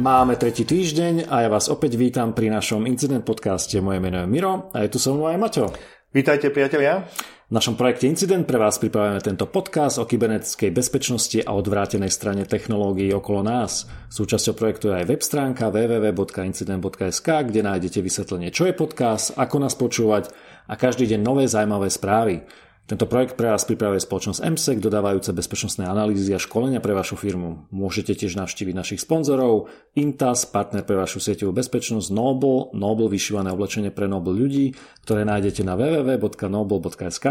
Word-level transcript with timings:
Máme 0.00 0.40
tretí 0.40 0.64
týždeň 0.64 1.28
a 1.28 1.44
ja 1.44 1.52
vás 1.52 1.68
opäť 1.68 2.00
vítam 2.00 2.32
pri 2.32 2.48
našom 2.48 2.88
Incident 2.88 3.20
podcaste. 3.20 3.84
Moje 3.84 4.00
meno 4.00 4.24
je 4.24 4.32
Miro 4.32 4.72
a 4.72 4.80
je 4.80 4.88
tu 4.88 4.96
so 4.96 5.12
mnou 5.12 5.28
aj 5.28 5.36
Maťo. 5.36 5.76
Vítajte 6.16 6.48
priatelia. 6.48 7.04
V 7.44 7.52
našom 7.52 7.76
projekte 7.76 8.08
Incident 8.08 8.48
pre 8.48 8.56
vás 8.56 8.80
pripravujeme 8.80 9.20
tento 9.20 9.44
podcast 9.44 10.00
o 10.00 10.08
kybernetickej 10.08 10.72
bezpečnosti 10.72 11.44
a 11.44 11.52
odvrátenej 11.52 12.08
strane 12.08 12.48
technológií 12.48 13.12
okolo 13.12 13.44
nás. 13.44 13.92
Súčasťou 14.08 14.56
projektu 14.56 14.88
je 14.88 15.04
aj 15.04 15.08
web 15.12 15.20
stránka 15.20 15.68
www.incident.sk, 15.68 17.28
kde 17.52 17.60
nájdete 17.60 18.00
vysvetlenie, 18.00 18.48
čo 18.56 18.72
je 18.72 18.72
podcast, 18.72 19.36
ako 19.36 19.56
nás 19.60 19.76
počúvať 19.76 20.32
a 20.64 20.80
každý 20.80 21.12
deň 21.12 21.20
nové 21.20 21.44
zaujímavé 21.44 21.92
správy. 21.92 22.48
Tento 22.90 23.06
projekt 23.06 23.38
pre 23.38 23.54
vás 23.54 23.62
pripravuje 23.62 24.02
spoločnosť 24.02 24.42
MSEC, 24.50 24.82
dodávajúce 24.82 25.30
bezpečnostné 25.30 25.86
analýzy 25.86 26.34
a 26.34 26.42
školenia 26.42 26.82
pre 26.82 26.90
vašu 26.90 27.14
firmu. 27.14 27.70
Môžete 27.70 28.18
tiež 28.18 28.34
navštíviť 28.34 28.74
našich 28.74 29.06
sponzorov, 29.06 29.70
Intas, 29.94 30.42
partner 30.42 30.82
pre 30.82 30.98
vašu 30.98 31.22
sieťovú 31.22 31.54
bezpečnosť, 31.54 32.10
Noble, 32.10 32.74
Noble 32.74 33.06
vyšívané 33.06 33.54
oblečenie 33.54 33.94
pre 33.94 34.10
Noble 34.10 34.34
ľudí, 34.34 34.74
ktoré 35.06 35.22
nájdete 35.22 35.62
na 35.62 35.78
www.noble.sk. 35.78 37.26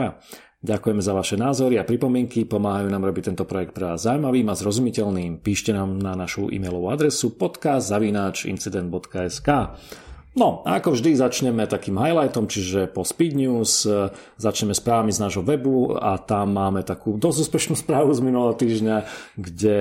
Ďakujeme 0.63 1.04
za 1.04 1.12
vaše 1.12 1.35
názory 1.35 1.76
a 1.76 1.84
pripomienky, 1.84 2.48
pomáhajú 2.48 2.88
nám 2.88 3.04
robiť 3.04 3.35
tento 3.35 3.44
projekt 3.44 3.76
pre 3.76 3.91
vás 3.91 4.07
zaujímavým 4.07 4.48
a 4.48 4.55
zrozumiteľným. 4.55 5.44
Píšte 5.44 5.76
nám 5.76 5.99
na 5.99 6.16
našu 6.16 6.48
e-mailovú 6.55 6.88
adresu 6.88 7.35
podcast.incident.sk. 7.35 9.49
No 10.39 10.63
ako 10.63 10.95
vždy 10.95 11.20
začneme 11.20 11.68
takým 11.68 11.99
highlightom, 11.99 12.48
čiže 12.48 12.87
po 12.87 13.04
Speed 13.04 13.35
News 13.35 13.84
e, 13.84 14.07
začneme 14.40 14.71
správami 14.71 15.12
z 15.12 15.20
nášho 15.20 15.43
webu 15.43 15.99
a 15.99 16.15
tam 16.15 16.55
máme 16.55 16.87
takú 16.87 17.20
dosť 17.20 17.37
úspešnú 17.43 17.76
správu 17.76 18.15
z 18.15 18.23
minulého 18.23 18.55
týždňa, 18.55 18.98
kde 19.35 19.77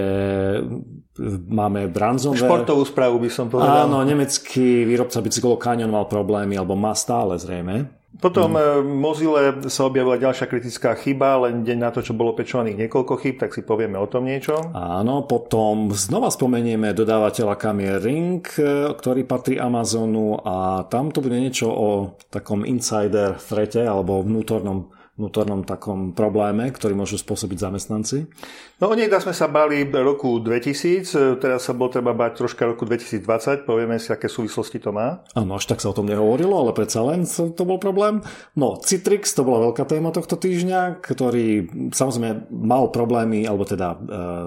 máme 1.46 1.86
Branzové. 1.86 2.42
Športovú 2.42 2.82
správu 2.82 3.22
by 3.22 3.30
som 3.30 3.46
povedal. 3.46 3.86
Áno, 3.86 4.02
nemecký 4.02 4.82
výrobca 4.82 5.22
bicyklov 5.22 5.62
Canyon 5.62 5.94
mal 5.94 6.10
problémy, 6.10 6.58
alebo 6.58 6.74
má 6.74 6.90
stále 6.98 7.38
zrejme 7.38 7.94
potom 8.18 8.58
hmm. 8.58 8.82
Mozile 8.82 9.62
sa 9.70 9.86
objavila 9.86 10.18
ďalšia 10.18 10.50
kritická 10.50 10.98
chyba, 10.98 11.46
len 11.46 11.62
deň 11.62 11.78
na 11.78 11.90
to, 11.94 12.02
čo 12.02 12.18
bolo 12.18 12.34
pečovaných 12.34 12.86
niekoľko 12.86 13.14
chyb, 13.14 13.36
tak 13.38 13.54
si 13.54 13.62
povieme 13.62 13.94
o 13.94 14.10
tom 14.10 14.26
niečo. 14.26 14.58
Áno, 14.74 15.22
potom 15.22 15.94
znova 15.94 16.28
spomenieme 16.34 16.90
dodávateľa 16.90 17.54
kamier 17.54 18.02
Ring, 18.02 18.42
e, 18.58 18.90
ktorý 18.90 19.22
patrí 19.22 19.62
Amazonu 19.62 20.42
a 20.42 20.82
tam 20.90 21.14
to 21.14 21.22
bude 21.22 21.38
niečo 21.38 21.70
o 21.70 21.88
takom 22.28 22.66
insider 22.66 23.38
threate 23.38 23.86
alebo 23.86 24.20
vnútornom 24.26 24.97
vnútornom 25.18 25.66
takom 25.66 26.14
probléme, 26.14 26.70
ktorý 26.70 26.94
môžu 26.94 27.18
spôsobiť 27.18 27.58
zamestnanci? 27.58 28.30
No 28.78 28.88
o 28.88 28.94
nej 28.94 29.10
sme 29.10 29.34
sa 29.34 29.50
bali 29.50 29.82
roku 29.90 30.38
2000, 30.38 31.42
teraz 31.42 31.66
sa 31.66 31.74
bolo 31.74 31.90
treba 31.90 32.14
bať 32.14 32.38
troška 32.38 32.62
roku 32.62 32.86
2020, 32.86 33.66
povieme 33.66 33.98
si, 33.98 34.14
aké 34.14 34.30
súvislosti 34.30 34.78
to 34.78 34.94
má. 34.94 35.26
Áno, 35.34 35.58
až 35.58 35.66
tak 35.66 35.82
sa 35.82 35.90
o 35.90 35.96
tom 35.98 36.06
nehovorilo, 36.06 36.54
ale 36.54 36.70
predsa 36.70 37.02
len 37.02 37.26
to 37.26 37.62
bol 37.66 37.82
problém. 37.82 38.22
No, 38.54 38.78
Citrix, 38.78 39.34
to 39.34 39.42
bola 39.42 39.68
veľká 39.68 39.82
téma 39.90 40.14
tohto 40.14 40.38
týždňa, 40.38 41.02
ktorý 41.02 41.66
samozrejme 41.90 42.54
mal 42.54 42.94
problémy, 42.94 43.42
alebo 43.42 43.66
teda 43.66 43.98
e, 43.98 43.98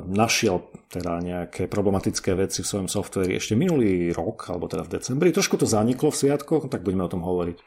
našiel 0.08 0.64
teda 0.92 1.23
nejaké 1.23 1.72
problematické 1.72 2.36
veci 2.36 2.59
v 2.59 2.67
svojom 2.67 2.89
softveri 2.92 3.39
ešte 3.39 3.56
minulý 3.56 4.11
rok, 4.11 4.52
alebo 4.52 4.67
teda 4.67 4.84
v 4.84 5.00
decembri. 5.00 5.31
Trošku 5.31 5.56
to 5.56 5.64
zaniklo 5.64 6.11
v 6.11 6.20
sviatkoch, 6.20 6.67
tak 6.67 6.84
budeme 6.84 7.08
o 7.08 7.11
tom 7.11 7.23
hovoriť. 7.23 7.58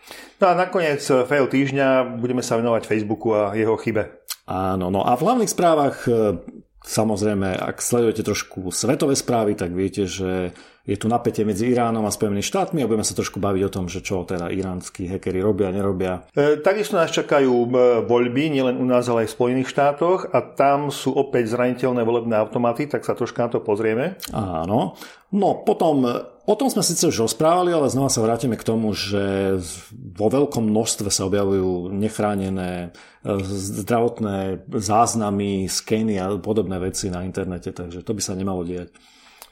No 0.45 0.45
a 0.45 0.53
nakoniec 0.53 1.01
eh, 1.09 1.25
fail 1.25 1.49
týždňa 1.49 2.21
budeme 2.21 2.45
sa 2.45 2.61
venovať 2.61 2.85
Facebooku 2.85 3.33
a 3.33 3.57
jeho 3.57 3.81
chybe. 3.81 4.21
Áno, 4.45 4.93
no 4.93 5.01
a 5.01 5.17
v 5.17 5.25
hlavných 5.25 5.49
správach 5.49 6.05
eh, 6.05 6.37
Samozrejme, 6.85 7.57
ak 7.57 7.81
sledujete 7.81 8.21
trošku 8.21 8.69
svetové 8.69 9.17
správy, 9.17 9.57
tak 9.57 9.73
viete, 9.73 10.05
že 10.05 10.53
je 10.85 11.01
tu 11.01 11.09
napätie 11.09 11.49
medzi 11.49 11.73
Iránom 11.73 12.05
a 12.05 12.13
Spojenými 12.13 12.45
štátmi 12.45 12.85
a 12.85 12.89
budeme 12.89 13.09
sa 13.09 13.17
trošku 13.17 13.41
baviť 13.41 13.63
o 13.65 13.73
tom, 13.73 13.89
že 13.89 14.05
čo 14.05 14.21
teda 14.29 14.53
iránsky 14.53 15.09
hekery 15.09 15.41
robia, 15.41 15.73
nerobia. 15.73 16.29
E, 16.37 16.61
takisto 16.61 17.01
nás 17.01 17.09
čakajú 17.09 17.73
voľby, 18.05 18.53
nielen 18.53 18.77
u 18.77 18.85
nás, 18.85 19.09
ale 19.09 19.25
aj 19.25 19.33
v 19.33 19.37
Spojených 19.41 19.73
štátoch 19.73 20.29
a 20.29 20.45
tam 20.45 20.93
sú 20.93 21.17
opäť 21.17 21.57
zraniteľné 21.57 22.05
volebné 22.05 22.37
automaty, 22.37 22.85
tak 22.85 23.09
sa 23.09 23.17
troška 23.17 23.49
na 23.49 23.51
to 23.57 23.65
pozrieme. 23.65 24.21
Áno. 24.37 25.01
No 25.33 25.49
potom 25.65 26.05
O 26.45 26.53
tom 26.61 26.69
sme 26.69 26.85
síce 26.85 27.09
už 27.09 27.25
rozprávali, 27.25 27.73
ale 27.73 27.89
znova 27.89 28.13
sa 28.13 28.21
vrátime 28.21 28.61
k 28.61 28.69
tomu, 28.69 28.93
že 28.93 29.57
vo 29.97 30.29
veľkom 30.29 30.69
množstve 30.69 31.09
sa 31.09 31.25
objavujú 31.25 31.89
nechránené 31.89 32.93
e, 33.25 33.41
zdravotné 33.81 34.69
záznamy, 34.69 35.65
skeny 35.73 36.21
a 36.21 36.37
podobné 36.37 36.77
veci 36.77 37.09
na 37.09 37.25
internete, 37.25 37.73
takže 37.73 38.05
to 38.05 38.13
by 38.13 38.21
sa 38.21 38.37
nemalo 38.37 38.61
diať. 38.61 38.93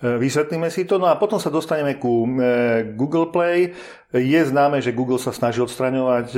E, 0.04 0.20
vysvetlíme 0.20 0.68
si 0.68 0.84
to. 0.84 1.00
No 1.00 1.08
a 1.08 1.16
potom 1.16 1.40
sa 1.40 1.48
dostaneme 1.48 1.96
ku 1.96 2.28
e, 2.28 2.92
Google 2.92 3.32
Play. 3.32 3.72
Je 4.12 4.40
známe, 4.44 4.84
že 4.84 4.92
Google 4.92 5.16
sa 5.16 5.32
snaží 5.32 5.64
odstraňovať 5.64 6.36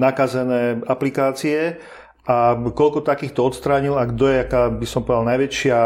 nakazené 0.00 0.80
aplikácie 0.88 1.76
a 2.24 2.56
koľko 2.56 3.04
takýchto 3.04 3.52
odstránil 3.52 4.00
a 4.00 4.08
kto 4.08 4.32
je, 4.32 4.36
aká 4.48 4.72
by 4.72 4.86
som 4.88 5.04
povedal, 5.04 5.28
najväčšia 5.28 5.78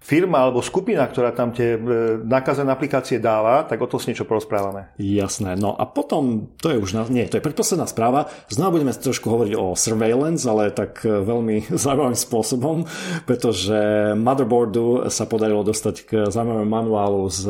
firma 0.00 0.48
alebo 0.48 0.64
skupina, 0.64 1.04
ktorá 1.04 1.30
tam 1.36 1.52
tie 1.52 1.76
e, 1.76 1.80
nakazené 2.24 2.72
aplikácie 2.72 3.20
dáva, 3.20 3.68
tak 3.68 3.84
o 3.84 3.86
to 3.86 4.00
s 4.00 4.08
niečo 4.08 4.24
porozprávame. 4.24 4.88
Jasné. 4.96 5.60
No 5.60 5.76
a 5.76 5.84
potom, 5.84 6.56
to 6.56 6.72
je 6.72 6.80
už, 6.80 6.90
na, 6.96 7.04
nie, 7.12 7.28
to 7.28 7.36
je 7.36 7.44
predposledná 7.44 7.84
správa. 7.84 8.32
Znova 8.48 8.80
budeme 8.80 8.96
trošku 8.96 9.28
hovoriť 9.28 9.54
o 9.60 9.76
surveillance, 9.76 10.48
ale 10.48 10.72
tak 10.72 11.04
e, 11.04 11.20
veľmi 11.20 11.68
zaujímavým 11.84 12.16
spôsobom, 12.16 12.88
pretože 13.28 13.76
motherboardu 14.16 15.12
sa 15.12 15.28
podarilo 15.28 15.60
dostať 15.60 15.96
k 16.08 16.10
zaujímavému 16.32 16.66
manuálu 16.66 17.28
z 17.28 17.44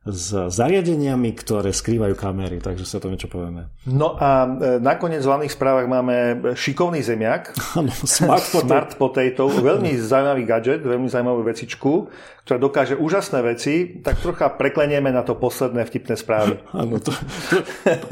s 0.00 0.32
zariadeniami, 0.32 1.36
ktoré 1.36 1.76
skrývajú 1.76 2.16
kamery, 2.16 2.56
takže 2.56 2.88
sa 2.88 2.96
to 2.96 3.12
niečo 3.12 3.28
povieme. 3.28 3.68
No 3.84 4.16
a 4.16 4.48
e, 4.48 4.80
nakoniec 4.80 5.20
v 5.20 5.28
hlavných 5.28 5.52
správach 5.52 5.84
máme 5.84 6.16
šikovný 6.56 7.04
zemiak. 7.04 7.52
smart, 8.08 8.48
potato. 8.56 8.64
smart 8.64 8.90
potato. 8.96 9.44
Veľmi 9.52 9.92
zaujímavý 10.00 10.48
gadget, 10.48 10.80
veľmi 10.88 11.04
zaujímavú 11.04 11.44
vecičku, 11.44 12.08
ktorá 12.48 12.56
dokáže 12.56 12.96
úžasné 12.96 13.44
veci, 13.44 14.00
tak 14.00 14.24
trocha 14.24 14.48
preklenieme 14.48 15.12
na 15.12 15.20
to 15.20 15.36
posledné 15.36 15.84
vtipné 15.84 16.16
správy. 16.16 16.56
Áno, 16.80 16.96
to, 16.96 17.12
to, 17.52 17.60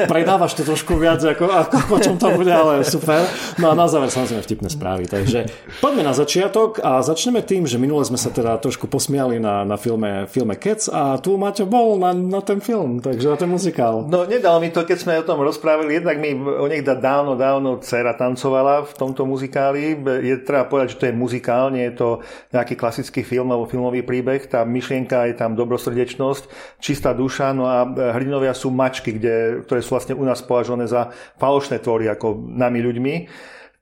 predávaš 0.04 0.60
to 0.60 0.69
trošku 0.69 1.00
viac, 1.00 1.25
ako, 1.25 1.48
ako 1.48 1.77
o 1.88 1.98
čom 2.04 2.16
to 2.21 2.28
bude, 2.37 2.53
ale 2.53 2.84
super. 2.84 3.25
No 3.56 3.72
a 3.72 3.75
na 3.75 3.88
záver 3.88 4.12
samozrejme 4.12 4.44
vtipné 4.44 4.69
správy. 4.69 5.09
Takže 5.09 5.48
poďme 5.81 6.04
na 6.04 6.12
začiatok 6.12 6.84
a 6.84 7.00
začneme 7.00 7.41
tým, 7.41 7.65
že 7.65 7.81
minule 7.81 8.04
sme 8.04 8.21
sa 8.21 8.28
teda 8.28 8.60
trošku 8.60 8.93
posmiali 8.93 9.41
na, 9.41 9.65
na 9.65 9.81
filme, 9.81 10.28
filme 10.28 10.53
Cats 10.60 10.93
a 10.93 11.16
tu 11.16 11.41
Maťo 11.41 11.65
bol 11.65 11.88
na, 11.97 12.12
na 12.12 12.43
ten 12.44 12.60
film, 12.60 13.00
takže 13.00 13.31
na 13.31 13.38
ten 13.38 13.49
muzikál. 13.49 14.04
No 14.04 14.28
nedalo 14.28 14.60
mi 14.60 14.69
to, 14.69 14.84
keď 14.84 14.99
sme 14.99 15.22
o 15.22 15.25
tom 15.25 15.41
rozprávali, 15.41 15.97
jednak 15.97 16.21
mi 16.21 16.37
o 16.37 16.66
nech 16.69 16.84
dávno, 16.84 17.38
dávno 17.38 17.81
dcera 17.81 18.12
tancovala 18.19 18.84
v 18.84 18.93
tomto 18.99 19.25
muzikáli. 19.25 19.97
Je 20.21 20.37
treba 20.44 20.69
povedať, 20.69 20.98
že 20.98 21.00
to 21.00 21.06
je 21.09 21.15
muzikál, 21.15 21.71
nie 21.72 21.88
je 21.88 21.94
to 21.97 22.09
nejaký 22.53 22.75
klasický 22.75 23.22
film 23.25 23.54
alebo 23.54 23.71
filmový 23.71 24.03
príbeh. 24.04 24.44
Tá 24.50 24.66
myšlienka 24.66 25.31
je 25.31 25.38
tam 25.38 25.54
dobrosrdečnosť, 25.54 26.77
čistá 26.82 27.15
duša, 27.15 27.54
no 27.54 27.65
a 27.65 27.87
hrdinovia 28.19 28.53
sú 28.53 28.69
mačky, 28.75 29.16
kde, 29.16 29.65
ktoré 29.65 29.81
sú 29.81 29.97
vlastne 29.97 30.19
u 30.19 30.25
nás 30.27 30.43
považované 30.43 30.91
za 30.91 31.15
falošné 31.38 31.78
tvory 31.81 32.10
ako 32.10 32.37
nami 32.37 32.82
ľuďmi. 32.82 33.15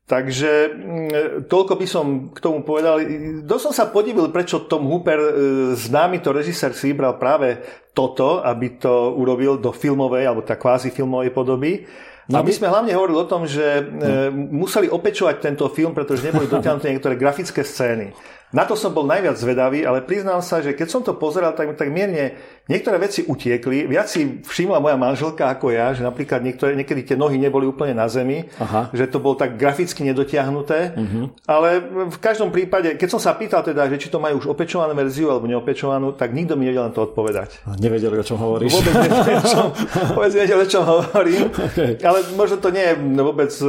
Takže 0.07 0.51
mm, 0.71 1.51
toľko 1.51 1.75
by 1.75 1.87
som 1.91 2.31
k 2.31 2.39
tomu 2.39 2.63
povedal. 2.63 3.03
Dosť 3.43 3.63
som 3.71 3.75
sa 3.75 3.91
podivil, 3.91 4.31
prečo 4.31 4.71
Tom 4.71 4.87
Hooper, 4.87 5.19
e, 5.19 5.31
známy 5.75 6.23
to 6.23 6.31
režisér, 6.31 6.79
si 6.79 6.95
vybral 6.95 7.19
práve 7.19 7.59
toto, 7.91 8.39
aby 8.39 8.79
to 8.79 9.19
urobil 9.19 9.59
do 9.59 9.75
filmovej 9.75 10.31
alebo 10.31 10.47
tak 10.47 10.63
kvázi 10.63 10.95
filmovej 10.95 11.35
podoby. 11.35 11.83
No 12.27 12.39
a 12.39 12.47
my 12.47 12.53
sme 12.55 12.71
hlavne 12.71 12.91
hovorili 12.95 13.19
o 13.23 13.31
tom, 13.31 13.47
že 13.47 13.87
no. 13.87 14.35
museli 14.35 14.91
opečovať 14.91 15.39
tento 15.39 15.67
film, 15.71 15.95
pretože 15.95 16.27
neboli 16.27 16.51
dotiahnuté 16.55 16.91
niektoré 16.91 17.15
grafické 17.15 17.63
scény. 17.63 18.11
Na 18.57 18.65
to 18.65 18.73
som 18.73 18.97
bol 18.97 19.05
najviac 19.05 19.37
zvedavý, 19.37 19.85
ale 19.85 20.01
priznám 20.01 20.41
sa, 20.41 20.65
že 20.65 20.73
keď 20.73 20.89
som 20.89 21.05
to 21.05 21.13
pozeral, 21.13 21.53
tak, 21.53 21.77
tak 21.77 21.93
mierne 21.93 22.33
niektoré 22.73 22.97
veci 22.97 23.21
utiekli. 23.29 23.85
Viac 23.85 24.09
si 24.09 24.41
všimla 24.41 24.81
moja 24.81 24.97
manželka 24.97 25.53
ako 25.53 25.77
ja, 25.77 25.93
že 25.93 26.01
napríklad 26.01 26.41
niektoré, 26.41 26.73
niekedy 26.73 27.05
tie 27.05 27.17
nohy 27.21 27.37
neboli 27.37 27.69
úplne 27.69 27.93
na 27.93 28.09
zemi, 28.09 28.49
Aha. 28.57 28.89
že 28.97 29.13
to 29.13 29.21
bolo 29.21 29.37
tak 29.37 29.61
graficky 29.61 30.09
nedotiahnuté. 30.09 30.97
Uh-huh. 30.97 31.29
Ale 31.45 31.85
v 32.09 32.17
každom 32.17 32.49
prípade, 32.49 32.97
keď 32.97 33.09
som 33.13 33.21
sa 33.21 33.37
pýtal 33.37 33.61
teda, 33.61 33.93
že 33.93 34.01
či 34.01 34.09
to 34.09 34.17
majú 34.17 34.41
už 34.41 34.49
opečovanú 34.49 34.97
verziu 34.97 35.29
alebo 35.29 35.45
neopečovanú, 35.45 36.17
tak 36.17 36.33
nikto 36.33 36.57
mi 36.57 36.65
nevedel 36.65 36.89
na 36.89 36.97
to 36.97 37.05
odpovedať. 37.07 37.61
Nevedeli, 37.77 38.17
o 38.17 38.25
čom 38.25 38.41
hovoríš. 38.41 38.73
Vôbec 38.73 38.95
nevedeli, 38.97 39.33
o 39.37 39.45
čom, 39.45 39.67
vôbec 40.17 40.33
nevedeli, 40.33 40.61
o 40.65 40.71
čom 40.73 40.85
hovorím. 40.89 41.43
Okay. 41.53 41.93
Ale 42.01 42.19
možno 42.41 42.57
to 42.57 42.73
nie 42.73 42.89
je 42.89 42.95
vôbec 43.21 43.53
e, 43.53 43.69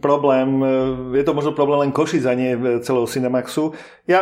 problém. 0.00 0.48
E, 1.12 1.20
je 1.20 1.24
to 1.28 1.36
možno 1.36 1.52
problém 1.52 1.86
len 1.86 1.92
Košic 1.92 2.24
a 2.24 2.32
nie 2.32 2.56
celého 2.80 3.04
Cinemaxu. 3.04 3.76
Ja 4.04 4.13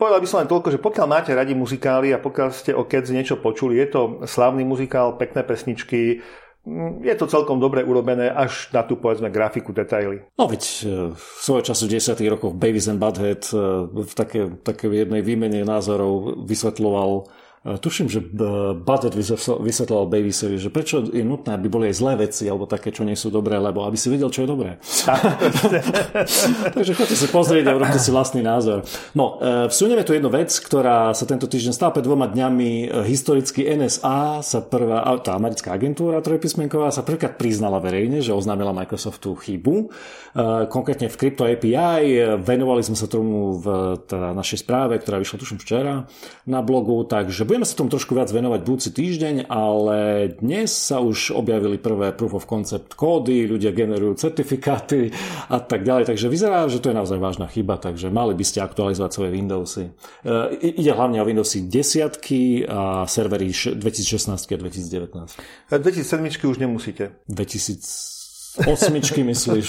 povedal 0.00 0.20
by 0.22 0.28
som 0.28 0.40
len 0.42 0.50
toľko, 0.50 0.68
že 0.74 0.82
pokiaľ 0.82 1.06
máte 1.06 1.30
radi 1.36 1.52
muzikály 1.52 2.10
a 2.10 2.22
pokiaľ 2.22 2.48
ste 2.50 2.72
o 2.72 2.88
Cats 2.88 3.12
niečo 3.12 3.38
počuli, 3.38 3.78
je 3.78 3.88
to 3.92 4.00
slávny 4.24 4.64
muzikál, 4.64 5.20
pekné 5.20 5.44
pesničky, 5.44 6.24
mm, 6.64 7.04
je 7.04 7.14
to 7.14 7.30
celkom 7.30 7.60
dobre 7.60 7.84
urobené 7.84 8.32
až 8.32 8.72
na 8.72 8.82
tú 8.82 8.96
povedzme 8.96 9.30
grafiku, 9.30 9.70
detaily. 9.76 10.24
No 10.40 10.48
veď 10.50 10.62
e, 10.62 10.74
v 11.14 11.24
svojho 11.44 11.62
času 11.62 11.84
v 11.86 12.00
10. 12.00 12.32
rokoch 12.32 12.54
Babies 12.56 12.90
and 12.90 12.98
Butthead 12.98 13.46
e, 13.52 13.58
v 13.92 14.12
také, 14.16 14.40
také 14.64 14.88
jednej 14.88 15.20
výmene 15.20 15.62
názorov 15.62 16.42
vysvetľoval 16.48 17.28
tuším, 17.66 18.06
že 18.06 18.22
Budget 18.78 19.18
vysvetloval 19.58 20.06
Babysovi, 20.06 20.54
že 20.62 20.70
prečo 20.70 21.02
je 21.02 21.26
nutné, 21.26 21.58
aby 21.58 21.66
boli 21.66 21.90
aj 21.90 21.98
zlé 21.98 22.12
veci, 22.30 22.46
alebo 22.46 22.70
také, 22.70 22.94
čo 22.94 23.02
nie 23.02 23.18
sú 23.18 23.34
dobré, 23.34 23.58
lebo 23.58 23.82
aby 23.82 23.98
si 23.98 24.06
vedel, 24.06 24.30
čo 24.30 24.46
je 24.46 24.48
dobré. 24.48 24.78
Takže 26.76 26.92
chodte 26.94 27.18
si 27.18 27.26
pozrieť 27.26 27.66
a 27.66 27.74
urobte 27.74 27.98
si 27.98 28.14
vlastný 28.14 28.46
názor. 28.46 28.86
No, 29.18 29.42
vsunieme 29.66 30.06
tu 30.06 30.14
jednu 30.14 30.30
vec, 30.30 30.54
ktorá 30.54 31.10
sa 31.10 31.26
tento 31.26 31.50
týždeň 31.50 31.74
stala 31.74 31.90
pred 31.90 32.06
dvoma 32.06 32.30
dňami. 32.30 33.02
Historicky 33.02 33.66
NSA 33.66 34.46
sa 34.46 34.58
prvá, 34.62 35.02
tá 35.18 35.34
americká 35.34 35.74
agentúra 35.74 36.22
trojpísmenková 36.22 36.94
sa 36.94 37.02
prvýkrát 37.02 37.34
priznala 37.34 37.82
verejne, 37.82 38.22
že 38.22 38.30
oznámila 38.30 38.70
Microsoftu 38.70 39.34
chybu. 39.34 39.90
Konkrétne 40.70 41.08
v 41.08 41.16
Crypto 41.16 41.48
API 41.48 42.36
venovali 42.38 42.84
sme 42.84 42.94
sa 42.94 43.08
tomu 43.08 43.56
v 43.58 43.96
teda 44.04 44.36
našej 44.36 44.62
správe, 44.62 45.00
ktorá 45.00 45.16
vyšla 45.16 45.40
tuším 45.40 45.58
včera 45.58 46.04
na 46.44 46.60
blogu, 46.60 47.00
takže 47.08 47.48
budeme 47.56 47.72
sa 47.72 47.80
tomu 47.80 47.88
trošku 47.88 48.12
viac 48.12 48.28
venovať 48.28 48.60
budúci 48.68 48.92
týždeň, 48.92 49.48
ale 49.48 50.28
dnes 50.44 50.68
sa 50.68 51.00
už 51.00 51.32
objavili 51.32 51.80
prvé 51.80 52.12
proof 52.12 52.36
of 52.36 52.44
concept 52.44 52.92
kódy, 52.92 53.48
ľudia 53.48 53.72
generujú 53.72 54.28
certifikáty 54.28 55.08
a 55.48 55.56
tak 55.64 55.80
ďalej, 55.80 56.04
takže 56.04 56.28
vyzerá, 56.28 56.68
že 56.68 56.84
to 56.84 56.92
je 56.92 56.98
naozaj 57.00 57.16
vážna 57.16 57.48
chyba, 57.48 57.80
takže 57.80 58.12
mali 58.12 58.36
by 58.36 58.44
ste 58.44 58.60
aktualizovať 58.60 59.08
svoje 59.08 59.30
Windowsy. 59.32 59.88
E, 59.88 59.90
ide 60.76 60.92
hlavne 60.92 61.16
o 61.16 61.24
Windowsy 61.24 61.64
desiatky 61.64 62.68
a 62.68 63.08
servery 63.08 63.48
2016 63.48 64.36
a 64.36 64.56
2019. 64.60 65.40
2007 65.72 66.52
už 66.52 66.60
nemusíte. 66.60 67.16
2000 67.24 68.15
Osmičky 68.64 69.20
myslíš? 69.20 69.68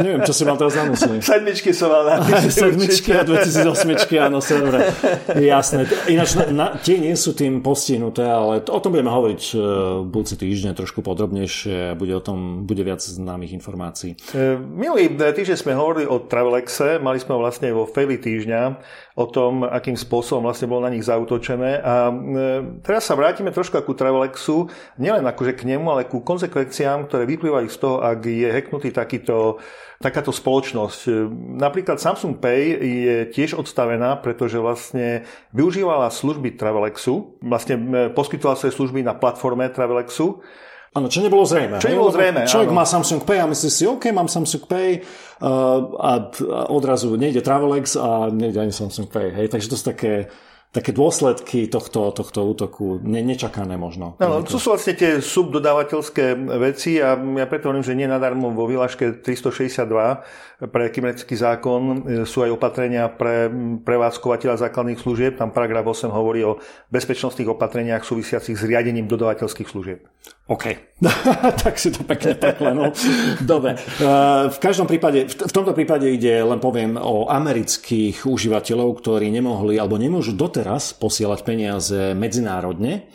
Neviem, 0.00 0.24
čo 0.24 0.32
si 0.32 0.48
mal 0.48 0.56
teraz 0.56 0.72
na 0.80 0.88
mysli. 0.88 1.20
Sedmičky 1.20 1.76
som 1.76 1.92
mal 1.92 2.08
na 2.08 2.24
mysli. 2.24 2.48
Sedmičky 2.64 3.12
a 3.12 3.20
2008, 3.20 4.08
áno, 4.16 4.40
dobre. 4.40 4.88
Jasné. 5.36 5.84
Ináč 6.08 6.40
na, 6.40 6.44
na, 6.48 6.66
tie 6.80 6.96
nie 6.96 7.12
sú 7.20 7.36
tým 7.36 7.60
postihnuté, 7.60 8.24
ale 8.24 8.64
to, 8.64 8.72
o 8.72 8.80
tom 8.80 8.96
budeme 8.96 9.12
hovoriť 9.12 9.42
uh, 9.52 9.60
budúci 10.08 10.40
týždeň 10.40 10.72
trošku 10.72 11.04
podrobnejšie. 11.04 12.00
Bude 12.00 12.16
o 12.16 12.22
tom 12.24 12.64
bude 12.64 12.80
viac 12.80 13.04
známych 13.04 13.52
informácií. 13.52 14.16
E, 14.32 14.56
milý 14.56 15.12
týždeň 15.12 15.56
sme 15.60 15.76
hovorili 15.76 16.08
o 16.08 16.16
Travelexe. 16.16 16.96
Mali 16.96 17.20
sme 17.20 17.36
ho 17.36 17.44
vlastne 17.44 17.68
vo 17.76 17.84
faili 17.84 18.16
týždňa 18.16 18.80
o 19.12 19.28
tom, 19.28 19.60
akým 19.68 19.92
spôsobom 19.92 20.48
vlastne 20.48 20.68
bolo 20.68 20.88
na 20.88 20.92
nich 20.92 21.04
zautočené. 21.04 21.84
A 21.84 22.08
e, 22.08 22.14
teraz 22.80 23.04
sa 23.04 23.12
vrátime 23.12 23.52
trošku 23.52 23.76
ku 23.84 23.92
Travelexu, 23.92 24.72
nielen 24.96 25.24
akože 25.28 25.52
k 25.52 25.68
nemu, 25.68 25.84
ale 25.92 26.08
ku 26.08 26.24
konsekvenciám, 26.24 27.08
ktoré 27.08 27.28
vyplývajú 27.28 27.68
z 27.68 27.78
toho, 27.78 27.96
ak 28.00 28.24
je 28.24 28.48
hacknutý 28.48 28.88
takýto, 28.88 29.60
takáto 30.00 30.32
spoločnosť. 30.32 31.00
E, 31.04 31.12
napríklad 31.60 32.00
Samsung 32.00 32.40
Pay 32.40 32.62
je 32.80 33.16
tiež 33.28 33.60
odstavená, 33.60 34.16
pretože 34.16 34.56
vlastne 34.56 35.28
využívala 35.52 36.08
služby 36.08 36.56
Travelexu, 36.56 37.36
vlastne 37.44 37.74
e, 37.76 37.82
poskytovala 38.16 38.56
svoje 38.56 38.72
služby 38.80 39.04
na 39.04 39.12
platforme 39.12 39.68
Travelexu 39.68 40.40
Áno, 40.92 41.08
čo 41.08 41.24
nebolo 41.24 41.48
zrejme. 41.48 41.80
Čo 41.80 41.88
nebolo 41.88 42.12
zrejme, 42.12 42.44
Človek 42.44 42.68
áno. 42.68 42.76
má 42.76 42.84
Samsung 42.84 43.24
Pay 43.24 43.38
a 43.40 43.48
myslí 43.48 43.70
si, 43.72 43.84
OK, 43.88 44.12
mám 44.12 44.28
Samsung 44.28 44.68
Pay 44.68 45.00
uh, 45.00 45.48
a, 45.96 46.12
a 46.28 46.60
odrazu 46.68 47.16
nejde 47.16 47.40
Travelex 47.40 47.96
a 47.96 48.28
nejde 48.28 48.60
ani 48.60 48.76
Samsung 48.76 49.08
Pay. 49.08 49.32
Hej, 49.32 49.46
takže 49.48 49.72
to 49.72 49.76
sú 49.80 49.84
také 49.88 50.28
také 50.72 50.96
dôsledky 50.96 51.68
tohto, 51.68 52.16
tohto 52.16 52.48
útoku, 52.48 52.96
ne, 53.04 53.20
nečakané 53.20 53.76
možno. 53.76 54.16
No, 54.16 54.40
to 54.40 54.56
sú 54.56 54.72
vlastne 54.72 54.96
tie 54.96 55.20
subdodávateľské 55.20 56.32
veci 56.56 56.96
a 56.96 57.12
ja 57.12 57.44
preto 57.44 57.68
hovorím, 57.68 57.84
že 57.84 57.92
nie 57.92 58.08
nadarmo 58.08 58.48
vo 58.56 58.64
výlažke 58.64 59.20
362 59.20 60.64
pre 60.70 60.94
kybernetický 60.94 61.34
zákon 61.34 61.80
e, 61.82 61.94
sú 62.22 62.46
aj 62.46 62.54
opatrenia 62.54 63.10
pre 63.10 63.50
prevádzkovateľa 63.82 64.62
základných 64.64 65.00
služieb. 65.00 65.32
Tam 65.34 65.50
paragraf 65.50 65.82
8 65.82 66.08
hovorí 66.08 66.46
o 66.46 66.62
bezpečnostných 66.94 67.50
opatreniach 67.50 68.06
súvisiacich 68.06 68.54
s 68.54 68.62
riadením 68.62 69.10
dodávateľských 69.10 69.68
služieb. 69.68 70.06
OK, 70.46 70.64
tak 71.66 71.74
si 71.82 71.90
to 71.90 72.06
pekne 72.06 72.38
preklenul. 72.38 72.94
Dobre, 73.42 73.74
e, 73.74 74.08
v 74.48 74.58
každom 74.62 74.86
prípade, 74.86 75.26
v 75.26 75.52
tomto 75.52 75.74
prípade 75.74 76.06
ide, 76.06 76.46
len 76.46 76.62
poviem, 76.62 76.94
o 76.94 77.26
amerických 77.26 78.22
užívateľov, 78.22 79.02
ktorí 79.02 79.34
nemohli 79.34 79.82
alebo 79.82 79.98
nemôžu 79.98 80.30
doteraz 80.38 80.61
doteraz 80.62 80.94
posielať 80.94 81.42
peniaze 81.42 82.14
medzinárodne. 82.14 83.10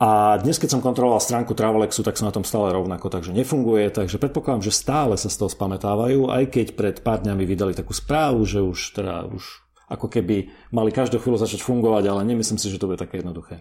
A 0.00 0.40
dnes, 0.40 0.56
keď 0.56 0.78
som 0.78 0.80
kontroloval 0.80 1.20
stránku 1.20 1.52
Travelexu, 1.52 2.00
tak 2.00 2.16
som 2.16 2.24
na 2.24 2.32
tom 2.32 2.48
stále 2.48 2.72
rovnako, 2.72 3.12
takže 3.12 3.36
nefunguje. 3.36 3.92
Takže 3.92 4.16
predpokladám, 4.16 4.64
že 4.64 4.72
stále 4.72 5.20
sa 5.20 5.28
z 5.28 5.36
toho 5.36 5.52
spamätávajú, 5.52 6.32
aj 6.32 6.48
keď 6.48 6.66
pred 6.72 6.96
pár 7.04 7.20
dňami 7.20 7.44
vydali 7.44 7.76
takú 7.76 7.92
správu, 7.92 8.40
že 8.48 8.64
už 8.64 8.96
teda 8.96 9.28
už 9.28 9.44
ako 9.90 10.08
keby 10.08 10.48
mali 10.72 10.94
každú 10.96 11.20
chvíľu 11.20 11.36
začať 11.36 11.60
fungovať, 11.60 12.08
ale 12.08 12.24
nemyslím 12.24 12.56
si, 12.56 12.72
že 12.72 12.80
to 12.80 12.88
bude 12.88 12.96
také 12.96 13.20
jednoduché. 13.20 13.60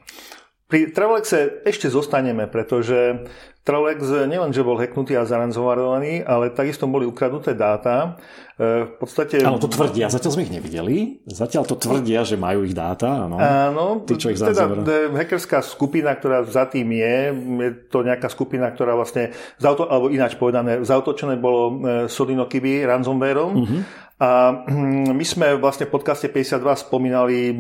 Pri 0.68 0.92
Travelexe 0.92 1.64
ešte 1.64 1.88
zostaneme, 1.88 2.44
pretože 2.44 3.24
Travelex 3.64 4.28
nielen, 4.28 4.52
že 4.52 4.68
bol 4.68 4.76
hacknutý 4.76 5.16
a 5.16 5.24
zaranzovaný, 5.24 6.24
ale 6.28 6.52
takisto 6.52 6.88
boli 6.92 7.08
ukradnuté 7.08 7.56
dáta. 7.56 8.20
E, 8.60 8.84
v 8.84 8.94
podstate... 9.00 9.44
Áno, 9.44 9.64
to 9.64 9.72
tvrdia. 9.72 10.12
Zatiaľ 10.12 10.32
sme 10.36 10.44
ich 10.44 10.52
nevideli. 10.52 11.24
Zatiaľ 11.24 11.68
to 11.68 11.80
tvrdia, 11.80 12.28
že 12.28 12.36
majú 12.36 12.68
ich 12.68 12.76
dáta. 12.76 13.28
Áno, 13.28 13.40
áno 13.40 13.86
Tí, 14.04 14.20
čo 14.20 14.32
ich 14.32 14.40
teda 14.40 14.88
hackerská 15.12 15.64
skupina, 15.64 16.16
ktorá 16.16 16.44
za 16.44 16.68
tým 16.68 16.96
je, 16.96 17.16
je 17.64 17.72
to 17.88 18.04
nejaká 18.04 18.28
skupina, 18.28 18.68
ktorá 18.72 18.96
vlastne, 18.96 19.36
zauto, 19.60 19.88
alebo 19.88 20.12
ináč 20.12 20.36
povedané, 20.36 20.84
zautočené 20.84 21.40
bolo 21.40 21.64
e, 21.64 21.72
Sodinokiby 22.12 22.84
ransomwareom. 22.84 23.52
Uh-huh 23.56 24.07
a 24.18 24.66
hm, 24.66 25.14
my 25.14 25.22
sme 25.22 25.48
vlastne 25.62 25.86
v 25.86 25.94
podcaste 25.94 26.26
52 26.26 26.90
spomínali 26.90 27.54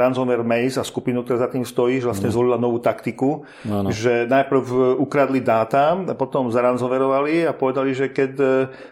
ransomware 0.00 0.40
Maze 0.40 0.80
a 0.80 0.84
skupinu, 0.84 1.20
ktorá 1.20 1.44
za 1.44 1.52
tým 1.52 1.60
stojí, 1.60 2.00
že 2.00 2.08
vlastne 2.08 2.32
no. 2.32 2.34
zvolila 2.40 2.56
novú 2.56 2.80
taktiku, 2.80 3.44
no, 3.68 3.84
no. 3.84 3.92
že 3.92 4.24
najprv 4.24 4.96
ukradli 4.96 5.44
dáta, 5.44 5.92
a 5.92 6.14
potom 6.16 6.48
zaranzoverovali 6.48 7.44
a 7.44 7.52
povedali, 7.52 7.92
že 7.92 8.08
keď 8.16 8.32
e, 8.40 8.44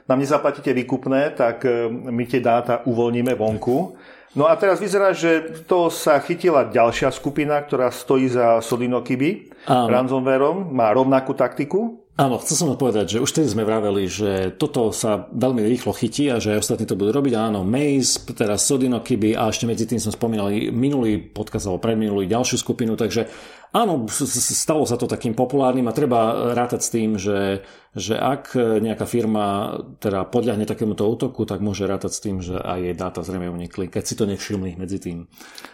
nám 0.05 0.21
nezaplatíte 0.21 0.69
výkupné, 0.77 1.33
tak 1.33 1.65
e, 1.65 1.89
my 1.89 2.25
tie 2.29 2.45
dáta 2.45 2.85
uvoľníme 2.85 3.33
vonku. 3.33 3.97
No 4.37 4.45
a 4.45 4.53
teraz 4.61 4.77
vyzerá, 4.77 5.17
že 5.17 5.65
to 5.65 5.89
sa 5.89 6.21
chytila 6.21 6.69
ďalšia 6.69 7.09
skupina, 7.09 7.57
ktorá 7.65 7.89
stojí 7.89 8.29
za 8.29 8.61
Sodinokiby, 8.61 9.65
ransomwareom, 9.65 10.77
má 10.77 10.93
rovnakú 10.93 11.33
taktiku 11.33 12.05
Áno, 12.19 12.43
chcel 12.43 12.59
som 12.59 12.75
povedať, 12.75 13.15
že 13.15 13.23
už 13.23 13.31
tedy 13.31 13.47
sme 13.47 13.63
vraveli, 13.63 14.11
že 14.11 14.51
toto 14.59 14.91
sa 14.91 15.31
veľmi 15.31 15.63
rýchlo 15.63 15.95
chytí 15.95 16.27
a 16.27 16.43
že 16.43 16.51
aj 16.51 16.67
ostatní 16.67 16.83
to 16.83 16.99
budú 16.99 17.15
robiť. 17.15 17.39
Áno, 17.39 17.63
Maze, 17.63 18.27
teraz 18.35 18.67
Sodino 18.67 18.99
Kiby 19.07 19.39
a 19.39 19.47
ešte 19.47 19.71
medzi 19.71 19.87
tým 19.87 20.03
som 20.03 20.11
spomínal 20.11 20.51
minulý 20.75 21.23
podcast 21.23 21.71
alebo 21.71 21.79
predminulý 21.79 22.27
ďalšiu 22.27 22.59
skupinu, 22.59 22.99
takže 22.99 23.31
áno, 23.75 24.09
stalo 24.09 24.85
sa 24.89 24.97
to 24.97 25.11
takým 25.11 25.33
populárnym 25.37 25.87
a 25.89 25.97
treba 25.97 26.53
rátať 26.55 26.81
s 26.81 26.93
tým, 26.93 27.11
že 27.19 27.65
že 27.99 28.15
ak 28.15 28.55
nejaká 28.55 29.05
firma 29.05 29.75
teda 29.99 30.29
podľahne 30.31 30.65
takémuto 30.65 31.05
útoku, 31.05 31.45
tak 31.45 31.59
môže 31.59 31.85
rátať 31.85 32.13
s 32.15 32.23
tým, 32.23 32.37
že 32.39 32.55
aj 32.61 32.79
jej 32.79 32.95
dáta 32.95 33.21
zrejme 33.27 33.51
unikli, 33.51 33.91
keď 33.91 34.03
si 34.07 34.15
to 34.15 34.25
nevšimli 34.25 34.79
medzi 34.79 35.03
tým. 35.03 35.27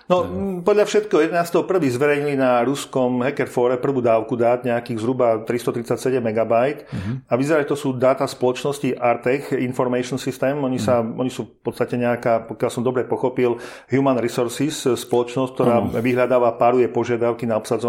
No, 0.08 0.24
podľa 0.64 0.88
všetko 0.88 1.20
11.1. 1.32 1.68
zverejnili 1.90 2.34
na 2.38 2.64
ruskom 2.64 3.20
Hackerfore 3.20 3.76
prvú 3.76 4.00
dávku 4.00 4.38
dát, 4.40 4.64
nejakých 4.64 4.98
zhruba 5.00 5.44
337 5.44 6.22
MB 6.22 6.52
uh-huh. 6.52 7.14
a 7.28 7.32
vyzerá, 7.36 7.66
že 7.66 7.74
to 7.74 7.78
sú 7.78 7.98
dáta 7.98 8.24
spoločnosti 8.24 8.96
Artech 8.96 9.52
Information 9.52 10.16
System. 10.16 10.64
Oni, 10.64 10.80
sa, 10.80 11.04
uh-huh. 11.04 11.20
oni 11.20 11.30
sú 11.34 11.60
v 11.60 11.66
podstate 11.66 12.00
nejaká, 12.00 12.48
pokiaľ 12.48 12.70
som 12.72 12.86
dobre 12.86 13.04
pochopil, 13.04 13.60
Human 13.92 14.16
Resources 14.16 14.86
spoločnosť, 14.86 15.50
ktorá 15.50 15.76
uh-huh. 15.82 16.00
vyhľadáva, 16.00 16.56
páruje 16.56 16.88
požiadavky 16.88 17.44
na 17.44 17.60
obsadzovanie 17.60 17.83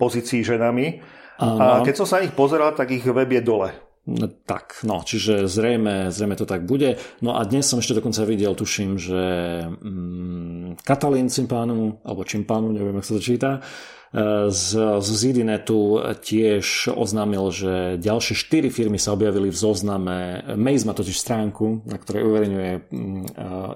pozícií 0.00 0.40
ženami. 0.40 1.04
Ano. 1.36 1.60
A 1.60 1.84
keď 1.84 2.00
som 2.00 2.08
sa 2.08 2.24
ich 2.24 2.32
pozeral, 2.32 2.72
tak 2.72 2.88
ich 2.88 3.04
web 3.04 3.28
je 3.28 3.42
dole. 3.44 3.70
No, 4.06 4.30
tak, 4.30 4.86
no, 4.86 5.02
čiže 5.02 5.50
zrejme, 5.50 6.14
zrejme 6.14 6.38
to 6.38 6.46
tak 6.46 6.62
bude. 6.62 6.94
No 7.18 7.34
a 7.34 7.42
dnes 7.42 7.66
som 7.66 7.82
ešte 7.82 7.98
dokonca 7.98 8.22
videl, 8.22 8.54
tuším, 8.54 9.02
že 9.02 9.22
mm, 9.66 10.78
Katalín 10.86 11.26
Cimpánu, 11.26 12.06
alebo 12.06 12.22
Čimpánu, 12.22 12.70
neviem, 12.70 12.94
ako 12.94 13.02
sa 13.02 13.16
to 13.18 13.26
číta, 13.26 13.50
e, 13.58 13.60
z, 14.54 14.68
z 15.02 15.08
Zidinetu 15.10 15.98
tiež 16.22 16.94
oznámil, 16.94 17.50
že 17.50 17.98
ďalšie 17.98 18.38
4 18.38 18.70
firmy 18.70 18.94
sa 18.94 19.10
objavili 19.10 19.50
v 19.50 19.58
zozname. 19.58 20.18
Maze 20.54 20.86
má 20.86 20.94
totiž 20.94 21.18
stránku, 21.18 21.82
na 21.90 21.98
ktorej 21.98 22.30
uverejňuje 22.30 22.72
mm, 22.78 22.86
e, 22.86 23.20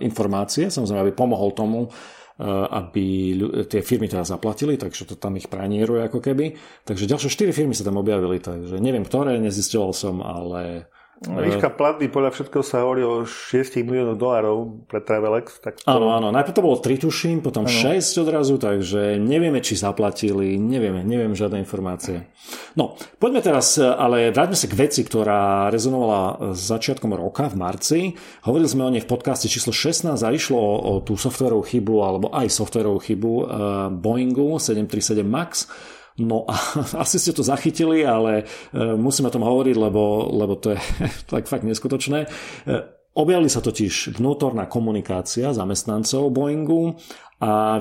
informácie, 0.06 0.70
samozrejme, 0.70 1.10
aby 1.10 1.14
pomohol 1.18 1.50
tomu, 1.58 1.90
aby 2.72 3.36
tie 3.68 3.84
firmy 3.84 4.08
teda 4.08 4.24
zaplatili, 4.24 4.80
takže 4.80 5.04
to 5.04 5.14
tam 5.20 5.36
ich 5.36 5.46
pranieruje 5.52 6.08
ako 6.08 6.24
keby. 6.24 6.56
Takže 6.88 7.04
ďalšie 7.04 7.28
4 7.28 7.52
firmy 7.52 7.76
sa 7.76 7.84
tam 7.84 8.00
objavili, 8.00 8.40
takže 8.40 8.80
neviem 8.80 9.04
ktoré, 9.04 9.36
nezistoval 9.36 9.92
som, 9.92 10.24
ale 10.24 10.88
výška 11.20 11.76
platby 11.76 12.08
podľa 12.08 12.32
všetkého 12.32 12.64
sa 12.64 12.80
hovorí 12.80 13.04
o 13.04 13.28
6 13.28 13.76
miliónov 13.84 14.16
dolárov 14.16 14.88
pre 14.88 15.04
Travelex. 15.04 15.60
Tak 15.60 15.72
to... 15.76 15.84
Áno, 15.84 16.16
áno. 16.16 16.32
Najprv 16.32 16.56
to 16.56 16.64
bolo 16.64 16.80
3 16.80 16.96
tuším, 16.96 17.36
potom 17.44 17.68
ano. 17.68 17.76
6 17.76 18.24
odrazu, 18.24 18.56
takže 18.56 19.20
nevieme, 19.20 19.60
či 19.60 19.76
zaplatili, 19.76 20.56
nevieme, 20.56 21.04
neviem 21.04 21.36
žiadne 21.36 21.60
informácie. 21.60 22.24
No, 22.72 22.96
poďme 23.20 23.44
teraz, 23.44 23.76
ale 23.76 24.32
vráťme 24.32 24.56
sa 24.56 24.64
k 24.64 24.78
veci, 24.80 25.04
ktorá 25.04 25.68
rezonovala 25.68 26.56
začiatkom 26.56 27.12
roka 27.12 27.52
v 27.52 27.56
marci. 27.60 28.00
Hovorili 28.48 28.68
sme 28.72 28.88
o 28.88 28.92
nej 28.92 29.04
v 29.04 29.10
podcaste 29.12 29.44
číslo 29.44 29.76
16 29.76 30.16
a 30.16 30.28
išlo 30.32 30.56
o, 30.56 30.72
o 30.80 30.92
tú 31.04 31.20
softverovú 31.20 31.68
chybu, 31.68 31.96
alebo 32.00 32.26
aj 32.32 32.48
softverovú 32.48 32.96
chybu 32.96 33.32
uh, 33.36 33.44
Boeingu 33.92 34.56
737 34.56 35.20
MAX 35.20 35.68
No 36.18 36.48
a 36.50 36.54
asi 37.04 37.22
ste 37.22 37.36
to 37.36 37.46
zachytili, 37.46 38.02
ale 38.02 38.42
e, 38.42 38.44
musíme 38.98 39.30
o 39.30 39.34
tom 39.34 39.46
hovoriť, 39.46 39.76
lebo, 39.78 40.32
lebo 40.34 40.58
to 40.58 40.74
je 40.74 40.80
tak 41.32 41.46
fakt 41.46 41.62
neskutočné. 41.62 42.26
E, 42.26 42.28
objavili 43.14 43.50
sa 43.52 43.62
totiž 43.62 44.18
vnútorná 44.18 44.66
komunikácia 44.66 45.54
zamestnancov 45.54 46.30
Boeingu 46.34 46.98
a 47.40 47.80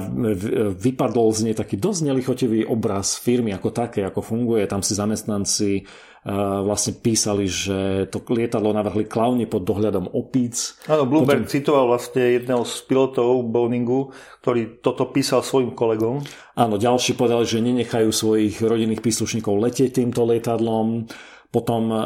vypadol 0.72 1.36
z 1.36 1.52
nej 1.52 1.56
taký 1.56 1.76
dosť 1.76 2.02
nelichotivý 2.08 2.64
obraz 2.64 3.20
firmy 3.20 3.52
ako 3.52 3.76
také, 3.76 4.08
ako 4.08 4.24
funguje. 4.24 4.64
Tam 4.72 4.80
si 4.80 4.96
zamestnanci 4.96 5.84
vlastne 6.28 7.00
písali, 7.00 7.48
že 7.48 8.10
to 8.12 8.20
lietadlo 8.28 8.76
navrhli 8.76 9.08
klauni 9.08 9.48
pod 9.48 9.64
dohľadom 9.64 10.12
opíc. 10.12 10.76
Áno, 10.86 11.08
Bloomberg 11.08 11.48
Potom... 11.48 11.54
citoval 11.56 11.86
vlastne 11.96 12.36
jedného 12.36 12.68
z 12.68 12.76
pilotov 12.86 13.48
Boeingu, 13.48 14.12
ktorý 14.44 14.84
toto 14.84 15.08
písal 15.16 15.42
svojim 15.42 15.72
kolegom. 15.72 16.20
Áno, 16.60 16.76
ďalší 16.76 17.16
povedali, 17.16 17.48
že 17.48 17.64
nenechajú 17.64 18.12
svojich 18.12 18.60
rodinných 18.60 19.00
príslušníkov 19.00 19.64
letieť 19.64 20.04
týmto 20.04 20.28
lietadlom. 20.28 21.08
Potom 21.50 21.90
uh, 21.90 22.02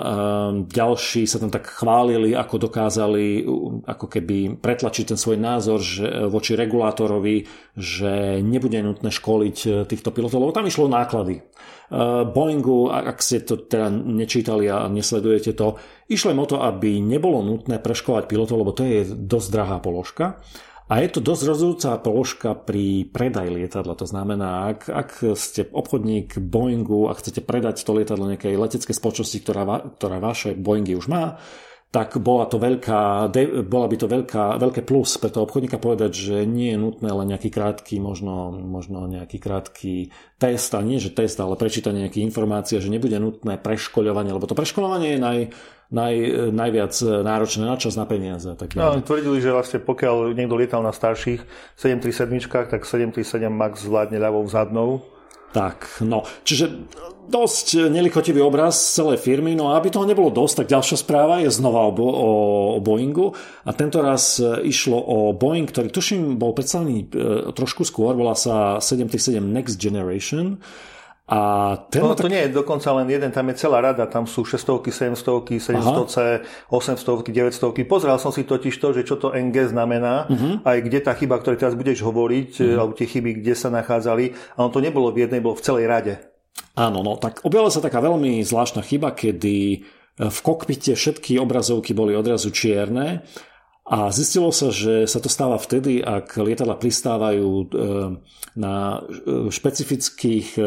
ďalší 0.64 1.28
sa 1.28 1.36
tam 1.36 1.52
tak 1.52 1.68
chválili, 1.68 2.32
ako 2.32 2.64
dokázali 2.64 3.44
ako 3.84 4.06
keby 4.08 4.56
pretlačiť 4.64 5.12
ten 5.12 5.20
svoj 5.20 5.36
názor 5.36 5.84
že, 5.84 6.08
uh, 6.08 6.32
voči 6.32 6.56
regulátorovi, 6.56 7.44
že 7.76 8.40
nebude 8.40 8.80
nutné 8.80 9.12
školiť 9.12 9.58
uh, 9.68 9.72
týchto 9.84 10.16
pilotov, 10.16 10.40
lebo 10.40 10.56
tam 10.56 10.64
išlo 10.64 10.88
náklady. 10.88 11.44
Boeingu, 12.34 12.90
ak 12.90 13.22
ste 13.22 13.46
to 13.46 13.70
teda 13.70 13.94
nečítali 13.94 14.66
a 14.66 14.90
nesledujete 14.90 15.54
to, 15.54 15.78
išlo 16.10 16.34
im 16.34 16.42
o 16.42 16.50
to, 16.50 16.58
aby 16.58 16.98
nebolo 16.98 17.46
nutné 17.46 17.78
preškolať 17.78 18.26
pilotov, 18.26 18.66
lebo 18.66 18.74
to 18.74 18.82
je 18.82 19.06
dosť 19.06 19.48
drahá 19.54 19.78
položka. 19.78 20.42
A 20.92 21.00
je 21.00 21.16
to 21.16 21.24
dosť 21.24 21.44
rozhodujúca 21.48 21.92
položka 22.04 22.50
pri 22.60 23.08
predaj 23.08 23.48
lietadla. 23.48 23.96
To 23.96 24.04
znamená, 24.04 24.68
ak, 24.76 24.92
ak 24.92 25.10
ste 25.40 25.64
obchodník 25.72 26.38
Boeingu 26.44 27.08
a 27.08 27.16
chcete 27.16 27.40
predať 27.40 27.88
to 27.88 27.96
lietadlo 27.96 28.28
nejakej 28.28 28.60
leteckej 28.60 28.96
spoločnosti, 28.96 29.38
ktorá, 29.40 29.64
ktorá 29.96 30.18
vaše 30.20 30.52
Boeingy 30.60 31.00
už 31.00 31.08
má, 31.08 31.40
tak 31.94 32.18
bola, 32.18 32.50
to 32.50 32.58
veľká, 32.58 33.30
bola 33.70 33.86
by 33.86 33.96
to 34.02 34.10
veľká, 34.10 34.58
veľké 34.58 34.82
plus 34.82 35.14
pre 35.22 35.30
toho 35.30 35.46
obchodníka 35.46 35.78
povedať, 35.78 36.10
že 36.10 36.38
nie 36.42 36.74
je 36.74 36.82
nutné 36.82 37.06
len 37.14 37.30
nejaký 37.30 37.54
krátky, 37.54 38.02
možno, 38.02 38.50
možno 38.50 39.06
nejaký 39.06 39.38
krátky 39.38 40.10
test, 40.42 40.74
a 40.74 40.82
nie 40.82 40.98
že 40.98 41.14
test, 41.14 41.38
ale 41.38 41.54
prečítanie 41.54 42.10
nejakých 42.10 42.34
informácií, 42.34 42.82
že 42.82 42.90
nebude 42.90 43.22
nutné 43.22 43.62
preškoľovanie, 43.62 44.34
lebo 44.34 44.50
to 44.50 44.58
preškoľovanie 44.58 45.14
je 45.14 45.20
naj, 45.22 45.40
naj, 45.94 46.14
najviac 46.52 46.94
náročné 47.22 47.64
na 47.70 47.78
čas, 47.78 47.94
na 47.94 48.10
peniaze. 48.10 48.50
Tak 48.58 48.74
no, 48.74 48.98
tvrdili, 49.00 49.38
že 49.40 49.54
vlastne 49.54 49.80
pokiaľ 49.80 50.34
niekto 50.34 50.58
lietal 50.58 50.82
na 50.82 50.92
starších 50.92 51.46
737, 51.78 52.74
tak 52.74 52.82
737 52.84 53.54
Max 53.54 53.86
zvládne 53.86 54.18
ľavou 54.18 54.44
zadnou. 54.50 55.06
Tak, 55.54 56.02
no, 56.02 56.26
čiže 56.42 56.66
dosť 57.30 57.88
nelichotivý 57.94 58.42
obraz 58.42 58.74
celej 58.74 59.22
firmy, 59.22 59.54
no 59.54 59.70
a 59.70 59.78
aby 59.78 59.94
toho 59.94 60.10
nebolo 60.10 60.34
dosť, 60.34 60.66
tak 60.66 60.74
ďalšia 60.74 60.98
správa 60.98 61.46
je 61.46 61.54
znova 61.54 61.88
o, 61.88 61.92
o, 61.94 62.32
o 62.76 62.80
Boeingu. 62.82 63.38
A 63.62 63.72
tento 63.72 64.02
raz 64.02 64.42
išlo 64.66 64.98
o 64.98 65.30
Boeing, 65.32 65.70
ktorý 65.70 65.94
tuším 65.94 66.42
bol 66.42 66.58
predstavený 66.58 66.98
e, 66.98 67.06
trošku 67.54 67.86
skôr, 67.86 68.18
volá 68.18 68.34
sa 68.34 68.82
737 68.82 69.40
Next 69.40 69.78
Generation 69.78 70.58
a 71.24 71.40
ten 71.88 72.04
no, 72.04 72.20
to 72.20 72.28
tak... 72.28 72.36
nie 72.36 72.42
je 72.44 72.52
dokonca 72.52 72.92
len 73.00 73.08
jeden, 73.08 73.32
tam 73.32 73.48
je 73.48 73.56
celá 73.56 73.80
rada, 73.80 74.04
tam 74.12 74.28
sú 74.28 74.44
600, 74.44 74.92
700, 74.92 75.56
700, 75.56 76.68
800, 76.68 77.32
900. 77.32 77.88
Pozrel 77.88 78.20
som 78.20 78.36
si 78.36 78.44
totiž 78.44 78.76
to, 78.76 78.92
že 78.92 79.08
čo 79.08 79.16
to 79.16 79.32
NG 79.32 79.72
znamená, 79.72 80.28
uh-huh. 80.28 80.68
aj 80.68 80.78
kde 80.84 81.00
tá 81.00 81.16
chyba, 81.16 81.40
ktorú 81.40 81.56
teraz 81.56 81.80
budeš 81.80 82.04
hovoriť, 82.04 82.52
uh-huh. 82.60 82.76
alebo 82.76 82.92
tie 82.92 83.08
chyby, 83.08 83.40
kde 83.40 83.56
sa 83.56 83.72
nachádzali, 83.72 84.36
a 84.60 84.68
on 84.68 84.72
to 84.76 84.84
nebolo 84.84 85.16
v 85.16 85.24
jednej, 85.24 85.40
bolo 85.40 85.56
v 85.56 85.64
celej 85.64 85.86
rade. 85.88 86.14
Áno, 86.76 87.00
no 87.00 87.16
tak 87.16 87.40
objavila 87.48 87.72
sa 87.72 87.80
taká 87.80 88.04
veľmi 88.04 88.44
zvláštna 88.44 88.84
chyba, 88.84 89.16
kedy 89.16 89.80
v 90.20 90.40
kokpite 90.46 90.94
všetky 90.94 91.40
obrazovky 91.42 91.96
boli 91.96 92.14
odrazu 92.14 92.54
čierne 92.54 93.26
a 93.84 94.08
zistilo 94.16 94.48
sa, 94.56 94.72
že 94.72 95.04
sa 95.12 95.20
to 95.20 95.28
stáva 95.28 95.60
vtedy, 95.60 96.00
ak 96.00 96.40
lietadla 96.40 96.80
pristávajú 96.80 97.50
e, 97.52 97.66
na 98.56 99.04
e, 99.04 99.52
špecifických 99.52 100.56
e, 100.56 100.64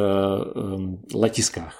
letiskách. 1.16 1.76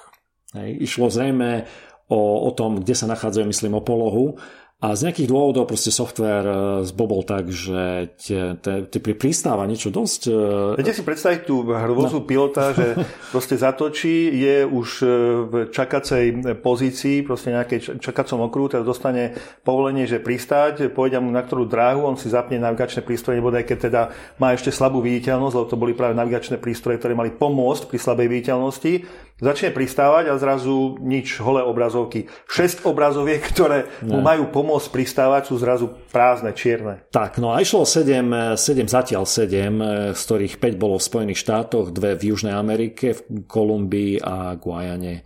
Išlo 0.57 1.13
zrejme 1.13 1.69
o, 2.09 2.49
o 2.49 2.51
tom, 2.57 2.81
kde 2.81 2.97
sa 2.97 3.05
nachádzajú, 3.05 3.45
myslím, 3.53 3.77
o 3.77 3.85
polohu 3.85 4.41
a 4.77 4.93
z 4.93 5.09
nejakých 5.09 5.33
dôvodov 5.33 5.65
proste 5.65 5.89
software 5.89 6.45
e, 6.45 6.57
zbobol 6.85 7.25
tak, 7.25 7.49
že 7.49 8.13
ty 8.21 8.97
pri 9.01 9.17
pristáva 9.17 9.65
niečo 9.65 9.89
dosť... 9.89 10.21
E, 10.29 10.77
Viete 10.77 10.93
si 10.93 11.01
predstaviť 11.01 11.49
tú 11.49 11.65
hrôzu 11.65 12.21
no. 12.21 12.27
pilota, 12.29 12.77
že 12.77 12.93
proste 13.33 13.57
zatočí, 13.57 14.29
je 14.37 14.69
už 14.69 14.89
e, 15.01 15.07
v 15.49 15.53
čakacej 15.73 16.53
pozícii, 16.61 17.25
proste 17.25 17.57
nejakej 17.57 17.97
čakacom 17.97 18.45
okruhu, 18.45 18.77
teda 18.77 18.85
dostane 18.85 19.33
povolenie, 19.65 20.05
že 20.05 20.21
pristáť, 20.21 20.93
povedia 20.93 21.17
mu 21.17 21.33
na 21.33 21.41
ktorú 21.41 21.65
dráhu, 21.65 22.05
on 22.05 22.13
si 22.13 22.29
zapne 22.29 22.61
navigačné 22.61 23.01
prístroje, 23.01 23.41
nebodaj 23.41 23.65
keď 23.65 23.77
teda 23.89 24.01
má 24.37 24.53
ešte 24.53 24.69
slabú 24.69 25.01
viditeľnosť, 25.01 25.55
lebo 25.57 25.65
to 25.65 25.81
boli 25.81 25.97
práve 25.97 26.13
navigačné 26.13 26.61
prístroje, 26.61 27.01
ktoré 27.01 27.17
mali 27.17 27.33
pomôcť 27.33 27.89
pri 27.89 27.97
slabej 27.97 28.29
viditeľnosti 28.29 29.25
Začne 29.37 29.69
pristávať 29.69 30.33
a 30.33 30.41
zrazu 30.41 30.97
nič, 30.97 31.37
holé 31.45 31.61
obrazovky. 31.61 32.25
Šesť 32.49 32.89
obrazoviek, 32.89 33.37
ktoré 33.53 33.85
mu 34.01 34.17
majú 34.17 34.49
pomôcť 34.49 34.89
pristávať, 34.89 35.53
sú 35.53 35.61
zrazu 35.61 35.93
prázdne, 36.09 36.57
čierne. 36.57 37.05
Tak, 37.13 37.37
no 37.37 37.53
a 37.53 37.61
išlo 37.61 37.85
7, 37.85 38.57
7 38.57 38.89
zatiaľ 38.89 39.29
7, 39.29 40.17
z 40.17 40.21
ktorých 40.25 40.57
5 40.57 40.81
bolo 40.81 40.97
v 40.97 41.05
Spojených 41.05 41.41
štátoch, 41.45 41.93
dve 41.93 42.17
v 42.17 42.33
Južnej 42.33 42.57
Amerike, 42.57 43.13
v 43.13 43.45
Kolumbii 43.45 44.17
a 44.25 44.57
Guajane. 44.57 45.21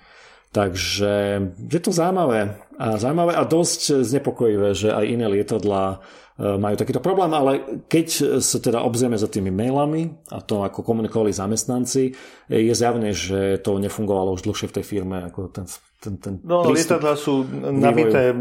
Takže 0.52 1.40
je 1.72 1.80
to 1.80 1.96
zaujímavé 1.96 2.60
a 2.76 3.00
zaujímavé 3.00 3.40
a 3.40 3.48
dosť 3.48 4.04
znepokojivé, 4.04 4.76
že 4.76 4.92
aj 4.92 5.06
iné 5.08 5.32
lietadlá 5.32 6.04
majú 6.42 6.74
takýto 6.74 6.98
problém, 6.98 7.30
ale 7.38 7.86
keď 7.86 8.42
sa 8.42 8.58
teda 8.58 8.82
obzrieme 8.82 9.14
za 9.14 9.30
tými 9.30 9.54
mailami 9.54 10.10
a 10.34 10.42
to, 10.42 10.66
ako 10.66 10.82
komunikovali 10.82 11.30
zamestnanci, 11.30 12.18
je 12.50 12.74
zjavné, 12.74 13.14
že 13.14 13.62
to 13.62 13.78
nefungovalo 13.78 14.34
už 14.34 14.50
dlhšie 14.50 14.74
v 14.74 14.76
tej 14.82 14.86
firme, 14.86 15.22
ako 15.30 15.54
ten 15.54 15.70
ten, 16.02 16.18
ten 16.18 16.34
No, 16.42 16.66
lietadla 16.74 17.14
sú 17.14 17.46
nabité 17.70 18.34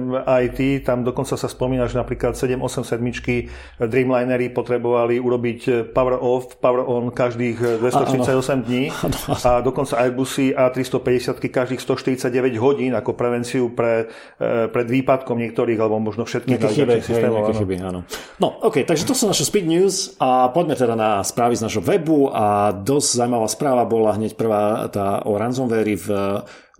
IT, 0.48 0.88
tam 0.88 1.04
dokonca 1.04 1.36
sa 1.36 1.44
spomína, 1.44 1.84
že 1.84 2.00
napríklad 2.00 2.32
787 2.32 3.84
Dreamlinery 3.84 4.48
potrebovali 4.48 5.20
urobiť 5.20 5.92
power 5.92 6.16
off, 6.16 6.56
power 6.56 6.80
on 6.88 7.12
každých 7.12 7.84
248 7.84 8.32
a, 8.32 8.54
dní. 8.64 8.84
A 9.50 9.60
dokonca 9.60 10.00
Airbusy 10.00 10.56
A350 10.56 11.36
každých 11.52 11.80
149 11.84 12.56
hodín 12.56 12.96
ako 12.96 13.12
prevenciu 13.12 13.76
pre, 13.76 14.08
e, 14.40 14.70
pred 14.72 14.86
výpadkom 14.88 15.36
niektorých 15.36 15.76
alebo 15.76 16.00
možno 16.00 16.24
všetkých 16.24 16.56
chyby, 16.56 17.04
systémov. 17.04 17.52
Chyby, 17.52 17.76
áno. 17.84 18.08
No, 18.40 18.56
OK, 18.64 18.88
takže 18.88 19.04
to 19.04 19.12
sú 19.12 19.28
naše 19.28 19.44
speed 19.44 19.68
news 19.68 20.16
a 20.16 20.48
poďme 20.48 20.80
teda 20.80 20.96
na 20.96 21.20
správy 21.20 21.60
z 21.60 21.68
našho 21.68 21.84
webu 21.84 22.32
a 22.32 22.72
dosť 22.72 23.08
zaujímavá 23.20 23.48
správa 23.52 23.84
bola 23.84 24.16
hneď 24.16 24.32
prvá 24.38 24.88
tá 24.88 25.20
o 25.28 25.36
ransomware 25.36 25.92
v 25.98 26.08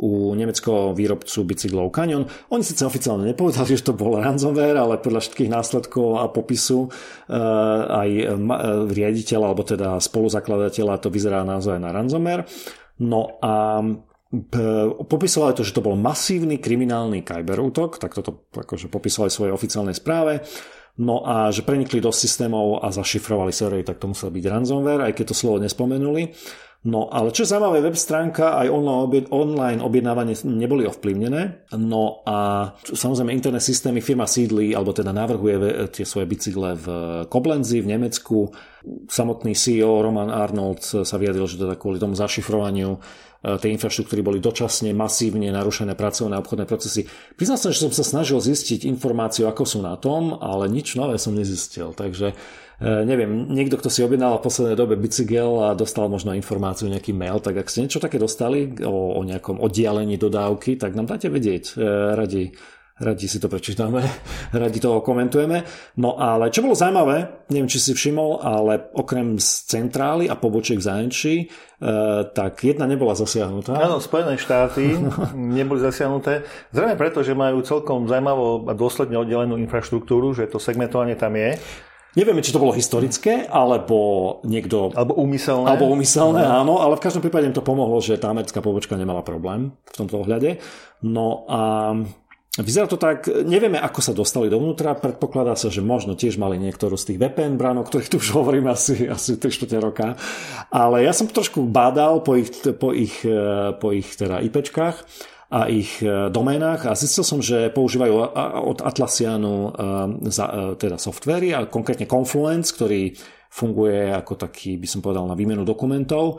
u 0.00 0.32
nemeckého 0.32 0.96
výrobcu 0.96 1.44
bicyklov 1.44 1.92
Canyon. 1.92 2.24
Oni 2.48 2.64
síce 2.64 2.88
oficiálne 2.88 3.28
nepovedali, 3.28 3.76
že 3.76 3.84
to 3.84 3.92
bol 3.92 4.16
ransomware, 4.16 4.80
ale 4.80 4.96
podľa 4.96 5.28
všetkých 5.28 5.52
následkov 5.52 6.24
a 6.24 6.32
popisu 6.32 6.88
uh, 6.88 8.00
aj 8.00 8.08
riaditeľa, 8.88 9.44
alebo 9.52 9.62
teda 9.62 10.00
spoluzakladateľa 10.00 11.04
to 11.04 11.12
vyzerá 11.12 11.44
naozaj 11.44 11.76
na 11.76 11.92
ransomware. 11.92 12.48
No 13.00 13.36
a 13.44 13.84
Popisovali 15.10 15.58
to, 15.58 15.66
že 15.66 15.74
to 15.74 15.82
bol 15.82 15.98
masívny 15.98 16.62
kriminálny 16.62 17.26
kyberútok, 17.26 17.98
tak 17.98 18.14
toto 18.14 18.46
akože 18.54 18.86
popisovali 18.86 19.50
v 19.50 19.58
oficiálnej 19.58 19.98
správe. 19.98 20.46
No 21.02 21.26
a 21.26 21.50
že 21.50 21.66
prenikli 21.66 21.98
do 21.98 22.14
systémov 22.14 22.78
a 22.78 22.94
zašifrovali 22.94 23.50
servery, 23.50 23.82
tak 23.82 23.98
to 23.98 24.06
musel 24.06 24.30
byť 24.30 24.44
ransomware, 24.46 25.02
aj 25.02 25.18
keď 25.18 25.34
to 25.34 25.38
slovo 25.38 25.58
nespomenuli. 25.58 26.30
No 26.80 27.12
ale 27.12 27.28
čo 27.28 27.44
zaujímavé, 27.44 27.84
web 27.84 27.92
stránka 27.92 28.56
aj 28.56 28.72
online 29.28 29.84
objednávanie 29.84 30.32
neboli 30.48 30.88
ovplyvnené. 30.88 31.68
No 31.76 32.24
a 32.24 32.72
samozrejme 32.80 33.36
internet 33.36 33.60
systémy 33.60 34.00
firma 34.00 34.24
sídli, 34.24 34.72
alebo 34.72 34.96
teda 34.96 35.12
navrhuje 35.12 35.92
tie 35.92 36.08
svoje 36.08 36.24
bicykle 36.24 36.80
v 36.80 36.86
Koblenzi 37.28 37.84
v 37.84 37.90
Nemecku. 38.00 38.48
Samotný 39.12 39.52
CEO 39.52 40.00
Roman 40.00 40.32
Arnold 40.32 40.80
sa 40.80 41.16
vyjadril, 41.20 41.44
že 41.44 41.60
teda 41.60 41.76
kvôli 41.76 42.00
tomu 42.00 42.16
zašifrovaniu 42.16 42.96
E, 43.40 43.56
tej 43.56 43.72
infraštruktúry 43.72 44.20
boli 44.20 44.38
dočasne 44.38 44.92
masívne 44.92 45.48
narušené 45.48 45.96
pracovné 45.96 46.36
a 46.36 46.42
obchodné 46.44 46.68
procesy. 46.68 47.08
Priznám 47.40 47.56
sa, 47.56 47.72
že 47.72 47.88
som 47.88 47.92
sa 47.92 48.04
snažil 48.04 48.36
zistiť 48.36 48.84
informáciu, 48.84 49.48
ako 49.48 49.64
sú 49.64 49.78
na 49.80 49.96
tom, 49.96 50.36
ale 50.36 50.68
nič 50.68 50.92
nové 51.00 51.16
som 51.16 51.32
nezistil. 51.32 51.96
Takže 51.96 52.36
neviem, 52.80 53.52
niekto, 53.52 53.76
kto 53.76 53.92
si 53.92 54.00
objednal 54.00 54.40
v 54.40 54.46
poslednej 54.48 54.76
dobe 54.76 54.96
bicykel 54.96 55.68
a 55.68 55.76
dostal 55.76 56.08
možno 56.08 56.32
informáciu, 56.32 56.88
nejaký 56.88 57.12
mail, 57.12 57.36
tak 57.38 57.60
ak 57.60 57.68
ste 57.68 57.84
niečo 57.84 58.00
také 58.00 58.16
dostali 58.16 58.72
o, 58.80 59.16
o 59.16 59.20
nejakom 59.20 59.60
oddialení 59.60 60.16
dodávky, 60.16 60.80
tak 60.80 60.96
nám 60.96 61.04
dáte 61.04 61.28
vedieť. 61.28 61.76
E, 61.76 62.16
radi 62.16 62.56
radi 63.00 63.26
si 63.26 63.40
to 63.40 63.48
prečítame, 63.48 64.04
radi 64.52 64.78
to 64.78 65.00
komentujeme. 65.00 65.64
No 65.98 66.20
ale 66.20 66.52
čo 66.52 66.60
bolo 66.60 66.76
zaujímavé, 66.76 67.48
neviem, 67.48 67.66
či 67.66 67.80
si 67.80 67.92
všimol, 67.96 68.44
ale 68.44 68.92
okrem 68.92 69.40
z 69.40 69.64
centrály 69.66 70.28
a 70.28 70.36
pobočiek 70.36 70.76
v 70.76 70.84
zahraničí, 70.84 71.34
e, 71.40 71.46
tak 72.30 72.60
jedna 72.60 72.84
nebola 72.84 73.16
zasiahnutá. 73.16 73.72
Áno, 73.80 73.98
Spojené 73.98 74.36
štáty 74.36 75.00
neboli 75.56 75.80
zasiahnuté. 75.80 76.44
Zrejme 76.76 77.00
preto, 77.00 77.24
že 77.24 77.32
majú 77.32 77.64
celkom 77.64 78.04
zaujímavú 78.04 78.68
a 78.68 78.76
dôsledne 78.76 79.16
oddelenú 79.16 79.56
infraštruktúru, 79.56 80.36
že 80.36 80.46
to 80.46 80.60
segmentovanie 80.60 81.16
tam 81.16 81.34
je. 81.34 81.56
Nevieme, 82.18 82.42
či 82.42 82.50
to 82.50 82.58
bolo 82.58 82.74
historické, 82.74 83.46
alebo 83.46 84.38
niekto... 84.42 84.90
Alebo 84.90 85.14
úmyselné. 85.14 85.66
Alebo 85.70 85.86
úmyselné, 85.94 86.42
no. 86.42 86.58
áno, 86.66 86.74
ale 86.82 86.98
v 86.98 87.04
každom 87.06 87.22
prípade 87.22 87.46
im 87.46 87.54
to 87.54 87.62
pomohlo, 87.62 88.02
že 88.02 88.18
tá 88.18 88.34
americká 88.34 88.58
pobočka 88.58 88.98
nemala 88.98 89.22
problém 89.22 89.70
v 89.86 89.94
tomto 89.94 90.26
ohľade. 90.26 90.58
No 91.06 91.46
a 91.46 91.60
Vyzerá 92.58 92.90
to 92.90 92.98
tak, 92.98 93.30
nevieme 93.30 93.78
ako 93.78 94.02
sa 94.02 94.10
dostali 94.10 94.50
dovnútra, 94.50 94.98
predpokladá 94.98 95.54
sa, 95.54 95.70
že 95.70 95.86
možno 95.86 96.18
tiež 96.18 96.34
mali 96.34 96.58
niektorú 96.58 96.98
z 96.98 97.14
tých 97.14 97.18
VPN 97.22 97.54
bránok, 97.54 97.86
ktorých 97.86 98.10
tu 98.10 98.18
už 98.18 98.34
hovorím 98.34 98.66
asi, 98.66 99.06
asi 99.06 99.38
3 99.38 99.54
čtvrte 99.54 99.78
roka, 99.78 100.18
ale 100.66 101.06
ja 101.06 101.14
som 101.14 101.30
trošku 101.30 101.62
bádal 101.70 102.26
po 102.26 102.34
ich, 102.34 102.50
po 102.74 102.90
ich, 102.90 103.22
e, 103.22 103.70
po 103.78 103.94
ich 103.94 104.18
teda 104.18 104.42
IPčkách 104.42 105.06
a 105.50 105.66
ich 105.66 105.98
e, 105.98 106.30
doménach. 106.30 106.86
A 106.86 106.94
zistil 106.94 107.26
som, 107.26 107.42
že 107.42 107.74
používajú 107.74 108.14
od 108.70 108.78
Atlassianu 108.86 109.54
e, 109.66 109.70
teda 110.78 110.96
softvery 110.96 111.50
a 111.50 111.66
konkrétne 111.66 112.06
Confluence, 112.06 112.70
ktorý 112.70 113.10
funguje 113.50 114.14
ako 114.14 114.38
taký, 114.38 114.78
by 114.78 114.86
som 114.86 115.02
povedal, 115.02 115.26
na 115.26 115.34
výmenu 115.34 115.66
dokumentov 115.66 116.38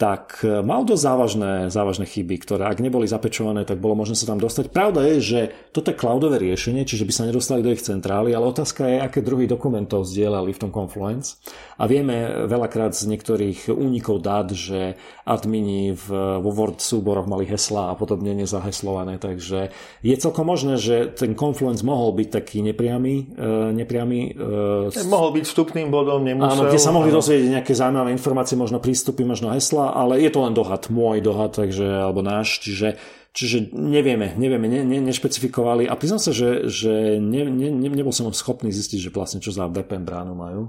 tak 0.00 0.40
e, 0.40 0.64
mal 0.64 0.88
dosť 0.88 1.02
závažné, 1.04 1.52
závažné 1.68 2.08
chyby, 2.08 2.40
ktoré 2.40 2.64
ak 2.64 2.80
neboli 2.80 3.04
zapečované, 3.04 3.68
tak 3.68 3.84
bolo 3.84 4.00
možné 4.00 4.16
sa 4.16 4.24
tam 4.24 4.40
dostať. 4.40 4.72
Pravda 4.72 5.04
je, 5.12 5.16
že 5.20 5.40
toto 5.76 5.92
je 5.92 6.00
cloudové 6.00 6.40
riešenie, 6.40 6.88
čiže 6.88 7.04
by 7.04 7.12
sa 7.12 7.28
nedostali 7.28 7.60
do 7.60 7.68
ich 7.68 7.84
centrály, 7.84 8.32
ale 8.32 8.48
otázka 8.48 8.88
je, 8.88 8.96
aké 8.96 9.20
druhy 9.20 9.44
dokumentov 9.44 10.08
zdieľali 10.08 10.56
v 10.56 10.60
tom 10.64 10.72
Confluence. 10.72 11.36
A 11.76 11.84
vieme 11.84 12.48
veľakrát 12.48 12.96
z 12.96 13.12
niektorých 13.12 13.68
únikov 13.68 14.24
dát, 14.24 14.48
že 14.56 14.96
admini 15.28 15.92
v, 15.92 16.08
vo 16.40 16.48
Word 16.48 16.80
súboroch 16.80 17.28
mali 17.28 17.44
hesla 17.44 17.92
a 17.92 17.94
podobne 17.94 18.32
nezaheslované, 18.32 19.20
takže 19.20 19.68
je 20.00 20.16
celkom 20.16 20.48
možné, 20.48 20.80
že 20.80 21.12
ten 21.12 21.36
Confluence 21.36 21.84
mohol 21.84 22.16
byť 22.16 22.28
taký 22.40 22.64
nepriamy. 22.64 23.36
E, 23.36 23.52
nepriamy 23.76 24.32
e, 24.32 25.04
mohol 25.04 25.36
byť 25.36 25.44
vstupným 25.44 25.92
bodom, 25.92 26.24
nemusel. 26.24 26.56
Áno, 26.56 26.62
kde 26.72 26.80
sa 26.80 26.88
mohli 26.88 27.12
dozvedieť 27.12 27.60
nejaké 27.60 27.76
zaujímavé 27.76 28.16
informácie, 28.16 28.56
možno 28.56 28.80
prístupy, 28.80 29.28
možno 29.28 29.52
hesla 29.52 29.89
ale 29.92 30.22
je 30.22 30.30
to 30.30 30.40
len 30.46 30.54
dohad, 30.54 30.88
môj 30.88 31.20
dohad, 31.20 31.54
takže, 31.54 31.84
alebo 31.84 32.22
náš, 32.22 32.62
čiže, 32.62 32.96
čiže 33.34 33.70
nevieme, 33.74 34.34
nevieme, 34.34 34.66
ne, 34.66 34.82
ne, 34.86 34.98
nešpecifikovali 35.04 35.86
a 35.86 35.94
priznám 35.94 36.22
sa, 36.22 36.32
že, 36.34 36.66
že 36.66 37.18
ne, 37.22 37.46
ne, 37.46 37.68
ne, 37.70 37.88
nebol 37.90 38.14
som 38.14 38.30
schopný 38.30 38.70
zistiť, 38.74 39.10
že 39.10 39.14
vlastne 39.14 39.38
čo 39.42 39.54
za 39.54 39.70
VPN 39.70 40.06
bránu 40.06 40.34
majú. 40.34 40.62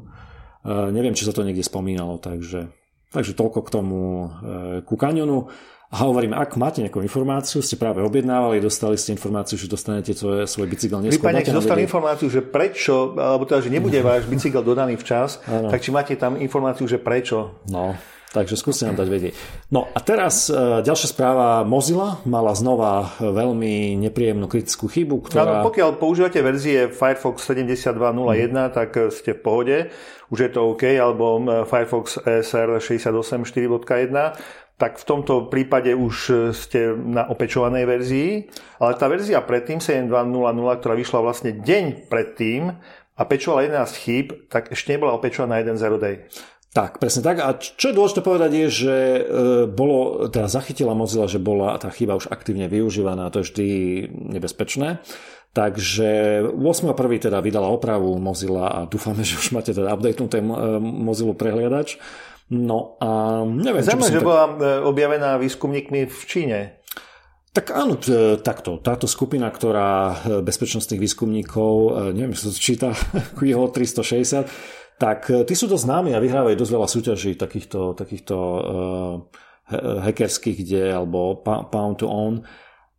Uh, 0.62 0.94
neviem, 0.94 1.18
či 1.18 1.26
sa 1.26 1.34
to 1.34 1.42
niekde 1.42 1.66
spomínalo, 1.66 2.22
takže, 2.22 2.70
takže 3.10 3.34
toľko 3.34 3.60
k 3.66 3.70
tomu 3.74 4.00
uh, 4.02 4.30
ku 4.86 4.94
kanionu. 4.94 5.50
A 5.92 6.08
hovorím, 6.08 6.32
ak 6.32 6.56
máte 6.56 6.80
nejakú 6.80 7.04
informáciu, 7.04 7.60
ste 7.60 7.76
práve 7.76 8.00
objednávali, 8.00 8.64
dostali 8.64 8.96
ste 8.96 9.12
informáciu, 9.12 9.60
že 9.60 9.68
dostanete 9.68 10.16
svoj, 10.16 10.48
svoj 10.48 10.72
bicykel 10.72 11.04
neskôr. 11.04 11.28
Prípadne, 11.28 11.44
keď 11.44 11.56
dostali 11.60 11.84
informáciu, 11.84 12.32
že 12.32 12.40
prečo, 12.40 13.12
alebo 13.20 13.44
teda, 13.44 13.60
že 13.60 13.76
nebude 13.76 14.00
váš 14.00 14.24
bicykel 14.32 14.64
dodaný 14.64 14.96
včas, 14.96 15.44
ano. 15.52 15.68
tak 15.68 15.84
či 15.84 15.92
máte 15.92 16.16
tam 16.16 16.40
informáciu, 16.40 16.88
že 16.88 16.96
prečo. 16.96 17.60
No, 17.68 18.00
Takže 18.32 18.56
skúste 18.56 18.88
nám 18.88 18.96
dať 18.96 19.10
vedieť. 19.12 19.34
No 19.76 19.92
a 19.92 20.00
teraz 20.00 20.48
e, 20.48 20.56
ďalšia 20.56 21.12
správa. 21.12 21.68
Mozilla 21.68 22.24
mala 22.24 22.56
znova 22.56 23.12
veľmi 23.20 24.00
nepríjemnú 24.08 24.48
kritickú 24.48 24.88
chybu, 24.88 25.28
ktorá... 25.28 25.60
No, 25.60 25.68
pokiaľ 25.68 26.00
používate 26.00 26.40
verzie 26.40 26.88
Firefox 26.88 27.44
72.01, 27.44 27.92
hmm. 27.92 28.72
tak 28.72 28.96
ste 29.12 29.36
v 29.36 29.42
pohode. 29.44 29.78
Už 30.32 30.48
je 30.48 30.50
to 30.56 30.72
OK, 30.72 30.88
alebo 30.96 31.44
Firefox 31.68 32.24
ESR 32.24 32.80
68.4.1 32.80 34.64
tak 34.82 34.98
v 34.98 35.06
tomto 35.06 35.46
prípade 35.46 35.94
už 35.94 36.50
ste 36.58 36.98
na 36.98 37.30
opečovanej 37.30 37.86
verzii, 37.86 38.50
ale 38.82 38.98
tá 38.98 39.06
verzia 39.06 39.38
predtým, 39.46 39.78
72.00, 39.78 40.10
ktorá 40.82 40.98
vyšla 40.98 41.20
vlastne 41.22 41.54
deň 41.54 42.10
predtým 42.10 42.74
a 43.14 43.22
pečovala 43.22 43.70
11 43.70 44.02
chýb, 44.02 44.50
tak 44.50 44.74
ešte 44.74 44.98
nebola 44.98 45.14
opečovaná 45.14 45.62
jeden 45.62 45.78
zero 45.78 46.02
day. 46.02 46.26
Tak, 46.72 47.04
presne 47.04 47.20
tak. 47.20 47.44
A 47.44 47.60
čo 47.60 47.92
je 47.92 47.98
dôležité 48.00 48.24
povedať 48.24 48.52
je, 48.56 48.68
že 48.72 48.96
e, 48.96 49.22
bolo, 49.68 50.32
teda 50.32 50.48
zachytila 50.48 50.96
Mozilla, 50.96 51.28
že 51.28 51.36
bola 51.36 51.76
tá 51.76 51.92
chyba 51.92 52.16
už 52.16 52.32
aktívne 52.32 52.72
využívaná, 52.72 53.28
to 53.28 53.44
je 53.44 53.48
vždy 53.52 53.68
nebezpečné. 54.40 55.04
Takže 55.52 56.40
8.1. 56.48 56.96
teda 57.28 57.44
vydala 57.44 57.68
opravu 57.68 58.16
Mozilla 58.24 58.72
a 58.72 58.80
dúfame, 58.88 59.28
že 59.28 59.36
už 59.36 59.52
máte 59.52 59.76
teda 59.76 59.92
updatenuté 59.92 60.40
e, 60.40 60.48
Mozilla 60.80 61.36
prehliadač. 61.36 62.00
No 62.48 62.96
a 63.04 63.44
neviem, 63.44 63.84
Zaujímavé, 63.84 64.16
že 64.16 64.24
tak... 64.24 64.28
bola 64.32 64.46
e, 64.48 64.54
objavená 64.88 65.36
výskumníkmi 65.44 66.08
v 66.08 66.22
Číne. 66.24 66.60
Tak 67.52 67.76
áno, 67.76 68.00
takto. 68.40 68.80
Táto 68.80 69.12
skupina, 69.12 69.52
ktorá 69.52 70.24
bezpečnostných 70.40 71.04
výskumníkov, 71.04 72.00
neviem, 72.16 72.32
čo 72.32 72.48
sa 72.48 72.56
číta, 72.56 72.96
jeho 73.44 73.68
360, 73.68 74.48
tak 75.02 75.34
e, 75.34 75.42
tí 75.50 75.58
sú 75.58 75.66
dosť 75.66 75.90
známi 75.90 76.14
a 76.14 76.22
vyhrávajú 76.22 76.54
dosť 76.54 76.74
veľa 76.78 76.88
súťaží 76.88 77.32
takýchto, 77.34 77.98
takýchto 77.98 78.36
uh, 78.38 78.62
hackerských, 80.06 80.62
kde, 80.62 80.84
alebo 80.94 81.42
pound 81.42 81.98
to 81.98 82.06
own. 82.06 82.46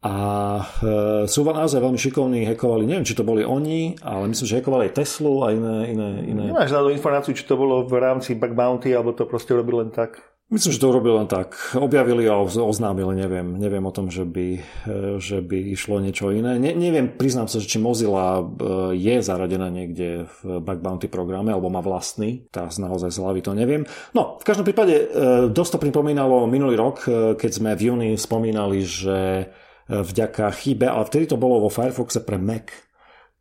A 0.03 0.17
uh, 0.59 1.31
sú 1.31 1.47
naozaj 1.47 1.79
veľmi 1.79 1.95
šikovní, 1.95 2.43
hackovali, 2.43 2.91
neviem, 2.91 3.07
či 3.07 3.15
to 3.15 3.23
boli 3.23 3.47
oni, 3.47 3.95
ale 4.03 4.35
myslím, 4.35 4.47
že 4.51 4.59
hackovali 4.59 4.91
aj 4.91 4.95
Teslu 4.99 5.47
a 5.47 5.55
iné... 5.55 5.95
iné, 5.95 6.11
iné. 6.27 6.43
Nemáš 6.51 6.75
na 6.75 6.83
informáciu, 6.91 7.39
či 7.39 7.47
to 7.47 7.55
bolo 7.55 7.87
v 7.87 7.95
rámci 8.03 8.35
bug 8.35 8.51
bounty, 8.59 8.91
alebo 8.91 9.15
to 9.15 9.31
proste 9.31 9.55
robil 9.55 9.87
len 9.87 9.95
tak? 9.95 10.19
Myslím, 10.53 10.77
že 10.77 10.85
to 10.85 10.93
urobil 10.93 11.17
len 11.17 11.33
tak. 11.33 11.57
Objavili 11.73 12.29
a 12.29 12.37
oznámili, 12.45 13.17
neviem. 13.17 13.57
Neviem 13.57 13.89
o 13.89 13.95
tom, 13.97 14.13
že 14.13 14.29
by, 14.29 14.61
e, 14.61 15.17
že 15.17 15.41
by 15.41 15.73
išlo 15.73 15.97
niečo 15.97 16.29
iné. 16.29 16.61
Ne, 16.61 16.77
neviem, 16.77 17.09
priznám 17.09 17.49
sa, 17.49 17.57
že 17.57 17.73
či 17.73 17.81
Mozilla 17.81 18.37
e, 18.37 18.45
je 18.93 19.25
zaradená 19.25 19.73
niekde 19.73 20.29
v 20.29 20.61
Bug 20.61 20.85
Bounty 20.85 21.09
programe, 21.09 21.57
alebo 21.57 21.73
má 21.73 21.81
vlastný. 21.81 22.45
Tá 22.53 22.69
naozaj 22.69 23.17
z 23.17 23.25
hlavy 23.25 23.41
to 23.41 23.57
neviem. 23.57 23.89
No, 24.13 24.37
v 24.37 24.45
každom 24.45 24.69
prípade 24.69 24.93
e, 24.93 25.05
dosť 25.49 25.81
to 25.81 25.83
pripomínalo 25.89 26.45
minulý 26.45 26.77
rok, 26.77 27.09
keď 27.41 27.51
sme 27.51 27.73
v 27.73 27.89
júni 27.89 28.11
spomínali, 28.21 28.85
že 28.85 29.49
vďaka 29.89 30.53
chybe, 30.53 30.85
ale 30.85 31.09
vtedy 31.09 31.33
to 31.33 31.41
bolo 31.41 31.65
vo 31.65 31.73
Firefoxe 31.73 32.21
pre 32.21 32.37
Mac, 32.37 32.92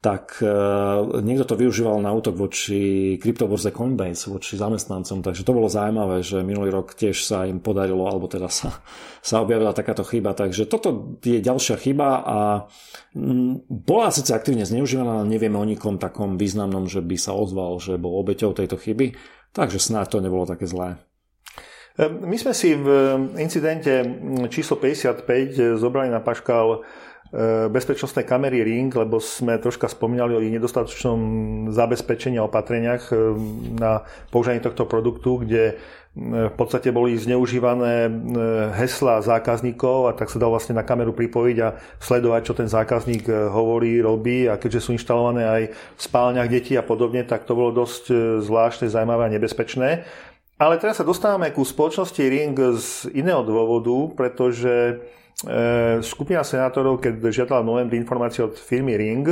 tak 0.02 0.42
uh, 0.42 1.22
niekto 1.22 1.46
to 1.46 1.54
využíval 1.54 2.02
na 2.02 2.10
útok 2.10 2.34
voči 2.34 3.16
kryptoborze 3.22 3.70
Coinbase, 3.70 4.34
voči 4.34 4.58
zamestnancom, 4.58 5.22
takže 5.22 5.46
to 5.46 5.54
bolo 5.54 5.70
zaujímavé, 5.70 6.26
že 6.26 6.42
minulý 6.42 6.74
rok 6.74 6.98
tiež 6.98 7.22
sa 7.22 7.46
im 7.46 7.62
podarilo, 7.62 8.10
alebo 8.10 8.26
teda 8.26 8.50
sa, 8.50 8.82
sa 9.22 9.46
objavila 9.46 9.78
takáto 9.78 10.02
chyba, 10.02 10.34
takže 10.34 10.66
toto 10.66 11.22
je 11.22 11.38
ďalšia 11.38 11.78
chyba 11.78 12.26
a 12.26 12.38
m, 13.14 13.62
bola 13.70 14.10
síce 14.10 14.34
aktívne 14.34 14.66
zneužívaná, 14.66 15.22
ale 15.22 15.30
nevieme 15.30 15.62
o 15.62 15.70
nikom 15.70 16.02
takom 16.02 16.34
významnom, 16.34 16.90
že 16.90 17.06
by 17.06 17.22
sa 17.22 17.38
ozval, 17.38 17.78
že 17.78 18.02
bol 18.02 18.18
obeťou 18.26 18.58
tejto 18.58 18.82
chyby, 18.82 19.14
takže 19.54 19.78
snáď 19.78 20.18
to 20.18 20.26
nebolo 20.26 20.50
také 20.50 20.66
zlé. 20.66 20.98
My 22.02 22.40
sme 22.40 22.56
si 22.56 22.74
v 22.74 22.88
incidente 23.38 24.02
číslo 24.50 24.80
55 24.80 25.78
zobrali 25.78 26.10
na 26.10 26.24
paškal 26.24 26.82
E, 26.82 27.11
bezpečnostné 27.72 28.28
kamery 28.28 28.60
Ring, 28.60 28.92
lebo 28.92 29.24
sme 29.24 29.56
troška 29.56 29.88
spomínali 29.88 30.36
o 30.36 30.44
ich 30.44 30.52
nedostatočnom 30.52 31.20
zabezpečení 31.72 32.36
a 32.36 32.44
opatreniach 32.44 33.08
e, 33.08 33.16
na 33.80 34.04
používanie 34.36 34.60
tohto 34.60 34.84
produktu, 34.84 35.48
kde 35.48 35.64
e, 35.72 35.74
v 36.52 36.56
podstate 36.60 36.92
boli 36.92 37.16
zneužívané 37.16 38.12
hesla 38.76 39.24
zákazníkov 39.24 40.12
a 40.12 40.16
tak 40.16 40.28
sa 40.28 40.44
dal 40.44 40.52
vlastne 40.52 40.76
na 40.76 40.84
kameru 40.84 41.16
pripojiť 41.16 41.58
a 41.64 41.80
sledovať, 42.04 42.42
čo 42.52 42.54
ten 42.60 42.68
zákazník 42.68 43.24
hovorí, 43.32 44.04
robí 44.04 44.52
a 44.52 44.60
keďže 44.60 44.84
sú 44.84 44.90
inštalované 45.00 45.48
aj 45.48 45.64
v 45.72 46.02
spálniach 46.04 46.52
detí 46.52 46.76
a 46.76 46.84
podobne, 46.84 47.24
tak 47.24 47.48
to 47.48 47.56
bolo 47.56 47.72
dosť 47.72 48.12
zvláštne, 48.44 48.92
zaujímavé 48.92 49.32
a 49.32 49.34
nebezpečné. 49.40 50.04
Ale 50.62 50.78
teraz 50.78 51.02
sa 51.02 51.08
dostávame 51.08 51.50
ku 51.50 51.66
spoločnosti 51.66 52.22
Ring 52.22 52.54
z 52.78 53.10
iného 53.18 53.42
dôvodu, 53.42 54.14
pretože 54.14 54.70
e, 54.70 54.96
skupina 56.06 56.46
senátorov, 56.46 57.02
keď 57.02 57.34
žiadala 57.34 57.66
v 57.66 57.70
novembri 57.74 57.98
informácie 57.98 58.46
od 58.46 58.54
firmy 58.54 58.94
Ring, 58.94 59.26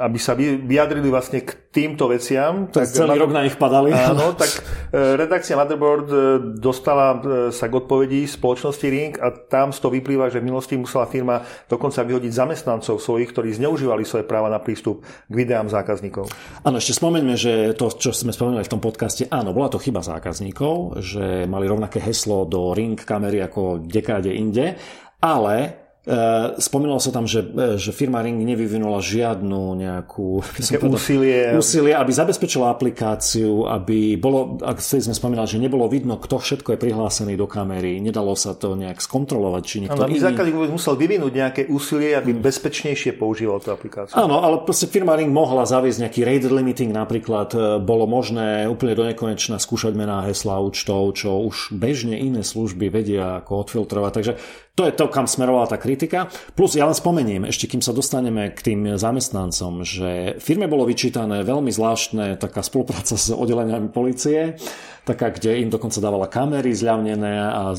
aby 0.00 0.16
sa 0.16 0.32
vyjadrili 0.38 1.12
vlastne 1.12 1.44
k 1.44 1.68
týmto 1.68 2.08
veciam. 2.08 2.72
Tak 2.72 2.88
celý 2.88 3.20
rok 3.20 3.36
na 3.36 3.44
nich 3.44 3.60
padali. 3.60 3.92
Áno, 3.92 4.32
tak 4.40 4.48
e, 4.48 5.20
redakcia 5.20 5.60
Motherboard 5.60 6.08
e, 6.08 6.16
dostala 6.56 7.06
e, 7.12 7.18
sa 7.52 7.68
k 7.68 7.76
odpovedí 7.76 8.24
spoločnosti 8.24 8.86
Ring 8.88 9.12
a 9.20 9.28
tam 9.28 9.76
z 9.76 9.78
toho 9.84 9.92
vyplýva, 9.92 10.32
že 10.32 10.40
v 10.40 10.48
minulosti 10.48 10.80
musela 10.80 11.04
firma 11.04 11.44
dokonca 11.68 12.00
vyhodiť 12.00 12.32
zamestnancov 12.32 12.96
svojich, 12.96 13.28
ktorí 13.28 13.52
zneužívali 13.52 14.08
svoje 14.08 14.24
práva 14.24 14.48
na 14.48 14.58
prístup 14.58 15.04
k 15.04 15.34
videám 15.36 15.68
zákazníkov. 15.68 16.32
Áno, 16.64 16.80
ešte 16.80 16.96
spomeňme, 16.96 17.36
že 17.36 17.76
to, 17.76 17.92
čo 17.92 18.16
sme 18.16 18.32
spomenuli 18.32 18.64
v 18.64 18.72
tom 18.72 18.80
podcaste, 18.80 19.28
áno, 19.28 19.52
bola 19.52 19.68
to 19.68 19.76
chyba 19.76 20.00
zákazníkov, 20.00 21.04
že 21.04 21.44
mali 21.44 21.68
rovnaké 21.68 22.00
heslo 22.00 22.48
do 22.48 22.72
Ring 22.72 22.96
kamery 22.96 23.44
ako 23.44 23.84
dekáde 23.84 24.32
inde, 24.32 24.80
ale 25.20 25.80
E, 26.00 26.16
spomínalo 26.56 26.96
sa 26.96 27.12
tam, 27.12 27.28
že, 27.28 27.44
e, 27.44 27.76
že 27.76 27.92
firma 27.92 28.24
Ring 28.24 28.40
nevyvinula 28.40 29.04
žiadnu 29.04 29.76
nejakú 29.76 30.40
úsilie. 30.96 31.52
úsilie, 31.52 31.92
aby 31.92 32.08
zabezpečila 32.08 32.72
aplikáciu, 32.72 33.68
aby 33.68 34.16
bolo, 34.16 34.56
ak 34.64 34.80
sme 34.80 35.12
spomínali, 35.12 35.44
že 35.44 35.60
nebolo 35.60 35.84
vidno, 35.92 36.16
kto 36.16 36.40
všetko 36.40 36.72
je 36.72 36.78
prihlásený 36.80 37.36
do 37.36 37.44
kamery, 37.44 38.00
nedalo 38.00 38.32
sa 38.32 38.56
to 38.56 38.80
nejak 38.80 38.96
skontrolovať, 38.96 39.62
či 39.62 39.76
niekto 39.84 40.08
iný... 40.08 40.24
zákazník 40.24 40.72
musel 40.72 40.96
vyvinúť 40.96 41.32
nejaké 41.36 41.62
úsilie, 41.68 42.16
aby 42.16 42.32
hmm. 42.32 42.48
bezpečnejšie 42.48 43.20
používal 43.20 43.60
tú 43.60 43.76
aplikáciu. 43.76 44.16
Áno, 44.16 44.40
ale 44.40 44.64
proste 44.64 44.88
firma 44.88 45.12
Ring 45.20 45.28
mohla 45.28 45.68
zaviesť 45.68 46.08
nejaký 46.08 46.20
rate 46.24 46.48
limiting 46.48 46.96
napríklad, 46.96 47.52
e, 47.52 47.76
bolo 47.76 48.08
možné 48.08 48.64
úplne 48.72 48.96
do 48.96 49.04
nekonečna 49.04 49.60
skúšať 49.60 49.92
mená 49.92 50.24
hesla 50.24 50.64
účtov, 50.64 51.12
čo 51.12 51.44
už 51.44 51.76
bežne 51.76 52.16
iné 52.16 52.40
služby 52.40 52.88
vedia 52.88 53.44
ako 53.44 53.68
odfiltrovať, 53.68 54.12
takže 54.16 54.34
to 54.78 54.86
je 54.86 54.96
to, 54.96 55.12
kam 55.12 55.28
smerovala 55.28 55.68
tá 55.68 55.76
kritika. 55.76 56.30
Plus 56.56 56.78
ja 56.78 56.88
len 56.88 56.96
spomeniem, 56.96 57.44
ešte 57.44 57.68
kým 57.68 57.82
sa 57.84 57.92
dostaneme 57.92 58.54
k 58.54 58.60
tým 58.72 58.80
zamestnancom, 58.96 59.84
že 59.84 60.40
firme 60.40 60.70
bolo 60.70 60.88
vyčítané 60.88 61.42
veľmi 61.44 61.68
zvláštne 61.68 62.40
taká 62.40 62.64
spolupráca 62.64 63.18
s 63.18 63.28
oddeleniami 63.34 63.92
policie, 63.92 64.56
taká, 65.04 65.34
kde 65.34 65.60
im 65.60 65.68
dokonca 65.68 66.00
dávala 66.00 66.30
kamery 66.30 66.72
zľavnené 66.72 67.32
a 67.44 67.74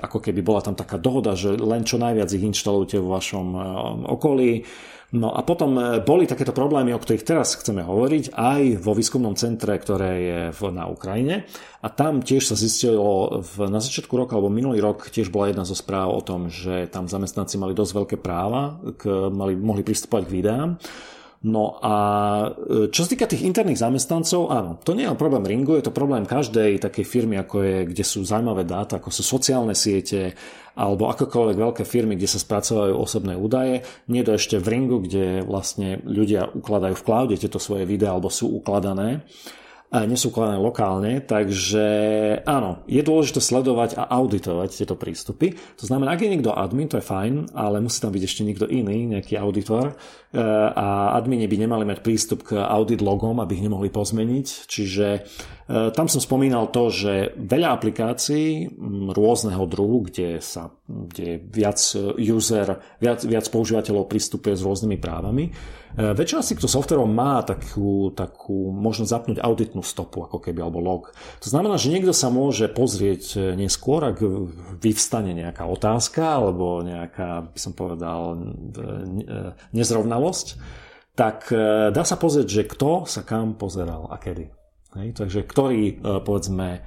ako 0.00 0.18
keby 0.22 0.40
bola 0.40 0.62
tam 0.62 0.78
taká 0.78 0.96
dohoda, 0.96 1.34
že 1.34 1.52
len 1.58 1.82
čo 1.82 1.98
najviac 2.00 2.30
ich 2.32 2.44
inštalujte 2.44 2.96
vo 3.02 3.18
vašom 3.18 3.46
eh, 3.52 3.62
okolí 4.08 4.50
No 5.08 5.32
a 5.32 5.40
potom 5.40 5.72
e, 5.80 6.04
boli 6.04 6.28
takéto 6.28 6.52
problémy, 6.52 6.92
o 6.92 7.00
ktorých 7.00 7.24
teraz 7.24 7.56
chceme 7.56 7.80
hovoriť, 7.80 8.36
aj 8.36 8.84
vo 8.84 8.92
výskumnom 8.92 9.32
centre, 9.40 9.72
ktoré 9.72 10.12
je 10.20 10.40
na 10.68 10.84
Ukrajine. 10.84 11.48
A 11.80 11.88
tam 11.88 12.20
tiež 12.20 12.44
sa 12.44 12.52
zistilo, 12.52 13.40
v, 13.40 13.72
na 13.72 13.80
začiatku 13.80 14.12
roka 14.12 14.36
alebo 14.36 14.52
minulý 14.52 14.84
rok 14.84 15.08
tiež 15.08 15.32
bola 15.32 15.48
jedna 15.48 15.64
zo 15.64 15.72
správ 15.72 16.12
o 16.12 16.20
tom, 16.20 16.52
že 16.52 16.92
tam 16.92 17.08
zamestnanci 17.08 17.56
mali 17.56 17.72
dosť 17.72 17.92
veľké 17.96 18.16
práva, 18.20 18.76
k, 19.00 19.32
mali, 19.32 19.56
mohli 19.56 19.80
pristupovať 19.80 20.28
k 20.28 20.34
videám. 20.44 20.76
No 21.38 21.78
a 21.78 21.94
e, 22.50 22.90
čo 22.90 23.06
sa 23.06 23.10
týka 23.14 23.30
tých 23.30 23.46
interných 23.46 23.78
zamestnancov, 23.78 24.50
áno, 24.50 24.74
to 24.82 24.98
nie 24.98 25.06
je 25.06 25.14
problém 25.14 25.46
Ringu, 25.46 25.78
je 25.78 25.86
to 25.86 25.94
problém 25.94 26.26
každej 26.26 26.82
takej 26.82 27.06
firmy, 27.06 27.38
ako 27.38 27.62
je, 27.62 27.76
kde 27.94 28.02
sú 28.02 28.26
zaujímavé 28.26 28.66
dáta, 28.66 28.98
ako 28.98 29.14
sú 29.14 29.22
sociálne 29.22 29.70
siete, 29.78 30.34
alebo 30.74 31.06
akokoľvek 31.06 31.56
veľké 31.58 31.84
firmy, 31.86 32.18
kde 32.18 32.26
sa 32.26 32.42
spracovajú 32.42 32.90
osobné 32.98 33.38
údaje. 33.38 33.86
Nie 34.10 34.26
to 34.26 34.34
ešte 34.34 34.58
v 34.58 34.66
Ringu, 34.66 34.98
kde 35.06 35.46
vlastne 35.46 36.02
ľudia 36.02 36.50
ukladajú 36.50 36.98
v 36.98 37.06
cloude 37.06 37.34
tieto 37.38 37.62
svoje 37.62 37.86
videá, 37.86 38.18
alebo 38.18 38.34
sú 38.34 38.50
ukladané 38.58 39.22
nie 39.88 40.20
sú 40.20 40.28
ukladané 40.28 40.60
lokálne, 40.60 41.12
takže 41.24 41.86
áno, 42.44 42.84
je 42.84 43.00
dôležité 43.00 43.40
sledovať 43.40 43.96
a 43.96 44.04
auditovať 44.20 44.84
tieto 44.84 45.00
prístupy. 45.00 45.56
To 45.80 45.84
znamená, 45.88 46.12
ak 46.12 46.20
je 46.20 46.32
niekto 46.36 46.52
admin, 46.52 46.92
to 46.92 47.00
je 47.00 47.08
fajn, 47.08 47.56
ale 47.56 47.80
musí 47.80 48.04
tam 48.04 48.12
byť 48.12 48.22
ešte 48.28 48.44
niekto 48.44 48.68
iný, 48.68 49.08
nejaký 49.08 49.40
auditor 49.40 49.92
e, 49.92 49.94
a 50.76 51.16
admini 51.16 51.48
by 51.48 51.56
nemali 51.64 51.88
mať 51.88 52.04
prístup 52.04 52.44
k 52.44 52.60
audit 52.60 53.00
logom, 53.00 53.40
aby 53.40 53.56
ich 53.56 53.64
nemohli 53.64 53.88
pozmeniť, 53.88 54.46
čiže 54.68 55.06
e, 55.08 55.20
tam 55.96 56.04
som 56.04 56.20
spomínal 56.20 56.68
to, 56.68 56.92
že 56.92 57.32
veľa 57.40 57.72
aplikácií 57.72 58.68
rôzneho 59.16 59.64
druhu, 59.64 60.04
kde 60.12 60.44
sa 60.44 60.68
kde 60.88 61.40
viac 61.48 61.80
user, 62.16 62.80
viac, 62.96 63.20
viac 63.28 63.44
používateľov 63.52 64.08
prístupuje 64.08 64.56
s 64.56 64.64
rôznymi 64.64 64.96
právami, 64.96 65.52
E, 65.87 65.87
väčšina 65.98 66.40
z 66.46 66.50
týchto 66.54 66.70
softverov 66.70 67.10
má 67.10 67.42
takú, 67.42 68.14
takú 68.14 68.70
možnosť 68.70 69.10
zapnúť 69.10 69.38
auditnú 69.42 69.82
stopu, 69.82 70.22
ako 70.22 70.38
keby, 70.38 70.62
alebo 70.62 70.78
log. 70.78 71.02
To 71.42 71.48
znamená, 71.50 71.74
že 71.74 71.90
niekto 71.90 72.14
sa 72.14 72.30
môže 72.30 72.70
pozrieť 72.70 73.22
e, 73.34 73.38
neskôr, 73.58 74.06
ak 74.06 74.22
vyvstane 74.78 75.34
nejaká 75.34 75.66
otázka, 75.66 76.38
alebo 76.38 76.86
nejaká, 76.86 77.50
by 77.50 77.58
som 77.58 77.74
povedal, 77.74 78.38
e, 78.38 78.38
nezrovnalosť, 79.74 80.46
tak 81.18 81.50
dá 81.90 82.06
sa 82.06 82.14
pozrieť, 82.14 82.46
že 82.46 82.62
kto 82.62 83.02
sa 83.02 83.26
kam 83.26 83.58
pozeral 83.58 84.06
a 84.06 84.22
kedy. 84.22 84.54
Hej? 84.94 85.18
Takže 85.18 85.42
ktorý, 85.50 85.98
povedzme, 86.22 86.86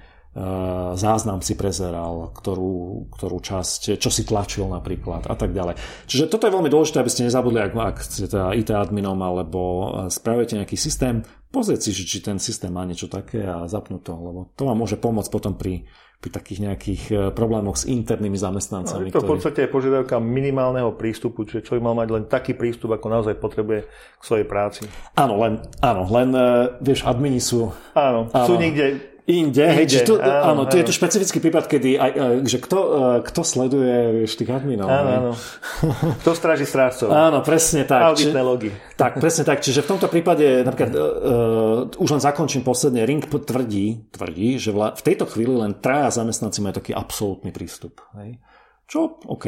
záznam 0.96 1.44
si 1.44 1.60
prezeral, 1.60 2.32
ktorú, 2.32 3.08
ktorú 3.12 3.38
časť, 3.44 4.00
čo 4.00 4.08
si 4.08 4.24
tlačil 4.24 4.63
napríklad 4.72 5.28
a 5.28 5.36
tak 5.36 5.52
ďalej. 5.52 5.76
Čiže 6.08 6.32
toto 6.32 6.48
je 6.48 6.56
veľmi 6.56 6.72
dôležité, 6.72 7.04
aby 7.04 7.12
ste 7.12 7.28
nezabudli, 7.28 7.60
ak, 7.60 7.76
ak 7.76 7.98
ste 8.00 8.32
teda 8.32 8.56
IT 8.56 8.72
adminom 8.72 9.20
alebo 9.20 9.60
eh, 9.60 9.84
spravujete 10.08 10.56
nejaký 10.63 10.80
systém, 10.80 11.28
pozrieť 11.52 11.91
si, 11.91 12.08
či 12.08 12.24
ten 12.24 12.39
systém 12.39 12.72
má 12.72 12.88
niečo 12.88 13.12
také 13.12 13.44
a 13.44 13.67
zapnúť 13.67 14.02
to, 14.08 14.13
lebo 14.15 14.39
to 14.56 14.63
vám 14.63 14.80
môže 14.80 14.96
pomôcť 14.96 15.28
potom 15.28 15.60
pri, 15.60 15.84
pri 16.24 16.30
takých 16.32 16.60
nejakých 16.63 17.04
eh, 17.12 17.17
problémoch 17.36 17.76
s 17.76 17.91
internými 17.91 18.39
zamestnancami. 18.39 19.12
No, 19.12 19.12
je 19.12 19.20
to 19.20 19.28
v 19.28 19.36
podstate 19.36 19.67
je 19.67 19.70
požiadavka 19.76 20.15
minimálneho 20.24 20.96
prístupu, 20.96 21.44
čiže 21.44 21.67
človek 21.67 21.84
mal 21.84 22.00
mať 22.00 22.08
len 22.08 22.24
taký 22.32 22.56
prístup, 22.56 22.96
ako 22.96 23.20
naozaj 23.20 23.36
potrebuje 23.36 23.84
k 23.91 24.24
svojej 24.24 24.48
práci. 24.48 24.88
Áno, 25.20 25.36
len, 25.44 25.60
áno, 25.84 26.08
len 26.08 26.30
vieš, 26.80 27.04
admini 27.04 27.44
sú... 27.44 27.76
Áno, 28.00 28.32
áno. 28.32 28.48
sú 28.48 28.56
niekde 28.56 29.11
Inde, 29.29 29.62
hej, 29.62 29.86
či 29.86 29.99
tu, 30.01 30.17
áno, 30.17 30.65
áno, 30.65 30.69
tu 30.69 30.81
je 30.81 30.86
to 30.86 30.93
špecifický 30.93 31.38
prípad, 31.38 31.69
kedy 31.69 31.93
aj, 31.93 32.12
že 32.41 32.57
kto, 32.57 32.79
e, 32.81 33.05
kto 33.21 33.41
sleduje 33.45 34.25
vieš, 34.25 34.34
tých 34.34 34.49
adminov. 34.49 34.89
Áno, 34.89 35.10
áno. 35.13 35.31
Kto 36.25 36.34
stráži 36.34 36.65
strážcov. 36.65 37.13
Áno, 37.13 37.45
presne 37.45 37.86
tak. 37.86 38.01
Auditné 38.13 38.41
logy. 38.41 38.69
Tak, 38.97 39.21
presne 39.21 39.45
tak. 39.45 39.62
Čiže 39.62 39.86
v 39.86 39.89
tomto 39.93 40.07
prípade, 40.10 40.65
napríklad, 40.65 40.93
uh, 40.93 42.01
už 42.01 42.10
len 42.17 42.21
zakončím 42.21 42.65
posledne, 42.65 43.05
Ring 43.05 43.21
tvrdí, 43.21 44.10
tvrdí 44.10 44.57
že 44.57 44.73
v, 44.73 44.93
v 44.93 45.01
tejto 45.05 45.25
chvíli 45.29 45.53
len 45.53 45.77
traja 45.77 46.21
zamestnanci 46.21 46.62
majú 46.62 46.81
taký 46.81 46.93
absolútny 46.93 47.53
prístup. 47.53 48.01
Hej. 48.17 48.41
Čo, 48.89 49.21
OK, 49.29 49.45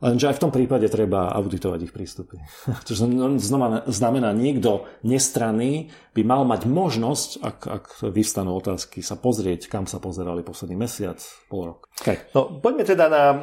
Lenže 0.00 0.32
aj 0.32 0.36
v 0.40 0.42
tom 0.48 0.52
prípade 0.52 0.88
treba 0.88 1.28
auditovať 1.36 1.80
ich 1.84 1.92
prístupy. 1.92 2.40
Čo 2.88 3.04
znamená, 3.04 3.84
znamená, 3.84 4.28
niekto 4.32 4.88
nestranný 5.04 5.92
by 6.16 6.22
mal 6.24 6.42
mať 6.48 6.64
možnosť, 6.64 7.30
ak, 7.44 7.58
ak 7.68 7.84
vyvstanú 8.08 8.56
otázky, 8.56 9.04
sa 9.04 9.20
pozrieť, 9.20 9.68
kam 9.68 9.84
sa 9.84 10.00
pozerali 10.00 10.40
posledný 10.40 10.74
mesiac, 10.80 11.20
pol 11.52 11.76
rok. 11.76 11.92
Okay. 12.00 12.16
No, 12.32 12.48
poďme 12.64 12.88
teda 12.88 13.06
na 13.12 13.24
e, 13.30 13.36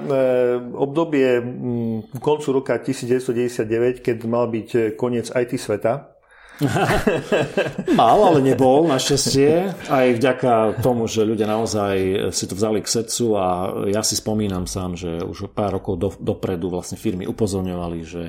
obdobie 0.73 1.39
m, 1.39 2.01
koncu 2.17 2.49
roka 2.57 2.73
1999, 2.81 4.01
keď 4.01 4.17
mal 4.25 4.49
byť 4.49 4.69
e, 4.73 4.79
koniec 4.97 5.29
IT 5.29 5.61
sveta. 5.61 6.16
Mal, 7.99 8.17
ale 8.17 8.39
nebol, 8.41 8.89
našťastie. 8.89 9.77
Aj 9.87 10.07
vďaka 10.09 10.81
tomu, 10.81 11.05
že 11.05 11.27
ľudia 11.27 11.45
naozaj 11.45 11.95
si 12.33 12.45
to 12.49 12.57
vzali 12.57 12.81
k 12.81 12.89
srdcu 12.89 13.25
a 13.37 13.45
ja 13.93 14.01
si 14.01 14.17
spomínam 14.17 14.65
sám, 14.65 14.97
že 14.97 15.21
už 15.21 15.53
pár 15.53 15.77
rokov 15.77 15.93
do, 16.01 16.09
dopredu 16.17 16.73
vlastne 16.73 16.97
firmy 16.97 17.29
upozorňovali, 17.29 17.99
že 18.01 18.23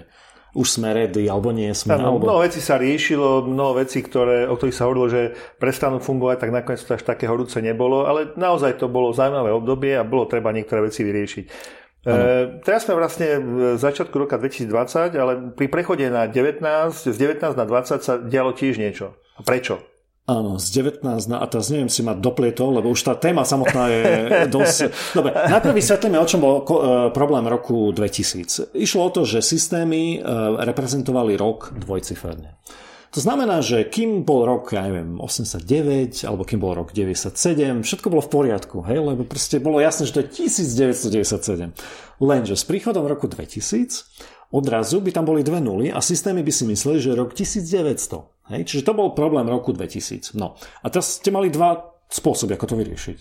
už 0.57 0.81
sme 0.81 0.97
ready, 0.97 1.29
alebo 1.29 1.53
nie 1.53 1.69
sme. 1.77 1.95
Ano, 1.95 2.17
alebo... 2.17 2.25
Mnoho 2.25 2.45
vecí 2.49 2.59
sa 2.65 2.81
riešilo, 2.81 3.45
mnoho 3.45 3.85
vecí, 3.85 4.01
ktoré, 4.01 4.49
o 4.49 4.57
ktorých 4.57 4.77
sa 4.77 4.89
hovorilo, 4.89 5.07
že 5.13 5.23
prestanú 5.61 6.01
fungovať, 6.01 6.37
tak 6.41 6.51
nakoniec 6.51 6.81
to 6.81 6.97
až 6.97 7.05
také 7.05 7.29
horúce 7.29 7.61
nebolo, 7.61 8.09
ale 8.09 8.33
naozaj 8.33 8.81
to 8.81 8.89
bolo 8.89 9.13
zaujímavé 9.13 9.53
obdobie 9.53 9.93
a 9.93 10.09
bolo 10.09 10.25
treba 10.25 10.49
niektoré 10.51 10.89
veci 10.89 11.05
vyriešiť. 11.05 11.47
E, 12.07 12.63
teraz 12.63 12.87
sme 12.87 12.95
vlastne 12.95 13.43
v 13.43 13.75
začiatku 13.75 14.15
roka 14.15 14.39
2020, 14.39 15.19
ale 15.19 15.33
pri 15.55 15.67
prechode 15.67 16.07
na 16.07 16.31
19, 16.31 16.63
z 16.95 17.17
19 17.17 17.59
na 17.59 17.67
20 17.67 17.99
sa 18.03 18.15
dialo 18.23 18.55
tiež 18.55 18.79
niečo. 18.79 19.19
A 19.35 19.43
prečo? 19.43 19.83
Áno, 20.29 20.61
z 20.61 20.85
19 20.85 21.09
na, 21.33 21.41
a 21.41 21.49
teraz 21.49 21.73
neviem 21.73 21.89
si 21.89 22.05
ma 22.05 22.13
doplietol, 22.13 22.77
lebo 22.77 22.93
už 22.93 23.01
tá 23.01 23.17
téma 23.17 23.49
samotná 23.49 23.85
je 23.89 24.05
dosť... 24.55 24.79
Dobre, 25.17 25.33
najprv 25.33 25.73
vysvetlíme, 25.73 26.21
o 26.21 26.29
čom 26.29 26.41
bol 26.45 26.57
e, 26.61 26.65
problém 27.17 27.49
roku 27.49 27.89
2000. 27.97 28.77
Išlo 28.77 29.09
o 29.09 29.11
to, 29.11 29.25
že 29.25 29.41
systémy 29.41 30.21
e, 30.21 30.29
reprezentovali 30.69 31.33
rok 31.33 31.73
dvojciferne. 31.73 32.61
To 33.17 33.25
znamená, 33.25 33.65
že 33.65 33.89
kým 33.89 34.29
bol 34.29 34.45
rok, 34.45 34.77
ja 34.77 34.85
neviem, 34.85 35.17
89, 35.17 36.29
alebo 36.29 36.45
kým 36.45 36.61
bol 36.61 36.77
rok 36.77 36.93
97, 36.93 37.33
všetko 37.81 38.07
bolo 38.13 38.21
v 38.21 38.31
poriadku, 38.31 38.85
hej, 38.85 39.01
lebo 39.01 39.25
proste 39.25 39.57
bolo 39.65 39.81
jasné, 39.81 40.05
že 40.05 40.13
to 40.13 40.21
je 40.25 40.45
1997. 40.45 41.73
Lenže 42.21 42.55
s 42.55 42.65
príchodom 42.69 43.09
roku 43.09 43.25
2000 43.25 44.49
odrazu 44.53 45.01
by 45.01 45.11
tam 45.13 45.25
boli 45.29 45.45
dve 45.45 45.61
nuly 45.61 45.93
a 45.93 46.01
systémy 46.01 46.41
by 46.41 46.53
si 46.53 46.65
mysleli, 46.69 46.99
že 47.01 47.17
rok 47.17 47.37
1900. 47.37 48.53
Hej? 48.53 48.61
Čiže 48.65 48.83
to 48.89 48.93
bol 48.97 49.13
problém 49.13 49.45
roku 49.49 49.73
2000. 49.77 50.37
No 50.37 50.57
a 50.81 50.87
teraz 50.89 51.21
ste 51.21 51.29
mali 51.29 51.53
dva 51.53 51.97
spôsoby, 52.09 52.57
ako 52.57 52.67
to 52.73 52.77
vyriešiť. 52.81 53.19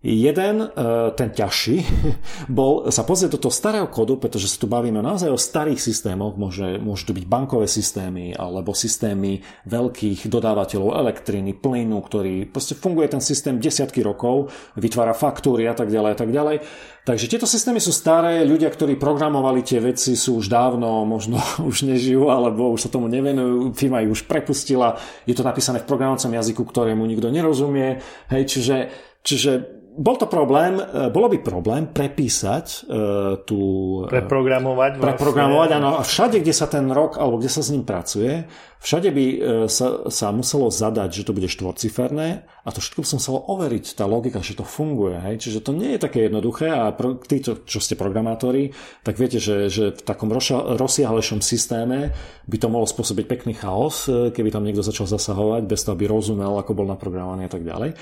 Jeden, 0.00 0.64
e, 0.64 0.66
ten 1.12 1.28
ťažší, 1.28 1.84
bol 2.48 2.88
sa 2.88 3.04
pozrieť 3.04 3.36
do 3.36 3.42
toho 3.44 3.52
starého 3.52 3.84
kodu, 3.92 4.16
pretože 4.16 4.48
sa 4.48 4.56
tu 4.56 4.64
bavíme 4.64 4.96
naozaj 4.96 5.28
o 5.28 5.36
starých 5.36 5.76
systémoch, 5.76 6.40
môže, 6.40 6.80
môžu 6.80 7.12
to 7.12 7.16
byť 7.20 7.28
bankové 7.28 7.68
systémy 7.68 8.32
alebo 8.32 8.72
systémy 8.72 9.44
veľkých 9.68 10.24
dodávateľov 10.24 10.96
elektriny, 11.04 11.52
plynu, 11.52 12.00
ktorý 12.00 12.48
proste 12.48 12.80
funguje 12.80 13.12
ten 13.12 13.20
systém 13.20 13.60
desiatky 13.60 14.00
rokov, 14.00 14.48
vytvára 14.80 15.12
faktúry 15.12 15.68
a 15.68 15.76
tak 15.76 15.92
ďalej 15.92 16.10
a 16.16 16.16
tak 16.16 16.32
ďalej. 16.32 16.56
Takže 17.04 17.28
tieto 17.28 17.44
systémy 17.44 17.76
sú 17.76 17.92
staré, 17.92 18.40
ľudia, 18.48 18.72
ktorí 18.72 18.96
programovali 18.96 19.60
tie 19.60 19.84
veci 19.84 20.16
sú 20.16 20.40
už 20.40 20.48
dávno, 20.48 21.04
možno 21.04 21.36
už 21.70 21.84
nežijú 21.84 22.32
alebo 22.32 22.72
už 22.72 22.88
sa 22.88 22.92
tomu 22.92 23.04
nevenujú, 23.12 23.76
firma 23.76 24.00
ich 24.00 24.08
už 24.08 24.24
prepustila, 24.24 24.96
je 25.28 25.36
to 25.36 25.44
napísané 25.44 25.84
v 25.84 25.88
programovacom 25.92 26.32
jazyku, 26.32 26.64
ktorému 26.64 27.04
nikto 27.04 27.28
nerozumie, 27.28 28.00
hej, 28.32 28.48
čiže, 28.48 28.76
čiže 29.20 29.79
bol 30.00 30.16
to 30.16 30.24
problém, 30.24 30.80
e, 30.80 31.12
bolo 31.12 31.28
by 31.28 31.44
problém 31.44 31.84
prepísať 31.84 32.88
uh, 32.88 33.44
tú... 33.44 33.60
E, 34.08 34.16
preprogramovať 34.16 34.96
vlastne. 34.96 35.04
Preprogramovať, 35.12 35.68
áno. 35.76 36.00
A 36.00 36.02
všade, 36.02 36.40
kde 36.40 36.56
sa 36.56 36.64
ten 36.72 36.88
rok, 36.88 37.20
alebo 37.20 37.36
kde 37.36 37.52
sa 37.52 37.60
s 37.60 37.68
ním 37.68 37.84
pracuje, 37.84 38.48
všade 38.80 39.12
by 39.12 39.24
sa, 39.68 40.08
sa 40.08 40.32
muselo 40.32 40.72
zadať, 40.72 41.20
že 41.20 41.26
to 41.28 41.36
bude 41.36 41.52
štvorciferné 41.52 42.48
a 42.64 42.68
to 42.72 42.80
všetko 42.80 43.04
by 43.04 43.08
sa 43.12 43.18
muselo 43.20 43.38
overiť, 43.52 43.84
tá 43.92 44.08
logika, 44.08 44.40
že 44.40 44.56
to 44.56 44.64
funguje. 44.64 45.20
Hej? 45.20 45.36
Čiže 45.44 45.68
to 45.68 45.76
nie 45.76 45.92
je 45.92 46.00
také 46.00 46.32
jednoduché 46.32 46.72
a 46.72 46.88
pro, 46.96 47.20
tí, 47.20 47.44
čo, 47.44 47.60
čo 47.68 47.76
ste 47.76 47.92
programátori, 47.92 48.72
tak 49.04 49.20
viete, 49.20 49.36
že, 49.36 49.68
že 49.68 49.92
v 49.92 50.00
takom 50.00 50.32
rozsiahlejšom 50.80 51.44
systéme 51.44 52.16
by 52.48 52.56
to 52.56 52.72
mohlo 52.72 52.88
spôsobiť 52.88 53.28
pekný 53.28 53.52
chaos, 53.52 54.08
keby 54.08 54.48
tam 54.48 54.64
niekto 54.64 54.80
začal 54.80 55.04
zasahovať, 55.04 55.68
bez 55.68 55.84
toho, 55.84 55.92
aby 55.92 56.08
rozumel, 56.08 56.56
ako 56.56 56.72
bol 56.72 56.88
naprogramovaný 56.88 57.46
a 57.48 57.52
tak 57.52 57.68
ďalej. 57.68 57.92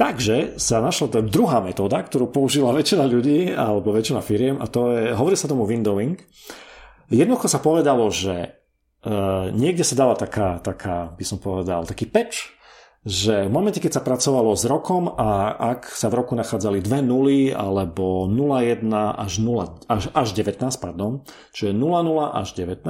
Takže 0.00 0.56
sa 0.56 0.80
našla 0.80 1.12
tá 1.12 1.20
druhá 1.20 1.60
metóda, 1.60 2.00
ktorú 2.00 2.32
použila 2.32 2.72
väčšina 2.72 3.04
ľudí 3.04 3.52
alebo 3.52 3.92
väčšina 3.92 4.24
firiem 4.24 4.56
a 4.56 4.64
to 4.64 4.96
je, 4.96 5.12
hovorí 5.12 5.36
sa 5.36 5.44
tomu 5.44 5.68
windowing. 5.68 6.16
Jednoducho 7.12 7.52
sa 7.52 7.60
povedalo, 7.60 8.08
že 8.08 8.56
uh, 9.04 9.52
niekde 9.52 9.84
sa 9.84 10.00
dala 10.00 10.16
taká, 10.16 10.56
taká, 10.64 11.12
by 11.12 11.24
som 11.28 11.36
povedal, 11.36 11.84
taký 11.84 12.08
patch, 12.08 12.48
že 13.04 13.44
v 13.44 13.52
momente, 13.52 13.76
keď 13.76 14.00
sa 14.00 14.06
pracovalo 14.06 14.56
s 14.56 14.64
rokom 14.64 15.12
a 15.20 15.52
ak 15.76 15.92
sa 15.92 16.08
v 16.08 16.16
roku 16.24 16.32
nachádzali 16.32 16.80
dve 16.80 17.04
nuly 17.04 17.52
alebo 17.52 18.24
0,1 18.24 18.88
až, 18.96 19.32
0, 19.36 19.84
až, 19.84 20.08
až 20.16 20.28
19, 20.32 20.64
pardon, 20.80 21.28
čiže 21.52 21.76
0,0 21.76 22.40
až 22.40 22.48
19, 22.56 22.88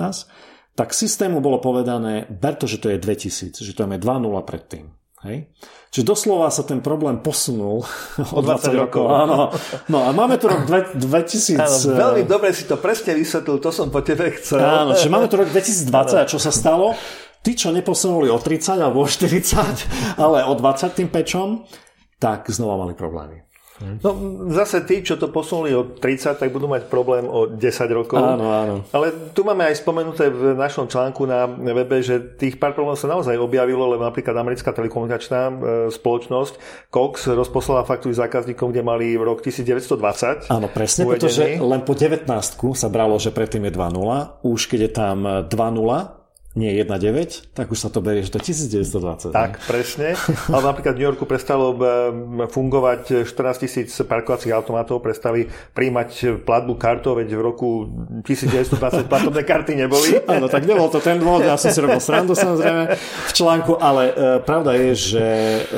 tak 0.78 0.94
systému 0.94 1.42
bolo 1.42 1.58
povedané, 1.58 2.30
ber 2.30 2.54
to, 2.54 2.70
že 2.70 2.78
to 2.78 2.94
je 2.94 3.02
2000, 3.02 3.58
že 3.66 3.72
to 3.74 3.82
je 3.82 3.98
2,0 3.98 3.98
predtým. 4.46 4.99
Hej? 5.20 5.52
Čiže 5.92 6.04
doslova 6.06 6.48
sa 6.48 6.64
ten 6.64 6.80
problém 6.80 7.20
posunul 7.20 7.84
o 8.36 8.40
20, 8.40 8.72
20 8.72 8.82
rokov. 8.88 9.04
Áno. 9.10 9.52
No 9.92 10.08
a 10.08 10.16
máme 10.16 10.40
tu 10.40 10.48
rok 10.48 10.64
2000... 10.96 11.60
Áno, 11.60 11.76
veľmi 11.92 12.22
dobre 12.24 12.56
si 12.56 12.64
to 12.64 12.80
presne 12.80 13.12
vysvetlil, 13.12 13.60
to 13.60 13.68
som 13.68 13.92
po 13.92 14.00
tebe 14.00 14.32
chcel. 14.40 14.64
Áno, 14.64 14.96
čiže 14.96 15.12
máme 15.12 15.28
tu 15.28 15.36
rok 15.36 15.52
2020 15.52 15.92
a 16.16 16.24
čo 16.24 16.40
sa 16.40 16.48
stalo? 16.48 16.96
Tí, 17.40 17.56
čo 17.56 17.72
neposunuli 17.72 18.28
o 18.28 18.36
30 18.36 18.80
alebo 18.80 19.04
o 19.04 19.08
40, 19.08 19.88
ale 20.24 20.44
o 20.44 20.52
20 20.56 20.96
tým 20.96 21.08
pečom, 21.12 21.68
tak 22.20 22.48
znova 22.48 22.84
mali 22.84 22.96
problémy. 22.96 23.49
No 23.80 24.10
zase 24.52 24.84
tí, 24.84 25.00
čo 25.00 25.16
to 25.16 25.32
posunuli 25.32 25.72
o 25.72 25.96
30, 25.96 26.36
tak 26.36 26.48
budú 26.52 26.68
mať 26.68 26.92
problém 26.92 27.24
o 27.24 27.48
10 27.48 27.56
rokov. 27.96 28.20
Áno, 28.20 28.52
áno. 28.52 28.74
Ale 28.92 29.32
tu 29.32 29.40
máme 29.40 29.64
aj 29.64 29.80
spomenuté 29.80 30.28
v 30.28 30.52
našom 30.52 30.84
článku 30.84 31.24
na 31.24 31.48
webe, 31.48 32.04
že 32.04 32.20
tých 32.36 32.60
pár 32.60 32.76
problémov 32.76 33.00
sa 33.00 33.08
naozaj 33.08 33.40
objavilo, 33.40 33.88
lebo 33.88 34.04
napríklad 34.04 34.36
americká 34.36 34.76
telekomunikačná 34.76 35.40
e, 35.48 35.52
spoločnosť 35.88 36.52
Cox 36.92 37.32
rozposlala 37.32 37.88
faktúry 37.88 38.12
zákazníkom, 38.12 38.68
kde 38.68 38.84
mali 38.84 39.16
v 39.16 39.24
rok 39.24 39.40
1920. 39.40 40.52
Áno, 40.52 40.68
presne, 40.68 41.08
uvedený. 41.08 41.16
pretože 41.16 41.44
len 41.56 41.80
po 41.80 41.96
19 41.96 42.28
sa 42.76 42.88
bralo, 42.92 43.16
že 43.16 43.32
predtým 43.32 43.64
je 43.64 43.72
2.0. 43.72 44.44
Už 44.44 44.60
keď 44.68 44.80
je 44.84 44.92
tam 44.92 45.18
2.0, 45.48 46.19
nie 46.58 46.74
1.9, 46.74 47.54
tak 47.54 47.70
už 47.70 47.78
sa 47.78 47.94
to 47.94 48.02
berie, 48.02 48.26
že 48.26 48.34
to 48.34 48.42
je 48.42 48.50
1920. 48.50 49.30
Tak, 49.30 49.62
ne? 49.62 49.66
presne. 49.70 50.08
Ale 50.50 50.62
napríklad 50.66 50.94
v 50.94 50.98
New 50.98 51.08
Yorku 51.14 51.22
prestalo 51.22 51.78
fungovať 52.50 53.22
14 53.22 53.62
tisíc 53.62 53.94
parkovacích 54.02 54.50
automatov, 54.50 54.98
prestali 54.98 55.46
príjmať 55.46 56.42
platbu 56.42 56.74
kartou, 56.74 57.14
veď 57.14 57.38
v 57.38 57.42
roku 57.46 57.86
1920 58.26 59.06
platobné 59.06 59.46
karty 59.46 59.78
neboli. 59.78 60.18
Áno, 60.32 60.50
tak 60.50 60.66
nebol 60.66 60.90
to 60.90 60.98
ten 60.98 61.22
dôvod, 61.22 61.46
ja 61.46 61.54
som 61.54 61.70
si 61.70 61.78
robil 61.78 62.02
srandu 62.02 62.34
samozrejme 62.34 62.98
v 62.98 63.32
článku, 63.32 63.78
ale 63.78 64.10
e, 64.10 64.12
pravda 64.42 64.74
je, 64.74 64.90
že, 64.98 65.28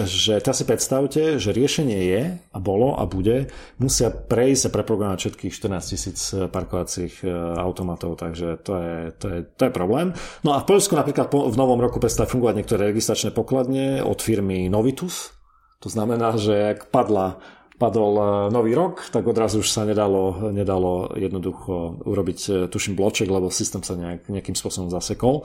že 0.08 0.35
teraz 0.40 0.56
si 0.56 0.64
predstavte, 0.64 1.37
že 1.37 1.52
riešenie 1.52 2.00
je 2.00 2.22
a 2.48 2.58
bolo 2.64 2.96
a 2.96 3.04
bude, 3.04 3.52
musia 3.76 4.08
prejsť 4.08 4.72
a 4.72 4.74
preprogramovať 4.80 5.20
všetkých 5.20 5.52
14 5.52 5.92
tisíc 5.92 6.32
parkovacích 6.32 7.20
e, 7.20 7.28
automatov, 7.61 8.16
takže 8.16 8.56
to 8.64 8.72
je, 8.80 8.96
to 9.20 9.26
je, 9.28 9.38
to 9.52 9.62
je 9.68 9.72
problém. 9.72 10.16
No 10.40 10.56
a 10.56 10.62
v 10.62 10.68
Poľsku 10.70 10.94
napríklad 10.94 11.29
v 11.29 11.57
novom 11.59 11.83
roku 11.83 11.98
prestali 11.98 12.31
fungovať 12.31 12.55
niektoré 12.62 12.83
registračné 12.94 13.35
pokladne 13.35 14.01
od 14.01 14.18
firmy 14.22 14.70
Novitus. 14.70 15.35
To 15.83 15.90
znamená, 15.90 16.38
že 16.38 16.79
ak 16.79 16.94
padla 16.94 17.42
padol 17.83 18.14
e, 18.14 18.25
nový 18.55 18.79
rok, 18.79 19.11
tak 19.11 19.27
odrazu 19.27 19.59
už 19.59 19.66
sa 19.66 19.83
nedalo, 19.83 20.55
nedalo 20.55 21.11
jednoducho 21.18 22.07
urobiť, 22.07 22.38
e, 22.46 22.51
tuším, 22.70 22.94
bloček, 22.94 23.27
lebo 23.27 23.51
systém 23.51 23.83
sa 23.83 23.98
nejak, 23.98 24.31
nejakým 24.31 24.55
spôsobom 24.55 24.87
zasekol. 24.87 25.42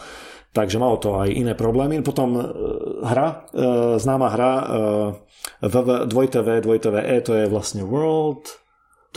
Takže 0.53 0.77
malo 0.77 1.01
to 1.01 1.17
aj 1.17 1.33
iné 1.33 1.57
problémy. 1.57 2.05
Potom 2.05 2.37
e, 2.37 2.41
hra, 3.01 3.49
známa 3.97 4.27
hra 4.29 4.51
www, 5.65 6.57
2TV, 6.69 7.03
to 7.25 7.31
je 7.33 7.45
vlastne 7.49 7.81
World 7.81 8.66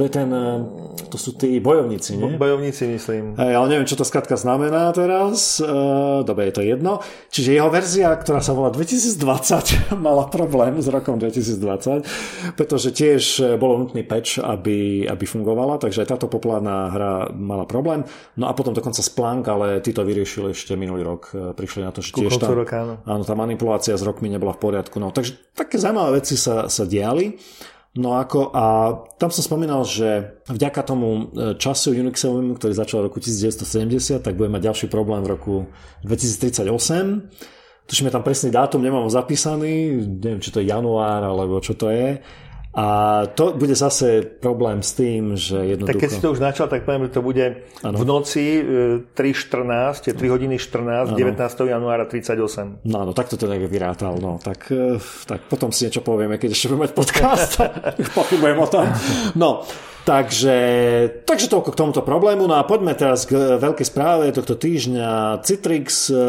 to 0.01 0.09
je 0.09 0.17
ten, 0.17 0.33
eh, 0.33 0.65
to 1.13 1.21
sú 1.21 1.37
tí 1.37 1.61
bojovníci, 1.61 2.17
nie? 2.17 2.41
Bojovníci, 2.41 2.89
myslím. 2.89 3.37
Hej, 3.37 3.53
ale 3.53 3.67
neviem, 3.69 3.85
čo 3.85 4.01
to 4.01 4.09
skratka 4.09 4.33
znamená 4.41 4.97
teraz. 4.97 5.61
Uh, 5.61 6.25
dobre, 6.25 6.49
je 6.49 6.55
to 6.57 6.63
jedno. 6.65 7.05
Čiže 7.29 7.61
jeho 7.61 7.69
verzia, 7.69 8.09
ktorá 8.17 8.41
sa 8.41 8.57
volá 8.57 8.73
2020, 8.73 9.93
mala 10.01 10.33
problém 10.33 10.81
s 10.81 10.89
rokom 10.89 11.21
2020, 11.21 12.57
pretože 12.57 12.97
tiež 12.97 13.23
eh, 13.45 13.61
bolo 13.61 13.85
nutný 13.85 14.01
patch, 14.01 14.41
aby, 14.41 15.05
aby 15.05 15.25
fungovala, 15.29 15.77
takže 15.77 16.09
aj 16.09 16.17
táto 16.17 16.33
populárna 16.33 16.89
hra 16.89 17.13
mala 17.37 17.69
problém. 17.69 18.01
No 18.41 18.49
a 18.49 18.57
potom 18.57 18.73
dokonca 18.73 19.05
Splunk, 19.05 19.53
ale 19.53 19.85
tí 19.85 19.93
to 19.93 20.01
vyriešili 20.01 20.57
ešte 20.57 20.81
minulý 20.81 21.05
rok. 21.05 21.37
Prišli 21.53 21.85
na 21.85 21.93
to, 21.93 22.01
že 22.01 22.17
tiež 22.17 22.41
tá, 22.41 22.49
roka, 22.49 22.89
áno. 22.89 22.95
áno, 23.05 23.21
tá 23.21 23.37
manipulácia 23.37 23.93
s 23.93 24.01
rokmi 24.01 24.33
nebola 24.33 24.57
v 24.57 24.65
poriadku. 24.65 24.97
No, 24.97 25.13
takže 25.13 25.37
také 25.53 25.77
zaujímavé 25.77 26.25
veci 26.25 26.41
sa, 26.41 26.73
sa 26.73 26.89
diali. 26.89 27.37
No 27.98 28.14
ako, 28.14 28.55
a 28.55 28.64
tam 29.18 29.35
som 29.35 29.42
spomínal, 29.42 29.83
že 29.83 30.38
vďaka 30.46 30.87
tomu 30.87 31.09
e, 31.35 31.59
času 31.59 31.90
Unixovému, 31.90 32.55
ktorý 32.55 32.70
začal 32.70 33.03
v 33.03 33.07
roku 33.11 33.18
1970, 33.18 34.22
tak 34.22 34.38
bude 34.38 34.46
mať 34.46 34.70
ďalší 34.70 34.87
problém 34.87 35.26
v 35.26 35.35
roku 35.35 35.55
2038. 36.07 36.70
Tuším, 37.90 38.07
je 38.07 38.14
tam 38.14 38.22
presný 38.22 38.55
dátum, 38.55 38.79
nemám 38.79 39.03
ho 39.03 39.11
zapísaný, 39.11 39.98
neviem, 40.07 40.38
či 40.38 40.55
to 40.55 40.62
je 40.62 40.70
január, 40.70 41.26
alebo 41.26 41.59
čo 41.59 41.74
to 41.74 41.90
je. 41.90 42.22
A 42.70 43.26
to 43.35 43.50
bude 43.59 43.74
zase 43.74 44.22
problém 44.22 44.78
s 44.78 44.94
tým, 44.94 45.35
že 45.35 45.59
jednoducho... 45.74 45.98
Tak 45.98 46.02
keď 46.06 46.11
si 46.14 46.22
to 46.22 46.30
už 46.30 46.38
načal, 46.38 46.70
tak 46.70 46.87
poviem, 46.87 47.11
že 47.11 47.18
to 47.18 47.22
bude 47.22 47.46
ano. 47.83 47.96
v 47.98 48.04
noci 48.06 48.44
3.14, 49.11 50.14
3 50.14 50.14
hodiny 50.14 50.54
14, 50.54 51.11
ano. 51.11 51.18
19. 51.18 51.66
januára 51.66 52.06
38. 52.06 52.87
No 52.87 52.96
áno, 53.02 53.11
tak 53.11 53.26
to 53.26 53.35
teda 53.35 53.59
vyrátal. 53.66 54.22
No. 54.22 54.38
Tak, 54.38 54.70
e, 54.70 55.02
tak 55.26 55.50
potom 55.50 55.74
si 55.74 55.90
niečo 55.90 55.98
povieme, 56.06 56.38
keď 56.38 56.54
ešte 56.54 56.70
budeme 56.70 56.87
mať 56.87 56.92
podcast. 56.94 57.52
Pochybujem 58.18 58.59
o 58.62 58.68
tom. 58.70 58.87
No, 59.35 59.66
Takže, 60.01 60.57
takže 61.29 61.53
toľko 61.53 61.77
k 61.77 61.79
tomuto 61.79 62.01
problému. 62.01 62.49
No 62.49 62.57
a 62.57 62.65
poďme 62.65 62.97
teraz 62.97 63.29
k 63.29 63.37
veľkej 63.61 63.87
správe 63.87 64.33
tohto 64.33 64.57
týždňa. 64.57 65.45
Citrix, 65.45 66.09
e, 66.09 66.17
e, 66.17 66.21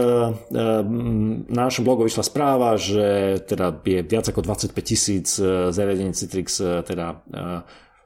na 1.48 1.62
našom 1.72 1.88
blogu 1.88 2.04
vyšla 2.04 2.28
správa, 2.28 2.76
že 2.76 3.40
teda 3.48 3.72
je 3.82 4.04
viac 4.04 4.28
ako 4.28 4.44
25 4.44 4.76
tisíc 4.84 5.40
zariadení 5.72 6.12
Citrix 6.12 6.60
teda 6.60 7.24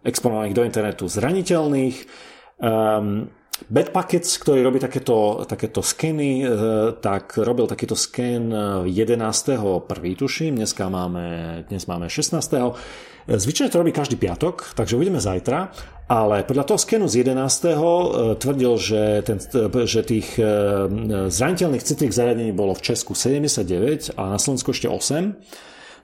exponovaných 0.05 0.53
do 0.53 0.63
internetu 0.63 1.09
zraniteľných. 1.09 1.97
Um, 2.61 3.27
Bad 3.55 3.95
Packets, 3.95 4.35
ktorý 4.35 4.67
robí 4.67 4.83
takéto, 4.83 5.47
takéto 5.47 5.79
skeny, 5.79 6.43
tak 6.99 7.39
robil 7.39 7.71
takýto 7.71 7.95
sken 7.95 8.51
11. 8.83 9.15
prvý 9.87 10.11
tuším, 10.19 10.59
dneska 10.59 10.91
máme, 10.91 11.63
dnes 11.71 11.87
máme 11.87 12.11
16. 12.11 12.35
Zvyčajne 13.25 13.73
to 13.73 13.81
robí 13.81 13.89
každý 13.89 14.21
piatok, 14.21 14.77
takže 14.77 14.93
uvidíme 14.93 15.17
zajtra, 15.17 15.73
ale 16.05 16.45
podľa 16.45 16.69
toho 16.69 16.77
skenu 16.77 17.09
z 17.09 17.25
11. 17.25 17.41
E, 17.41 17.75
tvrdil, 18.37 18.73
že, 18.77 19.25
ten, 19.25 19.41
e, 19.41 19.89
že 19.89 20.05
tých 20.05 20.37
e, 20.37 20.45
zraniteľných 21.33 21.81
citlivých 21.81 22.13
zariadení 22.13 22.51
bolo 22.53 22.77
v 22.77 22.85
Česku 22.85 23.17
79 23.17 24.13
a 24.13 24.29
na 24.29 24.37
Slovensku 24.37 24.69
ešte 24.69 24.85
8. 24.85 25.33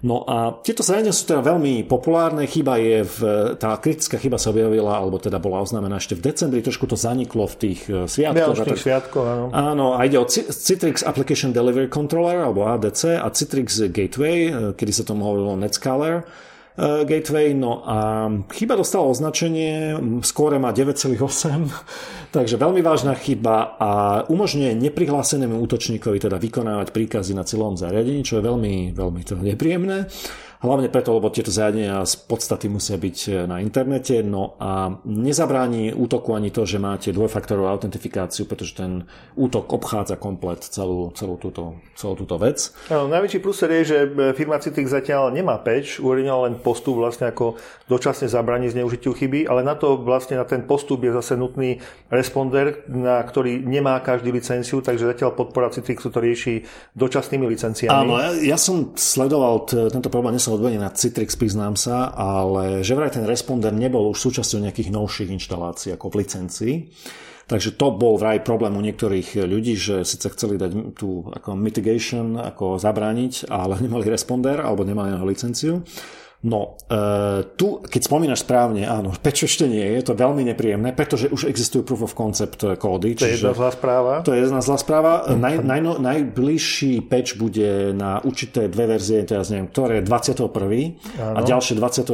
No 0.02 0.26
a 0.26 0.58
tieto 0.66 0.82
zariadenia 0.82 1.14
sú 1.14 1.30
teda 1.30 1.46
veľmi 1.46 1.86
populárne. 1.86 2.50
Chyba 2.50 2.82
je 2.82 3.06
v, 3.06 3.20
tá 3.62 3.78
kritická 3.78 4.18
chyba 4.18 4.42
sa 4.42 4.50
objavila, 4.50 4.98
alebo 4.98 5.22
teda 5.22 5.38
bola 5.38 5.62
oznámená 5.62 6.02
ešte 6.02 6.18
v 6.18 6.26
decembri, 6.26 6.66
trošku 6.66 6.90
to 6.90 6.98
zaniklo 6.98 7.46
v 7.46 7.56
tých 7.70 7.86
sviatkoch. 8.10 8.58
Vianočných 8.58 8.82
sviatkoch, 8.82 9.22
áno. 9.30 9.46
Áno, 9.54 9.88
a 9.94 10.02
ide 10.10 10.18
o 10.18 10.26
Citrix 10.26 11.06
Application 11.06 11.54
Delivery 11.54 11.86
Controller, 11.86 12.42
alebo 12.42 12.66
ADC, 12.66 13.22
a 13.22 13.30
Citrix 13.30 13.78
Gateway, 13.94 14.74
kedy 14.74 14.90
sa 14.90 15.06
tomu 15.06 15.22
hovorilo 15.22 15.54
Netscaler 15.62 16.26
Gateway, 16.80 17.52
no 17.52 17.84
a 17.84 18.28
chyba 18.56 18.80
dostala 18.80 19.12
označenie, 19.12 20.00
skóre 20.24 20.56
má 20.56 20.72
9,8, 20.72 21.68
takže 22.36 22.56
veľmi 22.56 22.80
vážna 22.80 23.12
chyba 23.20 23.76
a 23.76 23.90
umožňuje 24.32 24.80
neprihlásenému 24.80 25.60
útočníkovi 25.60 26.18
teda 26.24 26.40
vykonávať 26.40 26.96
príkazy 26.96 27.36
na 27.36 27.44
celom 27.44 27.76
zariadení, 27.76 28.24
čo 28.24 28.40
je 28.40 28.48
veľmi, 28.48 28.96
veľmi 28.96 29.22
to 29.28 29.36
nepríjemné. 29.36 30.08
Hlavne 30.62 30.94
preto, 30.94 31.18
lebo 31.18 31.34
tieto 31.34 31.50
zariadenia 31.50 32.06
z 32.06 32.22
podstaty 32.30 32.70
musia 32.70 32.94
byť 32.94 33.18
e, 33.26 33.30
na 33.50 33.58
internete, 33.66 34.22
no 34.22 34.54
a 34.62 34.94
nezabráni 35.10 35.90
útoku 35.90 36.38
ani 36.38 36.54
to, 36.54 36.70
že 36.70 36.78
máte 36.78 37.10
dvojfaktorovú 37.10 37.66
autentifikáciu, 37.66 38.46
pretože 38.46 38.78
ten 38.78 39.10
útok 39.34 39.74
obchádza 39.74 40.22
komplet 40.22 40.62
celú, 40.62 41.10
celú, 41.18 41.42
túto, 41.42 41.82
celú 41.98 42.14
túto 42.14 42.38
vec. 42.38 42.78
No, 42.94 43.10
najväčší 43.10 43.42
plus 43.42 43.66
je, 43.66 43.82
že 43.82 43.98
e, 44.06 44.38
firma 44.38 44.62
Citrix 44.62 44.94
zatiaľ 44.94 45.34
nemá 45.34 45.58
patch, 45.58 45.98
uverejnila 45.98 46.46
len 46.46 46.62
postup 46.62 47.02
vlastne 47.02 47.34
ako 47.34 47.58
dočasne 47.90 48.30
zabraní 48.30 48.70
zneužitiu 48.70 49.18
chyby, 49.18 49.50
ale 49.50 49.66
na 49.66 49.74
to 49.74 49.98
vlastne 49.98 50.38
na 50.38 50.46
ten 50.46 50.70
postup 50.70 51.02
je 51.02 51.10
zase 51.10 51.42
nutný 51.42 51.82
responder, 52.14 52.86
na 52.86 53.18
ktorý 53.18 53.66
nemá 53.66 53.98
každý 54.06 54.30
licenciu, 54.30 54.86
takže 54.86 55.10
zatiaľ 55.10 55.34
podpora 55.34 55.74
Citrixu 55.74 56.14
to 56.14 56.22
rieši 56.22 56.70
dočasnými 56.94 57.50
licenciami. 57.50 57.98
Áno, 57.98 58.22
ja, 58.22 58.54
ja 58.54 58.58
som 58.62 58.94
sledoval 58.94 59.66
t- 59.66 59.90
tento 59.90 60.14
problém, 60.14 60.38
som 60.60 60.82
na 60.82 60.92
Citrix, 60.92 61.40
priznám 61.40 61.80
sa, 61.80 62.12
ale 62.12 62.84
že 62.84 62.98
vraj 62.98 63.16
ten 63.16 63.24
responder 63.24 63.72
nebol 63.72 64.12
už 64.12 64.20
súčasťou 64.20 64.60
nejakých 64.68 64.92
novších 64.92 65.30
inštalácií 65.32 65.96
ako 65.96 66.12
v 66.12 66.18
licencii. 66.20 66.74
Takže 67.52 67.76
to 67.76 67.92
bol 67.92 68.16
vraj 68.16 68.40
problém 68.48 68.72
u 68.80 68.84
niektorých 68.84 69.44
ľudí, 69.44 69.76
že 69.76 70.08
síce 70.08 70.32
chceli 70.32 70.56
dať 70.56 70.96
tú 70.96 71.28
ako 71.36 71.60
mitigation, 71.60 72.40
ako 72.40 72.80
zabrániť, 72.80 73.52
ale 73.52 73.80
nemali 73.86 74.08
responder 74.08 74.60
alebo 74.64 74.88
nemali 74.88 75.12
na 75.12 75.24
licenciu. 75.24 75.84
No, 76.42 76.74
e, 76.90 77.46
tu, 77.54 77.86
keď 77.86 78.02
spomínaš 78.02 78.42
správne, 78.42 78.90
áno, 78.90 79.14
peč 79.14 79.46
ešte 79.46 79.70
nie 79.70 79.86
je, 79.94 80.10
to 80.10 80.18
veľmi 80.18 80.42
nepríjemné, 80.50 80.90
pretože 80.90 81.30
už 81.30 81.46
existujú 81.46 81.86
proof 81.86 82.10
of 82.10 82.18
concept 82.18 82.66
kódy. 82.82 83.14
To 83.14 83.30
je 83.30 83.38
jedna 83.38 83.54
zlá 83.54 83.70
správa. 83.70 84.26
To 84.26 84.34
je 84.34 84.42
jedna 84.42 84.58
zlá 84.66 84.82
správa. 84.82 85.30
Naj, 85.30 85.62
naj, 85.62 86.02
najbližší 86.02 87.06
patch 87.06 87.38
bude 87.38 87.94
na 87.94 88.26
určité 88.26 88.66
dve 88.74 88.90
verzie, 88.90 89.22
teraz 89.22 89.54
neviem, 89.54 89.70
ktoré 89.70 90.02
21. 90.02 90.50
Áno. 91.22 91.38
a 91.38 91.40
ďalšie 91.46 91.78
27. 91.78 92.10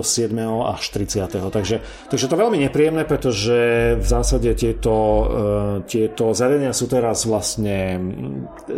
až 0.75 0.83
30. 0.91 1.31
Takže, 1.47 1.75
takže 2.11 2.25
to 2.27 2.33
je 2.35 2.43
veľmi 2.43 2.59
nepríjemné, 2.67 3.07
pretože 3.07 3.55
v 3.95 4.07
zásade 4.07 4.51
tieto, 4.59 4.91
uh, 4.91 5.25
tieto 5.87 6.35
zariadenia 6.35 6.75
sú 6.75 6.91
teraz 6.91 7.23
vlastne 7.23 7.95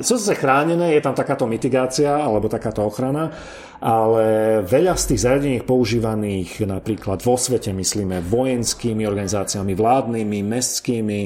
sú 0.06 0.14
zase 0.22 0.38
chránené, 0.38 0.94
je 0.94 1.02
tam 1.02 1.18
takáto 1.18 1.50
mitigácia 1.50 2.22
alebo 2.22 2.46
takáto 2.46 2.86
ochrana, 2.86 3.34
ale 3.80 4.60
veľa 4.68 4.96
z 5.00 5.16
tých 5.16 5.24
zariadení 5.24 5.60
používaných 5.64 6.68
napríklad 6.68 7.24
vo 7.24 7.40
svete, 7.40 7.72
myslíme, 7.72 8.20
vojenskými 8.28 9.08
organizáciami, 9.08 9.72
vládnymi, 9.72 10.40
mestskými, 10.44 11.20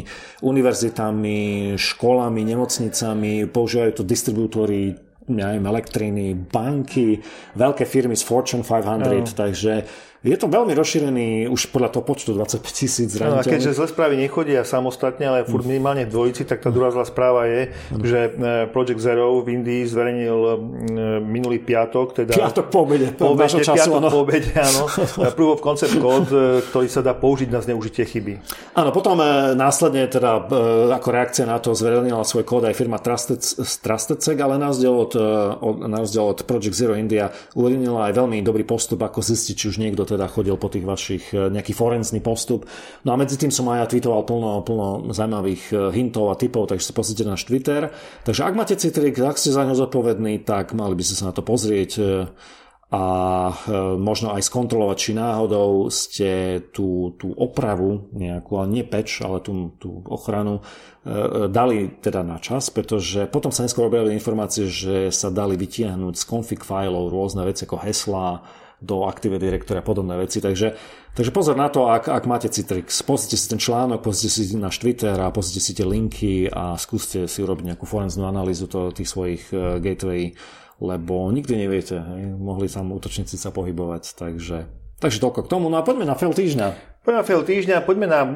univerzitami, 0.46 1.74
školami, 1.74 2.42
nemocnicami, 2.46 3.50
používajú 3.50 3.92
to 3.98 4.04
distribútory 4.06 4.94
neviem, 5.24 5.64
elektriny, 5.64 6.36
banky, 6.36 7.16
veľké 7.56 7.88
firmy 7.88 8.12
z 8.12 8.28
Fortune 8.28 8.66
500, 8.66 9.00
no. 9.00 9.24
takže 9.32 9.74
je 10.24 10.40
to 10.40 10.48
veľmi 10.48 10.72
rozšírený 10.72 11.52
už 11.52 11.68
podľa 11.68 12.00
toho 12.00 12.04
počtu 12.08 12.32
25 12.32 12.64
tisíc 12.72 13.12
zraniteľných. 13.12 13.44
No 13.44 13.44
a 13.44 13.44
keďže 13.44 13.76
zle 13.76 13.88
správy 13.92 14.16
nechodia 14.16 14.64
samostatne, 14.64 15.28
ale 15.28 15.44
furt 15.44 15.68
minimálne 15.68 16.08
v 16.08 16.16
dvojici, 16.16 16.48
tak 16.48 16.64
tá 16.64 16.72
druhá 16.72 16.96
zlá 16.96 17.04
správa 17.04 17.44
je, 17.52 17.76
ano. 17.92 18.04
že 18.08 18.20
e, 18.32 18.72
Project 18.72 19.04
Zero 19.04 19.44
v 19.44 19.60
Indii 19.60 19.84
zverejnil 19.84 20.40
e, 20.40 20.54
minulý 21.20 21.60
piatok, 21.60 22.24
teda... 22.24 22.40
Piatok 22.40 22.72
po 22.72 22.88
obede, 22.88 23.12
po 23.12 23.36
obede 23.36 23.68
času, 23.68 23.76
piatok 23.76 24.00
ano. 24.00 24.08
po 24.08 24.20
obede, 24.24 24.52
áno. 24.56 24.88
Proof 25.36 25.60
of 25.60 25.62
concept 25.62 26.00
code, 26.00 26.32
ktorý 26.72 26.88
sa 26.88 27.04
dá 27.04 27.12
použiť 27.12 27.52
na 27.52 27.60
zneužitie 27.60 28.08
chyby. 28.08 28.40
Áno, 28.80 28.96
potom 28.96 29.20
e, 29.20 29.60
následne 29.60 30.08
teda 30.08 30.48
ako 30.88 31.08
reakcia 31.12 31.44
na 31.44 31.60
to 31.60 31.76
zverejnila 31.76 32.24
svoj 32.24 32.48
kód 32.48 32.64
aj 32.64 32.80
firma 32.80 32.96
Trusted, 32.96 33.44
TrustedSec, 33.60 34.40
ale 34.40 34.56
na 34.56 34.72
rozdiel 34.72 34.96
od, 34.96 35.20
od, 35.60 35.76
na 35.84 36.00
rozdiel 36.00 36.32
od 36.32 36.40
Project 36.48 36.80
Zero 36.80 36.96
India 36.96 37.28
uvedila 37.60 38.08
aj 38.08 38.24
veľmi 38.24 38.40
dobrý 38.40 38.64
postup, 38.64 39.04
ako 39.04 39.20
zistiť, 39.20 39.56
či 39.60 39.66
už 39.68 39.84
niekto 39.84 40.13
teda 40.14 40.30
chodil 40.30 40.56
po 40.62 40.70
tých 40.70 40.86
vašich 40.86 41.24
e, 41.34 41.50
nejaký 41.50 41.74
forenzný 41.74 42.22
postup. 42.22 42.70
No 43.02 43.18
a 43.18 43.20
medzi 43.20 43.36
tým 43.42 43.50
som 43.50 43.66
aj 43.74 43.78
ja 43.82 43.86
tweetoval 43.90 44.22
plno, 44.30 44.62
plno 44.62 44.88
zaujímavých 45.10 45.64
e, 45.74 45.76
hintov 45.90 46.30
a 46.30 46.38
typov, 46.38 46.70
takže 46.70 46.86
si 46.86 46.94
pozrite 46.94 47.24
náš 47.26 47.50
Twitter. 47.50 47.90
Takže 48.22 48.46
ak 48.46 48.54
máte 48.54 48.78
Citrix, 48.78 49.18
ak 49.18 49.42
ste 49.42 49.50
za 49.50 49.66
ňo 49.66 49.74
zodpovední, 49.74 50.46
tak 50.46 50.78
mali 50.78 50.94
by 50.94 51.04
ste 51.04 51.18
sa 51.18 51.34
na 51.34 51.34
to 51.34 51.42
pozrieť 51.42 51.92
e, 51.98 52.04
a 52.94 53.06
možno 53.98 54.38
aj 54.38 54.46
skontrolovať, 54.54 54.98
či 55.02 55.12
náhodou 55.18 55.90
ste 55.90 56.62
tú, 56.70 57.18
tú 57.18 57.34
opravu 57.34 58.06
nejakú, 58.14 58.62
ale 58.62 58.70
nie 58.70 58.86
peč, 58.86 59.18
ale 59.26 59.42
tú, 59.42 59.74
tú 59.82 60.06
ochranu 60.06 60.62
dali 61.50 61.90
teda 61.98 62.22
na 62.22 62.38
čas, 62.38 62.70
pretože 62.70 63.26
potom 63.34 63.50
sa 63.50 63.66
neskôr 63.66 63.90
objavili 63.90 64.14
informácie, 64.14 64.70
že 64.70 65.10
sa 65.10 65.34
dali 65.34 65.58
vytiahnuť 65.58 66.14
z 66.14 66.24
config 66.30 66.62
fileov 66.62 67.10
rôzne 67.10 67.42
veci 67.50 67.66
ako 67.66 67.82
heslá, 67.82 68.46
do 68.84 69.08
Active 69.08 69.40
Directory 69.40 69.80
a 69.80 69.86
podobné 69.88 70.20
veci. 70.20 70.44
Takže, 70.44 70.76
takže 71.16 71.32
pozor 71.32 71.56
na 71.56 71.72
to, 71.72 71.88
ak, 71.88 72.12
ak 72.12 72.28
máte 72.28 72.52
Citrix, 72.52 73.00
pozrite 73.08 73.40
si 73.40 73.48
ten 73.48 73.58
článok, 73.58 74.04
pozrite 74.04 74.36
si 74.36 74.44
náš 74.60 74.84
Twitter 74.84 75.16
a 75.16 75.32
pozrite 75.32 75.64
si 75.64 75.72
tie 75.72 75.88
linky 75.88 76.52
a 76.52 76.76
skúste 76.76 77.32
si 77.32 77.40
urobiť 77.40 77.74
nejakú 77.74 77.88
forenznú 77.88 78.28
analýzu 78.28 78.68
to, 78.68 78.92
tých 78.92 79.08
svojich 79.08 79.44
uh, 79.56 79.80
gateway, 79.80 80.36
lebo 80.84 81.32
nikdy 81.32 81.56
neviete, 81.56 81.96
hej, 81.96 82.36
mohli 82.36 82.68
tam 82.68 82.92
útočníci 82.92 83.40
sa 83.40 83.56
pohybovať, 83.56 84.20
takže, 84.20 84.68
takže 85.00 85.24
toľko 85.24 85.48
k 85.48 85.52
tomu. 85.52 85.72
No 85.72 85.80
a 85.80 85.88
poďme 85.88 86.04
na 86.04 86.20
fail 86.20 86.36
týždňa. 86.36 86.93
Na 87.04 87.20
fail 87.20 87.44
týždňa, 87.44 87.84
poďme 87.84 88.08
na 88.08 88.24
e, 88.24 88.30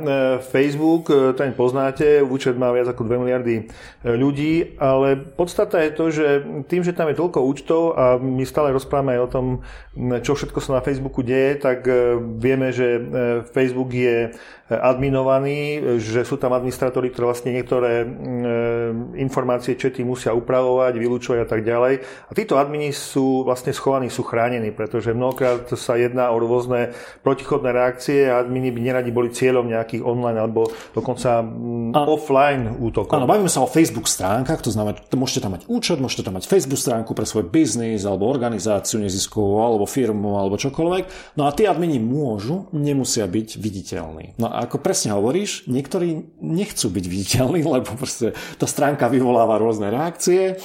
Facebook, 0.44 1.08
e, 1.08 1.32
ten 1.40 1.56
poznáte, 1.56 2.20
účet 2.20 2.60
má 2.60 2.68
viac 2.76 2.92
ako 2.92 3.08
2 3.08 3.24
miliardy 3.24 3.64
e, 3.64 3.66
ľudí, 4.04 4.76
ale 4.76 5.16
podstata 5.16 5.80
je 5.80 5.92
to, 5.96 6.06
že 6.12 6.28
tým, 6.68 6.84
že 6.84 6.92
tam 6.92 7.08
je 7.08 7.16
toľko 7.16 7.48
účtov 7.48 7.96
a 7.96 8.20
my 8.20 8.44
stále 8.44 8.76
rozprávame 8.76 9.16
aj 9.16 9.22
o 9.24 9.32
tom, 9.32 9.46
čo 10.20 10.36
všetko 10.36 10.60
sa 10.60 10.76
na 10.76 10.82
Facebooku 10.84 11.24
deje, 11.24 11.64
tak 11.64 11.88
vieme, 12.44 12.76
že 12.76 13.00
Facebook 13.56 13.96
je 13.96 14.36
adminovaní, 14.68 15.80
že 16.04 16.28
sú 16.28 16.36
tam 16.36 16.52
administratóri, 16.52 17.08
ktoré 17.16 17.26
vlastne 17.32 17.56
niektoré 17.56 18.04
mm, 18.04 18.12
e, 18.12 19.24
informácie 19.24 19.80
čety 19.80 20.04
musia 20.04 20.36
upravovať, 20.36 21.00
vylúčovať 21.00 21.40
a 21.44 21.48
tak 21.48 21.64
ďalej. 21.64 22.04
A 22.04 22.32
títo 22.36 22.60
admini 22.60 22.92
sú 22.92 23.48
vlastne 23.48 23.72
schovaní, 23.72 24.12
sú 24.12 24.28
chránení, 24.28 24.76
pretože 24.76 25.16
mnohokrát 25.16 25.72
sa 25.80 25.96
jedná 25.96 26.36
o 26.36 26.38
rôzne 26.44 26.92
protichodné 27.24 27.72
reakcie 27.72 28.28
a 28.28 28.44
admini 28.44 28.76
by 28.76 28.80
neradi 28.84 29.12
boli 29.16 29.32
cieľom 29.32 29.72
nejakých 29.72 30.04
online 30.04 30.40
alebo 30.44 30.68
dokonca 30.92 31.40
mm, 31.40 31.96
a, 31.96 32.04
offline 32.04 32.76
útokov. 32.76 33.16
Áno, 33.16 33.24
bavíme 33.24 33.48
sa 33.48 33.64
o 33.64 33.72
Facebook 33.72 34.12
stránkach, 34.12 34.60
to 34.60 34.76
znamená, 34.76 35.00
môžete 35.16 35.48
tam 35.48 35.56
mať 35.56 35.64
účet, 35.72 35.98
môžete 36.04 36.28
tam 36.28 36.36
mať 36.36 36.44
Facebook 36.44 36.84
stránku 36.84 37.16
pre 37.16 37.24
svoj 37.24 37.48
biznis 37.48 38.04
alebo 38.04 38.28
organizáciu 38.28 39.00
neziskovú 39.00 39.64
alebo 39.64 39.88
firmu 39.88 40.36
alebo 40.36 40.60
čokoľvek. 40.60 41.40
No 41.40 41.48
a 41.48 41.56
tí 41.56 41.64
admini 41.64 42.04
môžu, 42.04 42.68
nemusia 42.76 43.24
byť 43.24 43.56
viditeľní. 43.56 44.36
No 44.36 44.57
ako 44.58 44.82
presne 44.82 45.14
hovoríš, 45.14 45.70
niektorí 45.70 46.42
nechcú 46.42 46.90
byť 46.90 47.06
viditeľní, 47.06 47.62
lebo 47.78 47.94
proste 47.94 48.34
tá 48.58 48.66
stránka 48.66 49.06
vyvoláva 49.06 49.62
rôzne 49.62 49.94
reakcie. 49.94 50.58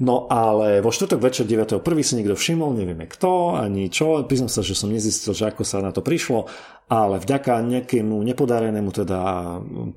No 0.00 0.24
ale 0.32 0.80
vo 0.80 0.88
štvrtok 0.88 1.20
večer 1.20 1.44
9.1. 1.44 1.82
si 2.00 2.16
niekto 2.16 2.32
všimol, 2.32 2.72
nevieme 2.72 3.04
kto, 3.04 3.60
ani 3.60 3.92
čo. 3.92 4.24
Priznám 4.24 4.48
sa, 4.48 4.64
že 4.64 4.72
som 4.72 4.88
nezistil, 4.88 5.36
že 5.36 5.52
ako 5.52 5.60
sa 5.60 5.84
na 5.84 5.92
to 5.92 6.00
prišlo, 6.00 6.48
ale 6.88 7.20
vďaka 7.20 7.60
nejakému 7.60 8.16
nepodarenému 8.16 8.90
teda 8.96 9.20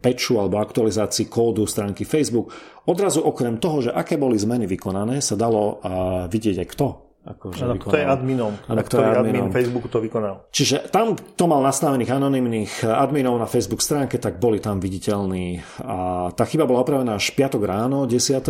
peču 0.04 0.44
alebo 0.44 0.60
aktualizácii 0.60 1.32
kódu 1.32 1.64
stránky 1.64 2.04
Facebook, 2.04 2.52
odrazu 2.84 3.24
okrem 3.24 3.64
toho, 3.64 3.90
že 3.90 3.96
aké 3.96 4.20
boli 4.20 4.36
zmeny 4.36 4.68
vykonané, 4.68 5.24
sa 5.24 5.40
dalo 5.40 5.80
vidieť 6.28 6.58
aj 6.62 6.70
kto 6.76 7.03
Akože 7.24 7.64
ano, 7.64 7.80
kto 7.80 7.96
je 7.96 8.04
adminom, 8.04 8.52
ano, 8.68 8.82
kto 8.84 9.00
je 9.00 9.08
admin 9.16 9.48
Facebooku 9.48 9.88
to 9.88 10.04
vykonal. 10.04 10.44
Čiže 10.52 10.92
tam, 10.92 11.16
kto 11.16 11.44
mal 11.48 11.64
nastavených 11.64 12.12
anonimných 12.20 12.74
adminov 12.84 13.40
na 13.40 13.48
Facebook 13.48 13.80
stránke, 13.80 14.20
tak 14.20 14.44
boli 14.44 14.60
tam 14.60 14.84
viditeľní. 14.84 15.64
A 15.88 16.28
tá 16.36 16.44
chyba 16.44 16.68
bola 16.68 16.84
opravená 16.84 17.16
až 17.16 17.32
piatok 17.32 17.64
ráno, 17.64 18.04
10. 18.04 18.44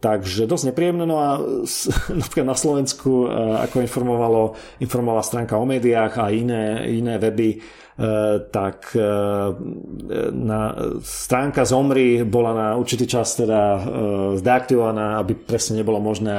Takže 0.00 0.48
dosť 0.48 0.72
nepríjemné. 0.72 1.02
No 1.02 1.18
a 1.18 1.42
napríklad 2.22 2.46
na 2.46 2.54
Slovensku, 2.54 3.26
e, 3.26 3.58
ako 3.68 3.82
informovalo, 3.82 4.42
informovala 4.78 5.26
stránka 5.26 5.58
o 5.58 5.66
médiách 5.66 6.14
a 6.14 6.30
iné, 6.30 6.86
iné 6.88 7.18
weby, 7.18 7.58
tak 8.48 8.96
e, 8.96 9.04
na, 10.32 10.60
stránka 11.04 11.68
Zomri 11.68 12.24
bola 12.24 12.52
na 12.56 12.68
určitý 12.80 13.04
čas 13.04 13.36
teda 13.36 13.60
e, 13.76 13.80
zdeaktivovaná, 14.40 15.20
aby 15.20 15.36
presne 15.36 15.84
nebolo 15.84 16.00
možné 16.00 16.36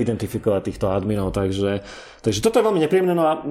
identifikovať 0.00 0.62
týchto 0.72 0.86
adminov, 0.88 1.36
takže 1.36 1.84
Takže 2.22 2.38
toto 2.38 2.62
je 2.62 2.66
veľmi 2.70 2.78
nepríjemné. 2.86 3.18
No 3.18 3.26
a 3.26 3.42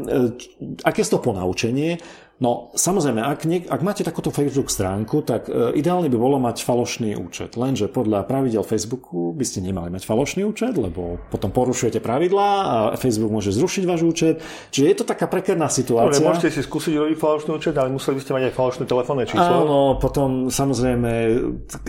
aké 0.88 1.04
je 1.04 1.12
to 1.12 1.20
ponaučenie? 1.20 2.00
No 2.42 2.74
samozrejme, 2.74 3.22
ak, 3.22 3.46
niek- 3.46 3.70
ak 3.70 3.86
máte 3.86 4.02
takúto 4.02 4.34
Facebook 4.34 4.74
stránku, 4.74 5.22
tak 5.22 5.46
e, 5.46 5.78
ideálne 5.78 6.10
by 6.10 6.18
bolo 6.18 6.42
mať 6.42 6.66
falošný 6.66 7.14
účet. 7.14 7.54
Lenže 7.54 7.86
podľa 7.86 8.26
pravidel 8.26 8.66
Facebooku 8.66 9.30
by 9.30 9.46
ste 9.46 9.62
nemali 9.62 9.94
mať 9.94 10.10
falošný 10.10 10.42
účet, 10.50 10.74
lebo 10.74 11.22
potom 11.30 11.54
porušujete 11.54 12.02
pravidlá 12.02 12.50
a 12.66 12.76
Facebook 12.98 13.30
môže 13.30 13.54
zrušiť 13.54 13.84
váš 13.86 14.02
účet. 14.02 14.42
Čiže 14.74 14.86
je 14.90 14.96
to 14.98 15.06
taká 15.06 15.30
prekerná 15.30 15.70
situácia. 15.70 16.26
No, 16.26 16.34
môžete 16.34 16.50
si 16.58 16.66
skúsiť 16.66 16.98
robiť 16.98 17.18
falošný 17.22 17.52
účet, 17.54 17.78
ale 17.78 17.94
museli 17.94 18.18
by 18.18 18.22
ste 18.26 18.34
mať 18.34 18.44
aj 18.50 18.54
falošné 18.58 18.84
telefónne 18.90 19.26
číslo. 19.30 19.56
Áno, 19.62 19.80
potom 20.02 20.50
samozrejme, 20.50 21.12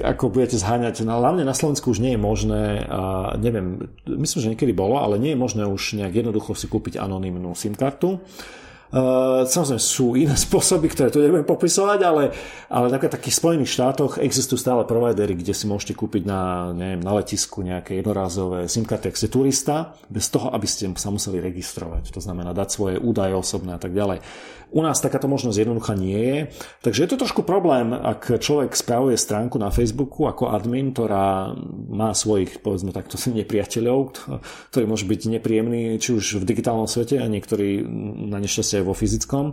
ako 0.05 0.36
budete 0.36 0.61
zháňať, 0.61 1.00
no, 1.09 1.16
hlavne 1.16 1.48
na 1.48 1.57
Slovensku 1.57 1.96
už 1.96 2.05
nie 2.05 2.12
je 2.12 2.20
možné, 2.20 2.84
a 2.92 3.32
neviem, 3.40 3.88
myslím, 4.05 4.38
že 4.44 4.50
niekedy 4.53 4.76
bolo, 4.76 5.00
ale 5.00 5.16
nie 5.16 5.32
je 5.32 5.40
možné 5.40 5.64
už 5.64 5.96
nejak 5.96 6.12
jednoducho 6.12 6.53
si 6.53 6.68
kúpiť 6.68 7.00
anonymnú 7.00 7.57
SIM 7.57 7.72
kartu. 7.72 8.20
Uh, 8.93 9.49
samozrejme 9.49 9.80
sú 9.80 10.20
iné 10.20 10.36
spôsoby, 10.47 10.93
ktoré 10.93 11.09
tu 11.09 11.24
nebudem 11.24 11.49
popisovať, 11.49 11.99
ale, 12.05 12.28
ale 12.68 12.86
napríklad 12.93 13.16
v 13.16 13.18
takých 13.24 13.38
Spojených 13.40 13.72
štátoch 13.72 14.20
existujú 14.20 14.61
stále 14.61 14.84
providery, 14.84 15.32
kde 15.32 15.57
si 15.57 15.64
môžete 15.64 15.97
kúpiť 15.97 16.28
na, 16.28 16.72
neviem, 16.76 17.01
na 17.01 17.16
letisku 17.16 17.64
nejaké 17.64 17.97
jednorázové 18.05 18.68
SIM 18.68 18.84
karty, 18.84 19.09
ak 19.09 19.16
ste 19.16 19.32
turista, 19.32 19.97
bez 20.12 20.28
toho, 20.28 20.53
aby 20.53 20.68
ste 20.68 20.93
sa 21.01 21.09
museli 21.09 21.40
registrovať. 21.40 22.12
To 22.12 22.20
znamená 22.20 22.53
dať 22.53 22.68
svoje 22.68 22.97
údaje 23.01 23.32
osobné 23.32 23.72
a 23.72 23.80
tak 23.80 23.97
ďalej. 23.97 24.20
U 24.72 24.80
nás 24.80 25.05
takáto 25.05 25.28
možnosť 25.28 25.68
jednoduchá 25.68 25.93
nie 25.93 26.16
je. 26.16 26.38
Takže 26.80 27.05
je 27.05 27.11
to 27.12 27.20
trošku 27.20 27.45
problém, 27.45 27.93
ak 27.93 28.40
človek 28.40 28.72
spravuje 28.72 29.20
stránku 29.20 29.61
na 29.61 29.68
Facebooku 29.68 30.24
ako 30.24 30.49
admin, 30.49 30.97
ktorá 30.97 31.53
má 31.93 32.16
svojich, 32.16 32.64
povedzme 32.64 32.88
takto, 32.93 33.20
nepriateľov, 33.40 34.16
ktorí 34.72 34.84
môžu 34.88 35.05
byť 35.09 35.20
nepríjemní, 35.40 36.01
či 36.01 36.16
už 36.16 36.40
v 36.40 36.49
digitálnom 36.49 36.88
svete 36.88 37.20
a 37.20 37.28
niektorí 37.28 37.84
na 38.32 38.40
nešťastie 38.40 38.80
vo 38.83 38.95
fyzickom 38.95 39.53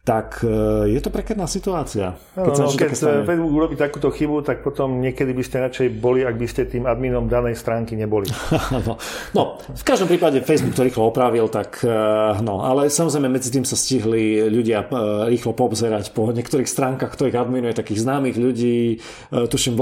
tak 0.00 0.40
e, 0.40 0.88
je 0.96 1.00
to 1.04 1.12
prekerná 1.12 1.44
situácia. 1.44 2.16
Keď, 2.32 2.54
no, 2.56 2.66
no, 2.66 2.72
keď 2.72 2.90
Facebook 3.28 3.52
urobí 3.52 3.76
takúto 3.76 4.08
chybu, 4.08 4.40
tak 4.40 4.64
potom 4.64 4.96
niekedy 4.96 5.36
by 5.36 5.42
ste 5.44 5.56
radšej 5.60 5.86
boli, 6.00 6.24
ak 6.24 6.40
by 6.40 6.46
ste 6.48 6.64
tým 6.64 6.88
adminom 6.88 7.28
danej 7.28 7.60
stránky 7.60 8.00
neboli. 8.00 8.24
no, 8.88 8.96
no, 9.36 9.42
v 9.60 9.84
každom 9.84 10.08
prípade 10.08 10.40
Facebook 10.40 10.72
to 10.72 10.88
rýchlo 10.88 11.12
opravil, 11.12 11.52
tak 11.52 11.84
e, 11.84 11.92
no, 12.40 12.64
ale 12.64 12.88
samozrejme 12.88 13.28
medzi 13.28 13.52
tým 13.52 13.68
sa 13.68 13.76
stihli 13.76 14.40
ľudia 14.48 14.88
e, 14.88 15.28
rýchlo 15.36 15.52
poobzerať 15.52 16.16
po 16.16 16.32
niektorých 16.32 16.66
stránkach, 16.66 17.12
ktorých 17.12 17.36
adminuje 17.36 17.76
takých 17.76 18.02
známych 18.02 18.40
ľudí, 18.40 18.98
tuším 19.30 19.76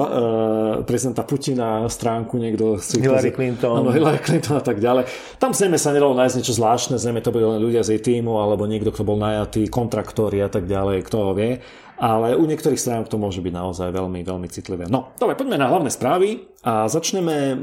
prezidenta 0.84 1.22
Putina 1.22 1.86
stránku 1.86 2.36
niekto 2.36 2.76
Hillary 2.80 3.30
Clinton. 3.30 3.86
Áno, 3.86 3.94
Hillary 3.94 4.18
Clinton 4.18 4.58
a 4.58 4.64
tak 4.64 4.82
ďalej. 4.82 5.06
Tam 5.38 5.54
zrejme 5.54 5.78
sa 5.78 5.94
nedalo 5.94 6.12
nájsť 6.18 6.34
niečo 6.42 6.54
zvláštne, 6.58 6.98
zrejme 6.98 7.22
to 7.22 7.30
boli 7.30 7.46
len 7.46 7.62
ľudia 7.62 7.86
z 7.86 7.96
jej 7.96 8.02
týmu 8.02 8.34
alebo 8.42 8.66
niekto, 8.66 8.90
kto 8.90 9.06
bol 9.06 9.16
najatý 9.16 9.70
kontrakt 9.70 10.07
traktory 10.08 10.40
a 10.40 10.48
tak 10.48 10.64
ďalej, 10.64 11.04
kto 11.04 11.16
ho 11.20 11.32
vie. 11.36 11.60
Ale 11.98 12.38
u 12.38 12.46
niektorých 12.46 12.78
strán 12.78 13.02
to 13.10 13.18
môže 13.18 13.42
byť 13.42 13.50
naozaj 13.50 13.90
veľmi, 13.90 14.22
veľmi 14.22 14.46
citlivé. 14.46 14.86
No, 14.86 15.10
dobre, 15.18 15.34
poďme 15.34 15.58
na 15.58 15.66
hlavné 15.66 15.90
správy 15.90 16.46
a 16.62 16.86
začneme 16.86 17.36
e, 17.50 17.56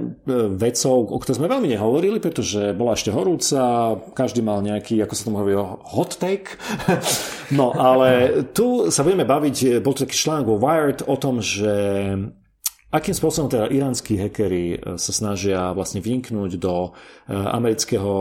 vecou, 0.60 1.08
o 1.08 1.18
ktorej 1.24 1.40
sme 1.40 1.48
veľmi 1.48 1.72
nehovorili, 1.72 2.20
pretože 2.20 2.76
bola 2.76 3.00
ešte 3.00 3.16
horúca, 3.16 3.96
každý 4.12 4.44
mal 4.44 4.60
nejaký, 4.60 5.00
ako 5.08 5.14
sa 5.16 5.24
tomu 5.24 5.40
hovorí, 5.40 5.56
hot 5.88 6.20
take. 6.20 6.60
no, 7.60 7.72
ale 7.80 8.44
tu 8.52 8.92
sa 8.92 9.08
budeme 9.08 9.24
baviť, 9.24 9.80
bol 9.80 9.96
to 9.96 10.04
taký 10.04 10.20
článok 10.20 10.52
vo 10.52 10.58
Wired 10.60 11.08
o 11.08 11.16
tom, 11.16 11.40
že 11.40 11.72
Akým 12.96 13.12
spôsobom 13.12 13.52
teda 13.52 13.68
iránsky 13.68 14.16
hackeri 14.16 14.80
e, 14.80 14.96
sa 14.96 15.12
snažia 15.12 15.76
vlastne 15.76 16.00
vyniknúť 16.00 16.56
do 16.56 16.76
e, 16.80 16.90
amerického 17.36 18.14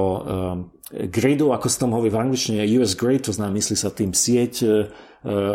gridu, 1.11 1.51
ako 1.51 1.67
sa 1.67 1.87
tam 1.87 1.97
hovorí 1.97 2.13
v 2.13 2.21
angličtine, 2.23 2.63
US 2.79 2.95
Grid, 2.95 3.27
to 3.27 3.35
znamená, 3.35 3.59
myslí 3.59 3.77
sa 3.77 3.91
tým 3.91 4.15
sieť 4.15 4.55
e, 4.63 4.67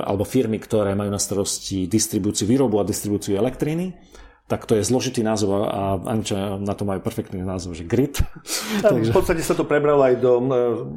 alebo 0.04 0.26
firmy, 0.26 0.58
ktoré 0.58 0.98
majú 0.98 1.14
na 1.14 1.22
starosti 1.22 1.86
distribúciu, 1.86 2.50
výrobu 2.50 2.82
a 2.82 2.88
distribúciu 2.88 3.38
elektriny 3.38 4.09
tak 4.50 4.66
to 4.66 4.74
je 4.74 4.82
zložitý 4.82 5.22
názov 5.22 5.70
a 5.70 6.02
Anča 6.10 6.58
na 6.58 6.74
to 6.74 6.82
majú 6.82 6.98
perfektný 7.06 7.46
názov, 7.46 7.78
že 7.78 7.86
grid. 7.86 8.18
Takže... 8.82 9.14
V 9.14 9.16
podstate 9.16 9.46
sa 9.46 9.54
to 9.54 9.62
prebralo 9.62 10.02
aj 10.02 10.18
do, 10.18 10.42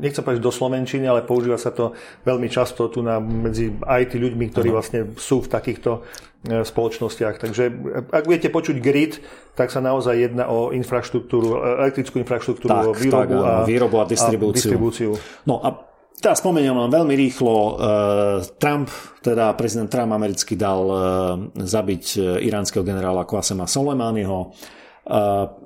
nechcem 0.01 0.25
povedať 0.25 0.41
do 0.41 0.49
Slovenčiny, 0.49 1.05
ale 1.05 1.21
používa 1.21 1.61
sa 1.61 1.69
to 1.69 1.93
veľmi 2.25 2.49
často 2.49 2.89
tu 2.89 3.05
na, 3.05 3.21
medzi 3.21 3.77
IT 3.77 4.17
ľuďmi, 4.17 4.45
ktorí 4.57 4.73
ano. 4.73 4.81
vlastne 4.81 5.13
sú 5.21 5.45
v 5.45 5.53
takýchto 5.53 6.01
e, 6.49 6.65
spoločnostiach. 6.65 7.37
Takže 7.37 7.63
ak 8.09 8.25
budete 8.25 8.49
počuť 8.49 8.77
grid, 8.81 9.21
tak 9.53 9.69
sa 9.69 9.85
naozaj 9.85 10.33
jedná 10.33 10.49
o 10.49 10.73
infraštruktúru, 10.73 11.53
e, 11.53 11.57
elektrickú 11.85 12.25
infraštruktúru, 12.25 12.73
tak, 12.73 12.89
o 12.89 12.93
výrobu, 12.97 13.37
tak, 13.37 13.53
a, 13.53 13.69
výrobu 13.69 13.97
a 14.01 14.05
distribúciu. 14.09 14.49
A 14.49 14.57
distribúciu. 14.57 15.11
No 15.45 15.61
a 15.61 15.92
Teraz 16.23 16.39
spomeniem 16.39 16.79
len 16.79 16.87
veľmi 16.87 17.19
rýchlo. 17.19 17.55
E, 17.59 17.73
Trump, 18.63 18.95
teda 19.27 19.59
prezident 19.59 19.91
Trump 19.91 20.15
americký 20.15 20.55
dal 20.55 20.87
e, 20.87 20.97
zabiť 21.59 22.05
e, 22.15 22.21
iránskeho 22.47 22.87
generála 22.87 23.27
Qasema 23.27 23.67
Soleimaniho. 23.67 24.55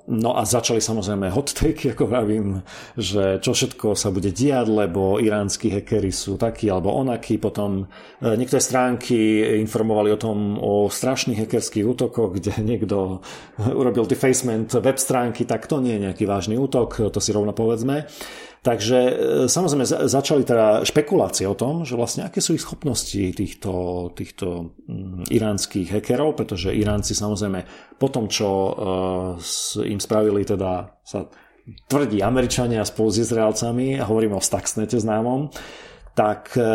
No 0.09 0.31
a 0.33 0.49
začali 0.49 0.81
samozrejme 0.81 1.29
hot 1.29 1.53
take, 1.53 1.93
ako 1.93 2.09
vravím, 2.09 2.65
že 2.97 3.37
čo 3.45 3.53
všetko 3.53 3.93
sa 3.93 4.09
bude 4.09 4.33
diať, 4.33 4.73
lebo 4.73 5.21
iránsky 5.21 5.69
hackery 5.69 6.09
sú 6.09 6.41
takí 6.41 6.73
alebo 6.73 6.97
onakí. 6.97 7.37
Potom 7.37 7.85
niektoré 8.25 8.65
stránky 8.65 9.45
informovali 9.61 10.17
o 10.17 10.17
tom, 10.17 10.57
o 10.57 10.89
strašných 10.89 11.45
hackerských 11.45 11.85
útokoch, 11.85 12.33
kde 12.33 12.57
niekto 12.73 13.21
urobil 13.61 14.09
defacement 14.09 14.73
web 14.73 14.97
stránky, 14.97 15.45
tak 15.45 15.69
to 15.69 15.85
nie 15.85 16.01
je 16.01 16.05
nejaký 16.09 16.25
vážny 16.25 16.57
útok, 16.57 17.13
to 17.13 17.21
si 17.21 17.29
rovno 17.37 17.53
povedzme. 17.53 18.09
Takže 18.67 18.99
e, 18.99 19.15
samozrejme 19.47 20.11
začali 20.11 20.43
teda 20.43 20.83
špekulácie 20.83 21.47
o 21.47 21.55
tom, 21.55 21.87
že 21.87 21.95
vlastne 21.95 22.27
aké 22.27 22.43
sú 22.43 22.59
ich 22.59 22.67
schopnosti 22.67 23.31
týchto, 23.31 24.11
týchto 24.11 24.75
mm, 24.91 25.31
iránskych 25.31 25.95
hackerov, 25.95 26.35
pretože 26.35 26.75
Iránci 26.75 27.15
samozrejme 27.15 27.63
po 27.95 28.11
tom, 28.11 28.27
čo 28.27 28.51
e, 28.51 28.71
im 29.87 30.03
spravili 30.03 30.43
teda 30.43 30.99
sa 31.07 31.31
tvrdí 31.87 32.19
Američania 32.27 32.83
spolu 32.83 33.15
s 33.15 33.23
Izraelcami, 33.23 34.03
a 34.03 34.05
hovoríme 34.11 34.35
o 34.35 34.43
Stuxnete 34.43 34.99
známom, 34.99 35.47
tak 36.19 36.51
e, 36.59 36.67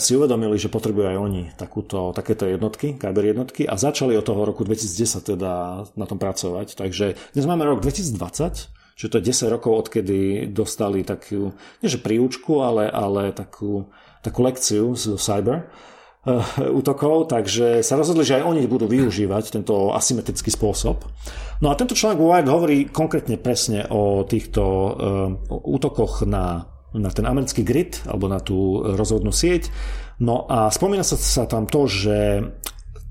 si 0.00 0.16
uvedomili, 0.16 0.56
že 0.56 0.72
potrebujú 0.72 1.04
aj 1.04 1.18
oni 1.20 1.42
takúto, 1.52 2.16
takéto 2.16 2.48
jednotky, 2.48 2.96
kyber 2.96 3.36
jednotky 3.36 3.68
a 3.68 3.76
začali 3.76 4.16
od 4.16 4.24
toho 4.24 4.40
roku 4.48 4.64
2010 4.64 5.36
teda 5.36 5.84
na 6.00 6.06
tom 6.08 6.16
pracovať. 6.16 6.80
Takže 6.80 7.12
dnes 7.36 7.44
máme 7.44 7.68
rok 7.68 7.84
2020 7.84 8.75
že 8.96 9.12
to 9.12 9.20
je 9.20 9.28
10 9.28 9.52
rokov, 9.52 9.86
odkedy 9.86 10.48
dostali 10.48 11.04
takú, 11.04 11.52
nie 11.84 11.88
že 11.92 12.00
príučku, 12.00 12.64
ale, 12.64 12.88
ale 12.88 13.36
takú, 13.36 13.92
takú 14.24 14.40
lekciu 14.40 14.96
z 14.96 15.20
cyber 15.20 15.68
uh, 15.68 16.40
útokov, 16.72 17.28
takže 17.28 17.84
sa 17.84 18.00
rozhodli, 18.00 18.24
že 18.24 18.40
aj 18.40 18.48
oni 18.48 18.64
budú 18.64 18.88
využívať 18.88 19.52
tento 19.52 19.92
asymetrický 19.92 20.48
spôsob. 20.48 21.04
No 21.60 21.68
a 21.68 21.76
tento 21.76 21.92
článok 21.92 22.24
Wired 22.24 22.48
hovorí 22.48 22.88
konkrétne 22.88 23.36
presne 23.36 23.84
o 23.92 24.24
týchto 24.24 24.64
uh, 24.64 24.92
útokoch 25.52 26.24
na, 26.24 26.64
na 26.96 27.12
ten 27.12 27.28
americký 27.28 27.68
grid 27.68 28.00
alebo 28.08 28.32
na 28.32 28.40
tú 28.40 28.80
rozhodnú 28.96 29.28
sieť. 29.28 29.68
No 30.24 30.48
a 30.48 30.72
spomína 30.72 31.04
sa, 31.04 31.20
sa 31.20 31.44
tam 31.44 31.68
to, 31.68 31.84
že 31.84 32.40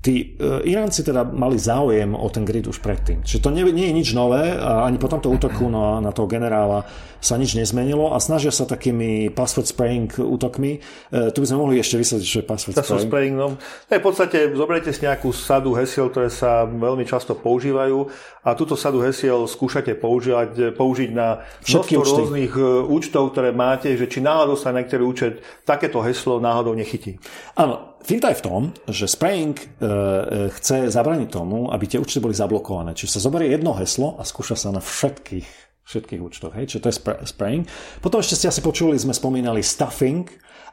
tí 0.06 0.38
uh, 0.38 0.62
Iránci 0.62 1.02
teda 1.02 1.26
mali 1.26 1.58
záujem 1.58 2.14
o 2.14 2.30
ten 2.30 2.46
grid 2.46 2.70
už 2.70 2.78
predtým. 2.78 3.26
Čiže 3.26 3.42
to 3.42 3.50
nie, 3.50 3.66
nie 3.74 3.90
je 3.90 3.98
nič 3.98 4.08
nové 4.14 4.54
a 4.54 4.86
ani 4.86 5.02
po 5.02 5.10
tomto 5.10 5.26
útoku 5.26 5.66
na, 5.66 5.98
na 5.98 6.14
toho 6.14 6.30
generála 6.30 6.86
sa 7.18 7.34
nič 7.34 7.58
nezmenilo 7.58 8.14
a 8.14 8.22
snažia 8.22 8.54
sa 8.54 8.70
takými 8.70 9.34
password 9.34 9.66
spraying 9.66 10.06
útokmi. 10.14 10.78
Uh, 11.10 11.34
tu 11.34 11.42
by 11.42 11.46
sme 11.50 11.58
mohli 11.58 11.82
ešte 11.82 11.98
vysvetliť, 11.98 12.28
čo 12.30 12.38
je 12.38 12.46
password 12.46 12.74
spraying. 12.78 13.10
spraying 13.10 13.34
no, 13.34 13.58
v 13.90 13.98
podstate 13.98 14.54
zoberiete 14.54 14.94
si 14.94 15.02
nejakú 15.02 15.34
sadu 15.34 15.74
hesiel, 15.74 16.06
ktoré 16.14 16.30
sa 16.30 16.62
veľmi 16.62 17.02
často 17.02 17.34
používajú 17.34 18.06
a 18.46 18.54
túto 18.54 18.78
sadu 18.78 19.02
hesiel 19.02 19.50
skúšate 19.50 19.98
používať, 19.98 20.70
použiť 20.78 21.10
na 21.10 21.42
Všetky 21.66 21.98
množstvo 21.98 22.14
rôznych 22.30 22.52
e, 22.54 22.62
účtov, 22.86 23.34
ktoré 23.34 23.50
máte, 23.50 23.90
že 23.98 24.06
či 24.06 24.22
náhodou 24.22 24.54
sa 24.54 24.70
niektorý 24.70 25.02
účet 25.02 25.42
takéto 25.66 25.98
heslo 25.98 26.38
náhodou 26.38 26.78
nechytí. 26.78 27.18
Áno, 27.58 27.95
Finta 28.06 28.30
je 28.30 28.38
v 28.38 28.46
tom, 28.46 28.62
že 28.86 29.10
Spraying 29.10 29.58
e, 29.58 29.66
e, 29.66 29.68
chce 30.54 30.94
zabraniť 30.94 31.26
tomu, 31.26 31.74
aby 31.74 31.90
tie 31.90 31.98
účty 31.98 32.22
boli 32.22 32.38
zablokované. 32.38 32.94
Čiže 32.94 33.18
sa 33.18 33.26
zoberie 33.26 33.50
jedno 33.50 33.74
heslo 33.74 34.14
a 34.14 34.22
skúša 34.22 34.54
sa 34.54 34.70
na 34.70 34.78
všetkých, 34.78 35.82
všetkých 35.82 36.20
účtoch. 36.22 36.54
Hej? 36.54 36.70
Čiže 36.70 36.82
to 36.86 36.90
je 36.94 36.96
spraying. 37.26 37.66
Potom 37.98 38.22
ešte 38.22 38.38
ste 38.38 38.46
asi 38.46 38.62
počuli, 38.62 38.94
sme 38.94 39.10
spomínali 39.10 39.58
stuffing, 39.58 40.22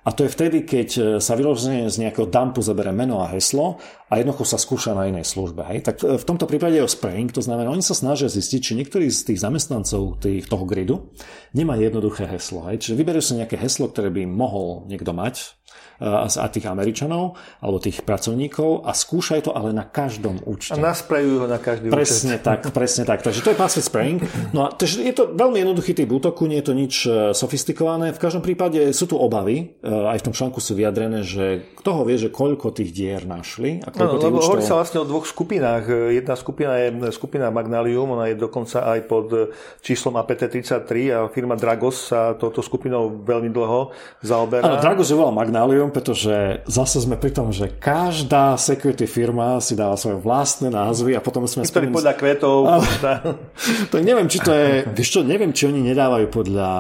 a 0.04 0.12
to 0.12 0.28
je 0.28 0.36
vtedy, 0.36 0.68
keď 0.68 0.90
e, 0.94 1.02
sa 1.24 1.34
vyloženie 1.40 1.88
z 1.88 2.04
nejakého 2.04 2.28
dumpu 2.28 2.60
zabere 2.60 2.92
meno 2.92 3.24
a 3.24 3.32
heslo 3.32 3.80
a 4.12 4.20
jednoducho 4.20 4.44
sa 4.44 4.60
skúša 4.60 4.92
na 4.92 5.08
inej 5.08 5.24
službe. 5.24 5.64
Hej? 5.64 5.80
Tak 5.88 5.96
e, 6.04 6.20
v 6.20 6.28
tomto 6.28 6.44
prípade 6.44 6.76
je 6.76 6.84
o 6.84 6.92
spraying, 6.92 7.32
to 7.32 7.40
znamená, 7.40 7.72
oni 7.72 7.80
sa 7.80 7.96
snažia 7.96 8.28
zistiť, 8.28 8.60
či 8.60 8.76
niektorý 8.76 9.08
z 9.08 9.32
tých 9.32 9.40
zamestnancov 9.40 10.20
tých, 10.20 10.52
toho 10.52 10.68
gridu 10.68 11.16
nemá 11.56 11.80
jednoduché 11.80 12.28
heslo. 12.28 12.68
Hej? 12.68 12.84
Čiže 12.84 13.00
vyberú 13.00 13.24
si 13.24 13.40
nejaké 13.40 13.56
heslo, 13.56 13.88
ktoré 13.88 14.12
by 14.12 14.28
mohol 14.28 14.92
niekto 14.92 15.16
mať, 15.16 15.56
a, 16.04 16.48
tých 16.52 16.68
Američanov 16.68 17.40
alebo 17.64 17.78
tých 17.80 18.04
pracovníkov 18.04 18.84
a 18.84 18.92
skúšajú 18.92 19.42
to 19.48 19.52
ale 19.56 19.72
na 19.72 19.88
každom 19.88 20.42
účte. 20.44 20.76
A 20.76 20.82
nasprejujú 20.82 21.46
ho 21.46 21.48
na 21.48 21.58
každý 21.62 21.88
presne 21.88 22.38
účet. 22.38 22.46
tak, 22.46 22.60
presne 22.78 23.04
tak. 23.08 23.24
Takže 23.24 23.40
to 23.40 23.50
je 23.56 23.58
password 23.58 23.86
spraying. 23.88 24.20
No 24.52 24.68
a 24.68 24.76
takže 24.76 25.06
je 25.06 25.14
to 25.16 25.24
veľmi 25.32 25.64
jednoduchý 25.64 25.96
typ 25.96 26.10
útoku, 26.12 26.50
nie 26.50 26.60
je 26.60 26.68
to 26.68 26.74
nič 26.76 26.94
e, 27.08 27.10
sofistikované. 27.32 28.12
V 28.12 28.20
každom 28.20 28.44
prípade 28.44 28.92
sú 28.92 29.08
tu 29.08 29.16
obavy, 29.16 29.80
e, 29.80 29.88
aj 29.88 30.20
v 30.20 30.26
tom 30.28 30.34
článku 30.36 30.60
sú 30.60 30.76
vyjadrené, 30.76 31.24
že 31.24 31.64
kto 31.80 31.90
ho 31.96 32.02
vie, 32.04 32.20
že 32.20 32.30
koľko 32.34 32.76
tých 32.76 32.92
dier 32.92 33.24
našli. 33.24 33.80
A 33.86 33.90
koľko 33.94 34.16
no, 34.18 34.22
tých 34.22 34.34
účtov... 34.34 34.48
hovorí 34.52 34.64
sa 34.66 34.76
vlastne 34.76 35.00
o 35.00 35.06
dvoch 35.08 35.26
skupinách. 35.26 36.12
Jedna 36.12 36.36
skupina 36.36 36.74
je 36.80 36.90
skupina 37.16 37.48
Magnalium, 37.54 38.12
ona 38.12 38.28
je 38.32 38.36
dokonca 38.36 38.84
aj 38.84 39.00
pod 39.08 39.28
číslom 39.80 40.20
APT33 40.20 40.92
a 41.16 41.20
firma 41.32 41.56
Dragos 41.56 42.12
sa 42.12 42.36
touto 42.36 42.60
skupinou 42.60 43.24
veľmi 43.24 43.50
dlho 43.54 43.94
zaoberá. 44.20 44.68
Áno, 44.68 44.84
Dragos 44.84 45.08
je 45.08 45.16
volá 45.16 45.32
Magnalium, 45.32 45.63
pretože 45.94 46.66
zase 46.68 46.98
sme 47.04 47.16
pri 47.16 47.32
tom, 47.32 47.54
že 47.54 47.70
každá 47.70 48.60
security 48.60 49.08
firma 49.08 49.62
si 49.64 49.78
dáva 49.78 49.96
svoje 49.96 50.20
vlastné 50.20 50.74
názvy 50.74 51.16
a 51.16 51.22
potom 51.22 51.48
sme... 51.48 51.64
Niektorí 51.64 51.90
podľa 51.94 52.14
kvetov. 52.18 52.58
Ale, 52.68 52.86
to 53.92 53.96
neviem, 54.02 54.28
či 54.28 54.40
to 54.42 54.52
je... 54.52 54.88
Vieš 54.92 55.10
čo, 55.10 55.22
neviem, 55.22 55.52
či 55.56 55.70
oni 55.70 55.82
nedávajú 55.84 56.28
podľa 56.32 56.72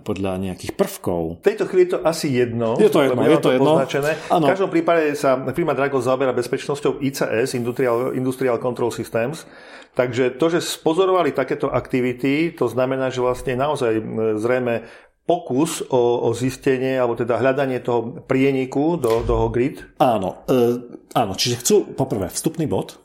podľa 0.00 0.40
nejakých 0.40 0.72
prvkov. 0.72 1.44
V 1.44 1.52
tejto 1.52 1.68
chvíli 1.68 1.84
je 1.84 1.92
to 1.92 2.00
asi 2.00 2.32
jedno. 2.32 2.80
Je 2.80 2.88
to 2.88 3.04
jedno, 3.04 3.28
je 3.28 3.36
to, 3.36 3.44
to 3.44 3.50
jedno. 3.60 3.76
V 3.76 4.48
každom 4.48 4.72
prípade 4.72 5.12
sa 5.12 5.36
firma 5.52 5.76
Drago 5.76 6.00
zaoberá 6.00 6.32
bezpečnosťou 6.32 7.04
ICS, 7.04 7.52
Industrial, 7.52 8.16
Industrial 8.16 8.56
Control 8.56 8.88
Systems. 8.88 9.44
Takže 9.92 10.40
to, 10.40 10.48
že 10.48 10.64
spozorovali 10.64 11.36
takéto 11.36 11.68
aktivity, 11.68 12.56
to 12.56 12.64
znamená, 12.64 13.12
že 13.12 13.20
vlastne 13.20 13.52
naozaj 13.60 14.00
zrejme 14.40 14.88
pokus 15.22 15.86
o, 15.86 16.26
o 16.26 16.34
zistenie, 16.34 16.98
alebo 16.98 17.14
teda 17.14 17.38
hľadanie 17.38 17.78
toho 17.78 18.26
prieniku 18.26 18.98
do, 18.98 19.22
do 19.22 19.46
grid? 19.54 19.82
Áno, 20.02 20.42
e, 20.50 20.82
áno, 21.14 21.32
čiže 21.38 21.62
chcú 21.62 21.76
poprvé 21.94 22.26
vstupný 22.26 22.66
bod 22.66 22.98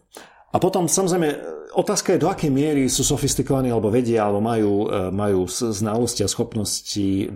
a 0.50 0.58
potom 0.58 0.90
samozrejme 0.90 1.38
otázka 1.78 2.16
je, 2.18 2.24
do 2.24 2.32
akej 2.34 2.50
miery 2.50 2.90
sú 2.90 3.06
sofistikovaní 3.06 3.70
alebo 3.70 3.94
vedia, 3.94 4.26
alebo 4.26 4.42
majú, 4.42 4.74
e, 4.90 5.14
majú 5.14 5.46
znalosti 5.46 6.26
a 6.26 6.32
schopnosti, 6.32 7.10
e, 7.24 7.28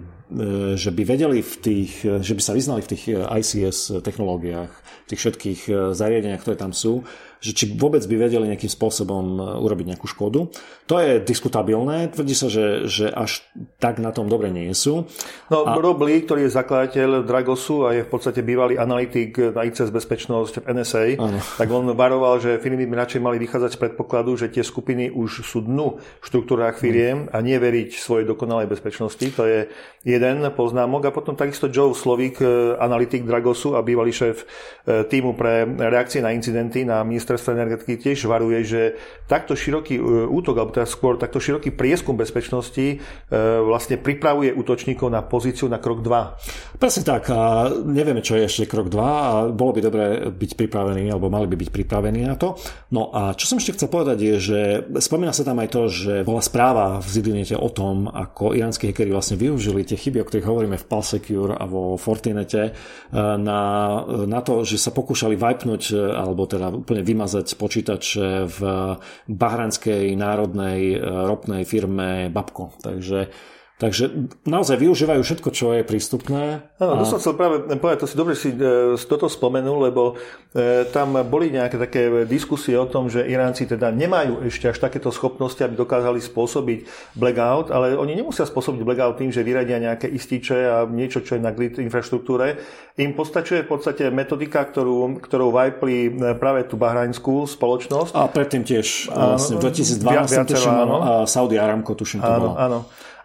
že 0.73 0.89
by 0.89 1.03
vedeli 1.05 1.45
v 1.45 1.53
tých, 1.61 2.01
že 2.01 2.33
by 2.33 2.41
sa 2.41 2.57
vyznali 2.57 2.81
v 2.81 2.91
tých 2.97 3.03
ICS 3.13 4.01
technológiách, 4.01 4.71
v 4.73 5.07
tých 5.13 5.21
všetkých 5.21 5.61
zariadeniach, 5.93 6.41
ktoré 6.41 6.57
tam 6.57 6.73
sú, 6.73 7.05
že 7.41 7.57
či 7.57 7.73
vôbec 7.73 8.05
by 8.05 8.29
vedeli 8.29 8.53
nejakým 8.53 8.69
spôsobom 8.69 9.41
e, 9.41 9.65
urobiť 9.65 9.85
nejakú 9.97 10.05
škodu. 10.05 10.45
To 10.85 10.95
je 11.01 11.17
diskutabilné, 11.17 12.13
tvrdí 12.13 12.37
sa, 12.37 12.53
že, 12.53 12.85
že 12.85 13.09
až 13.09 13.41
tak 13.81 13.97
na 13.97 14.13
tom 14.13 14.29
dobre 14.29 14.53
nie 14.53 14.69
sú. 14.77 15.09
No, 15.49 15.65
a... 15.65 15.73
Rob 15.81 15.97
Lee, 16.05 16.21
ktorý 16.21 16.45
je 16.45 16.53
zakladateľ 16.53 17.25
Dragosu 17.25 17.89
a 17.89 17.97
je 17.97 18.05
v 18.05 18.09
podstate 18.13 18.45
bývalý 18.45 18.77
analytik 18.77 19.41
na 19.57 19.65
ICS 19.65 19.89
bezpečnosť 19.89 20.53
v 20.61 20.65
NSA, 20.69 21.03
ano. 21.17 21.41
tak 21.41 21.67
on 21.73 21.89
varoval, 21.97 22.37
že 22.37 22.61
firmy 22.61 22.85
by 22.85 22.93
radšej 23.01 23.21
mali 23.25 23.41
vychádzať 23.41 23.73
z 23.73 23.81
predpokladu, 23.81 24.37
že 24.37 24.53
tie 24.53 24.61
skupiny 24.61 25.09
už 25.09 25.41
sú 25.41 25.65
dnu 25.65 25.97
v 25.97 26.25
štruktúrách 26.25 26.77
firiem 26.77 27.25
a 27.33 27.41
nie 27.41 27.57
veriť 27.57 27.97
svojej 27.97 28.29
dokonalej 28.29 28.69
bezpečnosti. 28.69 29.25
To 29.33 29.49
je 29.49 29.65
jeden 30.05 30.45
poznámok. 30.53 31.09
A 31.09 31.15
potom 31.15 31.33
takisto 31.33 31.65
Joe 31.73 31.97
Slovík, 31.97 32.37
e, 32.37 32.77
analytik 32.77 33.25
Dragosu 33.25 33.73
a 33.73 33.81
bývalý 33.81 34.13
šéf 34.13 34.45
e, 34.85 35.05
týmu 35.09 35.33
pre 35.33 35.65
reakcie 35.65 36.21
na 36.21 36.33
incidenty 36.33 36.85
na 36.85 37.01
minister 37.01 37.30
ministerstvo 37.31 37.55
energetiky 37.55 37.95
tiež 37.95 38.27
varuje, 38.27 38.59
že 38.67 38.81
takto 39.31 39.55
široký 39.55 39.95
e, 39.95 40.03
útok, 40.27 40.59
alebo 40.59 40.75
teda 40.75 40.83
skôr 40.83 41.15
takto 41.15 41.39
široký 41.39 41.71
prieskum 41.71 42.19
bezpečnosti 42.19 42.83
e, 42.83 42.95
vlastne 43.63 43.95
pripravuje 43.95 44.51
útočníkov 44.51 45.07
na 45.07 45.23
pozíciu 45.23 45.71
na 45.71 45.79
krok 45.79 46.03
2. 46.03 46.75
Presne 46.75 47.03
tak. 47.07 47.31
A 47.31 47.71
nevieme, 47.71 48.19
čo 48.19 48.35
je 48.35 48.43
ešte 48.51 48.67
krok 48.67 48.91
2 48.91 48.99
a 48.99 49.47
bolo 49.47 49.71
by 49.71 49.79
dobre 49.79 50.03
byť 50.27 50.51
pripravený, 50.59 51.07
alebo 51.07 51.31
mali 51.31 51.47
by 51.47 51.55
byť 51.55 51.69
pripravení 51.71 52.27
na 52.27 52.35
to. 52.35 52.59
No 52.91 53.15
a 53.15 53.31
čo 53.31 53.47
som 53.47 53.55
ešte 53.55 53.79
chcel 53.79 53.87
povedať 53.87 54.17
je, 54.19 54.35
že 54.35 54.59
spomína 54.99 55.31
sa 55.31 55.47
tam 55.47 55.63
aj 55.63 55.69
to, 55.71 55.81
že 55.87 56.13
bola 56.27 56.43
správa 56.43 56.99
v 56.99 57.07
Zidinete 57.07 57.55
o 57.55 57.71
tom, 57.71 58.11
ako 58.11 58.51
iránsky 58.51 58.91
hackeri 58.91 59.15
vlastne 59.15 59.39
využili 59.39 59.87
tie 59.87 59.95
chyby, 59.95 60.19
o 60.19 60.27
ktorých 60.27 60.49
hovoríme 60.51 60.75
v 60.75 60.89
Palsecure 60.89 61.55
a 61.55 61.63
vo 61.63 61.95
Fortinete 61.95 62.61
e, 62.67 62.71
na, 63.15 63.61
na 64.27 64.39
to, 64.43 64.67
že 64.67 64.75
sa 64.75 64.91
pokúšali 64.91 65.39
vajpnúť 65.39 65.95
alebo 66.01 66.43
teda 66.49 66.73
úplne 66.73 67.05
vymazať 67.21 67.53
počítače 67.53 68.49
v 68.49 68.59
bahranskej 69.29 70.17
národnej 70.17 70.97
e, 70.97 71.05
ropnej 71.05 71.69
firme 71.69 72.33
Babko. 72.33 72.73
Takže 72.81 73.29
Takže 73.81 74.29
naozaj 74.45 74.77
využívajú 74.77 75.25
všetko, 75.25 75.49
čo 75.49 75.73
je 75.73 75.81
prístupné. 75.81 76.69
Áno, 76.77 77.01
to 77.01 77.09
som 77.09 77.17
chcel 77.17 77.33
práve 77.33 77.65
povedať, 77.65 78.05
to 78.05 78.09
si 78.13 78.13
dobre 78.13 78.37
si 78.37 78.53
e, 78.53 78.93
toto 79.09 79.25
spomenul, 79.25 79.89
lebo 79.89 80.21
e, 80.53 80.85
tam 80.93 81.17
boli 81.25 81.49
nejaké 81.49 81.81
také 81.81 82.29
diskusie 82.29 82.77
o 82.77 82.85
tom, 82.85 83.09
že 83.09 83.25
Iránci 83.25 83.65
teda 83.65 83.89
nemajú 83.89 84.45
ešte 84.45 84.69
až 84.69 84.77
takéto 84.85 85.09
schopnosti, 85.09 85.57
aby 85.65 85.73
dokázali 85.73 86.21
spôsobiť 86.21 86.85
blackout, 87.17 87.73
ale 87.73 87.97
oni 87.97 88.21
nemusia 88.21 88.45
spôsobiť 88.45 88.85
blackout 88.85 89.17
tým, 89.17 89.33
že 89.33 89.41
vyradia 89.41 89.81
nejaké 89.81 90.05
ističe 90.13 90.57
a 90.61 90.77
niečo, 90.85 91.25
čo 91.25 91.35
je 91.37 91.41
na 91.41 91.49
grid 91.49 91.81
infraštruktúre. 91.81 92.61
Im 93.01 93.17
postačuje 93.17 93.65
v 93.65 93.69
podstate 93.81 94.13
metodika, 94.13 94.61
ktorú, 94.61 95.17
ktorou 95.25 95.49
vajpli 95.49 95.97
e, 96.05 96.09
práve 96.37 96.69
tú 96.69 96.77
bahrajnskú 96.77 97.49
spoločnosť. 97.49 98.13
A 98.13 98.29
predtým 98.29 98.61
tiež 98.61 99.09
vlastne 99.09 99.57
v 99.57 99.73
2012 99.73 100.53
tuším, 100.53 100.77
a 101.01 101.25
Saudi 101.25 101.57
Aramco 101.57 101.97
tuším 101.97 102.21
to 102.21 102.29
áno, 102.29 102.37
bolo. 102.37 102.53
Áno 102.61 102.79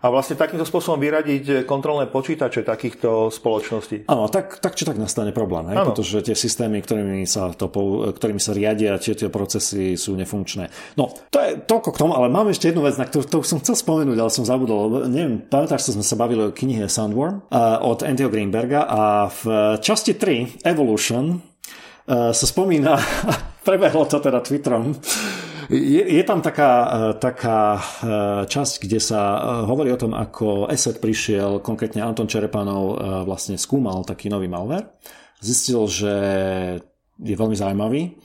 a 0.06 0.14
vlastne 0.14 0.38
takýmto 0.38 0.62
spôsobom 0.62 1.02
vyradiť 1.02 1.66
kontrolné 1.66 2.06
počítače 2.06 2.62
takýchto 2.62 3.34
spoločností. 3.34 4.06
Áno, 4.06 4.30
tak, 4.30 4.62
tak 4.62 4.78
či 4.78 4.86
tak 4.86 5.02
nastane 5.02 5.34
problém, 5.34 5.66
hej? 5.74 5.82
pretože 5.82 6.22
tie 6.22 6.38
systémy, 6.38 6.78
ktorými 6.78 7.26
sa, 7.26 7.50
to, 7.50 7.66
ktorými 8.14 8.38
sa 8.38 8.54
riadia, 8.54 9.02
tie, 9.02 9.18
tie 9.18 9.26
procesy 9.26 9.98
sú 9.98 10.14
nefunkčné. 10.14 10.94
No, 10.94 11.10
to 11.34 11.42
je 11.42 11.58
toľko 11.58 11.90
k 11.90 11.98
tomu, 11.98 12.12
ale 12.14 12.30
mám 12.30 12.46
ešte 12.46 12.70
jednu 12.70 12.86
vec, 12.86 12.94
na 12.94 13.10
ktorú 13.10 13.26
to 13.26 13.42
som 13.42 13.58
chcel 13.58 13.74
spomenúť, 13.74 14.14
ale 14.14 14.30
som 14.30 14.46
zabudol. 14.46 15.10
Neviem, 15.10 15.42
pamätáš, 15.42 15.90
že 15.90 15.98
sme 15.98 16.06
sa 16.06 16.14
bavili 16.14 16.46
o 16.46 16.54
knihe 16.54 16.86
Soundworm 16.86 17.42
uh, 17.50 17.82
od 17.82 18.06
Andyho 18.06 18.30
Greenberga 18.30 18.86
a 18.86 19.26
v 19.26 19.42
časti 19.82 20.14
3 20.14 20.62
Evolution 20.62 21.34
uh, 21.34 22.30
sa 22.30 22.46
spomína, 22.46 22.94
prebehlo 23.66 24.06
to 24.06 24.22
teda 24.22 24.38
Twitterom, 24.38 24.94
je, 25.70 26.02
je 26.02 26.22
tam 26.22 26.42
taká, 26.42 26.70
e, 26.70 26.88
taká 27.18 27.60
e, 27.74 27.80
časť, 28.46 28.74
kde 28.86 28.98
sa 29.02 29.20
e, 29.20 29.38
hovorí 29.66 29.90
o 29.90 30.00
tom, 30.00 30.14
ako 30.14 30.70
ESET 30.70 31.02
prišiel, 31.02 31.58
konkrétne 31.58 32.02
Anton 32.02 32.30
Čerepanov 32.30 32.98
vlastne 33.26 33.58
skúmal 33.58 34.06
taký 34.06 34.30
nový 34.30 34.46
malware. 34.46 34.94
Zistil, 35.42 35.84
že 35.90 36.14
je 37.20 37.34
veľmi 37.34 37.56
zaujímavý. 37.58 38.16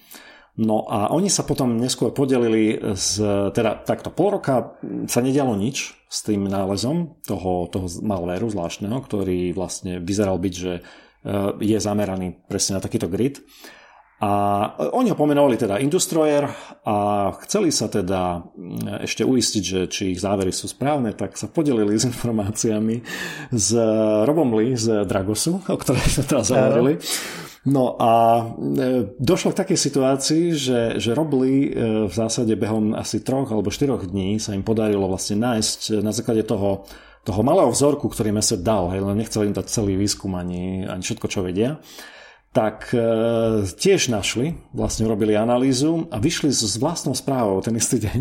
No 0.61 0.83
a 0.85 1.09
oni 1.15 1.31
sa 1.31 1.47
potom 1.47 1.79
neskôr 1.79 2.11
podelili 2.11 2.75
z, 2.93 3.23
teda 3.55 3.87
takto 3.87 4.11
pol 4.11 4.37
roka 4.37 4.75
sa 5.07 5.23
nedialo 5.23 5.55
nič 5.55 5.95
s 6.11 6.19
tým 6.27 6.43
nálezom 6.45 7.23
toho, 7.23 7.71
toho 7.71 7.87
malvéru 8.03 8.51
zvláštneho, 8.51 8.99
ktorý 8.99 9.55
vlastne 9.55 10.03
vyzeral 10.03 10.35
byť, 10.37 10.53
že 10.53 10.83
je 11.63 11.77
zameraný 11.79 12.35
presne 12.51 12.77
na 12.77 12.83
takýto 12.83 13.07
grid. 13.07 13.39
A 14.21 14.31
oni 14.93 15.09
ho 15.09 15.17
pomenovali 15.17 15.57
teda 15.57 15.81
Industroyer 15.81 16.45
a 16.85 16.97
chceli 17.41 17.73
sa 17.73 17.89
teda 17.89 18.53
ešte 19.01 19.25
uistiť, 19.25 19.63
že 19.65 19.79
či 19.89 20.13
ich 20.13 20.21
závery 20.21 20.53
sú 20.53 20.69
správne, 20.69 21.17
tak 21.17 21.33
sa 21.41 21.49
podelili 21.49 21.97
s 21.97 22.05
informáciami 22.05 23.01
s 23.49 23.73
Robom 24.29 24.53
Lee 24.53 24.77
z 24.77 25.09
Dragosu, 25.09 25.65
o 25.65 25.77
ktorej 25.77 26.05
sme 26.05 26.23
teraz 26.29 26.53
hovorili. 26.53 27.01
No 27.61 27.97
a 27.97 28.41
e, 28.41 29.13
došlo 29.21 29.53
k 29.53 29.59
takej 29.65 29.77
situácii, 29.77 30.43
že, 30.57 30.79
že 30.97 31.13
Rob 31.13 31.29
Lee 31.37 31.69
e, 31.69 32.09
v 32.09 32.13
zásade 32.13 32.57
behom 32.57 32.97
asi 32.97 33.21
troch 33.21 33.53
alebo 33.53 33.69
štyroch 33.69 34.09
dní 34.09 34.41
sa 34.41 34.57
im 34.57 34.65
podarilo 34.65 35.05
vlastne 35.05 35.37
nájsť 35.37 36.01
na 36.01 36.09
základe 36.09 36.41
toho, 36.41 36.89
toho 37.21 37.41
malého 37.45 37.69
vzorku, 37.69 38.09
ktorý 38.09 38.33
Meset 38.33 38.65
dal, 38.65 38.89
hej, 38.93 39.05
len 39.05 39.13
nechceli 39.13 39.49
im 39.49 39.57
dať 39.57 39.65
celý 39.69 39.93
výskum 39.93 40.33
ani, 40.33 40.89
ani 40.89 41.05
všetko, 41.05 41.25
čo 41.29 41.45
vedia 41.45 41.77
tak 42.51 42.91
e, 42.91 42.99
tiež 43.63 44.11
našli, 44.11 44.59
vlastne 44.75 45.07
robili 45.07 45.39
analýzu 45.39 46.11
a 46.11 46.19
vyšli 46.19 46.51
s 46.51 46.75
vlastnou 46.75 47.15
správou 47.15 47.63
ten 47.63 47.71
istý 47.79 48.03
deň. 48.03 48.19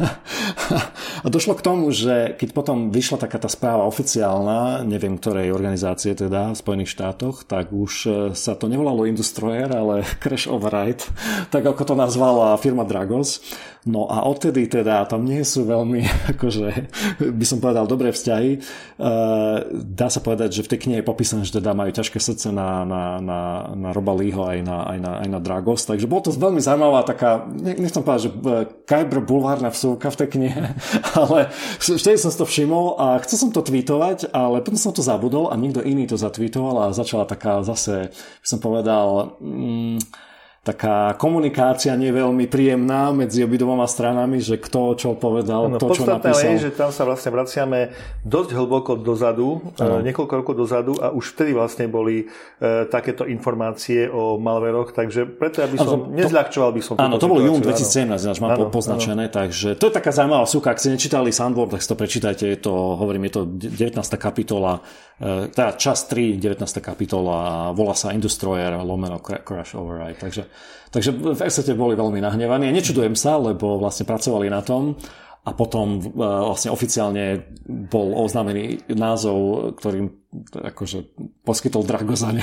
a 1.24 1.26
došlo 1.28 1.52
k 1.52 1.64
tomu, 1.64 1.92
že 1.92 2.32
keď 2.40 2.56
potom 2.56 2.88
vyšla 2.88 3.28
taká 3.28 3.36
tá 3.36 3.52
správa 3.52 3.84
oficiálna, 3.84 4.88
neviem 4.88 5.20
ktorej 5.20 5.52
organizácie 5.52 6.16
teda 6.16 6.56
v 6.56 6.60
Spojených 6.64 6.96
štátoch, 6.96 7.44
tak 7.44 7.76
už 7.76 7.92
e, 8.08 8.10
sa 8.32 8.56
to 8.56 8.72
nevolalo 8.72 9.04
Industroyer, 9.04 9.68
ale 9.68 10.08
Crash 10.24 10.48
Override, 10.48 11.04
tak 11.52 11.60
ako 11.60 11.92
to 11.92 11.94
nazvala 11.94 12.56
firma 12.56 12.88
Dragos. 12.88 13.44
No 13.86 14.10
a 14.10 14.26
odtedy 14.26 14.66
teda 14.66 15.06
tam 15.06 15.22
nie 15.22 15.46
sú 15.46 15.62
veľmi, 15.62 16.02
akože 16.34 16.66
by 17.20 17.44
som 17.46 17.62
povedal, 17.62 17.86
dobré 17.86 18.10
vzťahy. 18.16 18.50
E, 18.56 18.58
dá 19.76 20.08
sa 20.08 20.24
povedať, 20.24 20.56
že 20.56 20.64
v 20.66 20.70
tej 20.74 20.78
knihe 20.88 20.98
je 21.04 21.06
popísané, 21.06 21.44
že 21.46 21.60
teda 21.60 21.76
majú 21.76 21.94
ťažké 21.94 22.18
srdce 22.18 22.48
na, 22.50 22.82
na, 22.82 23.02
na, 23.26 23.74
na 23.74 23.90
Roba 23.90 24.14
Leeho 24.14 24.46
aj 24.46 24.62
na, 24.62 24.86
aj, 24.86 24.98
na, 25.02 25.12
aj 25.26 25.28
na 25.34 25.40
Dragos, 25.42 25.82
takže 25.82 26.06
bolo 26.06 26.30
to 26.30 26.30
veľmi 26.30 26.62
zaujímavá 26.62 27.02
taká, 27.02 27.42
nechcem 27.50 28.06
povedať, 28.06 28.22
že 28.22 28.30
Kyber 28.86 29.26
bulvárna 29.26 29.74
vsúka 29.74 30.14
v 30.14 30.18
tej 30.22 30.28
knihe, 30.38 30.62
ale 31.20 31.50
vtedy 31.82 32.14
som 32.14 32.30
si 32.30 32.38
to 32.38 32.46
všimol 32.46 32.94
a 33.02 33.18
chcel 33.26 33.36
som 33.42 33.50
to 33.50 33.66
tweetovať, 33.66 34.30
ale 34.30 34.62
potom 34.62 34.78
som 34.78 34.94
to 34.94 35.02
zabudol 35.02 35.50
a 35.50 35.58
niekto 35.58 35.82
iný 35.82 36.06
to 36.06 36.14
zatweetoval 36.14 36.86
a 36.86 36.94
začala 36.94 37.26
taká 37.26 37.66
zase, 37.66 38.14
by 38.14 38.46
som 38.46 38.62
povedal, 38.62 39.34
mm, 39.42 39.98
taká 40.66 41.14
komunikácia 41.14 41.94
nie 41.94 42.10
veľmi 42.10 42.50
príjemná 42.50 43.14
medzi 43.14 43.46
obidvoma 43.46 43.86
stranami, 43.86 44.42
že 44.42 44.58
kto 44.58 44.98
čo 44.98 45.14
povedal, 45.14 45.70
no, 45.70 45.78
to 45.78 45.94
čo 45.94 46.02
napísal. 46.02 46.58
je, 46.58 46.66
že 46.66 46.70
tam 46.74 46.90
sa 46.90 47.06
vlastne 47.06 47.30
vraciame 47.30 47.94
dosť 48.26 48.50
hlboko 48.50 48.98
dozadu, 48.98 49.62
ano. 49.78 50.02
E, 50.02 50.10
niekoľko 50.10 50.34
rokov 50.42 50.54
dozadu 50.58 50.98
a 50.98 51.14
už 51.14 51.38
vtedy 51.38 51.54
vlastne 51.54 51.86
boli 51.86 52.26
e, 52.58 52.82
takéto 52.90 53.30
informácie 53.30 54.10
o 54.10 54.42
malveroch, 54.42 54.90
takže 54.90 55.30
preto 55.38 55.62
ja 55.62 55.70
by 55.70 55.78
som, 55.78 55.86
ano, 55.86 56.10
to, 56.10 56.18
nezľahčoval 56.18 56.70
by 56.74 56.82
som 56.82 56.94
Áno, 56.98 57.14
to 57.22 57.30
bol 57.30 57.38
jún 57.38 57.62
2017, 57.62 58.26
ináč 58.26 58.38
mám 58.42 58.58
ano, 58.58 58.66
poznačené, 58.66 59.30
ano. 59.30 59.36
takže 59.38 59.78
to 59.78 59.86
je 59.86 59.92
taká 59.94 60.10
zaujímavá 60.10 60.50
súka, 60.50 60.74
ak 60.74 60.82
ste 60.82 60.90
nečítali 60.90 61.30
Sandworm, 61.30 61.70
tak 61.70 61.78
si 61.78 61.86
to 61.86 61.94
prečítajte, 61.94 62.42
je 62.42 62.58
to, 62.58 62.74
hovorím, 62.74 63.30
je 63.30 63.32
to 63.38 63.42
19. 63.70 64.02
kapitola, 64.18 64.82
e, 65.22 65.46
teda 65.46 65.78
čas 65.78 66.10
3, 66.10 66.42
19. 66.42 66.58
kapitola, 66.82 67.70
volá 67.70 67.94
sa 67.94 68.10
Industroyer, 68.10 68.74
lomeno 68.82 69.22
Crash 69.22 69.78
Override, 69.78 70.18
takže 70.18 70.55
Takže 70.90 71.10
v 71.12 71.40
Exete 71.44 71.76
boli 71.76 71.98
veľmi 71.98 72.22
nahnevaní. 72.22 72.72
Nečudujem 72.72 73.18
sa, 73.18 73.36
lebo 73.36 73.76
vlastne 73.76 74.08
pracovali 74.08 74.48
na 74.48 74.62
tom 74.62 74.96
a 75.46 75.50
potom 75.54 75.98
uh, 75.98 76.46
vlastne 76.50 76.74
oficiálne 76.74 77.44
bol 77.66 78.16
oznámený 78.16 78.90
názov, 78.94 79.72
ktorým 79.78 80.25
akože 80.52 81.14
poskytol 81.46 81.86
Dragoza, 81.86 82.32
nie, 82.36 82.42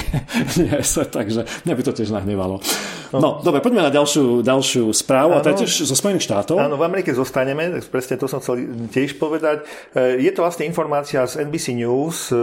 nie 0.56 0.80
takže 0.88 1.44
mňa 1.68 1.74
by 1.76 1.84
to 1.84 1.92
tiež 1.92 2.16
nahnevalo. 2.16 2.64
No, 3.12 3.18
no 3.20 3.30
dobre, 3.44 3.60
poďme 3.60 3.84
na 3.84 3.92
ďalšiu, 3.92 4.42
ďalšiu 4.42 4.90
správu, 4.96 5.36
ano, 5.36 5.40
a 5.40 5.44
to 5.44 5.52
je 5.52 5.68
tiež 5.68 5.92
zo 5.92 5.96
Spojených 5.98 6.26
štátov. 6.26 6.56
Áno, 6.58 6.80
v 6.80 6.88
Amerike 6.88 7.12
zostaneme, 7.12 7.84
presne 7.92 8.16
to 8.16 8.32
som 8.32 8.40
chcel 8.40 8.64
tiež 8.90 9.20
povedať. 9.20 9.68
E, 9.94 10.24
je 10.24 10.32
to 10.32 10.42
vlastne 10.42 10.64
informácia 10.66 11.28
z 11.28 11.44
NBC 11.44 11.76
News, 11.78 12.32
e, 12.32 12.38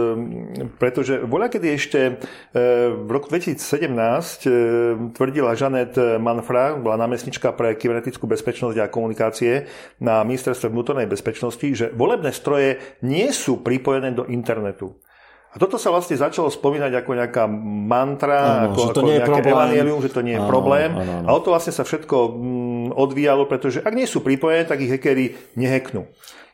pretože 0.77 1.25
voľa 1.25 1.49
kedy 1.49 1.67
ešte 1.73 1.99
v 2.91 3.09
roku 3.09 3.33
2017 3.33 5.15
tvrdila 5.15 5.57
Janet 5.57 5.97
Manfra, 6.21 6.77
bola 6.77 6.95
námestnička 7.01 7.51
pre 7.55 7.75
kybernetickú 7.75 8.29
bezpečnosť 8.29 8.77
a 8.79 8.91
komunikácie 8.91 9.67
na 9.99 10.23
minister 10.23 10.51
ministerstve 10.51 10.67
vnútornej 10.67 11.07
bezpečnosti, 11.07 11.67
že 11.71 11.85
volebné 11.95 12.35
stroje 12.35 12.75
nie 13.07 13.31
sú 13.31 13.63
pripojené 13.63 14.11
do 14.11 14.27
internetu. 14.27 14.99
A 15.51 15.59
toto 15.59 15.75
sa 15.75 15.91
vlastne 15.91 16.15
začalo 16.15 16.47
spomínať 16.47 17.03
ako 17.03 17.11
nejaká 17.11 17.43
mantra, 17.67 18.39
ano, 18.39 18.71
ako, 18.71 18.79
že 18.79 18.87
to 18.95 19.01
ako 19.03 19.07
nie 19.07 19.15
je 19.15 19.27
problém. 19.27 19.51
evangelium, 19.51 19.99
že 19.99 20.11
to 20.15 20.21
nie 20.23 20.35
je 20.39 20.41
ano, 20.41 20.47
problém. 20.47 20.89
Ano, 20.95 21.13
ano. 21.19 21.27
A 21.27 21.29
o 21.35 21.39
to 21.43 21.51
vlastne 21.51 21.75
sa 21.75 21.83
všetko 21.83 22.17
mm, 22.31 22.87
odvíjalo, 22.95 23.43
pretože 23.51 23.83
ak 23.83 23.91
nie 23.91 24.07
sú 24.07 24.23
pripojené, 24.23 24.63
tak 24.63 24.79
ich 24.79 24.87
hackeri 24.87 25.35
neheknú. 25.59 26.07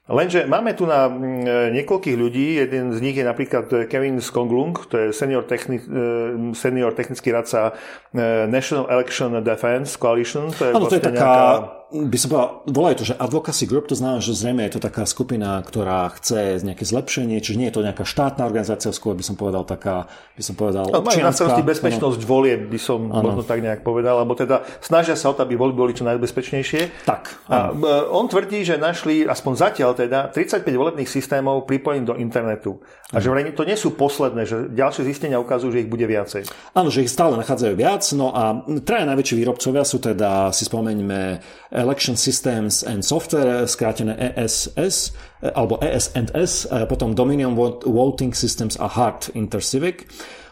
Lenže 0.08 0.48
máme 0.48 0.72
tu 0.72 0.88
na 0.88 1.12
mm, 1.12 1.78
niekoľkých 1.78 2.18
ľudí, 2.18 2.58
jeden 2.64 2.96
z 2.96 3.00
nich 3.04 3.14
je 3.20 3.28
napríklad 3.28 3.68
Kevin 3.92 4.18
Skonglung, 4.24 4.74
to 4.88 4.96
je 4.98 5.06
senior, 5.12 5.44
techni- 5.44 5.84
e, 5.84 6.56
senior 6.56 6.96
technický 6.96 7.36
radca 7.36 7.76
e, 8.16 8.50
National 8.50 8.88
Election 8.88 9.36
Defense 9.44 10.00
Coalition. 10.00 10.50
To 10.58 10.64
je, 10.64 10.72
ano, 10.74 10.88
vlastne 10.88 11.04
to 11.04 11.12
je 11.12 11.14
taká, 11.14 11.28
nejaká... 11.28 11.77
by 11.88 12.18
som 12.20 12.28
povedal, 12.28 12.50
volajú 12.68 12.96
to, 13.00 13.06
že 13.08 13.16
advocacy 13.16 13.64
group, 13.64 13.88
to 13.88 13.96
znamená, 13.96 14.20
že 14.20 14.36
zrejme 14.36 14.60
je 14.68 14.76
to 14.76 14.82
taká 14.84 15.08
skupina, 15.08 15.56
ktorá 15.64 16.12
chce 16.20 16.60
nejaké 16.60 16.84
zlepšenie, 16.84 17.40
čiže 17.40 17.56
nie 17.56 17.68
je 17.72 17.80
to 17.80 17.86
nejaká 17.86 18.04
štátna 18.04 18.44
organizácia, 18.44 18.92
skôr 18.92 19.16
by 19.16 19.24
som 19.24 19.40
povedal 19.40 19.64
taká, 19.64 20.12
by 20.36 20.44
som 20.44 20.60
povedal 20.60 20.92
no, 20.92 21.00
Majú 21.00 21.24
na 21.24 21.32
starosti 21.32 21.64
bezpečnosť 21.64 22.20
ano. 22.20 22.28
volie, 22.28 22.60
by 22.60 22.76
som 22.76 23.08
ano. 23.08 23.32
možno 23.32 23.48
tak 23.48 23.64
nejak 23.64 23.88
povedal, 23.88 24.20
alebo 24.20 24.36
teda 24.36 24.68
snažia 24.84 25.16
sa 25.16 25.32
o 25.32 25.36
to, 25.40 25.48
aby 25.48 25.56
voľby 25.56 25.80
boli 25.80 25.94
čo 25.96 26.04
najbezpečnejšie. 26.04 27.08
Tak. 27.08 27.48
A 27.48 27.72
on 28.12 28.28
tvrdí, 28.28 28.68
že 28.68 28.76
našli, 28.76 29.24
aspoň 29.24 29.54
zatiaľ 29.56 29.96
teda 29.96 30.28
35 30.36 30.68
volebných 30.68 31.08
systémov 31.08 31.64
pripojených 31.64 32.08
do 32.12 32.16
internetu. 32.20 32.84
A 33.16 33.24
že 33.24 33.32
vrejme 33.32 33.56
to 33.56 33.64
nie 33.64 33.80
sú 33.80 33.96
posledné, 33.96 34.44
že 34.44 34.68
ďalšie 34.68 35.08
zistenia 35.08 35.40
ukazujú, 35.40 35.72
že 35.72 35.88
ich 35.88 35.92
bude 35.92 36.04
viacej. 36.04 36.44
Áno, 36.76 36.92
že 36.92 37.08
ich 37.08 37.12
stále 37.14 37.40
nachádzajú 37.40 37.74
viac. 37.80 38.04
No 38.12 38.36
a 38.36 38.68
traja 38.84 39.08
najväčší 39.08 39.40
výrobcovia 39.40 39.88
sú 39.88 40.04
teda, 40.04 40.52
si 40.52 40.68
spomeňme, 40.68 41.40
Election 41.72 42.20
Systems 42.20 42.84
and 42.84 43.08
Software, 43.08 43.64
skrátené 43.64 44.12
ESS, 44.36 45.16
alebo 45.40 45.80
ES&S, 45.80 46.68
potom 46.92 47.16
Dominion 47.16 47.56
Voting 47.88 48.36
Systems 48.36 48.76
a 48.76 48.92
Hart 48.92 49.32
Intercivic. 49.40 50.04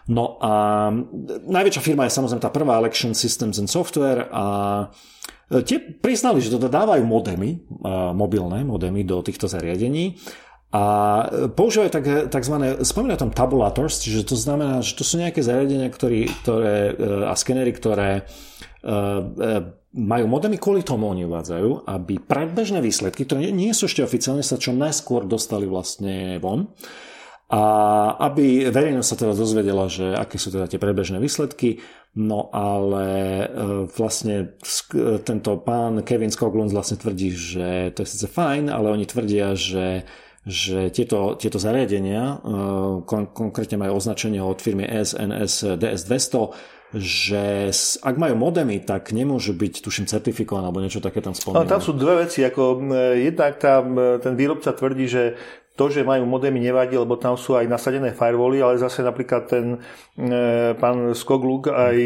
No 0.08 0.40
a 0.40 0.96
najväčšia 1.44 1.84
firma 1.84 2.08
je 2.08 2.16
samozrejme 2.16 2.40
tá 2.40 2.56
prvá 2.56 2.80
Election 2.80 3.12
Systems 3.12 3.60
and 3.60 3.68
Software 3.68 4.32
a 4.32 4.46
E, 5.46 5.62
tie 5.62 5.78
priznali, 5.78 6.42
že 6.42 6.58
teda 6.58 6.74
dávajú 6.74 7.06
modemy, 7.06 7.50
e, 7.54 7.58
mobilné 8.18 8.66
modemy 8.66 9.06
do 9.06 9.22
týchto 9.22 9.46
zariadení 9.46 10.18
a 10.74 10.84
e, 11.28 11.50
používajú 11.54 11.90
tak, 11.92 12.06
tzv. 12.32 12.56
spomínajú 12.82 13.20
tam 13.28 13.32
tabulators, 13.36 14.02
čiže 14.02 14.26
to 14.26 14.36
znamená, 14.40 14.82
že 14.82 14.98
to 14.98 15.04
sú 15.06 15.22
nejaké 15.22 15.44
zariadenia 15.46 15.92
ktorý, 15.92 16.32
ktoré, 16.42 16.78
a 17.30 17.34
skenery, 17.38 17.72
ktoré 17.74 18.26
majú 19.96 20.26
modemy 20.28 20.60
kvôli 20.60 20.84
tomu 20.84 21.08
oni 21.10 21.24
uvádzajú, 21.26 21.88
aby 21.88 22.20
predbežné 22.20 22.84
výsledky, 22.84 23.24
ktoré 23.24 23.50
nie 23.50 23.72
sú 23.72 23.88
ešte 23.88 24.04
oficiálne, 24.04 24.44
sa 24.44 24.60
čo 24.60 24.76
najskôr 24.76 25.24
dostali 25.26 25.66
vlastne 25.66 26.38
von 26.44 26.70
a 27.46 27.64
aby 28.26 28.68
verejnosť 28.74 29.08
sa 29.08 29.20
teda 29.22 29.34
dozvedela, 29.38 29.86
že 29.86 30.18
aké 30.18 30.42
sú 30.42 30.50
teda 30.50 30.66
tie 30.66 30.82
prebežné 30.82 31.22
výsledky, 31.22 31.78
no 32.18 32.50
ale 32.50 33.06
e, 33.08 33.48
vlastne 33.94 34.58
tento 35.22 35.52
pán 35.62 36.02
Kevin 36.02 36.34
Skoglund 36.34 36.74
vlastne 36.74 36.98
tvrdí, 36.98 37.30
že 37.38 37.94
to 37.94 38.02
je 38.02 38.10
síce 38.10 38.28
fajn, 38.28 38.74
ale 38.74 38.90
oni 38.92 39.06
tvrdia, 39.06 39.54
že 39.54 40.10
že 40.46 40.94
tieto, 40.94 41.34
tieto 41.42 41.58
zariadenia, 41.58 42.22
e, 42.22 42.36
kon, 43.04 43.34
konkrétne 43.34 43.82
majú 43.82 43.98
označenie 43.98 44.38
od 44.40 44.62
firmy 44.62 44.86
SNS 44.86 45.82
DS200, 45.82 46.54
že 46.96 47.74
ak 48.06 48.16
majú 48.16 48.40
modemy, 48.40 48.80
tak 48.80 49.12
nemôžu 49.12 49.58
byť, 49.58 49.84
tuším, 49.84 50.06
certifikované 50.06 50.70
alebo 50.70 50.80
niečo 50.80 51.04
také 51.04 51.20
tam 51.20 51.36
spomínané. 51.36 51.68
tam 51.68 51.82
sú 51.84 51.92
dve 51.98 52.24
veci. 52.24 52.46
Ako, 52.46 52.88
jednak 53.20 53.60
tam 53.60 53.98
ten 54.24 54.34
výrobca 54.40 54.72
tvrdí, 54.72 55.10
že 55.10 55.36
to, 55.76 55.92
že 55.92 56.08
majú 56.08 56.24
modemy 56.24 56.64
nevadí, 56.64 56.96
lebo 56.96 57.20
tam 57.20 57.36
sú 57.36 57.60
aj 57.60 57.68
nasadené 57.68 58.16
firewally, 58.16 58.64
ale 58.64 58.80
zase 58.80 59.04
napríklad 59.04 59.44
ten 59.52 59.76
e, 60.16 60.72
pán 60.80 61.12
Skogluk 61.12 61.68
aj 61.68 61.98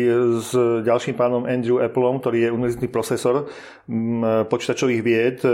s 0.42 0.52
ďalším 0.82 1.14
pánom 1.14 1.46
Andrew 1.46 1.78
Appleom, 1.78 2.18
ktorý 2.18 2.50
je 2.50 2.50
univerzitný 2.50 2.90
profesor 2.90 3.46
m, 3.86 4.26
počítačových 4.50 5.02
vied 5.06 5.38
e, 5.46 5.50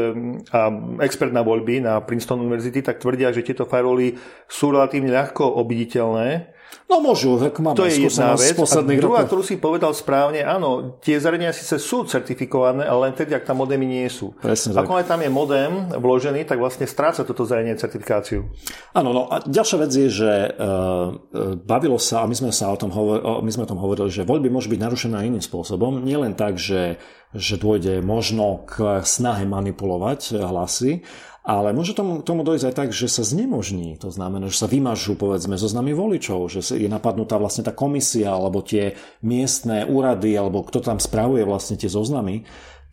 a 0.56 0.72
expert 1.04 1.36
na 1.36 1.44
voľby 1.44 1.84
na 1.84 2.00
Princeton 2.00 2.40
University, 2.40 2.80
tak 2.80 3.04
tvrdia, 3.04 3.36
že 3.36 3.44
tieto 3.44 3.68
firewally 3.68 4.16
sú 4.48 4.72
relatívne 4.72 5.12
ľahko 5.12 5.60
obiditeľné 5.60 6.55
No 6.86 7.02
môžu, 7.02 7.42
ak 7.42 7.58
máme 7.58 7.74
to 7.74 7.90
je 7.90 8.06
jedna 8.06 8.38
vec. 8.38 8.54
A 8.54 8.82
druhá, 8.86 9.26
rokov. 9.26 9.30
ktorú 9.34 9.42
si 9.42 9.58
povedal 9.58 9.90
správne, 9.98 10.46
áno, 10.46 11.02
tie 11.02 11.18
zariadenia 11.18 11.50
síce 11.50 11.82
sú 11.82 12.06
certifikované, 12.06 12.86
ale 12.86 13.10
len 13.10 13.14
tedy, 13.18 13.34
ak 13.34 13.42
tam 13.42 13.66
modemy 13.66 13.90
nie 13.90 14.06
sú. 14.06 14.38
Presne 14.38 14.78
Ako 14.78 15.02
aj 15.02 15.10
tam 15.10 15.26
je 15.26 15.32
modem 15.34 15.90
vložený, 15.98 16.46
tak 16.46 16.62
vlastne 16.62 16.86
stráca 16.86 17.26
toto 17.26 17.42
zariadenie 17.42 17.82
certifikáciu. 17.82 18.46
Áno, 18.94 19.18
no 19.18 19.26
a 19.34 19.42
ďalšia 19.42 19.78
vec 19.82 19.92
je, 19.98 20.10
že 20.14 20.32
uh, 20.54 21.58
bavilo 21.66 21.98
sa, 21.98 22.22
a 22.22 22.30
my 22.30 22.38
sme, 22.38 22.54
sa 22.54 22.70
o 22.70 22.78
tom 22.78 22.94
hovorili, 22.94 23.26
my 23.42 23.52
sme 23.52 23.66
o 23.66 23.72
tom 23.74 23.82
hovorili, 23.82 24.14
že 24.14 24.22
voľby 24.22 24.54
môžu 24.54 24.70
byť 24.70 24.80
narušené 24.86 25.26
iným 25.26 25.42
spôsobom. 25.42 26.06
Nie 26.06 26.22
len 26.22 26.38
tak, 26.38 26.62
že, 26.62 27.02
že 27.34 27.58
dôjde 27.58 28.06
možno 28.06 28.62
k 28.70 29.02
snahe 29.02 29.50
manipulovať 29.50 30.38
hlasy, 30.38 31.02
ale 31.46 31.78
môže 31.78 31.94
tomu, 31.94 32.26
tomu 32.26 32.42
dojsť 32.42 32.66
aj 32.66 32.76
tak, 32.76 32.90
že 32.90 33.06
sa 33.06 33.22
znemožní. 33.22 34.02
To 34.02 34.10
znamená, 34.10 34.50
že 34.50 34.66
sa 34.66 34.68
vymažú 34.68 35.14
povedzme 35.14 35.62
zoznamy 35.62 35.94
voličov, 35.94 36.50
že 36.50 36.66
je 36.74 36.90
napadnutá 36.90 37.38
vlastne 37.38 37.62
tá 37.62 37.70
komisia 37.70 38.34
alebo 38.34 38.66
tie 38.66 38.98
miestne 39.22 39.86
úrady 39.86 40.34
alebo 40.34 40.66
kto 40.66 40.82
tam 40.82 40.98
spravuje 40.98 41.46
vlastne 41.46 41.78
tie 41.78 41.88
zoznamy 41.88 42.42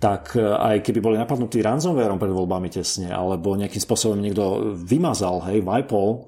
tak 0.02 0.34
e, 0.34 0.42
aj 0.42 0.82
keby 0.82 0.98
boli 0.98 1.14
napadnutí 1.14 1.62
ransomwareom 1.62 2.18
pred 2.18 2.34
voľbami 2.34 2.66
tesne, 2.74 3.14
alebo 3.14 3.54
nejakým 3.54 3.78
spôsobom 3.78 4.18
niekto 4.18 4.74
vymazal, 4.74 5.46
hej, 5.46 5.62
vypol 5.62 6.26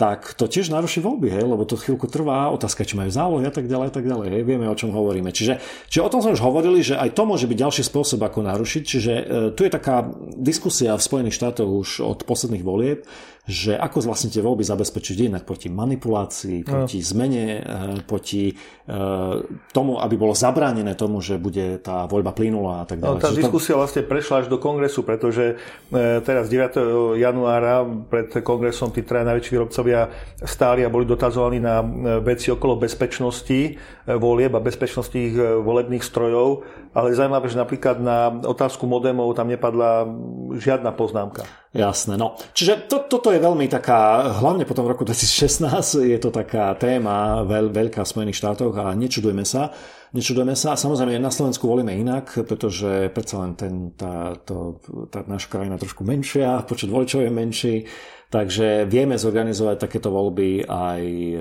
tak 0.00 0.32
to 0.34 0.48
tiež 0.48 0.72
naruší 0.72 1.04
voľby, 1.04 1.28
hej, 1.28 1.44
lebo 1.44 1.68
to 1.68 1.76
chvíľku 1.76 2.08
trvá, 2.08 2.48
otázka, 2.48 2.82
či 2.82 2.96
majú 2.96 3.12
zálohy 3.12 3.44
a 3.44 3.52
tak 3.52 3.68
ďalej, 3.68 3.86
a 3.92 3.94
tak 3.94 4.04
ďalej, 4.08 4.28
hej, 4.32 4.42
vieme, 4.42 4.64
o 4.66 4.74
čom 4.74 4.88
hovoríme. 4.88 5.28
Čiže, 5.28 5.60
čiže 5.92 6.02
o 6.02 6.10
tom 6.10 6.24
sme 6.24 6.32
už 6.32 6.42
hovorili, 6.42 6.80
že 6.80 6.96
aj 6.96 7.12
to 7.12 7.28
môže 7.28 7.44
byť 7.44 7.58
ďalší 7.60 7.82
spôsob, 7.84 8.24
ako 8.24 8.40
narušiť, 8.40 8.82
čiže 8.82 9.12
e, 9.12 9.24
tu 9.52 9.60
je 9.62 9.70
taká 9.70 10.08
diskusia 10.40 10.96
v 10.96 11.06
Spojených 11.06 11.36
štátoch 11.36 11.68
už 11.68 12.02
od 12.08 12.24
posledných 12.24 12.64
volieb, 12.64 13.04
že 13.42 13.74
ako 13.74 14.06
vlastne 14.06 14.30
tie 14.30 14.38
voľby 14.38 14.62
zabezpečiť 14.62 15.26
jednak 15.26 15.42
proti 15.42 15.66
manipulácii, 15.66 16.62
no. 16.62 16.68
proti 16.68 17.02
no. 17.02 17.06
zmene, 17.10 17.46
e, 17.58 17.62
proti 18.06 18.54
tomu, 19.72 20.02
aby 20.02 20.14
bolo 20.18 20.34
zabránené 20.34 20.98
tomu, 20.98 21.22
že 21.22 21.38
bude 21.38 21.78
tá 21.80 22.04
voľba 22.10 22.34
plynulá 22.34 22.82
a 22.82 22.86
tak 22.86 22.98
ďalej. 22.98 23.18
No, 23.18 23.22
tá 23.22 23.30
diskusia 23.30 23.78
vlastne 23.78 24.02
prešla 24.02 24.44
až 24.44 24.46
do 24.50 24.58
kongresu, 24.58 25.06
pretože 25.06 25.56
teraz 26.26 26.50
9. 26.50 27.14
januára 27.14 27.86
pred 27.86 28.42
kongresom 28.42 28.90
tí 28.90 29.06
traja 29.06 29.22
najväčší 29.30 29.50
výrobcovia 29.54 30.10
stáli 30.42 30.82
a 30.82 30.90
boli 30.90 31.06
dotazovaní 31.06 31.62
na 31.62 31.80
veci 32.20 32.50
okolo 32.50 32.76
bezpečnosti 32.76 33.78
volieb 34.06 34.52
a 34.52 34.60
bezpečnosti 34.60 35.14
ich 35.14 35.38
volebných 35.38 36.02
strojov, 36.02 36.66
ale 36.92 37.14
zaujímavé, 37.14 37.46
že 37.48 37.62
napríklad 37.62 37.96
na 38.02 38.34
otázku 38.34 38.84
modemov 38.84 39.32
tam 39.38 39.46
nepadla 39.46 40.10
žiadna 40.58 40.90
poznámka. 40.92 41.61
Jasné, 41.72 42.20
no. 42.20 42.36
Čiže 42.52 42.84
to, 42.84 43.08
toto 43.08 43.32
je 43.32 43.40
veľmi 43.40 43.64
taká, 43.64 44.28
hlavne 44.44 44.68
potom 44.68 44.84
v 44.84 44.92
roku 44.92 45.08
2016 45.08 46.04
je 46.04 46.18
to 46.20 46.28
taká 46.28 46.76
téma 46.76 47.48
veľ, 47.48 47.72
veľká 47.72 48.04
v 48.04 48.12
Spojených 48.12 48.44
štátoch 48.44 48.76
a 48.76 48.92
nečudujeme 48.92 49.40
sa. 49.40 49.72
Nečudujeme 50.12 50.52
sa. 50.52 50.76
Samozrejme, 50.76 51.16
na 51.16 51.32
Slovensku 51.32 51.64
volíme 51.64 51.96
inak, 51.96 52.44
pretože 52.44 53.08
predsa 53.16 53.40
len 53.40 53.56
ten, 53.56 53.96
tá, 53.96 54.36
to, 54.44 54.84
tá 55.08 55.24
naša 55.24 55.48
krajina 55.48 55.80
trošku 55.80 56.04
menšia, 56.04 56.60
počet 56.68 56.92
voličov 56.92 57.24
je 57.24 57.32
menší. 57.32 57.76
Takže 58.28 58.84
vieme 58.84 59.16
zorganizovať 59.16 59.76
takéto 59.88 60.12
voľby 60.12 60.68
aj 60.68 61.02
e, 61.04 61.36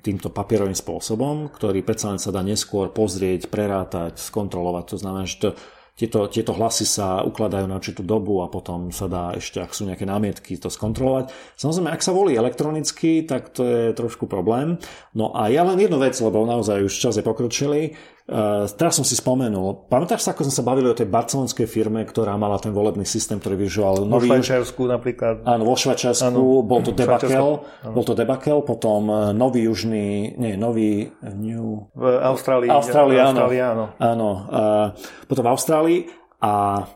týmto 0.00 0.32
papierovým 0.32 0.76
spôsobom, 0.76 1.52
ktorý 1.52 1.84
predsa 1.84 2.12
len 2.12 2.20
sa 2.20 2.32
dá 2.32 2.40
neskôr 2.44 2.92
pozrieť, 2.92 3.52
prerátať, 3.52 4.16
skontrolovať. 4.20 4.84
To 4.92 4.96
znamená, 4.96 5.24
že 5.24 5.36
to, 5.40 5.48
tieto, 5.92 6.24
tieto 6.32 6.56
hlasy 6.56 6.88
sa 6.88 7.20
ukladajú 7.20 7.68
na 7.68 7.76
určitú 7.76 8.00
dobu 8.00 8.40
a 8.40 8.48
potom 8.48 8.88
sa 8.88 9.06
dá 9.12 9.36
ešte, 9.36 9.60
ak 9.60 9.76
sú 9.76 9.84
nejaké 9.84 10.08
námietky, 10.08 10.56
to 10.56 10.72
skontrolovať. 10.72 11.28
Samozrejme, 11.60 11.92
ak 11.92 12.00
sa 12.00 12.16
volí 12.16 12.32
elektronicky, 12.32 13.28
tak 13.28 13.52
to 13.52 13.62
je 13.62 13.82
trošku 13.92 14.24
problém. 14.24 14.80
No 15.12 15.36
a 15.36 15.52
ja 15.52 15.62
len 15.68 15.76
jednu 15.76 16.00
vec, 16.00 16.16
lebo 16.16 16.48
naozaj 16.48 16.88
už 16.88 16.94
čas 16.96 17.20
je 17.20 17.24
pokročilý. 17.24 17.92
Uh, 18.22 18.70
teraz 18.78 18.94
som 18.94 19.02
si 19.02 19.18
spomenul, 19.18 19.90
pamätáš 19.90 20.22
sa, 20.22 20.30
ako 20.30 20.46
sme 20.46 20.54
sa 20.54 20.62
bavili 20.62 20.86
o 20.86 20.94
tej 20.94 21.10
barcelonskej 21.10 21.66
firme, 21.66 22.06
ktorá 22.06 22.38
mala 22.38 22.54
ten 22.62 22.70
volebný 22.70 23.02
systém, 23.02 23.42
ktorý 23.42 23.66
využíval 23.66 24.06
nový... 24.06 24.30
Vo 24.30 24.38
Švajčiarsku 24.38 24.82
napríklad. 24.86 25.34
Áno, 25.42 25.66
vo 25.66 25.74
Švajčiarsku, 25.74 26.62
bol 26.62 26.80
to 26.86 26.94
debakel, 26.94 27.66
bol 27.82 28.04
to 28.06 28.14
debakel, 28.14 28.62
potom 28.62 29.10
e, 29.10 29.14
nový 29.34 29.66
južný, 29.66 30.38
nie, 30.38 30.54
nový 30.54 31.10
New... 31.34 31.90
V 31.98 32.04
Austrálii. 32.06 32.70
Austrálii, 32.70 33.18
áno. 33.18 33.28
Austrálii, 33.34 33.60
áno. 33.60 33.84
áno 33.98 34.30
uh, 34.46 34.86
potom 35.26 35.42
v 35.42 35.50
Austrálii 35.50 36.00
a 36.38 36.86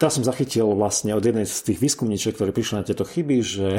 Teraz 0.00 0.16
som 0.16 0.24
zachytil 0.24 0.64
vlastne 0.72 1.12
od 1.12 1.20
jednej 1.20 1.44
z 1.44 1.60
tých 1.60 1.76
výskumníček, 1.76 2.40
ktorí 2.40 2.56
prišli 2.56 2.80
na 2.80 2.86
tieto 2.88 3.04
chyby, 3.04 3.36
že 3.44 3.76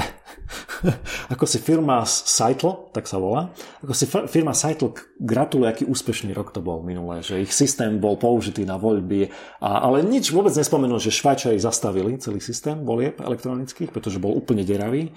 ako 1.34 1.50
si 1.50 1.58
firma 1.58 2.06
Seitl, 2.06 2.94
tak 2.94 3.10
sa 3.10 3.18
volá, 3.18 3.50
ako 3.82 3.90
si 3.98 4.06
firma 4.06 4.54
Seitl 4.54 4.94
gratuluje, 5.18 5.74
aký 5.74 5.84
úspešný 5.90 6.30
rok 6.38 6.54
to 6.54 6.62
bol 6.62 6.86
minulé, 6.86 7.26
že 7.26 7.42
ich 7.42 7.50
systém 7.50 7.98
bol 7.98 8.22
použitý 8.22 8.70
na 8.70 8.78
voľby, 8.78 9.34
a, 9.66 9.82
ale 9.82 10.06
nič 10.06 10.30
vôbec 10.30 10.54
nespomenul, 10.54 11.02
že 11.02 11.10
Švajčari 11.10 11.58
zastavili 11.58 12.22
celý 12.22 12.38
systém 12.38 12.86
volieb 12.86 13.18
elektronických, 13.18 13.90
pretože 13.90 14.22
bol 14.22 14.38
úplne 14.38 14.62
deravý. 14.62 15.10
E, 15.10 15.12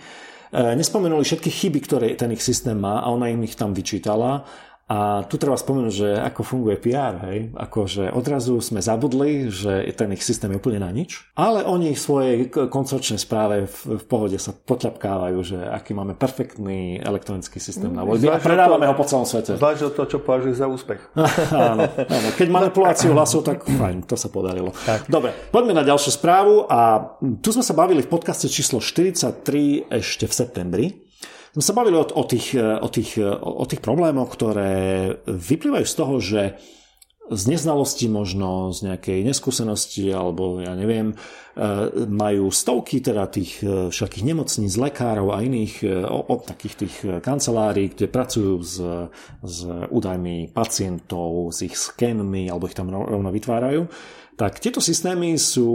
nespomenuli 0.57 1.21
všetky 1.21 1.53
chyby, 1.53 1.85
ktoré 1.85 2.09
ten 2.17 2.33
ich 2.33 2.41
systém 2.41 2.81
má 2.81 3.05
a 3.05 3.13
ona 3.13 3.29
im 3.29 3.45
ich 3.45 3.61
tam 3.61 3.77
vyčítala 3.77 4.49
a 4.85 5.25
tu 5.25 5.41
treba 5.41 5.57
spomenúť, 5.57 5.95
že 5.97 6.09
ako 6.21 6.41
funguje 6.45 6.77
PR, 6.77 7.17
hej, 7.25 7.57
akože 7.57 8.13
odrazu 8.13 8.61
sme 8.61 8.85
zabudli, 8.85 9.49
že 9.49 9.89
ten 9.97 10.13
ich 10.13 10.21
systém 10.21 10.53
je 10.53 10.61
úplne 10.61 10.85
na 10.85 10.93
nič, 10.93 11.25
ale 11.33 11.65
oni 11.65 11.97
v 11.97 12.01
svojej 12.01 12.35
koncočnej 12.53 13.17
správe 13.17 13.65
v, 13.65 13.97
v 13.97 14.05
pohode 14.05 14.37
sa 14.37 14.53
potľapkávajú, 14.53 15.39
že 15.41 15.57
aký 15.57 15.97
máme 15.97 16.13
perfektný 16.13 17.01
elektronický 17.01 17.57
systém 17.65 17.89
na 17.97 18.05
voľby 18.05 18.29
a 18.29 18.37
predávame 18.37 18.85
to, 18.85 18.91
ho 18.93 18.95
po 19.01 19.09
celom 19.09 19.25
svete. 19.25 19.57
Záleží 19.57 19.89
od 19.89 19.97
toho, 19.97 20.05
čo 20.05 20.19
považujú 20.21 20.53
za 20.53 20.69
úspech. 20.69 21.01
áno, 21.73 21.89
áno, 21.89 22.29
keď 22.37 22.49
manipuláciu 22.53 23.17
hlasov, 23.17 23.49
tak 23.49 23.65
fajn, 23.65 24.05
to 24.05 24.21
sa 24.21 24.29
podarilo. 24.29 24.77
Tak. 24.85 25.09
Dobre, 25.09 25.33
poďme 25.49 25.81
na 25.81 25.85
ďalšiu 25.89 26.13
správu 26.13 26.69
a 26.69 27.17
tu 27.41 27.57
sme 27.57 27.65
sa 27.65 27.73
bavili 27.73 28.05
v 28.05 28.13
podcaste 28.13 28.53
číslo 28.53 28.85
43 28.85 29.89
ešte 29.89 30.29
v 30.29 30.35
septembri 30.37 30.87
sme 31.55 31.63
sa 31.63 31.73
bavili 31.79 31.95
o, 31.95 32.03
o, 32.03 32.25
tých, 32.27 32.59
e, 32.59 32.67
o, 32.83 32.89
tých, 32.91 33.23
e, 33.23 33.31
o 33.31 33.63
tých 33.63 33.79
problémoch, 33.79 34.35
ktoré 34.35 34.75
vyplývajú 35.31 35.87
z 35.87 35.95
toho, 35.95 36.15
že 36.19 36.43
z 37.25 37.43
neznalosti 37.49 38.05
možno, 38.05 38.69
z 38.77 38.93
nejakej 38.93 39.25
neskúsenosti 39.25 40.13
alebo 40.13 40.61
ja 40.61 40.75
neviem, 40.75 41.15
e, 41.15 41.17
majú 42.11 42.51
stovky 42.51 42.99
teda 42.99 43.31
tých 43.31 43.63
všetkých 43.65 44.27
nemocníc, 44.27 44.75
lekárov 44.75 45.31
a 45.31 45.41
iných 45.41 45.87
o, 46.11 46.21
o 46.27 46.35
takých 46.43 46.75
tých 46.85 46.95
kancelárií, 47.23 47.95
kde 47.95 48.11
pracujú 48.11 48.55
s, 48.61 48.77
s 49.41 49.59
údajmi 49.89 50.51
pacientov, 50.51 51.55
s 51.55 51.65
ich 51.65 51.79
skenmi 51.79 52.51
alebo 52.51 52.67
ich 52.67 52.77
tam 52.77 52.91
rovno 52.91 53.31
vytvárajú 53.31 53.87
tak 54.35 54.59
tieto 54.59 54.83
systémy 54.83 55.39
sú 55.39 55.71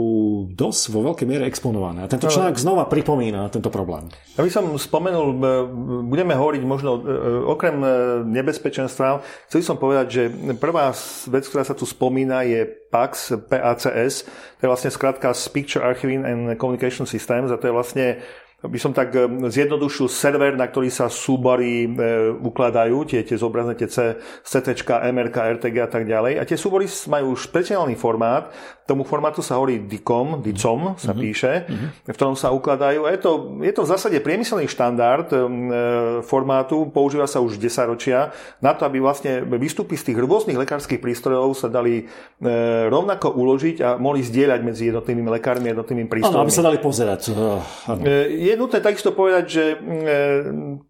dosť 0.52 0.92
vo 0.92 1.00
veľkej 1.12 1.24
miere 1.24 1.48
exponované. 1.48 2.04
A 2.04 2.12
tento 2.12 2.28
článok 2.28 2.60
znova 2.60 2.92
pripomína 2.92 3.48
tento 3.48 3.72
problém. 3.72 4.12
Ja 4.36 4.44
by 4.44 4.52
som 4.52 4.76
spomenul, 4.76 5.28
e, 5.32 5.38
budeme 6.04 6.36
hovoriť 6.36 6.64
možno 6.68 7.00
e, 7.00 7.02
okrem 7.48 7.80
e, 7.80 7.90
nebezpečenstva, 8.28 9.24
chcel 9.48 9.64
som 9.64 9.80
povedať, 9.80 10.08
že 10.12 10.24
prvá 10.60 10.92
vec, 11.32 11.48
ktorá 11.48 11.64
sa 11.64 11.72
tu 11.72 11.88
spomína, 11.88 12.44
je 12.44 12.68
PAX, 12.92 13.32
PACS, 13.48 14.28
to 14.60 14.62
je 14.68 14.72
vlastne 14.72 14.92
skratka 14.92 15.32
Picture 15.56 15.80
Archiving 15.80 16.28
and 16.28 16.60
Communication 16.60 17.08
Systems 17.08 17.56
a 17.56 17.58
to 17.58 17.72
je 17.72 17.74
vlastne 17.74 18.06
by 18.60 18.80
som 18.80 18.92
tak 18.92 19.16
zjednodušil 19.48 20.12
server, 20.12 20.52
na 20.60 20.68
ktorý 20.68 20.92
sa 20.92 21.08
súbory 21.08 21.88
ukladajú, 22.44 23.08
tie, 23.08 23.24
tie 23.24 23.40
zobrazné, 23.40 23.80
tie 23.80 23.88
CT, 24.44 24.84
MRK, 24.84 25.38
RTG 25.60 25.76
a 25.80 25.90
tak 25.90 26.04
ďalej. 26.04 26.40
A 26.40 26.44
tie 26.44 26.60
súbory 26.60 26.84
majú 27.08 27.40
špeciálny 27.40 27.96
formát, 27.96 28.52
tomu 28.90 29.06
formátu 29.06 29.46
sa 29.46 29.62
hovorí 29.62 29.86
DICOM, 29.86 30.42
DICOM 30.42 30.98
sa 30.98 31.14
mm-hmm. 31.14 31.22
píše, 31.22 31.54
mm-hmm. 31.62 31.90
v 32.10 32.16
ktorom 32.18 32.34
sa 32.34 32.50
ukladajú. 32.50 33.06
A 33.06 33.14
je 33.14 33.20
to, 33.22 33.32
je 33.62 33.70
to 33.70 33.86
v 33.86 33.92
zásade 33.94 34.18
priemyselný 34.18 34.66
štandard 34.66 35.30
e, 35.30 35.38
formátu, 36.26 36.90
používa 36.90 37.30
sa 37.30 37.38
už 37.38 37.62
10 37.62 37.86
ročia, 37.86 38.34
na 38.66 38.74
to, 38.74 38.90
aby 38.90 38.98
vlastne 38.98 39.46
výstupy 39.46 39.94
z 39.94 40.10
tých 40.10 40.18
rôznych 40.18 40.58
lekárskych 40.58 40.98
prístrojov 40.98 41.54
sa 41.54 41.70
dali 41.70 42.10
rovnako 42.90 43.38
uložiť 43.38 43.78
a 43.86 43.90
mohli 44.02 44.26
zdieľať 44.26 44.60
medzi 44.66 44.90
jednotlivými 44.90 45.30
lekármi 45.38 45.70
a 45.70 45.78
jednotlivými 45.78 46.10
prístrojmi. 46.10 46.34
Áno, 46.34 46.46
aby 46.50 46.54
sa 46.58 46.66
dali 46.66 46.82
pozerať. 46.82 47.30
E, 47.30 48.49
je 48.49 48.49
nutné 48.56 48.80
takisto 48.80 49.12
povedať, 49.12 49.46
že 49.50 49.64
e, 49.74 49.78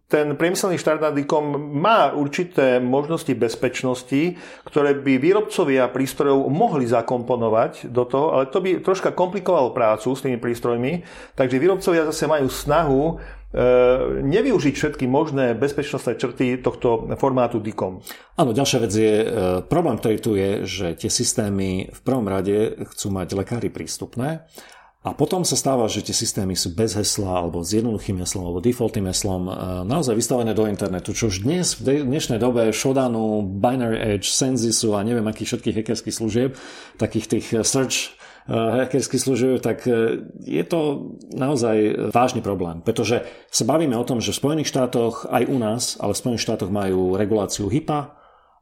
ten 0.06 0.26
priemyselný 0.38 0.78
štandard 0.78 1.16
DICOM 1.16 1.56
má 1.76 2.14
určité 2.14 2.78
možnosti 2.78 3.30
bezpečnosti, 3.34 4.38
ktoré 4.66 4.94
by 4.94 5.18
výrobcovia 5.18 5.90
prístrojov 5.90 6.46
mohli 6.52 6.86
zakomponovať 6.86 7.90
do 7.90 8.04
toho, 8.06 8.26
ale 8.36 8.52
to 8.52 8.62
by 8.62 8.78
troška 8.78 9.10
komplikovalo 9.10 9.74
prácu 9.74 10.14
s 10.14 10.22
tými 10.22 10.38
prístrojmi, 10.38 11.02
takže 11.34 11.58
výrobcovia 11.58 12.06
zase 12.08 12.30
majú 12.30 12.46
snahu 12.46 13.02
e, 13.06 13.14
nevyužiť 14.22 14.74
všetky 14.76 15.04
možné 15.10 15.58
bezpečnostné 15.58 16.14
črty 16.14 16.62
tohto 16.62 17.10
formátu 17.18 17.58
DICOM. 17.58 18.04
Áno, 18.38 18.50
ďalšia 18.54 18.78
vec 18.84 18.92
je, 18.94 19.14
e, 19.20 19.26
problém, 19.66 19.98
ktorý 19.98 20.16
tu 20.22 20.38
je, 20.38 20.50
že 20.68 20.86
tie 20.94 21.10
systémy 21.10 21.90
v 21.90 22.00
prvom 22.06 22.30
rade 22.30 22.78
chcú 22.94 23.10
mať 23.10 23.34
lekári 23.34 23.68
prístupné 23.72 24.46
a 25.00 25.16
potom 25.16 25.48
sa 25.48 25.56
stáva, 25.56 25.88
že 25.88 26.04
tie 26.04 26.12
systémy 26.12 26.52
sú 26.52 26.76
bez 26.76 26.92
hesla 26.92 27.40
alebo 27.40 27.64
s 27.64 27.72
jednoduchým 27.72 28.20
heslom 28.20 28.44
alebo 28.44 28.60
defaultným 28.60 29.08
heslom 29.08 29.48
e, 29.48 29.52
naozaj 29.88 30.12
vystavené 30.12 30.52
do 30.52 30.68
internetu, 30.68 31.16
čo 31.16 31.32
už 31.32 31.40
dnes 31.40 31.72
v 31.80 32.04
dnešnej 32.04 32.36
dobe 32.36 32.68
Shodanu, 32.68 33.40
Binary 33.40 33.96
Edge, 33.96 34.28
Sensisu 34.28 34.92
a 34.92 35.00
neviem 35.00 35.24
akých 35.24 35.56
všetkých 35.56 35.76
hackerských 35.80 36.16
služieb, 36.20 36.50
takých 37.00 37.26
tých 37.32 37.46
e, 37.48 37.64
search 37.64 38.12
e, 38.44 38.52
hackerských 38.52 39.24
služieb, 39.24 39.64
tak 39.64 39.88
je 40.44 40.64
to 40.68 40.80
naozaj 41.32 42.12
vážny 42.12 42.44
problém, 42.44 42.84
pretože 42.84 43.24
sa 43.48 43.64
bavíme 43.64 43.96
o 43.96 44.04
tom, 44.04 44.20
že 44.20 44.36
v 44.36 44.40
Spojených 44.44 44.68
štátoch, 44.68 45.24
aj 45.32 45.48
u 45.48 45.56
nás, 45.56 45.96
ale 45.96 46.12
v 46.12 46.20
Spojených 46.20 46.44
štátoch 46.44 46.68
majú 46.68 47.16
reguláciu 47.16 47.72
HIPAA, 47.72 48.19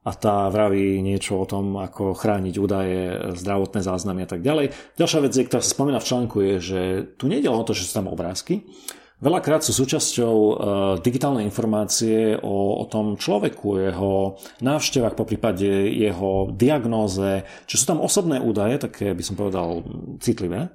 a 0.09 0.11
tá 0.17 0.49
vraví 0.49 1.05
niečo 1.05 1.37
o 1.37 1.45
tom, 1.45 1.77
ako 1.77 2.17
chrániť 2.17 2.55
údaje, 2.57 3.01
zdravotné 3.37 3.85
záznamy 3.85 4.25
a 4.25 4.31
tak 4.33 4.41
ďalej. 4.41 4.73
Ďalšia 4.97 5.21
vec, 5.21 5.33
ktorá 5.37 5.61
sa 5.61 5.75
spomína 5.77 6.01
v 6.01 6.09
článku, 6.09 6.37
je, 6.41 6.55
že 6.57 6.81
tu 7.21 7.29
nejde 7.29 7.53
o 7.53 7.61
to, 7.61 7.77
že 7.77 7.85
sú 7.85 8.01
tam 8.01 8.09
obrázky, 8.09 8.65
Veľakrát 9.19 9.67
sú 9.67 9.75
súčasťou 9.75 10.35
uh, 10.39 10.55
digitálnej 11.03 11.43
informácie 11.43 12.39
o, 12.39 12.79
o 12.79 12.85
tom 12.87 13.19
človeku, 13.19 13.83
jeho 13.83 14.39
návštevách, 14.63 15.19
po 15.19 15.27
prípade 15.27 15.67
jeho 15.91 16.55
diagnóze, 16.55 17.43
čo 17.67 17.75
sú 17.75 17.85
tam 17.91 17.99
osobné 17.99 18.39
údaje, 18.39 18.79
také 18.79 19.19
by 19.19 19.23
som 19.27 19.35
povedal 19.35 19.83
citlivé. 20.23 20.71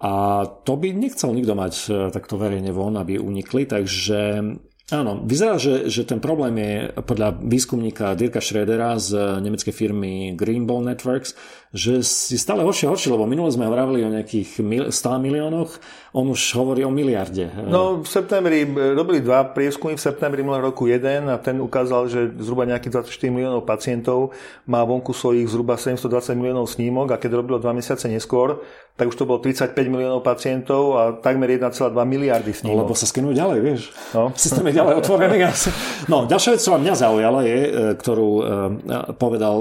A 0.00 0.44
to 0.64 0.80
by 0.80 0.88
nechcel 0.96 1.36
nikto 1.36 1.52
mať 1.52 1.74
uh, 1.92 2.08
takto 2.08 2.40
verejne 2.40 2.72
von, 2.72 2.96
aby 2.96 3.20
unikli, 3.20 3.68
takže 3.68 4.40
Áno, 4.86 5.18
vyzerá, 5.26 5.58
že, 5.58 5.90
že 5.90 6.06
ten 6.06 6.22
problém 6.22 6.62
je 6.62 6.94
podľa 7.02 7.42
výskumníka 7.42 8.14
Dirka 8.14 8.38
Schrödera 8.38 8.94
z 9.02 9.42
nemeckej 9.42 9.74
firmy 9.74 10.38
Greenball 10.38 10.86
Networks, 10.86 11.34
že 11.74 12.02
si 12.06 12.38
stále 12.38 12.62
horšie 12.62 12.86
horšie, 12.86 13.10
lebo 13.10 13.26
minule 13.26 13.50
sme 13.50 13.66
hovorili 13.66 14.06
o 14.06 14.14
nejakých 14.14 14.62
100 14.90 15.24
miliónoch, 15.24 15.70
on 16.16 16.32
už 16.32 16.56
hovorí 16.56 16.80
o 16.86 16.92
miliarde. 16.92 17.50
No 17.68 18.00
v 18.00 18.08
septembri 18.08 18.64
robili 18.72 19.20
dva 19.20 19.44
prieskumy, 19.52 19.98
v 19.98 20.06
septembri 20.06 20.40
minulého 20.40 20.72
roku 20.72 20.88
jeden 20.88 21.28
a 21.28 21.36
ten 21.36 21.60
ukázal, 21.60 22.08
že 22.08 22.20
zhruba 22.40 22.64
nejakých 22.64 23.04
24 23.04 23.36
miliónov 23.36 23.68
pacientov 23.68 24.32
má 24.64 24.80
vonku 24.80 25.12
svojich 25.12 25.44
zhruba 25.50 25.76
720 25.76 26.38
miliónov 26.38 26.72
snímok 26.72 27.12
a 27.12 27.20
keď 27.20 27.44
robilo 27.44 27.60
dva 27.60 27.76
mesiace 27.76 28.08
neskôr, 28.08 28.64
tak 28.96 29.12
už 29.12 29.16
to 29.20 29.28
bolo 29.28 29.44
35 29.44 29.76
miliónov 29.92 30.24
pacientov 30.24 30.96
a 30.96 31.02
takmer 31.20 31.52
1,2 31.52 31.92
miliardy 31.92 32.56
s 32.56 32.64
ním. 32.64 32.72
No, 32.72 32.88
lebo 32.88 32.96
sa 32.96 33.04
skenujú 33.04 33.36
ďalej, 33.36 33.58
vieš. 33.60 33.92
No. 34.16 34.32
Systém 34.40 34.64
je 34.72 34.80
ďalej 34.80 34.94
otvorený. 35.04 35.36
No, 36.08 36.24
ďalšia 36.24 36.56
vec, 36.56 36.60
čo 36.64 36.80
mňa 36.80 36.94
zaujala, 36.96 37.44
je, 37.44 37.60
e, 37.60 37.70
ktorú 37.92 38.30
uh, 38.40 38.44
povedal 39.20 39.56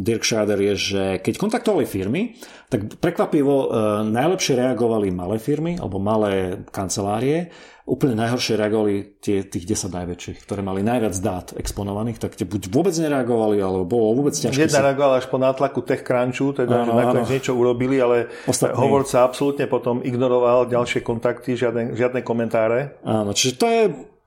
Dirk 0.00 0.24
Schrader, 0.24 0.56
je, 0.72 0.74
že 0.80 1.02
keď 1.24 1.40
kontaktovali 1.40 1.88
firmy, 1.88 2.36
tak 2.68 3.00
prekvapivo 3.00 3.54
uh, 3.56 3.66
najlepšie 4.04 4.60
reagovali 4.60 5.08
malé 5.08 5.40
firmy 5.40 5.80
alebo 5.80 5.96
malé 5.96 6.60
kancelárie, 6.68 7.48
úplne 7.84 8.16
najhoršie 8.16 8.56
reagovali 8.56 9.20
tie, 9.20 9.44
tých 9.44 9.64
10 9.68 9.92
najväčších, 9.92 10.38
ktoré 10.48 10.64
mali 10.64 10.80
najviac 10.80 11.14
dát 11.20 11.46
exponovaných, 11.52 12.16
tak 12.16 12.32
tie 12.32 12.48
buď 12.48 12.72
vôbec 12.72 12.96
nereagovali, 12.96 13.60
alebo 13.60 13.84
bolo 13.84 14.16
vôbec 14.16 14.32
ťažké. 14.32 14.56
Jedna 14.56 14.88
reagovala 14.88 15.20
až 15.20 15.28
po 15.28 15.36
nátlaku 15.36 15.84
TechCrunchu, 15.84 16.64
teda 16.64 16.80
áno, 16.80 16.86
že 16.88 16.92
nakoniec 16.96 17.28
áno. 17.28 17.34
niečo 17.36 17.52
urobili, 17.52 18.00
ale 18.00 18.32
Ostatný. 18.48 18.76
hovorca 18.80 19.28
absolútne 19.28 19.68
potom 19.68 20.00
ignoroval 20.00 20.64
ďalšie 20.72 21.04
kontakty, 21.04 21.60
žiadne, 21.60 21.92
žiadne 21.92 22.24
komentáre. 22.24 22.96
Áno, 23.04 23.36
čiže 23.36 23.52
to 23.60 23.66
je 23.68 23.82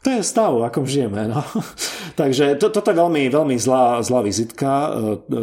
to 0.05 0.13
je 0.13 0.23
stav, 0.23 0.53
ako 0.63 0.85
žijeme. 0.85 1.27
No. 1.27 1.41
Takže 2.21 2.55
to, 2.61 2.69
toto 2.69 2.93
je 2.93 2.97
veľmi, 2.97 3.27
veľmi 3.33 3.57
zlá, 3.57 3.99
zlá 4.05 4.21
vizitka 4.21 4.69
e, 4.69 4.89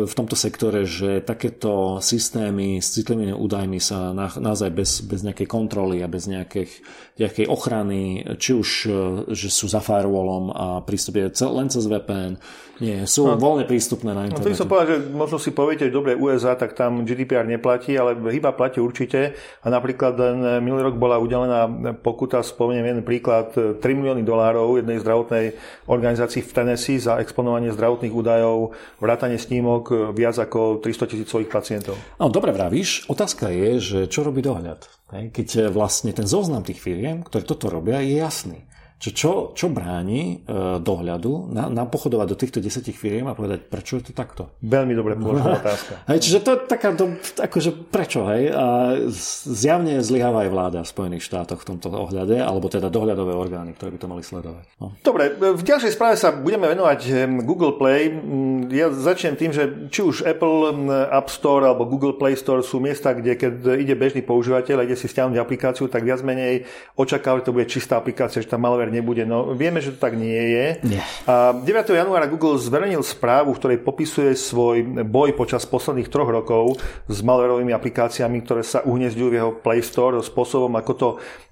v 0.06 0.14
tomto 0.14 0.38
sektore, 0.38 0.86
že 0.86 1.20
takéto 1.20 1.98
systémy 1.98 2.78
s 2.78 2.94
citlivými 2.94 3.34
údajmi 3.34 3.82
sa 3.82 4.14
naozaj 4.14 4.70
bez, 4.70 5.02
bez 5.02 5.26
nejakej 5.26 5.50
kontroly 5.50 6.00
a 6.00 6.08
bez 6.08 6.30
nejakých, 6.30 6.70
nejakej 7.18 7.46
ochrany, 7.50 8.22
či 8.38 8.54
už 8.54 8.68
e, 8.86 8.90
že 9.34 9.50
sú 9.50 9.66
za 9.66 9.82
firewallom 9.82 10.54
a 10.54 10.66
prístup 10.86 11.18
je 11.18 11.30
len 11.50 11.68
cez 11.68 11.84
VPN, 11.90 12.38
nie, 12.82 13.06
sú 13.06 13.30
no. 13.30 13.38
voľne 13.38 13.68
prístupné 13.70 14.10
na 14.10 14.26
internete. 14.26 14.50
No, 14.50 14.54
to 14.54 14.62
som 14.62 14.70
povedal, 14.70 14.88
že 14.90 14.98
možno 15.14 15.38
si 15.38 15.54
poviete, 15.54 15.86
že 15.86 15.94
dobre, 15.94 16.18
USA, 16.18 16.58
tak 16.58 16.74
tam 16.74 17.06
GDPR 17.06 17.46
neplatí, 17.46 17.94
ale 17.94 18.18
chyba 18.18 18.50
platí 18.50 18.82
určite. 18.82 19.38
A 19.62 19.70
napríklad 19.70 20.18
minulý 20.58 20.90
rok 20.90 20.96
bola 20.98 21.22
udelená 21.22 21.70
pokuta, 22.02 22.42
spomeniem 22.42 22.90
jeden 22.90 23.04
príklad, 23.06 23.54
3 23.54 23.78
milióny 23.80 24.26
dolárov 24.26 24.82
jednej 24.82 24.98
zdravotnej 24.98 25.54
organizácii 25.86 26.42
v 26.42 26.50
Tennessee 26.50 26.98
za 26.98 27.22
exponovanie 27.22 27.70
zdravotných 27.70 28.14
údajov, 28.14 28.74
vrátanie 28.98 29.38
snímok 29.38 30.10
viac 30.10 30.34
ako 30.42 30.82
300 30.82 31.10
tisícových 31.14 31.50
pacientov. 31.50 31.94
No, 32.18 32.26
dobre 32.26 32.50
vravíš. 32.50 33.06
Otázka 33.06 33.54
je, 33.54 33.70
že 33.78 33.98
čo 34.10 34.26
robí 34.26 34.42
dohľad? 34.42 34.82
Keď 35.14 35.70
vlastne 35.70 36.10
ten 36.10 36.26
zoznam 36.26 36.66
tých 36.66 36.82
firiem, 36.82 37.22
ktoré 37.22 37.46
toto 37.46 37.70
robia, 37.70 38.02
je 38.02 38.18
jasný. 38.18 38.66
Čo, 38.94 39.10
čo, 39.12 39.30
čo 39.52 39.66
bráni 39.68 40.40
e, 40.40 40.80
dohľadu 40.80 41.52
na, 41.52 41.84
pochodovať 41.84 42.26
do 42.30 42.36
týchto 42.38 42.58
desetich 42.62 42.96
firiem 42.96 43.28
a 43.28 43.36
povedať, 43.36 43.68
prečo 43.68 44.00
je 44.00 44.08
to 44.08 44.12
takto? 44.16 44.56
Veľmi 44.64 44.96
dobre 44.96 45.18
položená 45.18 45.60
otázka. 45.64 46.08
Hej, 46.08 46.18
čiže 46.24 46.38
to 46.40 46.50
je 46.56 46.58
taká, 46.64 46.88
to, 46.96 47.04
akože 47.36 47.70
prečo, 47.92 48.24
hej? 48.32 48.48
A 48.54 48.96
zjavne 49.44 50.00
zlyháva 50.00 50.48
aj 50.48 50.50
vláda 50.50 50.80
v 50.86 50.88
Spojených 50.88 51.26
štátoch 51.26 51.60
v 51.60 51.76
tomto 51.76 51.92
ohľade, 51.92 52.40
alebo 52.40 52.72
teda 52.72 52.88
dohľadové 52.88 53.36
orgány, 53.36 53.76
ktoré 53.76 53.92
by 53.92 53.98
to 54.00 54.08
mali 54.08 54.22
sledovať. 54.24 54.64
No. 54.80 54.96
Dobre, 55.04 55.36
v 55.36 55.62
ďalšej 55.62 55.92
správe 55.92 56.16
sa 56.16 56.32
budeme 56.32 56.64
venovať 56.70 57.28
Google 57.44 57.76
Play. 57.76 58.08
Mm, 58.08 58.72
ja 58.72 58.88
začnem 58.88 59.36
tým, 59.36 59.52
že 59.52 59.92
či 59.92 60.00
už 60.00 60.24
Apple 60.24 60.72
App 61.12 61.28
Store 61.28 61.68
alebo 61.68 61.84
Google 61.84 62.16
Play 62.16 62.38
Store 62.40 62.64
sú 62.64 62.80
miesta, 62.80 63.12
kde 63.12 63.36
keď 63.36 63.76
ide 63.76 63.92
bežný 63.98 64.24
používateľ 64.24 64.80
a 64.80 64.86
ide 64.88 64.96
si 64.96 65.10
stiahnuť 65.10 65.36
aplikáciu, 65.36 65.92
tak 65.92 66.06
viac 66.06 66.24
menej 66.24 66.64
očakáva, 66.96 67.42
že 67.42 67.52
to 67.52 67.56
bude 67.56 67.68
čistá 67.68 68.00
aplikácia, 68.00 68.40
že 68.40 68.48
tam 68.48 68.64
malware 68.64 68.93
nebude. 68.94 69.26
No 69.26 69.50
vieme, 69.50 69.82
že 69.82 69.90
to 69.90 69.98
tak 69.98 70.14
nie 70.14 70.38
je. 70.38 70.66
Nie. 70.86 71.02
A 71.26 71.50
9. 71.50 71.66
januára 71.90 72.30
Google 72.30 72.54
zverejnil 72.62 73.02
správu, 73.02 73.50
v 73.50 73.58
ktorej 73.58 73.78
popisuje 73.82 74.38
svoj 74.38 75.02
boj 75.02 75.34
počas 75.34 75.66
posledných 75.66 76.06
troch 76.06 76.30
rokov 76.30 76.78
s 77.10 77.18
malwareovými 77.26 77.74
aplikáciami, 77.74 78.38
ktoré 78.46 78.62
sa 78.62 78.86
uhniezdujú 78.86 79.28
v 79.34 79.36
jeho 79.42 79.50
Play 79.58 79.82
Store 79.82 80.14
spôsobom, 80.22 80.70
ako 80.78 80.92
to 80.94 81.08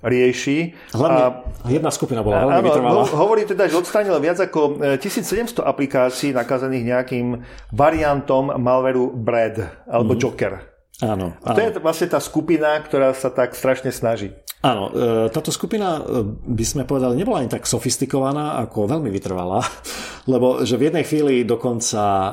rieši. 0.06 0.78
Hlavne 0.94 1.22
a, 1.22 1.28
jedna 1.66 1.90
skupina 1.90 2.22
bola 2.22 2.46
veľmi 2.46 2.70
áno, 2.70 3.02
Hovorí 3.10 3.42
teda, 3.42 3.66
že 3.66 3.82
odstránil 3.82 4.14
viac 4.22 4.38
ako 4.38 4.78
1700 5.02 5.58
e, 5.58 5.66
aplikácií 5.66 6.30
nakazených 6.30 6.84
nejakým 6.86 7.26
variantom 7.74 8.54
malwareu 8.54 9.10
Brad 9.10 9.82
alebo 9.90 10.14
mm-hmm. 10.14 10.22
Joker. 10.22 10.54
Áno, 11.02 11.34
áno. 11.42 11.50
A 11.50 11.50
to 11.58 11.60
je 11.66 11.70
vlastne 11.82 12.06
tá 12.06 12.22
skupina, 12.22 12.78
ktorá 12.78 13.10
sa 13.10 13.26
tak 13.26 13.58
strašne 13.58 13.90
snaží. 13.90 14.30
Áno, 14.62 14.94
e, 14.94 15.26
táto 15.34 15.50
skupina 15.50 15.98
e, 15.98 16.22
by 16.46 16.62
sme 16.62 16.82
povedali 16.86 17.18
nebola 17.18 17.42
ani 17.42 17.50
tak 17.50 17.66
sofistikovaná, 17.66 18.62
ako 18.62 18.86
veľmi 18.86 19.10
vytrvalá, 19.10 19.58
lebo 20.32 20.62
že 20.62 20.78
v 20.78 20.86
jednej 20.86 21.02
chvíli 21.02 21.42
dokonca 21.42 22.02
e, 22.06 22.30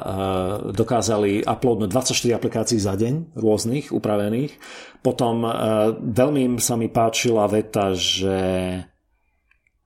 dokázali 0.69 1.41
uploadnúť 1.41 1.89
24 1.89 2.37
aplikácií 2.37 2.77
za 2.77 2.93
deň, 2.93 3.33
rôznych, 3.33 3.89
upravených. 3.89 4.53
Potom 4.99 5.47
veľmi 5.95 6.59
sa 6.59 6.75
mi 6.75 6.91
páčila 6.91 7.47
veta, 7.47 7.95
že 7.95 8.35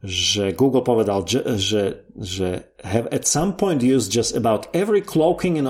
že 0.03 0.51
Google 0.51 0.83
povedal, 0.83 1.23
že, 1.23 1.39
že, 1.55 1.83
že 2.19 2.67
have 2.83 3.07
at 3.15 3.23
some 3.23 3.55
point 3.55 3.79
used 3.79 4.11
just 4.11 4.35
about 4.35 4.67
every 4.75 4.99
cloaking 4.99 5.55
and 5.55 5.63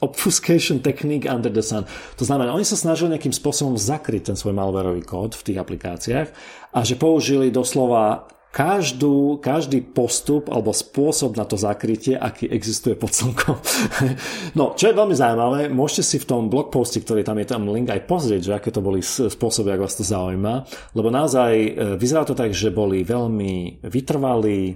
obfuscation 0.00 0.80
technique 0.80 1.28
under 1.28 1.52
the 1.52 1.60
sun. 1.60 1.84
To 2.16 2.24
znamená, 2.24 2.56
oni 2.56 2.64
sa 2.64 2.80
snažili 2.80 3.12
nejakým 3.12 3.36
spôsobom 3.36 3.76
zakryť 3.76 4.32
ten 4.32 4.36
svoj 4.40 4.56
malwareový 4.56 5.04
kód 5.04 5.36
v 5.36 5.52
tých 5.52 5.58
aplikáciách 5.60 6.28
a 6.72 6.78
že 6.80 6.96
použili 6.96 7.52
doslova 7.52 8.24
každú, 8.56 9.36
každý 9.36 9.84
postup 9.84 10.48
alebo 10.48 10.72
spôsob 10.72 11.36
na 11.36 11.44
to 11.44 11.60
zakrytie, 11.60 12.16
aký 12.16 12.48
existuje 12.48 12.96
pod 12.96 13.12
slnkom. 13.12 13.60
no, 14.58 14.72
čo 14.72 14.88
je 14.88 14.96
veľmi 14.96 15.12
zaujímavé, 15.12 15.68
môžete 15.68 16.02
si 16.08 16.16
v 16.16 16.24
tom 16.24 16.48
blogposte, 16.48 17.04
ktorý 17.04 17.20
tam 17.20 17.36
je 17.36 17.52
tam 17.52 17.68
link 17.68 17.92
aj 17.92 18.08
pozrieť, 18.08 18.40
že 18.48 18.56
aké 18.56 18.72
to 18.72 18.80
boli 18.80 19.04
spôsoby, 19.04 19.76
ak 19.76 19.84
vás 19.84 20.00
to 20.00 20.08
zaujíma, 20.08 20.64
lebo 20.96 21.12
naozaj 21.12 21.52
e, 21.52 21.70
vyzerá 22.00 22.24
to 22.24 22.32
tak, 22.32 22.56
že 22.56 22.72
boli 22.72 23.04
veľmi 23.04 23.84
vytrvalí, 23.84 24.72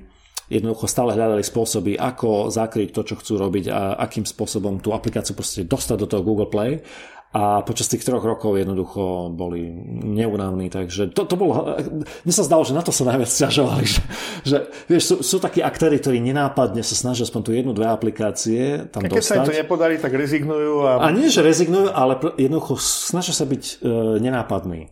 jednoducho 0.53 0.85
stále 0.85 1.17
hľadali 1.17 1.41
spôsoby, 1.41 1.97
ako 1.97 2.53
zakryť 2.53 2.93
to, 2.93 3.03
čo 3.09 3.17
chcú 3.17 3.41
robiť 3.41 3.65
a 3.73 3.97
akým 3.97 4.29
spôsobom 4.29 4.85
tú 4.85 4.93
aplikáciu 4.93 5.33
proste 5.33 5.65
dostať 5.65 5.97
do 5.97 6.07
toho 6.11 6.21
Google 6.21 6.53
Play 6.53 6.85
a 7.31 7.63
počas 7.63 7.87
tých 7.87 8.03
troch 8.03 8.27
rokov 8.27 8.59
jednoducho 8.59 9.31
boli 9.31 9.71
neunavní, 10.03 10.67
takže 10.67 11.15
to, 11.15 11.23
to 11.31 11.39
bolo, 11.39 11.79
mne 12.27 12.35
sa 12.35 12.43
zdalo, 12.43 12.67
že 12.67 12.75
na 12.75 12.83
to 12.83 12.91
sa 12.91 13.07
najviac 13.07 13.31
stiažovali, 13.31 13.87
že, 13.95 14.03
že 14.43 14.57
vieš, 14.91 15.03
sú, 15.07 15.17
sú 15.23 15.37
takí 15.39 15.63
aktéry, 15.63 16.03
ktorí 16.03 16.19
nenápadne 16.19 16.83
sa 16.83 16.99
snažia 16.99 17.23
aspoň 17.23 17.43
tu 17.47 17.51
jednu, 17.55 17.71
dve 17.71 17.87
aplikácie 17.87 18.91
tam 18.91 19.07
a 19.07 19.15
keď 19.15 19.23
dostať. 19.23 19.31
sa 19.31 19.35
im 19.39 19.47
to 19.47 19.59
nepodarí, 19.63 19.95
tak 20.03 20.11
rezignujú. 20.11 20.75
A... 20.83 21.07
a 21.07 21.15
nie, 21.15 21.31
že 21.31 21.47
rezignujú, 21.47 21.95
ale 21.95 22.19
jednoducho 22.35 22.75
snažia 22.83 23.31
sa 23.31 23.47
byť 23.47 23.63
e, 23.63 23.75
nenápadní 24.19 24.91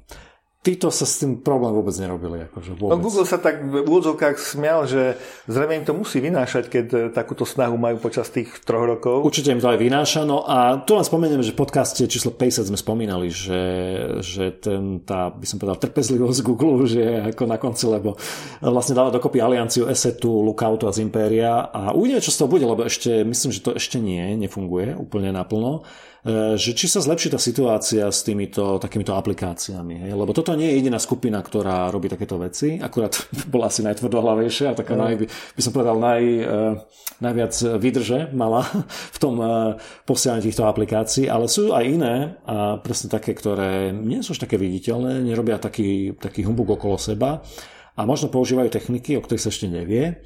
títo 0.69 0.93
sa 0.93 1.09
s 1.09 1.25
tým 1.25 1.41
problém 1.41 1.73
vôbec 1.73 1.97
nerobili. 1.97 2.45
Akože 2.45 2.77
vôbec. 2.77 2.93
No 2.93 3.01
Google 3.01 3.25
sa 3.25 3.41
tak 3.41 3.65
v 3.65 3.89
úvodzovkách 3.89 4.37
smial, 4.37 4.85
že 4.85 5.17
zrejme 5.49 5.81
im 5.81 5.85
to 5.89 5.97
musí 5.97 6.21
vynášať, 6.21 6.69
keď 6.69 6.87
e, 6.93 6.97
takúto 7.09 7.49
snahu 7.49 7.81
majú 7.81 7.97
počas 7.97 8.29
tých 8.29 8.53
troch 8.69 8.85
rokov. 8.85 9.25
Určite 9.25 9.57
im 9.57 9.65
to 9.65 9.73
aj 9.73 9.81
vynáša. 9.81 10.29
No 10.29 10.45
a 10.45 10.85
tu 10.85 10.93
len 10.93 11.09
spomeniem, 11.09 11.41
že 11.41 11.57
v 11.57 11.65
podcaste 11.65 12.05
číslo 12.05 12.37
50 12.37 12.69
sme 12.69 12.77
spomínali, 12.77 13.33
že, 13.33 13.63
že 14.21 14.53
ten, 14.61 15.01
tá, 15.09 15.33
by 15.33 15.47
som 15.49 15.57
povedal, 15.57 15.81
trpezlivosť 15.81 16.41
Google 16.45 16.85
že 16.85 17.01
je 17.01 17.17
ako 17.33 17.45
na 17.49 17.57
konci, 17.57 17.89
lebo 17.89 18.21
vlastne 18.61 18.93
dáva 18.93 19.09
dokopy 19.09 19.41
alianciu 19.41 19.89
Assetu, 19.89 20.45
Lookoutu 20.45 20.85
a 20.85 20.93
z 20.93 21.01
Imperia 21.01 21.73
a 21.73 21.97
uvidíme, 21.97 22.21
čo 22.21 22.29
z 22.29 22.45
toho 22.45 22.53
bude, 22.53 22.69
lebo 22.69 22.85
ešte, 22.85 23.25
myslím, 23.25 23.51
že 23.57 23.65
to 23.65 23.73
ešte 23.73 23.97
nie, 23.97 24.37
nefunguje 24.37 24.93
úplne 24.93 25.33
naplno. 25.33 25.89
E, 26.29 26.61
že 26.61 26.77
či 26.77 26.93
sa 26.93 27.01
zlepší 27.01 27.33
tá 27.33 27.41
situácia 27.41 28.05
s 28.05 28.21
týmito 28.21 28.77
takýmito 28.77 29.17
aplikáciami. 29.17 30.05
Hej? 30.05 30.13
Lebo 30.13 30.37
toto 30.37 30.53
nie 30.53 30.69
je 30.69 30.85
jediná 30.85 31.01
skupina, 31.01 31.41
ktorá 31.41 31.89
robí 31.89 32.13
takéto 32.13 32.37
veci. 32.37 32.77
Akurát 32.77 33.17
bola 33.53 33.73
asi 33.73 33.81
najtvrdohlavejšia 33.89 34.77
a 34.77 34.77
taká 34.77 34.93
no. 34.93 35.09
naj, 35.09 35.25
by 35.25 35.63
som 35.65 35.73
povedal 35.73 35.97
naj, 35.97 36.21
e, 36.21 36.45
najviac 37.25 37.55
vydrže 37.81 38.19
mala 38.37 38.69
v 39.17 39.19
tom 39.19 39.41
e, 39.41 39.49
posielaní 40.05 40.45
týchto 40.45 40.69
aplikácií, 40.69 41.33
ale 41.33 41.49
sú 41.49 41.73
aj 41.73 41.85
iné 41.89 42.37
a 42.45 42.77
presne 42.77 43.09
také, 43.09 43.33
ktoré 43.33 43.97
nie 43.97 44.21
sú 44.21 44.37
už 44.37 44.45
také 44.45 44.61
viditeľné, 44.61 45.25
nerobia 45.25 45.57
taký, 45.57 46.13
taký 46.13 46.45
humbug 46.45 46.77
okolo 46.77 47.01
seba 47.01 47.41
a 47.97 48.05
možno 48.05 48.29
používajú 48.29 48.69
techniky, 48.69 49.17
o 49.17 49.25
ktorých 49.25 49.43
sa 49.49 49.49
ešte 49.49 49.65
nevie 49.65 50.21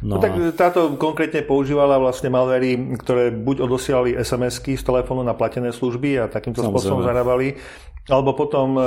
No, 0.00 0.16
no 0.16 0.22
tak 0.24 0.32
táto 0.56 0.96
konkrétne 0.96 1.44
používala 1.44 2.00
vlastne 2.00 2.32
malvery, 2.32 2.96
ktoré 2.96 3.28
buď 3.28 3.68
odosielali 3.68 4.16
SMS-ky 4.16 4.80
z 4.80 4.84
telefónu 4.84 5.20
na 5.20 5.36
platené 5.36 5.76
služby 5.76 6.16
a 6.16 6.24
takýmto 6.24 6.64
Samozrejme. 6.64 6.72
spôsobom 6.72 7.02
zarábali, 7.04 7.60
alebo 8.08 8.32
potom 8.32 8.78
e, 8.78 8.82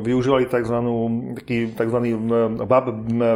využívali 0.00 0.48
tzv. 0.48 0.76
Taký, 1.36 1.76
tzv. 1.76 1.98
web 2.64 2.86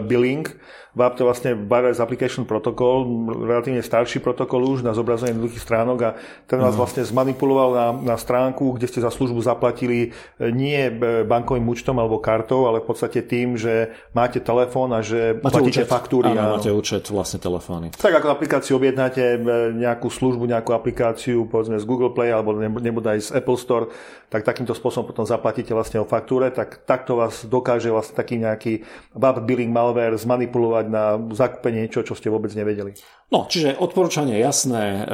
billing, 0.08 0.46
WAP 0.92 1.16
to 1.16 1.24
vlastne 1.24 1.56
Wireless 1.56 2.04
Application 2.04 2.44
Protocol, 2.44 3.08
relatívne 3.48 3.80
starší 3.80 4.20
protokol 4.20 4.60
už 4.76 4.84
na 4.84 4.92
zobrazenie 4.92 5.32
jednoduchých 5.32 5.64
stránok 5.64 5.98
a 6.04 6.10
ten 6.44 6.60
vás 6.60 6.76
vlastne 6.76 7.00
zmanipuloval 7.00 7.70
na, 7.72 7.86
na 8.12 8.16
stránku, 8.20 8.76
kde 8.76 8.92
ste 8.92 9.00
za 9.00 9.08
službu 9.08 9.40
zaplatili 9.40 10.12
e, 10.36 10.52
nie 10.52 10.92
bankovým 11.24 11.64
účtom 11.64 11.96
alebo 11.96 12.20
kartou, 12.20 12.68
ale 12.68 12.84
v 12.84 12.92
podstate 12.92 13.24
tým, 13.24 13.56
že 13.56 13.88
máte 14.12 14.36
telefón 14.44 14.92
a 14.92 15.00
že 15.00 15.40
máte 15.40 15.64
platíte 15.64 15.80
účet. 15.80 15.88
faktúry. 15.88 16.28
Áno, 16.36 16.60
máte 16.60 16.68
účet 16.68 17.08
vlastne 17.08 17.40
telefóny. 17.40 17.96
Tak 17.96 18.12
ako 18.12 18.28
aplikáciu 18.28 18.76
objednáte 18.76 19.24
e, 19.24 19.36
nejakú 19.72 20.12
službu, 20.12 20.44
nejakú 20.44 20.76
aplikáciu 20.76 21.48
povedzme 21.48 21.80
z 21.80 21.88
Google 21.88 22.12
Play 22.12 22.28
alebo 22.28 22.52
nebude 22.60 23.08
aj 23.16 23.32
z 23.32 23.40
Apple 23.40 23.56
Store, 23.56 23.88
tak 24.28 24.44
takýmto 24.44 24.76
spôsobom 25.02 25.10
potom 25.10 25.26
zaplatíte 25.26 25.74
vlastne 25.74 25.98
o 26.00 26.06
faktúre, 26.06 26.54
tak 26.54 26.86
takto 26.86 27.18
vás 27.18 27.42
dokáže 27.44 27.90
vlastne 27.90 28.14
taký 28.14 28.38
nejaký 28.38 28.72
web 29.18 29.36
billing 29.42 29.74
malware 29.74 30.14
zmanipulovať 30.14 30.86
na 30.86 31.18
zakúpenie 31.34 31.90
niečo, 31.90 32.06
čo 32.06 32.14
ste 32.14 32.30
vôbec 32.30 32.54
nevedeli. 32.54 32.94
No, 33.34 33.48
čiže 33.48 33.80
odporúčanie 33.80 34.38
jasné, 34.38 34.84
e, 34.84 35.04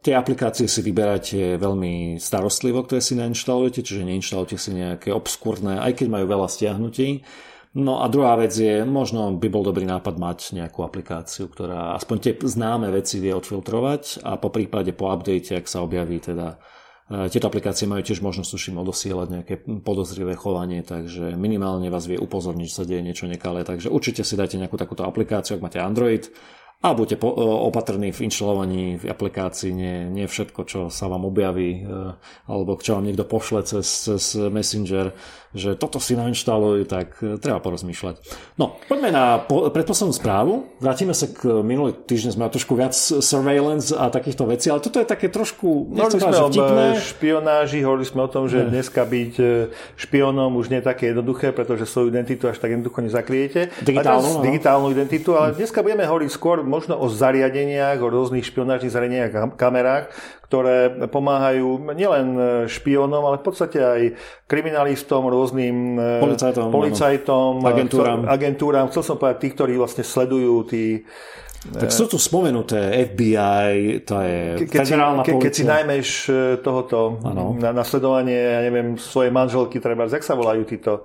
tie 0.00 0.14
aplikácie 0.16 0.70
si 0.70 0.80
vyberáte 0.80 1.60
veľmi 1.60 2.16
starostlivo, 2.16 2.86
ktoré 2.86 3.02
si 3.02 3.18
nainštalujete, 3.18 3.84
čiže 3.84 4.06
neinštalujte 4.06 4.56
si 4.56 4.70
nejaké 4.72 5.10
obskúrne, 5.12 5.82
aj 5.82 6.00
keď 6.00 6.06
majú 6.08 6.26
veľa 6.30 6.48
stiahnutí. 6.48 7.26
No 7.76 8.00
a 8.00 8.08
druhá 8.08 8.40
vec 8.40 8.56
je, 8.56 8.88
možno 8.88 9.36
by 9.36 9.52
bol 9.52 9.60
dobrý 9.60 9.84
nápad 9.84 10.16
mať 10.16 10.56
nejakú 10.56 10.80
aplikáciu, 10.80 11.52
ktorá 11.52 11.92
aspoň 12.00 12.16
tie 12.24 12.32
známe 12.40 12.88
veci 12.88 13.20
vie 13.20 13.36
odfiltrovať 13.36 14.24
a 14.24 14.40
po 14.40 14.48
prípade 14.48 14.96
po 14.96 15.12
update, 15.12 15.60
ak 15.60 15.68
sa 15.68 15.84
objaví 15.84 16.16
teda 16.24 16.56
tieto 17.06 17.46
aplikácie 17.46 17.86
majú 17.86 18.02
tiež 18.02 18.18
možnosť, 18.18 18.50
tuším, 18.50 18.82
odosielať 18.82 19.28
nejaké 19.30 19.54
podozrivé 19.86 20.34
chovanie, 20.34 20.82
takže 20.82 21.38
minimálne 21.38 21.86
vás 21.86 22.10
vie 22.10 22.18
upozorniť, 22.18 22.66
že 22.66 22.76
sa 22.82 22.82
deje 22.82 23.06
niečo 23.06 23.30
nekalé. 23.30 23.62
Takže 23.62 23.94
určite 23.94 24.26
si 24.26 24.34
dajte 24.34 24.58
nejakú 24.58 24.74
takúto 24.74 25.06
aplikáciu, 25.06 25.54
ak 25.54 25.62
máte 25.62 25.78
Android, 25.78 26.26
a 26.84 26.92
buďte 26.92 27.16
po, 27.16 27.32
opatrní 27.72 28.12
v 28.12 28.28
inštalovaní 28.28 29.00
v 29.00 29.08
aplikácii, 29.08 29.72
nie, 29.72 29.96
nie 30.12 30.28
všetko, 30.28 30.60
čo 30.68 30.80
sa 30.92 31.08
vám 31.08 31.24
objaví, 31.24 31.82
e, 31.82 32.14
alebo 32.46 32.76
čo 32.76 33.00
vám 33.00 33.08
niekto 33.08 33.24
pošle 33.24 33.64
cez, 33.64 33.88
cez 33.88 34.36
Messenger, 34.36 35.16
že 35.56 35.72
toto 35.72 35.96
si 35.96 36.12
nainštaluj, 36.12 36.84
tak 36.84 37.16
e, 37.24 37.40
treba 37.40 37.64
porozmýšľať. 37.64 38.20
No, 38.60 38.76
poďme 38.92 39.08
na 39.08 39.40
po, 39.40 39.72
predposlednú 39.72 40.12
správu. 40.12 40.68
Vrátime 40.84 41.16
sa 41.16 41.32
k 41.32 41.64
minulý 41.64 41.96
týždeň, 41.96 42.36
sme 42.36 42.52
trošku 42.52 42.76
viac 42.76 42.92
surveillance 42.92 43.96
a 43.96 44.12
takýchto 44.12 44.44
vecí, 44.44 44.68
ale 44.68 44.84
toto 44.84 45.00
je 45.00 45.08
také 45.08 45.32
trošku, 45.32 45.96
nechcem 45.96 46.20
sme 46.20 46.36
o 46.44 46.52
špionáži, 47.00 47.80
hovorili 47.88 48.04
sme 48.04 48.20
o 48.20 48.30
tom, 48.30 48.52
že 48.52 48.68
ne. 48.68 48.76
dneska 48.76 49.00
byť 49.08 49.34
e, 49.40 49.72
špionom 49.96 50.52
už 50.60 50.68
nie 50.68 50.84
je 50.84 50.86
také 50.92 51.16
jednoduché, 51.16 51.56
pretože 51.56 51.88
svoju 51.88 52.12
identitu 52.12 52.52
až 52.52 52.60
tak 52.60 52.76
jednoducho 52.76 53.00
nezakriete. 53.00 53.72
Digitálnu, 53.80 54.44
digitálnu 54.44 54.92
identitu, 54.92 55.32
ale 55.40 55.56
dneska 55.56 55.80
budeme 55.80 56.04
hovoriť 56.04 56.28
skôr 56.28 56.65
možno 56.66 56.98
o 56.98 57.06
zariadeniach, 57.08 58.02
o 58.02 58.10
rôznych 58.10 58.44
špionážnych 58.44 58.92
zariadeniach 58.92 59.32
a 59.32 59.40
kamerách, 59.54 60.04
ktoré 60.46 61.08
pomáhajú 61.10 61.90
nielen 61.94 62.26
špionom, 62.70 63.22
ale 63.22 63.42
v 63.42 63.44
podstate 63.46 63.78
aj 63.82 64.00
kriminalistom, 64.46 65.26
rôznym 65.26 65.98
e, 65.98 66.22
policajtom, 66.22 66.70
policajtom 66.70 67.52
agentúram. 67.66 68.20
agentúram. 68.30 68.86
Chcel 68.94 69.02
som 69.02 69.16
povedať 69.18 69.38
tí, 69.42 69.48
ktorí 69.54 69.74
vlastne 69.74 70.06
sledujú 70.06 70.54
tí 70.70 71.02
tak 71.66 71.90
sú 71.90 72.06
tu 72.06 72.14
spomenuté 72.14 72.78
FBI, 73.10 74.06
to 74.06 74.14
je 74.22 74.70
ke, 74.70 74.86
federálna 74.86 75.26
ke. 75.26 75.34
Keď 75.34 75.50
si 75.52 75.64
najmeš 75.66 76.08
e, 76.30 76.32
tohoto 76.62 77.18
na 77.58 77.74
nasledovanie, 77.74 78.38
ja 78.38 78.60
neviem, 78.62 78.94
svojej 78.94 79.34
manželky, 79.34 79.82
treba, 79.82 80.06
jak 80.06 80.22
sa 80.22 80.38
volajú 80.38 80.62
títo 80.62 81.02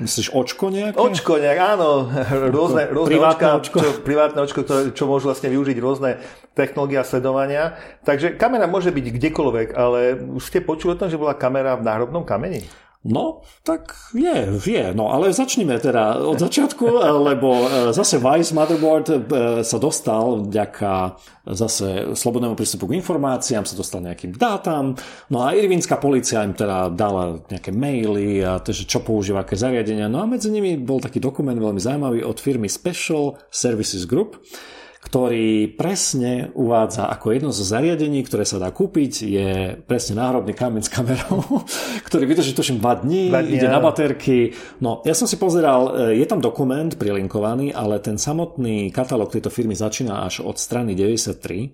Myslíš 0.00 0.32
očko 0.32 0.72
nejaké? 0.72 0.96
Očko 0.96 1.36
nejak, 1.36 1.60
áno. 1.76 2.08
Rôzne, 2.48 2.88
rôzne 2.88 3.10
privátne 3.12 3.60
očka, 3.60 3.60
očko. 3.60 3.78
Čo, 3.84 3.90
privátne 4.00 4.40
očko, 4.40 4.60
ktoré, 4.64 4.80
čo 4.96 5.04
môžu 5.04 5.28
vlastne 5.28 5.52
využiť 5.52 5.76
rôzne 5.76 6.10
technológie 6.56 7.04
sledovania. 7.04 7.76
Takže 8.08 8.40
kamera 8.40 8.64
môže 8.64 8.88
byť 8.88 9.06
kdekoľvek, 9.20 9.68
ale 9.76 10.16
už 10.16 10.40
ste 10.40 10.64
počuli 10.64 10.96
o 10.96 11.00
tom, 11.00 11.12
že 11.12 11.20
bola 11.20 11.36
kamera 11.36 11.76
v 11.76 11.84
náhrobnom 11.84 12.24
kameni? 12.24 12.64
No, 13.00 13.40
tak 13.64 13.96
je, 14.12 14.60
je. 14.60 14.92
No, 14.92 15.08
ale 15.08 15.32
začneme 15.32 15.80
teda 15.80 16.20
od 16.20 16.36
začiatku, 16.36 16.84
lebo 17.32 17.48
e, 17.64 17.96
zase 17.96 18.20
Vice 18.20 18.52
Motherboard 18.52 19.06
e, 19.08 19.18
sa 19.64 19.78
dostal 19.80 20.44
vďaka 20.44 21.16
zase 21.48 22.12
slobodnému 22.12 22.52
prístupu 22.52 22.92
k 22.92 23.00
informáciám, 23.00 23.64
sa 23.64 23.72
dostal 23.72 24.04
nejakým 24.04 24.36
dátam. 24.36 25.00
No 25.32 25.48
a 25.48 25.56
irvinská 25.56 25.96
policia 25.96 26.44
im 26.44 26.52
teda 26.52 26.92
dala 26.92 27.40
nejaké 27.48 27.72
maily 27.72 28.44
a 28.44 28.60
teže 28.60 28.84
čo 28.84 29.00
používa, 29.00 29.48
aké 29.48 29.56
zariadenia. 29.56 30.12
No 30.12 30.20
a 30.20 30.28
medzi 30.28 30.52
nimi 30.52 30.76
bol 30.76 31.00
taký 31.00 31.24
dokument 31.24 31.56
veľmi 31.56 31.80
zaujímavý 31.80 32.20
od 32.20 32.36
firmy 32.36 32.68
Special 32.68 33.40
Services 33.48 34.04
Group, 34.04 34.36
ktorý 35.00 35.80
presne 35.80 36.52
uvádza 36.52 37.08
ako 37.08 37.32
jedno 37.32 37.50
zo 37.56 37.64
zariadení, 37.64 38.20
ktoré 38.20 38.44
sa 38.44 38.60
dá 38.60 38.68
kúpiť, 38.68 39.12
je 39.24 39.50
presne 39.88 40.20
náhrobný 40.20 40.52
kameň 40.52 40.82
s 40.84 40.92
kamerou, 40.92 41.64
ktorý 42.06 42.24
vydrží 42.28 42.52
tuším 42.52 42.84
2 42.84 43.02
dní, 43.08 43.32
dní 43.32 43.56
ide 43.56 43.68
na 43.72 43.80
baterky. 43.80 44.52
No, 44.84 45.00
ja 45.08 45.16
som 45.16 45.24
si 45.24 45.40
pozeral, 45.40 46.12
e, 46.12 46.20
je 46.20 46.26
tam 46.28 46.44
dokument 46.44 46.92
prilinkovaný, 46.92 47.72
ale 47.72 47.96
ten 48.04 48.20
samotný 48.20 48.92
katalóg 48.92 49.32
tejto 49.32 49.48
firmy 49.48 49.72
začína 49.72 50.20
až 50.28 50.44
od 50.44 50.60
strany 50.60 50.92
93 50.92 51.72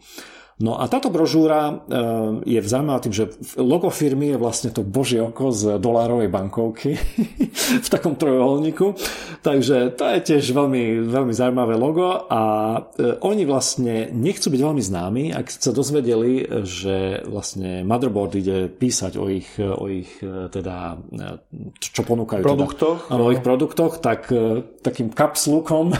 No 0.56 0.80
a 0.80 0.88
táto 0.88 1.12
brožúra 1.12 1.68
eh, 1.68 2.56
je 2.56 2.60
zaujímavá 2.64 3.04
tým, 3.04 3.12
že 3.12 3.28
logo 3.60 3.92
firmy 3.92 4.32
je 4.32 4.40
vlastne 4.40 4.72
to 4.72 4.80
božie 4.80 5.20
oko 5.20 5.52
z 5.52 5.76
dolárovej 5.76 6.32
bankovky 6.32 6.96
v 7.84 7.88
takom 7.92 8.16
trojuholníku. 8.16 8.96
Takže 9.44 9.92
to 9.92 10.04
je 10.16 10.18
tiež 10.24 10.56
veľmi, 10.56 11.12
veľmi 11.12 11.36
zaujímavé 11.36 11.76
logo 11.76 12.08
a 12.08 12.42
eh, 12.96 13.20
oni 13.20 13.44
vlastne 13.44 14.08
nechcú 14.16 14.48
byť 14.48 14.60
veľmi 14.64 14.80
známi, 14.80 15.24
ak 15.36 15.44
sa 15.52 15.76
dozvedeli, 15.76 16.48
že 16.64 17.20
vlastne 17.28 17.84
Motherboard 17.84 18.40
ide 18.40 18.72
písať 18.72 19.20
o 19.20 19.28
ich, 19.28 19.60
o 19.60 19.84
ich 19.92 20.08
eh, 20.24 20.48
teda, 20.48 20.96
čo 21.76 22.00
ponúkajú. 22.00 22.40
Teda. 22.40 22.48
Produktoch. 22.56 23.12
Teda, 23.12 23.20
o 23.20 23.28
ich 23.28 23.44
produktoch, 23.44 24.00
tak 24.00 24.32
takým 24.80 25.12
kapslukom 25.12 25.92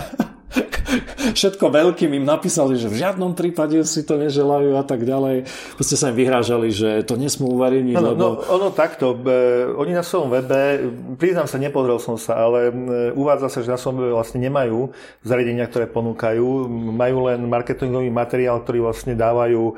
všetko 1.37 1.69
veľkým 1.69 2.11
im 2.17 2.25
napísali, 2.25 2.79
že 2.79 2.87
v 2.87 3.03
žiadnom 3.03 3.35
prípade 3.35 3.83
si 3.85 4.07
to 4.07 4.17
neželajú 4.17 4.79
a 4.79 4.85
tak 4.87 5.03
ďalej. 5.03 5.45
Proste 5.75 5.97
sa 5.99 6.15
im 6.15 6.17
vyhrážali, 6.17 6.71
že 6.71 7.03
to 7.05 7.19
nesmú 7.19 7.53
uverejniť. 7.59 7.97
No, 7.97 8.15
lebo... 8.15 8.19
no, 8.19 8.29
ono 8.47 8.69
takto. 8.71 9.13
E, 9.13 9.67
oni 9.75 9.93
na 9.93 10.07
svojom 10.07 10.31
webe, 10.31 10.87
priznám 11.19 11.51
sa, 11.51 11.59
nepozrel 11.59 11.99
som 11.99 12.17
sa, 12.17 12.39
ale 12.39 12.71
e, 12.71 12.73
uvádza 13.13 13.51
sa, 13.51 13.59
že 13.61 13.75
na 13.75 13.81
svojom 13.81 14.07
webe 14.07 14.13
vlastne 14.15 14.39
nemajú 14.41 14.95
zariadenia, 15.27 15.67
ktoré 15.67 15.91
ponúkajú. 15.91 16.47
Majú 16.95 17.17
len 17.29 17.45
marketingový 17.51 18.09
materiál, 18.09 18.63
ktorý 18.63 18.87
vlastne 18.87 19.19
dávajú 19.19 19.63
e, 19.67 19.75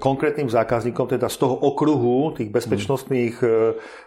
konkrétnym 0.00 0.48
zákazníkom, 0.48 1.06
teda 1.06 1.28
z 1.28 1.36
toho 1.36 1.54
okruhu 1.54 2.34
tých 2.34 2.48
bezpečnostných 2.48 3.38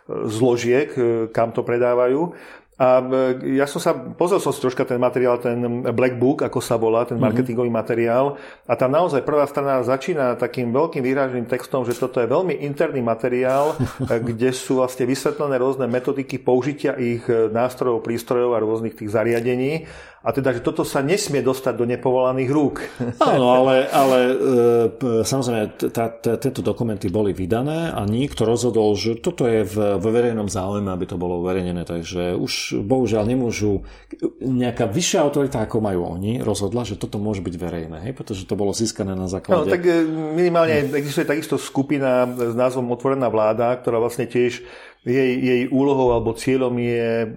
zložiek, 0.05 0.89
kam 1.33 1.49
to 1.49 1.65
predávajú. 1.65 2.33
A 2.75 2.99
e, 2.99 3.55
ja 3.55 3.63
som 3.71 3.79
sa, 3.79 3.95
pozrel 3.95 4.43
som 4.43 4.51
si 4.51 4.59
troška 4.59 4.83
ten 4.83 4.99
materiál, 4.99 5.39
ten 5.39 5.83
Black 5.95 6.19
Book, 6.19 6.43
ako 6.43 6.59
sa 6.59 6.75
volá, 6.75 7.07
ten 7.07 7.15
mhm. 7.15 7.23
marketingový 7.23 7.71
mm-hmm. 7.71 7.87
materiál. 7.87 8.25
A 8.67 8.75
tam 8.75 8.91
naozaj 8.91 9.23
prvá 9.23 9.47
strana 9.47 9.79
začína 9.79 10.35
takým 10.35 10.75
veľkým 10.75 10.99
výražným 10.99 11.47
textom, 11.47 11.87
že 11.87 11.95
toto 11.95 12.19
je 12.19 12.27
veľmi 12.27 12.59
interný 12.67 12.99
materiál, 12.99 13.79
e, 14.11 14.19
kde 14.19 14.51
sú 14.51 14.83
vlastne 14.83 15.07
vysvetlené 15.07 15.55
rôzne 15.55 15.87
metodiky 15.87 16.35
použitia 16.43 16.99
ich 16.99 17.23
e, 17.31 17.47
nástrojov, 17.47 18.03
prístrojov 18.03 18.59
a 18.59 18.63
rôznych 18.63 18.99
tých 18.99 19.15
zariadení 19.15 19.87
a 20.25 20.33
teda, 20.33 20.57
že 20.57 20.65
toto 20.65 20.81
sa 20.81 21.05
nesmie 21.05 21.45
dostať 21.45 21.77
do 21.77 21.85
nepovolaných 21.85 22.49
rúk. 22.49 22.81
Áno, 23.21 23.45
ale, 23.53 23.85
ale 23.93 24.17
e, 24.25 24.33
samozrejme, 25.21 25.93
tieto 26.41 26.65
dokumenty 26.65 27.13
boli 27.13 27.29
vydané 27.29 27.93
a 27.93 28.09
niekto 28.09 28.41
rozhodol, 28.41 28.97
že 28.97 29.21
toto 29.21 29.45
je 29.45 29.61
v, 29.61 30.01
v 30.01 30.05
verejnom 30.09 30.49
záujme, 30.49 30.89
aby 30.89 31.05
to 31.05 31.21
bolo 31.21 31.45
uverejnené. 31.45 31.85
Takže 31.85 32.33
už 32.33 32.81
bohužiaľ 32.81 33.21
nemôžu, 33.29 33.85
nejaká 34.41 34.89
vyššia 34.89 35.21
autorita, 35.21 35.61
ako 35.61 35.77
majú 35.77 36.17
oni, 36.17 36.41
rozhodla, 36.41 36.81
že 36.81 36.97
toto 36.97 37.21
môže 37.21 37.45
byť 37.45 37.55
verejné, 37.61 37.97
hej? 38.09 38.13
pretože 38.17 38.49
to 38.49 38.57
bolo 38.57 38.73
získané 38.73 39.13
na 39.13 39.29
základe... 39.29 39.61
No, 39.61 39.69
tak 39.69 39.85
e, 39.85 40.09
minimálne 40.09 40.89
existuje 40.89 41.29
takisto 41.29 41.61
skupina 41.61 42.25
s 42.25 42.57
názvom 42.57 42.89
Otvorená 42.89 43.29
vláda, 43.29 43.77
ktorá 43.77 44.01
vlastne 44.01 44.25
tiež 44.25 44.65
jej, 45.05 45.31
jej 45.37 45.61
úlohou 45.69 46.17
alebo 46.17 46.33
cieľom 46.33 46.73
je 46.81 47.29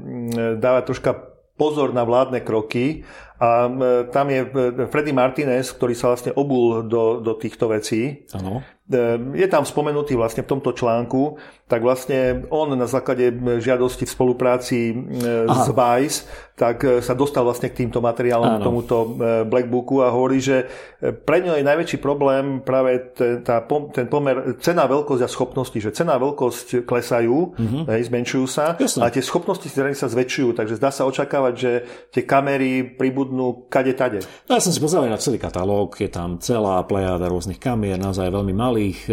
dávať 0.56 0.82
troška 0.88 1.10
pozor 1.58 1.90
na 1.90 2.06
vládne 2.06 2.40
kroky 2.40 3.02
a 3.38 3.70
tam 4.14 4.26
je 4.30 4.40
e, 4.46 4.48
Freddy 4.90 5.10
Martinez, 5.14 5.74
ktorý 5.74 5.94
sa 5.94 6.14
vlastne 6.14 6.34
obul 6.34 6.86
do, 6.86 7.18
do 7.18 7.34
týchto 7.34 7.70
vecí. 7.70 8.26
Ano. 8.34 8.62
E, 8.88 9.20
je 9.36 9.46
tam 9.52 9.68
spomenutý 9.68 10.16
vlastne 10.16 10.42
v 10.42 10.50
tomto 10.56 10.72
článku, 10.72 11.36
tak 11.68 11.84
vlastne 11.84 12.48
on 12.48 12.72
na 12.72 12.88
základe 12.88 13.28
žiadosti 13.60 14.08
v 14.08 14.12
spolupráci 14.12 14.96
Aha. 15.44 15.52
s 15.52 15.66
Vice 15.68 16.18
tak 16.58 16.82
e, 16.82 16.98
sa 16.98 17.14
dostal 17.14 17.46
vlastne 17.46 17.70
k 17.70 17.86
týmto 17.86 18.02
materiálom, 18.02 18.58
k 18.58 18.66
tomuto 18.66 18.96
e, 18.98 19.08
Blackbooku 19.46 20.02
a 20.02 20.10
hovorí, 20.10 20.42
že 20.42 20.66
e, 20.98 21.14
pre 21.14 21.38
ňo 21.40 21.54
je 21.54 21.64
najväčší 21.64 21.98
problém 22.02 22.60
práve 22.66 23.14
ten, 23.14 23.46
tá, 23.46 23.62
ten 23.94 24.10
pomer 24.10 24.58
cena, 24.58 24.90
veľkosť 24.90 25.22
a 25.22 25.30
schopnosti, 25.30 25.78
že 25.78 25.94
cena 25.94 26.18
veľkosť 26.18 26.82
klesajú, 26.82 27.38
mm-hmm. 27.54 27.82
hej, 27.94 28.02
zmenšujú 28.10 28.46
sa 28.50 28.74
Jasne. 28.74 29.06
a 29.06 29.14
tie 29.14 29.22
schopnosti 29.22 29.70
sa 29.70 30.10
zväčšujú, 30.10 30.58
takže 30.58 30.74
zdá 30.76 30.90
sa 30.90 31.06
očakávať, 31.06 31.54
že 31.54 31.70
tie 32.10 32.26
kamery 32.26 32.82
pribudnú 32.98 33.70
kade 33.70 33.94
tade. 33.94 34.26
No, 34.50 34.58
ja 34.58 34.60
som 34.60 34.74
si 34.74 34.82
pozrel 34.82 35.06
na 35.06 35.22
celý 35.22 35.38
katalóg, 35.38 35.94
je 36.02 36.10
tam 36.10 36.42
celá 36.42 36.82
plejada 36.82 37.30
rôznych 37.30 37.62
kamier, 37.62 37.94
naozaj 37.94 38.34
veľmi 38.34 38.52
malých, 38.78 39.10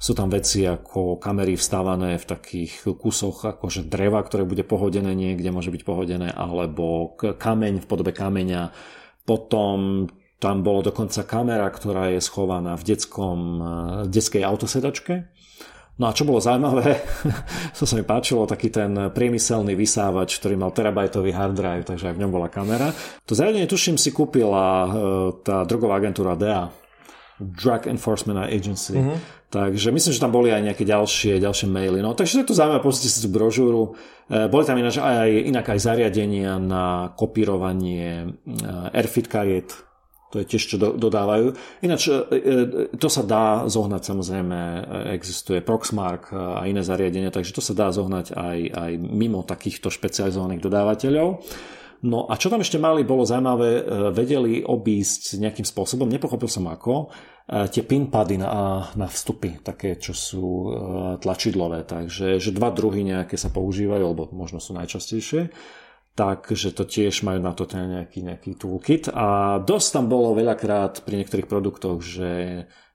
sú 0.00 0.12
tam 0.16 0.32
veci 0.32 0.64
ako 0.64 1.20
kamery 1.20 1.60
vstávané 1.60 2.16
v 2.16 2.24
takých 2.24 2.88
kusoch 2.96 3.44
akože 3.44 3.84
dreva, 3.84 4.24
ktoré 4.24 4.48
bude 4.48 4.64
pohodené 4.64 5.12
niekde, 5.12 5.52
môže 5.52 5.68
byť 5.68 5.82
pohodené, 5.84 6.32
alebo 6.32 7.12
kameň 7.20 7.84
v 7.84 7.86
podobe 7.86 8.16
kameňa. 8.16 8.72
Potom 9.28 10.08
tam 10.40 10.64
bolo 10.64 10.80
dokonca 10.82 11.28
kamera, 11.28 11.68
ktorá 11.68 12.08
je 12.16 12.24
schovaná 12.24 12.74
v 12.74 12.82
detskom, 12.88 13.38
v 14.02 14.10
detskej 14.10 14.42
autosedačke. 14.42 15.28
No 16.00 16.08
a 16.08 16.16
čo 16.16 16.24
bolo 16.24 16.40
zaujímavé, 16.40 17.04
to 17.78 17.84
sa 17.84 18.00
mi 18.00 18.02
páčilo, 18.02 18.48
taký 18.48 18.72
ten 18.72 19.12
priemyselný 19.12 19.76
vysávač, 19.76 20.40
ktorý 20.40 20.56
mal 20.56 20.72
terabajtový 20.72 21.36
hard 21.36 21.54
drive, 21.54 21.84
takže 21.84 22.10
aj 22.10 22.14
v 22.16 22.20
ňom 22.24 22.32
bola 22.32 22.48
kamera. 22.48 22.88
To 23.28 23.36
zariadenie, 23.36 23.68
tuším, 23.68 24.00
si 24.00 24.08
kúpila 24.08 24.66
e, 24.66 24.88
tá 25.44 25.68
drogová 25.68 26.00
agentúra 26.00 26.32
DEA, 26.32 26.72
Drug 27.50 27.90
Enforcement 27.90 28.46
Agency. 28.46 28.94
Mm-hmm. 28.94 29.42
Takže 29.52 29.92
myslím, 29.92 30.12
že 30.16 30.22
tam 30.24 30.32
boli 30.32 30.48
aj 30.48 30.64
nejaké 30.64 30.88
ďalšie, 30.88 31.36
ďalšie 31.36 31.68
maily. 31.68 32.00
No, 32.00 32.16
takže 32.16 32.40
je 32.40 32.48
to 32.48 32.56
zaujímavé, 32.56 32.80
pozrite 32.80 33.12
si 33.12 33.20
tú 33.20 33.28
brožúru. 33.28 33.92
E, 34.24 34.48
boli 34.48 34.64
tam 34.64 34.80
ináč 34.80 34.96
aj, 34.96 35.28
inak 35.28 35.76
aj 35.76 35.78
zariadenia 35.92 36.56
na 36.56 37.12
kopírovanie 37.12 38.32
e, 38.32 38.96
Airfit 38.96 39.28
kariet, 39.28 39.76
to 40.32 40.40
je 40.40 40.48
tiež, 40.48 40.62
čo 40.64 40.80
dodávajú. 40.80 41.52
Ináč 41.84 42.08
e, 42.08 42.16
to 42.96 43.08
sa 43.12 43.20
dá 43.28 43.68
zohnať, 43.68 44.00
samozrejme, 44.00 44.58
existuje 45.20 45.60
Proxmark 45.60 46.32
a 46.32 46.64
iné 46.64 46.80
zariadenia, 46.80 47.28
takže 47.28 47.52
to 47.52 47.60
sa 47.60 47.76
dá 47.76 47.92
zohnať 47.92 48.32
aj, 48.32 48.58
aj 48.72 48.92
mimo 49.04 49.44
takýchto 49.44 49.92
špecializovaných 49.92 50.64
dodávateľov. 50.64 51.44
No 52.08 52.24
a 52.24 52.40
čo 52.40 52.48
tam 52.48 52.64
ešte 52.64 52.80
mali, 52.80 53.04
bolo 53.04 53.28
zaujímavé, 53.28 53.84
vedeli 54.16 54.64
obísť 54.64 55.38
nejakým 55.38 55.62
spôsobom, 55.62 56.08
nepochopil 56.08 56.50
som 56.50 56.66
ako, 56.66 57.12
tie 57.48 57.82
pinpady 57.82 58.38
na, 58.38 58.86
na 58.94 59.06
vstupy, 59.10 59.58
také, 59.60 59.98
čo 59.98 60.14
sú 60.14 60.46
e, 60.46 60.68
tlačidlové. 61.18 61.82
Takže 61.84 62.38
že 62.38 62.50
dva 62.54 62.70
druhy 62.70 63.02
nejaké 63.02 63.34
sa 63.34 63.50
používajú, 63.50 64.02
alebo 64.02 64.30
možno 64.30 64.62
sú 64.62 64.72
najčastejšie 64.78 65.50
takže 66.12 66.76
to 66.76 66.84
tiež 66.84 67.24
majú 67.24 67.40
na 67.40 67.56
to 67.56 67.64
ten 67.64 67.88
nejaký, 67.88 68.20
nejaký 68.20 68.60
toolkit 68.60 69.08
a 69.08 69.56
dosť 69.64 69.88
tam 69.96 70.12
bolo 70.12 70.36
veľakrát 70.36 71.08
pri 71.08 71.24
niektorých 71.24 71.48
produktoch, 71.48 72.04
že 72.04 72.30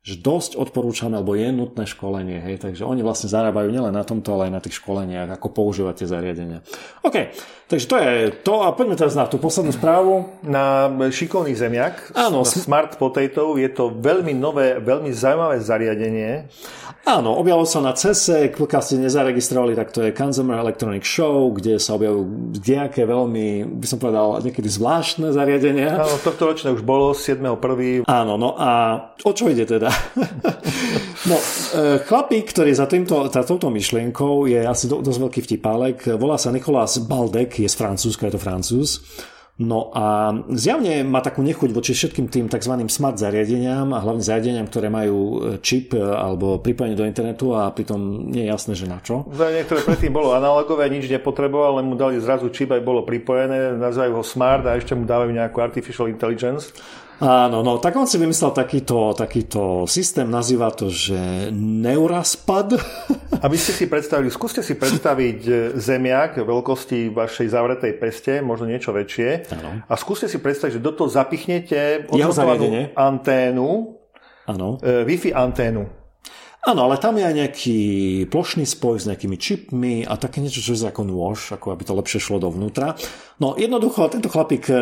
že 0.08 0.24
dosť 0.24 0.55
odporúčame, 0.55 1.20
alebo 1.20 1.36
je 1.36 1.51
nutné 1.51 1.84
školenie, 1.84 2.39
hej, 2.39 2.64
takže 2.64 2.88
oni 2.88 3.03
vlastne 3.03 3.28
zarábajú 3.28 3.68
nielen 3.68 3.91
na 3.91 4.08
tomto, 4.08 4.39
ale 4.39 4.47
aj 4.47 4.53
na 4.55 4.64
tých 4.64 4.80
školeniach, 4.80 5.36
ako 5.36 5.51
používať 5.51 5.99
tie 5.99 6.08
zariadenia. 6.08 6.64
OK, 7.03 7.36
takže 7.68 7.86
to 7.91 7.95
je 7.99 8.12
to 8.39 8.64
a 8.64 8.72
poďme 8.72 8.95
teraz 8.95 9.20
na 9.20 9.28
tú 9.28 9.36
poslednú 9.36 9.76
správu. 9.76 10.32
Na 10.47 10.88
šikovný 11.12 11.51
zemiak, 11.60 12.16
Áno, 12.16 12.47
na 12.47 12.47
Smart 12.47 12.95
Potato, 12.95 13.60
je 13.60 13.68
to 13.68 13.91
veľmi 13.99 14.32
nové, 14.32 14.80
veľmi 14.80 15.12
zaujímavé 15.12 15.60
zariadenie. 15.60 16.47
Áno, 17.08 17.39
objavilo 17.39 17.68
sa 17.68 17.80
na 17.84 17.91
CESE, 17.91 18.51
pokiaľ 18.55 18.82
ste 18.84 19.03
nezaregistrovali, 19.03 19.76
tak 19.76 19.91
to 19.91 20.03
je 20.08 20.16
Consumer 20.16 20.60
Electronic 20.60 21.03
Show, 21.03 21.51
kde 21.55 21.80
sa 21.80 21.95
objavujú 21.95 22.55
nejaké 22.64 23.03
veľmi, 23.08 23.64
by 23.80 23.88
som 23.88 23.99
povedal, 23.99 24.43
niekedy 24.43 24.68
zvláštne 24.72 25.32
zariadenia. 25.32 25.99
Áno, 25.99 26.20
tohto 26.20 26.51
ročné 26.51 26.72
už 26.72 26.84
bolo, 26.84 27.16
7.1. 27.16 28.03
Áno, 28.08 28.36
no 28.36 28.55
a 28.60 28.99
o 29.24 29.32
čo 29.32 29.47
ide 29.47 29.64
teda? 29.64 29.88
No, 31.29 31.37
e, 31.75 32.01
chlapík, 32.05 32.51
ktorý 32.51 32.71
za, 32.73 32.85
týmto, 32.85 33.29
za 33.29 33.43
touto 33.45 33.69
myšlienkou 33.69 34.49
je 34.49 34.61
asi 34.65 34.85
dosť 34.89 35.19
veľký 35.21 35.39
vtipálek, 35.43 35.97
volá 36.17 36.35
sa 36.41 36.53
Nikolás 36.53 36.97
Baldek, 37.03 37.61
je 37.61 37.69
z 37.69 37.75
Francúzska, 37.77 38.27
je 38.27 38.33
to 38.35 38.41
Francúz. 38.41 39.03
No 39.57 39.89
a 39.89 40.37
zjavne 40.53 41.01
má 41.01 41.17
takú 41.25 41.41
nechuť 41.41 41.73
voči 41.73 41.97
všetkým 41.97 42.29
tým 42.29 42.45
tzv. 42.45 42.77
smart 42.93 43.17
zariadeniam 43.17 43.89
a 43.89 44.05
hlavne 44.05 44.21
zariadeniam, 44.21 44.69
ktoré 44.69 44.93
majú 44.93 45.17
e, 45.17 45.37
čip 45.65 45.97
e, 45.97 46.01
alebo 46.01 46.61
pripojenie 46.61 46.93
do 46.93 47.01
internetu 47.01 47.57
a 47.57 47.73
pritom 47.73 48.29
nie 48.29 48.45
je 48.45 48.53
jasné, 48.53 48.77
že 48.77 48.85
na 48.85 49.01
čo. 49.01 49.25
Zariadenie, 49.33 49.65
ktoré 49.65 49.81
predtým 49.81 50.13
bolo 50.13 50.37
analogové, 50.37 50.85
nič 50.93 51.09
nepotreboval, 51.09 51.81
len 51.81 51.89
mu 51.89 51.97
dali 51.97 52.21
zrazu 52.21 52.53
čip 52.53 52.69
aj 52.69 52.85
bolo 52.85 53.01
pripojené, 53.01 53.73
nazývajú 53.81 54.13
ho 54.13 54.21
smart 54.21 54.61
a 54.69 54.77
ešte 54.77 54.93
mu 54.93 55.09
dávajú 55.09 55.33
nejakú 55.33 55.57
artificial 55.57 56.05
intelligence. 56.05 56.69
Áno, 57.18 57.65
no 57.65 57.82
tak 57.82 57.97
on 57.97 58.05
si 58.05 58.22
vymyslel 58.22 58.53
takýto, 58.53 59.18
takýto 59.18 59.89
systém, 59.89 60.30
nazýva 60.30 60.70
to, 60.70 60.93
že 60.93 61.49
Neuraspad. 61.49 62.78
Aby 63.45 63.57
ste 63.57 63.74
si 63.74 63.89
predstavili, 63.89 64.30
skúste 64.30 64.61
si 64.61 64.78
predstaviť 64.78 65.39
e, 65.45 65.53
zemiak 65.82 66.38
veľkosti 66.38 67.09
vašej 67.13 67.47
zavretej 67.49 67.93
peste, 67.97 68.34
možno 68.45 68.70
niečo 68.70 68.93
väčšie. 68.93 69.49
Ano. 69.49 69.82
A 69.89 69.93
skúste 69.97 70.30
si 70.30 70.38
predstaviť, 70.38 70.78
že 70.78 70.82
do 70.82 70.93
toho 70.93 71.09
zapichnete 71.09 72.05
odmontovanú 72.09 72.93
anténu, 72.93 73.97
ano. 74.45 74.78
E, 74.80 75.05
Wi-Fi 75.05 75.34
anténu. 75.34 76.07
Áno, 76.68 76.84
ale 76.84 76.99
tam 76.99 77.15
je 77.15 77.24
aj 77.24 77.36
nejaký 77.38 77.80
plošný 78.28 78.68
spoj 78.68 78.99
s 78.99 79.07
nejakými 79.07 79.39
čipmi 79.39 79.95
a 80.03 80.20
také 80.20 80.43
niečo, 80.43 80.59
čo 80.59 80.76
je 80.76 80.89
ako 80.91 81.07
nôž, 81.07 81.55
ako 81.55 81.72
aby 81.72 81.84
to 81.88 81.95
lepšie 81.95 82.20
šlo 82.20 82.43
dovnútra. 82.43 82.97
No 83.38 83.53
jednoducho, 83.53 84.09
tento 84.09 84.33
chlapík 84.33 84.65
e, 84.65 84.73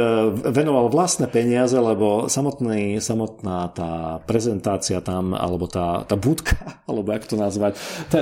venoval 0.48 0.88
vlastné 0.88 1.28
peniaze, 1.28 1.76
lebo 1.76 2.32
samotný, 2.32 3.04
samotná 3.04 3.68
tá 3.76 4.24
prezentácia 4.24 5.04
tam, 5.04 5.36
alebo 5.36 5.68
tá, 5.68 6.08
tá 6.08 6.16
budka, 6.16 6.56
alebo 6.90 7.12
jak 7.12 7.28
to 7.28 7.36
nazvať, 7.36 7.76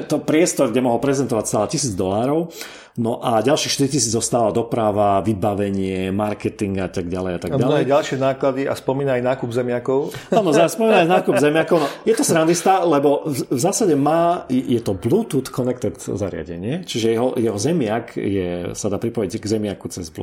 to 0.09 0.17
priestor, 0.25 0.73
kde 0.73 0.81
mohol 0.81 0.97
prezentovať 0.97 1.45
stála 1.45 1.69
tisíc 1.69 1.93
dolárov. 1.93 2.49
No 2.93 3.17
a 3.25 3.41
ďalších 3.41 3.89
4 3.89 3.93
tisíc 3.97 4.13
zostáva 4.13 4.53
doprava, 4.53 5.17
vybavenie, 5.25 6.13
marketing 6.13 6.77
a 6.77 6.89
tak 6.93 7.09
ďalej 7.09 7.31
a 7.33 7.39
tak 7.41 7.49
ďalej. 7.57 7.81
A 7.81 7.89
ďalšie 7.89 8.17
náklady 8.21 8.61
a 8.69 8.77
spomína 8.77 9.17
aj 9.17 9.23
nákup 9.33 9.49
zemiakov. 9.49 10.13
Áno, 10.37 10.53
spomína 10.53 11.01
aj 11.01 11.09
nákup 11.09 11.33
zemiakov. 11.41 11.77
No, 11.81 11.89
je 12.05 12.13
to 12.13 12.21
srandista, 12.21 12.85
lebo 12.85 13.25
v 13.25 13.57
zásade 13.57 13.97
má, 13.97 14.45
je 14.45 14.77
to 14.77 14.93
Bluetooth 14.93 15.49
connected 15.49 15.97
zariadenie, 15.97 16.85
čiže 16.85 17.17
jeho, 17.17 17.33
jeho 17.33 17.57
zemiak 17.57 18.13
je, 18.13 18.77
sa 18.77 18.93
dá 18.93 19.01
pripojiť 19.01 19.41
k 19.41 19.45
zemiaku 19.57 19.89
cez 19.89 20.13
Bluetooth. 20.13 20.22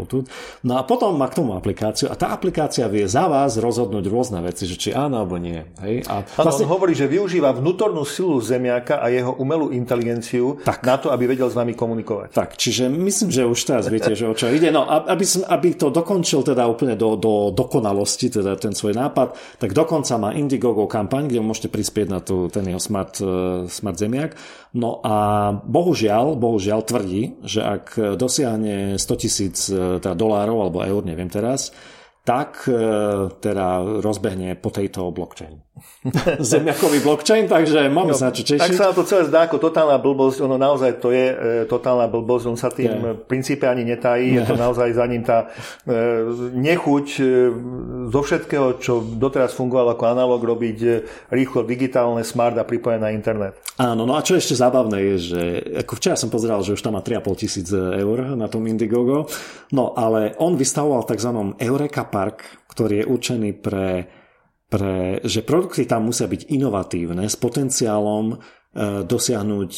No 0.62 0.78
a 0.78 0.86
potom 0.86 1.18
má 1.18 1.26
k 1.26 1.42
tomu 1.42 1.58
aplikáciu 1.58 2.08
a 2.08 2.14
tá 2.14 2.30
aplikácia 2.30 2.86
vie 2.86 3.04
za 3.04 3.26
vás 3.26 3.58
rozhodnúť 3.58 4.04
rôzne 4.06 4.38
veci, 4.46 4.64
že 4.70 4.78
či 4.78 4.90
áno 4.94 5.20
alebo 5.20 5.36
nie. 5.36 5.60
Hej? 5.82 6.06
A 6.06 6.22
vlastne... 6.22 6.64
on 6.64 6.72
hovorí, 6.72 6.94
že 6.94 7.10
využíva 7.10 7.50
vnútornú 7.56 8.06
silu 8.06 8.38
zemiaka 8.38 9.02
a 9.02 9.10
jeho 9.10 9.34
umelú 9.36 9.74
inteligenciu 9.74 10.62
tak. 10.62 10.86
na 10.86 10.96
to, 10.96 11.10
aby 11.10 11.26
vedel 11.34 11.50
s 11.50 11.56
vami 11.58 11.74
komunikovať. 11.74 12.30
Tak, 12.30 12.60
Čiže 12.60 12.92
myslím, 12.92 13.32
že 13.32 13.48
už 13.48 13.60
teraz 13.64 13.88
viete, 13.88 14.12
že 14.12 14.28
o 14.28 14.36
čo 14.36 14.52
ide. 14.52 14.68
No, 14.68 14.84
aby, 14.84 15.24
som, 15.24 15.48
aby 15.48 15.74
to 15.74 15.88
dokončil 15.88 16.44
teda 16.44 16.68
úplne 16.68 16.92
do, 16.92 17.16
do 17.16 17.48
dokonalosti, 17.50 18.28
teda 18.28 18.60
ten 18.60 18.76
svoj 18.76 18.92
nápad, 18.92 19.34
tak 19.56 19.72
dokonca 19.72 20.20
má 20.20 20.36
Indiegogo 20.36 20.84
kampaň, 20.84 21.32
kde 21.32 21.40
môžete 21.40 21.72
prispieť 21.72 22.06
na 22.12 22.20
tú, 22.20 22.52
ten 22.52 22.68
jeho 22.68 22.76
smart, 22.76 23.16
e, 23.16 23.64
smart 23.66 23.96
zemiak. 23.96 24.36
No 24.76 25.02
a 25.02 25.50
bohužiaľ, 25.56 26.38
bohužiaľ 26.38 26.80
tvrdí, 26.86 27.42
že 27.42 27.64
ak 27.64 28.14
dosiahne 28.14 29.00
100 29.00 29.22
tisíc 29.24 29.56
e, 29.66 29.89
teda 29.98 30.14
dolárov 30.14 30.70
alebo 30.70 30.84
eur, 30.86 31.02
neviem 31.02 31.26
teraz, 31.26 31.74
tak 32.30 32.70
e, 32.70 32.78
teda 33.42 33.98
rozbehne 33.98 34.54
po 34.54 34.70
tejto 34.70 35.10
blockchain. 35.10 35.58
Zemiakový 36.38 37.02
blockchain, 37.02 37.50
takže 37.50 37.90
máme 37.90 38.14
no, 38.14 38.18
sa 38.18 38.30
čo 38.30 38.46
tešiť. 38.46 38.62
Tak 38.62 38.76
sa 38.76 38.86
na 38.92 38.94
to 38.94 39.02
celé 39.02 39.26
zdá 39.26 39.50
ako 39.50 39.58
totálna 39.58 39.98
blbosť, 39.98 40.38
ono 40.44 40.54
naozaj 40.54 41.02
to 41.02 41.10
je 41.10 41.26
e, 41.26 41.34
totálna 41.66 42.06
blbosť, 42.06 42.44
on 42.46 42.54
sa 42.54 42.70
tým 42.70 42.86
yeah. 42.86 43.16
v 43.18 43.26
princípe 43.26 43.66
ani 43.66 43.82
netají, 43.82 44.30
yeah. 44.30 44.46
je 44.46 44.52
to 44.52 44.54
naozaj 44.54 44.94
za 44.94 45.04
ním 45.10 45.26
tá 45.26 45.50
e, 45.84 45.96
nechuť 46.54 47.06
e, 47.18 47.22
zo 48.14 48.20
všetkého, 48.22 48.78
čo 48.78 49.02
doteraz 49.02 49.50
fungovalo 49.56 49.98
ako 49.98 50.04
analog, 50.06 50.38
robiť 50.38 50.78
e, 50.84 50.88
rýchlo 51.34 51.66
digitálne, 51.66 52.22
smart 52.22 52.54
a 52.60 52.64
pripojené 52.68 53.00
na 53.00 53.10
internet. 53.10 53.58
Áno, 53.80 54.04
no 54.04 54.14
a 54.14 54.22
čo 54.22 54.36
ešte 54.36 54.54
zábavné 54.54 55.16
je, 55.16 55.16
že 55.18 55.42
ako 55.82 55.92
včera 55.96 56.14
som 56.14 56.28
pozeral, 56.28 56.60
že 56.62 56.76
už 56.76 56.84
tam 56.84 56.94
má 56.94 57.02
3,5 57.02 57.42
tisíc 57.42 57.68
eur 57.74 58.36
na 58.36 58.46
tom 58.46 58.68
Indiegogo, 58.68 59.26
no 59.72 59.96
ale 59.96 60.36
on 60.36 60.54
vystavoval 60.54 61.08
tzv. 61.08 61.56
Eureka 61.56 62.04
Park, 62.20 62.68
ktorý 62.68 63.00
je 63.00 63.06
určený 63.08 63.50
pre, 63.64 64.04
pre, 64.68 65.24
že 65.24 65.40
produkty 65.40 65.88
tam 65.88 66.12
musia 66.12 66.28
byť 66.28 66.52
inovatívne 66.52 67.24
s 67.24 67.40
potenciálom 67.40 68.36
dosiahnuť 69.00 69.72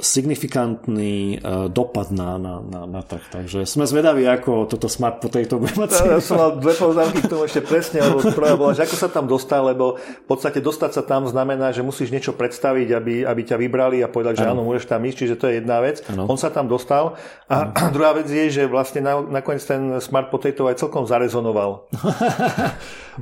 signifikantný 0.00 1.44
dopad 1.68 2.08
na, 2.16 2.40
na, 2.40 2.64
na, 2.64 2.80
na 2.88 3.02
trh. 3.04 3.28
Takže 3.28 3.68
sme 3.68 3.84
zvedaví, 3.84 4.24
ako 4.24 4.64
toto 4.64 4.88
smart 4.88 5.20
potato 5.20 5.60
bude 5.60 5.76
mať. 5.76 6.00
Ja 6.08 6.16
som 6.16 6.40
mal 6.40 6.56
dve 6.56 6.72
poznámky 6.72 7.20
k 7.20 7.28
tomu 7.28 7.44
ešte 7.44 7.60
presne, 7.60 8.00
lebo 8.00 8.24
prvá 8.32 8.56
bola, 8.56 8.72
že 8.72 8.88
ako 8.88 8.96
sa 8.96 9.12
tam 9.12 9.28
dostal, 9.28 9.68
lebo 9.68 10.00
v 10.00 10.24
podstate 10.24 10.64
dostať 10.64 10.90
sa 10.96 11.02
tam 11.04 11.28
znamená, 11.28 11.76
že 11.76 11.84
musíš 11.84 12.08
niečo 12.08 12.32
predstaviť, 12.32 12.88
aby, 12.96 13.14
aby 13.28 13.40
ťa 13.44 13.60
vybrali 13.60 14.00
a 14.00 14.08
povedať, 14.08 14.40
že 14.40 14.48
áno, 14.48 14.64
môžeš 14.64 14.88
tam 14.88 15.04
ísť, 15.04 15.16
čiže 15.20 15.34
to 15.36 15.52
je 15.52 15.60
jedna 15.60 15.84
vec. 15.84 16.00
Ano. 16.08 16.24
On 16.32 16.40
sa 16.40 16.48
tam 16.48 16.72
dostal. 16.72 17.20
A 17.52 17.68
ano. 17.68 17.92
druhá 18.00 18.16
vec 18.16 18.32
je, 18.32 18.48
že 18.48 18.64
vlastne 18.64 19.04
na, 19.04 19.20
nakoniec 19.20 19.60
ten 19.60 20.00
smart 20.00 20.32
potato 20.32 20.72
aj 20.72 20.80
celkom 20.80 21.04
zarezonoval. 21.04 21.84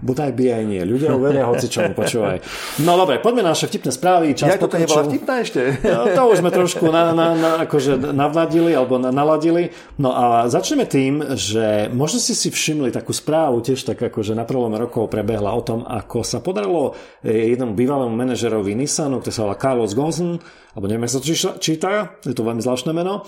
Bodaj 0.07 0.31
by 0.39 0.45
aj 0.55 0.65
nie. 0.71 0.83
Ľudia 0.87 1.19
uveria 1.19 1.51
hoci 1.51 1.67
čo 1.67 1.83
počúvaj. 1.91 2.39
No 2.87 2.95
dobre, 2.95 3.19
poďme 3.19 3.43
na 3.43 3.59
naše 3.59 3.67
vtipné 3.67 3.91
správy. 3.91 4.39
Čas 4.39 4.55
ja 4.55 4.59
to 5.01 5.09
nebola 5.09 5.13
vtipná 5.17 5.35
ešte. 5.41 5.61
No, 5.83 6.01
to 6.13 6.23
už 6.31 6.37
sme 6.45 6.51
trošku 6.53 6.85
na, 6.93 7.17
na, 7.17 7.27
na, 7.33 7.51
akože 7.65 7.97
navladili 8.13 8.77
alebo 8.77 9.01
na, 9.01 9.11
naladili. 9.11 9.73
No 9.97 10.13
a 10.13 10.47
začneme 10.47 10.85
tým, 10.85 11.35
že 11.35 11.89
možno 11.91 12.21
si 12.21 12.37
si 12.37 12.53
všimli 12.53 12.93
takú 12.93 13.17
správu, 13.17 13.65
tiež 13.65 13.83
tak 13.83 14.01
akože 14.01 14.37
na 14.37 14.45
prvom 14.45 14.73
rokov 14.77 15.09
prebehla 15.09 15.51
o 15.53 15.63
tom, 15.65 15.83
ako 15.83 16.23
sa 16.23 16.39
podarilo 16.45 16.95
eh, 17.25 17.57
jednému 17.57 17.75
bývalému 17.75 18.13
manažerovi 18.13 18.77
Nissanu, 18.77 19.19
ktorý 19.25 19.35
sa 19.35 19.45
volá 19.49 19.57
Carlos 19.57 19.93
Gozen, 19.97 20.39
alebo 20.77 20.87
neviem, 20.87 21.11
sa 21.11 21.19
to 21.19 21.27
číta, 21.59 22.15
je 22.23 22.37
to 22.37 22.47
veľmi 22.47 22.63
zvláštne 22.63 22.95
meno, 22.95 23.27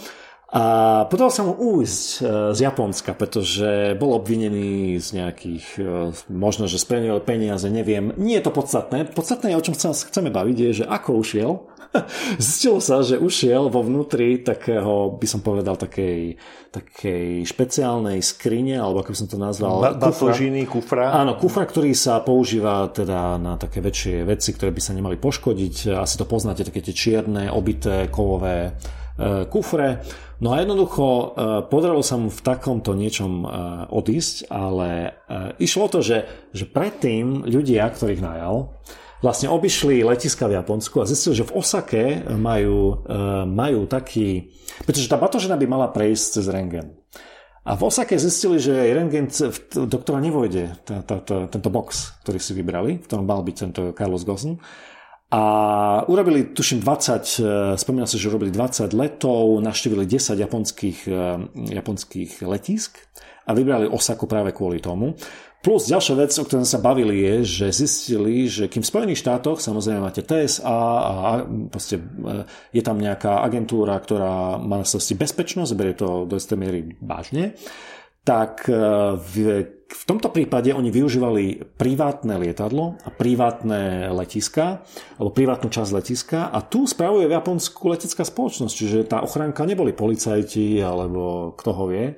a 0.53 0.65
podarilo 1.09 1.33
sa 1.33 1.49
mu 1.49 1.57
újsť 1.57 2.09
e, 2.21 2.21
z 2.53 2.59
Japonska, 2.61 3.17
pretože 3.17 3.97
bol 3.97 4.13
obvinený 4.21 5.01
z 5.01 5.09
nejakých, 5.17 5.67
e, 5.81 6.13
možno, 6.29 6.69
že 6.69 6.77
sprenil 6.77 7.25
peniaze, 7.25 7.65
neviem. 7.73 8.13
Nie 8.21 8.45
je 8.45 8.45
to 8.45 8.53
podstatné. 8.53 9.09
Podstatné 9.17 9.49
je, 9.49 9.57
o 9.57 9.65
čom 9.65 9.73
chceme 9.81 10.29
baviť, 10.29 10.57
je, 10.61 10.71
že 10.81 10.85
ako 10.85 11.25
ušiel. 11.25 11.73
Zistilo 12.37 12.85
sa, 12.85 13.01
že 13.01 13.17
ušiel 13.17 13.73
vo 13.73 13.81
vnútri 13.81 14.45
takého, 14.45 15.17
by 15.17 15.25
som 15.25 15.41
povedal, 15.41 15.81
takej, 15.81 16.37
takej 16.69 17.49
špeciálnej 17.49 18.21
skrine, 18.21 18.77
alebo 18.77 19.01
ako 19.01 19.17
by 19.17 19.19
som 19.25 19.29
to 19.33 19.41
nazval. 19.41 19.81
Ba- 19.81 19.97
batožiny, 19.97 20.69
kufra. 20.69 21.17
Áno, 21.17 21.41
kufra, 21.41 21.65
ktorý 21.65 21.97
sa 21.97 22.21
používa 22.21 22.93
teda 22.93 23.41
na 23.41 23.57
také 23.57 23.81
väčšie 23.81 24.29
veci, 24.29 24.53
ktoré 24.53 24.69
by 24.69 24.85
sa 24.85 24.93
nemali 24.93 25.17
poškodiť. 25.17 25.97
Asi 25.97 26.21
to 26.21 26.29
poznáte, 26.29 26.69
také 26.69 26.85
tie 26.85 26.93
čierne, 26.93 27.49
obité, 27.49 28.13
kovové 28.13 28.77
kufre. 29.51 30.03
No 30.43 30.51
a 30.51 30.59
jednoducho 30.59 31.07
e, 31.07 31.25
podarilo 31.71 32.03
sa 32.03 32.19
mu 32.19 32.27
v 32.27 32.43
takomto 32.43 32.99
niečom 32.99 33.47
e, 33.47 33.49
odísť, 33.95 34.51
ale 34.51 34.91
e, 34.91 35.11
išlo 35.63 35.87
to, 35.87 36.03
že, 36.03 36.51
že 36.51 36.67
predtým 36.67 37.47
ľudia, 37.47 37.87
ktorých 37.87 38.19
najal, 38.19 38.75
vlastne 39.23 39.55
obišli 39.55 40.03
letiska 40.03 40.51
v 40.51 40.59
Japonsku 40.59 40.99
a 40.99 41.07
zistili, 41.07 41.39
že 41.39 41.47
v 41.47 41.55
Osake 41.55 42.27
majú, 42.27 43.07
majú 43.47 43.87
taký... 43.87 44.51
Pretože 44.83 45.07
tá 45.07 45.15
batožina 45.15 45.55
by 45.55 45.67
mala 45.71 45.95
prejsť 45.95 46.43
cez 46.43 46.51
rengen. 46.51 46.99
A 47.63 47.79
v 47.79 47.87
Osake 47.87 48.19
zistili, 48.19 48.59
že 48.59 48.75
rengen, 48.75 49.31
do 49.71 49.97
ktorého 50.03 50.27
nevojde 50.27 50.75
tento 51.55 51.71
box, 51.71 52.19
ktorý 52.27 52.43
si 52.43 52.51
vybrali, 52.51 52.99
v 52.99 53.07
ktorom 53.07 53.23
mal 53.23 53.47
byť 53.47 53.57
tento 53.63 53.95
Carlos 53.95 54.27
Gossen, 54.27 54.59
a 55.33 55.43
urobili, 56.13 56.53
tuším, 56.53 56.85
20, 56.85 57.41
e, 57.41 57.45
spomínam 57.81 58.05
sa, 58.05 58.21
že 58.21 58.29
urobili 58.29 58.53
20 58.53 58.93
letov, 58.93 59.65
naštívili 59.65 60.05
10 60.05 60.37
japonských, 60.37 61.09
e, 61.09 61.25
japonských 61.73 62.45
letísk 62.45 63.01
a 63.49 63.57
vybrali 63.57 63.89
Osaku 63.89 64.29
práve 64.29 64.53
kvôli 64.53 64.85
tomu. 64.85 65.17
Plus 65.65 65.89
ďalšia 65.89 66.15
vec, 66.21 66.37
o 66.37 66.45
ktorej 66.45 66.69
sa 66.69 66.85
bavili, 66.85 67.25
je, 67.25 67.65
že 67.65 67.67
zistili, 67.73 68.45
že 68.45 68.69
kým 68.69 68.85
v 68.85 68.91
Spojených 68.93 69.23
štátoch 69.25 69.65
samozrejme 69.65 70.05
máte 70.05 70.21
TSA 70.21 70.69
a 70.69 71.49
proste 71.73 71.97
e, 71.97 72.45
je 72.77 72.83
tam 72.85 73.01
nejaká 73.01 73.41
agentúra, 73.41 73.97
ktorá 73.97 74.61
má 74.61 74.85
na 74.85 74.87
bezpečnosť, 75.17 75.73
berie 75.73 75.97
to 75.97 76.29
do 76.29 76.37
istej 76.37 76.61
miery 76.61 76.93
vážne, 77.01 77.57
tak 78.23 78.71
v 78.71 79.35
v 79.93 80.05
tomto 80.09 80.33
prípade 80.33 80.73
oni 80.73 80.89
využívali 80.89 81.77
privátne 81.77 82.41
lietadlo 82.41 82.97
a 83.05 83.09
privátne 83.13 84.09
letiska, 84.11 84.81
alebo 85.21 85.31
privátnu 85.37 85.69
časť 85.69 85.91
letiska 85.93 86.41
a 86.49 86.59
tu 86.65 86.89
spravuje 86.89 87.29
v 87.29 87.37
Japonsku 87.37 87.93
letecká 87.93 88.25
spoločnosť, 88.25 88.73
čiže 88.73 88.99
tá 89.05 89.21
ochranka 89.21 89.69
neboli 89.69 89.93
policajti 89.93 90.81
alebo 90.81 91.53
kto 91.55 91.71
ho 91.77 91.85
vie, 91.93 92.17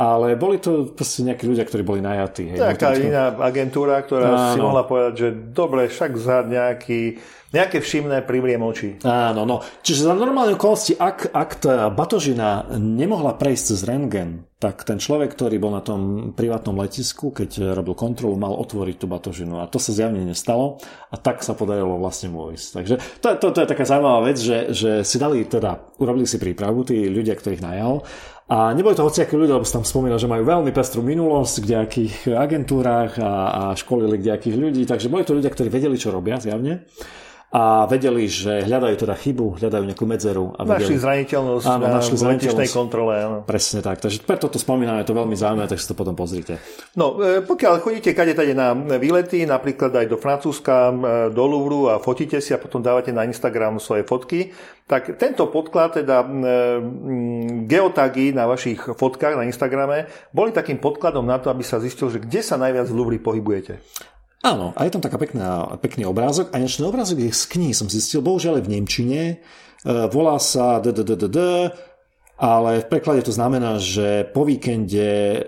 ale 0.00 0.32
boli 0.40 0.56
to 0.56 0.96
proste 0.96 1.28
nejakí 1.28 1.44
ľudia, 1.44 1.68
ktorí 1.68 1.84
boli 1.84 2.00
najatí. 2.00 2.56
Hej, 2.56 2.58
Taká 2.72 2.96
iná 2.96 3.36
agentúra, 3.36 4.00
ktorá 4.00 4.32
Áno. 4.32 4.52
si 4.56 4.58
mohla 4.64 4.88
povedať, 4.88 5.12
že 5.12 5.28
dobre, 5.52 5.92
však 5.92 6.16
za 6.16 6.40
nejaký 6.48 7.20
Nejaké 7.50 7.82
všimné 7.82 8.22
privriem 8.30 8.62
oči. 8.62 9.02
Áno, 9.02 9.42
no. 9.42 9.58
Čiže 9.82 10.06
za 10.06 10.14
normálne 10.14 10.54
okolnosti, 10.54 10.94
ak, 10.94 11.34
ak 11.34 11.50
tá 11.58 11.90
batožina 11.90 12.62
nemohla 12.78 13.34
prejsť 13.34 13.64
cez 13.74 13.80
rengen, 13.82 14.46
tak 14.62 14.86
ten 14.86 15.02
človek, 15.02 15.34
ktorý 15.34 15.58
bol 15.58 15.74
na 15.74 15.82
tom 15.82 16.30
privátnom 16.30 16.78
letisku, 16.78 17.34
keď 17.34 17.74
robil 17.74 17.98
kontrolu, 17.98 18.38
mal 18.38 18.54
otvoriť 18.54 19.02
tú 19.02 19.10
batožinu. 19.10 19.58
A 19.58 19.66
to 19.66 19.82
sa 19.82 19.90
zjavne 19.90 20.22
nestalo 20.22 20.78
a 21.10 21.18
tak 21.18 21.42
sa 21.42 21.58
podarilo 21.58 21.98
vlastne 21.98 22.30
mu 22.30 22.54
ísť. 22.54 22.68
Takže 22.70 22.94
to, 23.18 23.28
to, 23.42 23.46
to 23.50 23.58
je 23.66 23.70
taká 23.74 23.82
zaujímavá 23.82 24.30
vec, 24.30 24.38
že, 24.38 24.70
že 24.70 24.90
si 25.02 25.18
dali 25.18 25.42
teda, 25.42 25.98
urobili 25.98 26.30
si 26.30 26.38
prípravu 26.38 26.86
tí 26.86 27.10
ľudia, 27.10 27.34
ktorých 27.34 27.66
najal 27.66 28.06
a 28.50 28.74
neboli 28.74 28.98
to 28.98 29.06
hociakí 29.06 29.38
ľudia, 29.38 29.54
lebo 29.54 29.62
som 29.62 29.80
tam 29.80 29.86
spomínal, 29.86 30.18
že 30.18 30.26
majú 30.26 30.42
veľmi 30.42 30.74
pestrú 30.74 31.06
minulosť 31.06 31.54
v 31.62 31.66
nejakých 31.70 32.14
agentúrach 32.34 33.14
a, 33.22 33.32
a 33.54 33.62
školili 33.78 34.18
nejakých 34.18 34.56
ľudí, 34.58 34.82
takže 34.90 35.06
boli 35.06 35.22
to 35.22 35.38
ľudia, 35.38 35.54
ktorí 35.54 35.70
vedeli, 35.70 35.94
čo 35.94 36.10
robia 36.10 36.42
zjavne 36.42 36.82
a 37.50 37.82
vedeli, 37.90 38.30
že 38.30 38.62
hľadajú 38.62 38.94
teda 38.94 39.18
chybu, 39.18 39.58
hľadajú 39.58 39.82
nejakú 39.82 40.06
medzeru. 40.06 40.54
A 40.54 40.62
vedeli, 40.62 40.94
našli 40.94 40.96
zraniteľnosť 41.02 41.66
áno, 41.66 41.82
na 41.82 41.98
našli 41.98 42.16
zraniteľnosť. 42.22 42.70
kontrole. 42.70 43.14
Áno. 43.18 43.38
Presne 43.42 43.82
tak. 43.82 43.98
Takže 43.98 44.22
preto 44.22 44.46
to 44.46 44.62
spomíname, 44.62 45.02
je 45.02 45.10
to 45.10 45.18
veľmi 45.18 45.34
zaujímavé, 45.34 45.66
takže 45.66 45.82
si 45.82 45.90
to 45.90 45.98
potom 45.98 46.14
pozrite. 46.14 46.62
No, 46.94 47.18
e, 47.18 47.42
pokiaľ 47.42 47.82
chodíte 47.82 48.14
kade 48.14 48.38
tade 48.38 48.54
na 48.54 48.70
výlety, 48.74 49.42
napríklad 49.50 49.90
aj 49.98 50.06
do 50.06 50.14
Francúzska, 50.14 50.94
e, 50.94 50.94
do 51.34 51.42
Louvru 51.42 51.90
a 51.90 51.98
fotíte 51.98 52.38
si 52.38 52.54
a 52.54 52.62
potom 52.62 52.78
dávate 52.78 53.10
na 53.10 53.26
Instagram 53.26 53.82
svoje 53.82 54.06
fotky, 54.06 54.54
tak 54.86 55.18
tento 55.18 55.50
podklad, 55.50 56.06
teda 56.06 56.22
e, 56.22 56.26
geotagy 57.66 58.30
na 58.30 58.46
vašich 58.46 58.94
fotkách 58.94 59.34
na 59.34 59.42
Instagrame, 59.42 60.06
boli 60.30 60.54
takým 60.54 60.78
podkladom 60.78 61.26
na 61.26 61.42
to, 61.42 61.50
aby 61.50 61.66
sa 61.66 61.82
zistil, 61.82 62.14
že 62.14 62.22
kde 62.22 62.46
sa 62.46 62.54
najviac 62.54 62.86
v 62.86 62.94
Louvre 62.94 63.18
pohybujete. 63.18 63.82
Áno, 64.40 64.72
a 64.72 64.88
je 64.88 64.92
tam 64.96 65.04
taká 65.04 65.20
pekná, 65.20 65.76
pekný 65.84 66.08
obrázok. 66.08 66.48
A 66.56 66.64
ten 66.64 66.88
obrázok 66.88 67.20
je 67.20 67.28
z 67.28 67.44
knihy, 67.44 67.76
som 67.76 67.92
zistil, 67.92 68.24
bohužiaľ 68.24 68.60
je 68.60 68.64
v 68.64 68.72
Nemčine. 68.72 69.20
E, 69.28 69.36
volá 70.08 70.40
sa 70.40 70.80
DDDD, 70.80 71.68
ale 72.40 72.80
v 72.80 72.88
preklade 72.88 73.20
to 73.20 73.36
znamená, 73.36 73.76
že 73.76 74.24
po 74.32 74.48
víkende 74.48 75.12
e, 75.12 75.40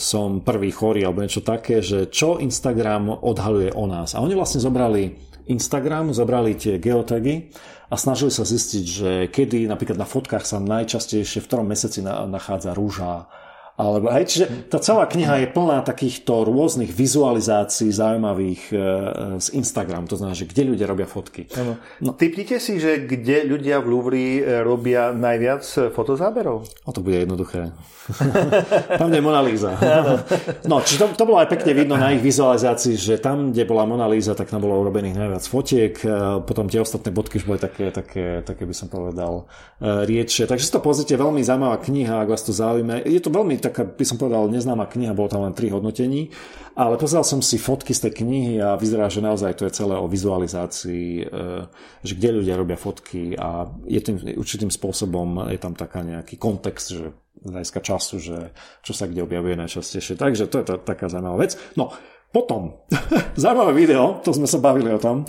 som 0.00 0.40
prvý 0.40 0.72
chorý 0.72 1.04
alebo 1.04 1.20
niečo 1.20 1.44
také, 1.44 1.84
že 1.84 2.08
čo 2.08 2.40
Instagram 2.40 3.20
odhaluje 3.20 3.76
o 3.76 3.84
nás. 3.84 4.16
A 4.16 4.24
oni 4.24 4.32
vlastne 4.32 4.64
zobrali 4.64 5.20
Instagram, 5.52 6.16
zobrali 6.16 6.56
tie 6.56 6.80
geotagy 6.80 7.52
a 7.92 8.00
snažili 8.00 8.32
sa 8.32 8.48
zistiť, 8.48 8.84
že 8.86 9.10
kedy 9.28 9.68
napríklad 9.68 10.00
na 10.00 10.08
fotkách 10.08 10.48
sa 10.48 10.56
najčastejšie 10.56 11.44
v 11.44 11.48
ktorom 11.52 11.68
mesiaci 11.68 12.00
nachádza 12.06 12.72
rúža, 12.72 13.28
alebo, 13.80 14.12
hej, 14.12 14.28
čiže 14.28 14.44
tá 14.68 14.76
celá 14.76 15.08
kniha 15.08 15.40
je 15.40 15.48
plná 15.48 15.80
takýchto 15.80 16.44
rôznych 16.44 16.92
vizualizácií 16.92 17.88
zaujímavých 17.88 18.62
e, 18.68 18.76
z 19.40 19.48
Instagram, 19.56 20.04
to 20.04 20.20
znamená, 20.20 20.36
že 20.36 20.44
kde 20.44 20.76
ľudia 20.76 20.84
robia 20.84 21.08
fotky. 21.08 21.48
Ano. 21.56 21.80
No. 22.04 22.12
Typnite 22.12 22.60
si, 22.60 22.76
že 22.76 23.08
kde 23.08 23.48
ľudia 23.48 23.80
v 23.80 23.86
Louvre 23.88 24.20
e, 24.20 24.60
robia 24.60 25.16
najviac 25.16 25.64
fotozáberov? 25.96 26.68
O 26.84 26.92
to 26.92 27.00
bude 27.00 27.24
jednoduché. 27.24 27.72
tam, 29.00 29.08
kde 29.08 29.18
je 29.22 29.24
Mona 29.24 29.40
Lisa. 29.40 29.72
no, 30.68 30.84
čiže 30.84 30.98
to, 31.00 31.06
to 31.16 31.24
bolo 31.24 31.40
aj 31.40 31.48
pekne 31.48 31.72
vidno 31.72 31.96
na 31.96 32.12
ich 32.12 32.20
vizualizácii, 32.20 33.00
že 33.00 33.16
tam, 33.16 33.54
kde 33.54 33.64
bola 33.64 33.88
Mona 33.88 34.04
Lisa, 34.10 34.36
tak 34.36 34.52
tam 34.52 34.60
bolo 34.60 34.76
urobených 34.76 35.16
najviac 35.16 35.44
fotiek, 35.48 35.94
e, 36.04 36.44
potom 36.44 36.68
tie 36.68 36.84
ostatné 36.84 37.08
bodky 37.08 37.40
už 37.40 37.48
boli 37.48 37.56
také, 37.56 37.88
také, 37.88 38.44
také 38.44 38.68
by 38.68 38.74
som 38.76 38.92
povedal, 38.92 39.48
riedšie. 39.80 40.44
Takže 40.44 40.68
si 40.68 40.72
to 40.74 40.84
pozrite, 40.84 41.16
veľmi 41.16 41.40
zaujímavá 41.40 41.80
kniha, 41.80 42.20
ak 42.20 42.28
vás 42.28 42.44
to 42.44 42.52
zaujíma. 42.52 43.00
Je 43.08 43.22
to 43.22 43.32
veľmi 43.32 43.56
taká, 43.70 43.86
by 43.86 44.04
som 44.04 44.18
povedal, 44.18 44.50
neznáma 44.50 44.90
kniha, 44.90 45.14
bolo 45.14 45.30
tam 45.30 45.46
len 45.46 45.54
tri 45.54 45.70
hodnotení, 45.70 46.34
ale 46.74 46.98
pozeral 46.98 47.22
som 47.22 47.38
si 47.38 47.56
fotky 47.56 47.94
z 47.94 48.10
tej 48.10 48.12
knihy 48.26 48.54
a 48.58 48.74
vyzerá, 48.74 49.06
že 49.06 49.22
naozaj 49.22 49.54
to 49.54 49.66
je 49.70 49.72
celé 49.78 49.94
o 49.94 50.10
vizualizácii, 50.10 51.08
e, 51.22 51.24
že 52.02 52.12
kde 52.18 52.42
ľudia 52.42 52.58
robia 52.58 52.74
fotky 52.74 53.38
a 53.38 53.70
je 53.86 54.00
tým 54.02 54.16
určitým 54.34 54.74
spôsobom, 54.74 55.46
je 55.54 55.60
tam 55.62 55.78
taká 55.78 56.02
nejaký 56.02 56.34
kontext, 56.34 56.86
že 56.90 57.14
z 57.40 57.70
času, 57.80 58.20
že 58.20 58.52
čo 58.84 58.92
sa 58.92 59.08
kde 59.08 59.24
objavuje 59.24 59.56
najčastejšie. 59.56 60.20
Takže 60.20 60.44
to 60.52 60.60
je 60.60 60.64
to, 60.68 60.74
taká 60.84 61.08
zaujímavá 61.08 61.40
vec. 61.40 61.56
No, 61.72 61.88
potom, 62.30 62.86
zaujímavé 63.40 63.72
video, 63.74 64.20
to 64.22 64.30
sme 64.30 64.46
sa 64.46 64.62
bavili 64.62 64.92
o 64.92 65.00
tom, 65.00 65.26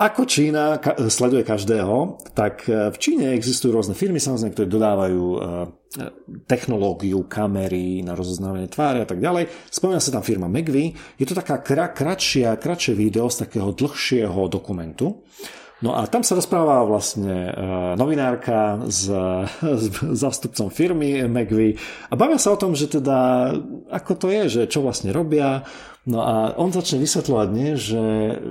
ako 0.00 0.24
Čína 0.26 0.80
sleduje 1.06 1.44
každého, 1.44 2.18
tak 2.32 2.64
e, 2.66 2.88
v 2.90 2.96
Číne 2.96 3.36
existujú 3.36 3.76
rôzne 3.76 3.94
firmy, 3.94 4.18
samozrejme, 4.18 4.56
ktoré 4.56 4.66
dodávajú 4.66 5.24
technológiu, 6.46 7.26
kamery 7.26 8.06
na 8.06 8.14
rozoznávanie 8.14 8.70
tváre 8.70 9.02
a 9.02 9.08
tak 9.08 9.18
ďalej. 9.18 9.50
Spomína 9.74 9.98
sa 9.98 10.14
tam 10.14 10.22
firma 10.22 10.46
Megvy. 10.46 10.94
Je 11.18 11.26
to 11.26 11.34
taká 11.34 11.58
kratšia, 11.90 12.54
kratšie 12.54 12.94
video 12.94 13.26
z 13.26 13.46
takého 13.46 13.74
dlhšieho 13.74 14.46
dokumentu. 14.46 15.26
No 15.80 15.96
a 15.96 16.04
tam 16.04 16.20
sa 16.20 16.36
rozpráva 16.36 16.84
vlastne 16.84 17.56
novinárka 17.96 18.84
s, 18.84 19.08
s 19.64 19.84
zástupcom 19.96 20.68
firmy 20.68 21.24
McVie 21.24 21.80
a 22.12 22.14
bavia 22.20 22.36
sa 22.36 22.52
o 22.52 22.60
tom, 22.60 22.76
že 22.76 23.00
teda 23.00 23.48
ako 23.88 24.12
to 24.20 24.26
je, 24.28 24.42
že 24.60 24.62
čo 24.68 24.84
vlastne 24.84 25.08
robia. 25.08 25.64
No 26.04 26.20
a 26.20 26.52
on 26.60 26.68
začne 26.68 27.00
vysvetľovať, 27.00 27.48
nie, 27.56 27.80
že 27.80 28.02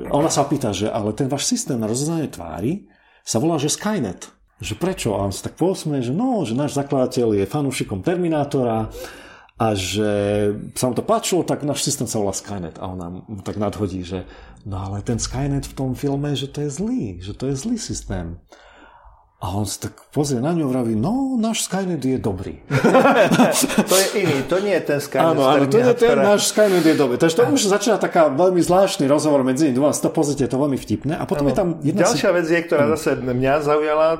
ona 0.10 0.34
sa 0.34 0.50
pýta, 0.50 0.74
že 0.74 0.90
ale 0.90 1.14
ten 1.14 1.30
váš 1.30 1.46
systém 1.46 1.78
na 1.78 1.86
rozoznanie 1.86 2.34
tvári 2.34 2.90
sa 3.22 3.38
volá, 3.38 3.62
že 3.62 3.70
Skynet. 3.70 4.39
Že 4.60 4.76
prečo? 4.76 5.16
A 5.16 5.24
on 5.24 5.32
sa 5.32 5.48
tak 5.48 5.56
posmie, 5.56 6.04
že 6.04 6.12
no, 6.12 6.44
že 6.44 6.52
náš 6.52 6.76
zakladateľ 6.76 7.40
je 7.40 7.46
fanúšikom 7.48 8.04
Terminátora 8.04 8.92
a 9.60 9.68
že 9.76 10.12
sa 10.76 10.88
mu 10.88 10.96
to 10.96 11.04
páčilo, 11.04 11.44
tak 11.44 11.68
náš 11.68 11.84
systém 11.84 12.08
sa 12.08 12.20
volá 12.20 12.36
Skynet. 12.36 12.80
A 12.80 12.92
ona 12.92 13.08
mu 13.12 13.40
tak 13.44 13.60
nadhodí, 13.60 14.04
že 14.04 14.28
no 14.68 14.80
ale 14.80 15.04
ten 15.04 15.20
Skynet 15.20 15.68
v 15.68 15.76
tom 15.76 15.92
filme, 15.96 16.36
že 16.36 16.52
to 16.52 16.64
je 16.64 16.70
zlý, 16.72 17.20
že 17.24 17.36
to 17.36 17.48
je 17.52 17.56
zlý 17.56 17.76
systém. 17.80 18.40
A 19.40 19.56
on 19.56 19.64
sa 19.64 19.88
tak 19.88 19.96
pozrie 20.12 20.44
na 20.44 20.52
ňu 20.52 20.68
a 20.68 20.76
vraví, 20.76 21.00
no, 21.00 21.40
náš 21.40 21.64
Skynet 21.72 22.04
je 22.04 22.20
dobrý. 22.20 22.60
to 23.88 23.96
je 23.96 24.08
iný, 24.20 24.44
to 24.52 24.60
nie 24.60 24.76
je 24.76 24.84
ten 24.84 25.00
Skynet. 25.00 25.32
Áno, 25.32 25.48
áno, 25.48 25.64
to 25.64 25.80
je 25.80 25.96
ten 25.96 26.20
náš 26.20 26.52
Skynet 26.52 26.84
je 26.84 26.92
dobrý. 27.00 27.16
Takže 27.16 27.36
to 27.40 27.44
už 27.48 27.72
začína 27.72 27.96
taká 28.04 28.28
veľmi 28.28 28.60
zvláštny 28.60 29.08
rozhovor 29.08 29.48
medzi 29.48 29.72
nimi 29.72 29.80
dvoma, 29.80 29.96
to 29.96 30.12
pozrite, 30.12 30.44
to 30.44 30.60
veľmi 30.60 30.76
vtipné. 30.76 31.16
A 31.16 31.24
potom 31.24 31.48
ano. 31.48 31.52
je 31.52 31.56
tam 31.56 31.68
jedna... 31.80 32.04
Ďalšia 32.04 32.30
si... 32.30 32.36
vec 32.36 32.46
je, 32.52 32.60
ktorá 32.68 32.84
zase 33.00 33.16
mňa 33.16 33.54
zaujala, 33.64 34.08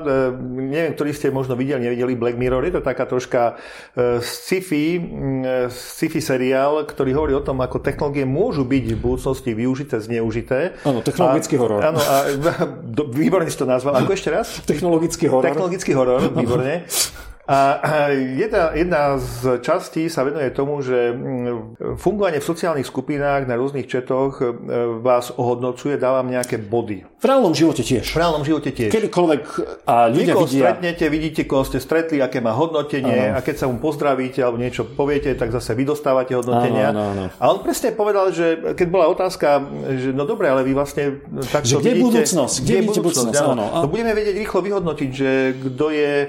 neviem, 0.72 0.92
ktorí 0.96 1.12
ste 1.12 1.28
možno 1.28 1.52
videli, 1.52 1.84
nevideli 1.84 2.16
Black 2.16 2.40
Mirror, 2.40 2.64
je 2.64 2.80
to 2.80 2.82
taká 2.82 3.04
troška 3.04 3.60
e, 3.92 4.24
sci-fi, 4.24 4.96
e, 4.96 5.68
sci-fi 5.68 6.20
seriál, 6.24 6.88
ktorý 6.88 7.12
hovorí 7.12 7.36
o 7.36 7.44
tom, 7.44 7.60
ako 7.60 7.84
technológie 7.84 8.24
môžu 8.24 8.64
byť 8.64 8.96
v 8.96 9.00
budúcnosti 9.04 9.52
využité, 9.52 10.00
zneužité. 10.00 10.80
Áno, 10.80 11.04
technologický 11.04 11.54
a, 11.54 11.60
horor. 11.60 11.80
Áno, 11.84 12.00
a 12.00 12.24
výborne 13.20 13.52
si 13.52 13.60
to 13.60 13.68
nazval. 13.68 14.00
Ako 14.00 14.16
ešte 14.18 14.32
raz? 14.32 14.64
Technologický 14.64 15.09
Technologický 15.10 15.26
horor. 15.26 15.42
Technologický 15.42 15.92
horor, 15.94 16.20
výborne. 16.30 16.82
A 17.50 17.82
jedna, 18.14 18.70
jedna 18.78 19.02
z 19.18 19.58
častí 19.58 20.06
sa 20.06 20.22
venuje 20.22 20.54
tomu, 20.54 20.78
že 20.86 21.10
mm, 21.10 21.98
fungovanie 21.98 22.38
v 22.38 22.46
sociálnych 22.46 22.86
skupinách 22.86 23.50
na 23.50 23.58
rôznych 23.58 23.90
četoch 23.90 24.38
e, 24.38 24.54
vás 25.02 25.34
ohodnocuje, 25.34 25.98
dávam 25.98 26.30
nejaké 26.30 26.62
body. 26.62 27.02
V 27.18 27.24
reálnom 27.26 27.50
živote 27.50 27.82
tiež. 27.82 28.14
V 28.14 28.22
reálnom 28.22 28.46
živote 28.46 28.70
tiež. 28.70 28.94
Kedykoľvek 28.94 29.42
a 29.82 30.06
ľudia 30.06 30.38
Niekoho 30.38 30.46
vidia... 30.46 30.62
stretnete, 30.62 31.04
vidíte, 31.10 31.42
koho 31.50 31.66
ste 31.66 31.82
stretli, 31.82 32.22
aké 32.22 32.38
má 32.38 32.54
hodnotenie 32.54 33.34
ano. 33.34 33.36
a 33.36 33.38
keď 33.42 33.54
sa 33.58 33.66
mu 33.66 33.82
pozdravíte 33.82 34.38
alebo 34.46 34.62
niečo 34.62 34.86
poviete, 34.86 35.34
tak 35.34 35.50
zase 35.50 35.74
vy 35.74 35.90
dostávate 35.90 36.38
hodnotenia. 36.38 36.94
Ano, 36.94 37.18
ano, 37.18 37.26
ano. 37.26 37.34
A 37.34 37.44
on 37.50 37.66
presne 37.66 37.90
povedal, 37.98 38.30
že 38.30 38.78
keď 38.78 38.86
bola 38.86 39.10
otázka, 39.10 39.58
že 39.98 40.14
no 40.14 40.22
dobre, 40.22 40.46
ale 40.46 40.62
vy 40.62 40.70
vlastne 40.70 41.18
takto 41.50 41.66
že 41.66 41.82
kde 41.82 41.92
vidíte... 41.98 42.06
budúcnosť? 42.14 42.56
Kde, 42.62 42.62
kde 42.62 42.76
je 42.78 42.82
budúcnosť? 42.86 43.26
budúcnosť? 43.26 43.58
Áno. 43.58 43.64
No 43.82 43.88
budeme 43.90 44.12
vedieť 44.14 44.36
rýchlo 44.38 44.60
vyhodnotiť, 44.62 45.10
že 45.10 45.30
kto 45.58 45.86
je 45.90 46.12
e, 46.14 46.26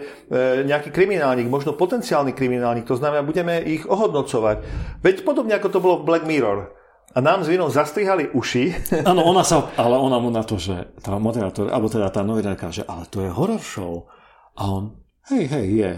nejaký 0.65 0.89
kriminál 0.89 1.10
kriminálnik, 1.11 1.51
možno 1.51 1.75
potenciálny 1.75 2.31
kriminálnik, 2.31 2.87
to 2.87 2.95
znamená, 2.95 3.19
budeme 3.19 3.59
ich 3.59 3.83
ohodnocovať. 3.83 4.63
Veď 5.03 5.27
podobne 5.27 5.59
ako 5.59 5.67
to 5.67 5.83
bolo 5.83 5.95
v 5.99 6.07
Black 6.07 6.23
Mirror. 6.23 6.71
A 7.11 7.19
nám 7.19 7.43
s 7.43 7.51
vinou 7.51 7.67
zastrihali 7.67 8.31
uši. 8.31 8.71
Áno, 9.11 9.27
ona 9.27 9.43
sa, 9.43 9.67
ale 9.75 9.99
ona 9.99 10.23
mu 10.23 10.31
na 10.31 10.47
to, 10.47 10.55
že 10.55 10.95
tá 11.03 11.19
moderátor, 11.19 11.67
alebo 11.67 11.91
teda 11.91 12.07
tá 12.07 12.23
novinárka, 12.23 12.71
že 12.71 12.87
ale 12.87 13.03
to 13.11 13.19
je 13.19 13.27
horror 13.27 13.59
show. 13.59 14.07
A 14.55 14.71
on, 14.71 14.95
hej, 15.27 15.51
hej, 15.51 15.67
je. 15.75 15.91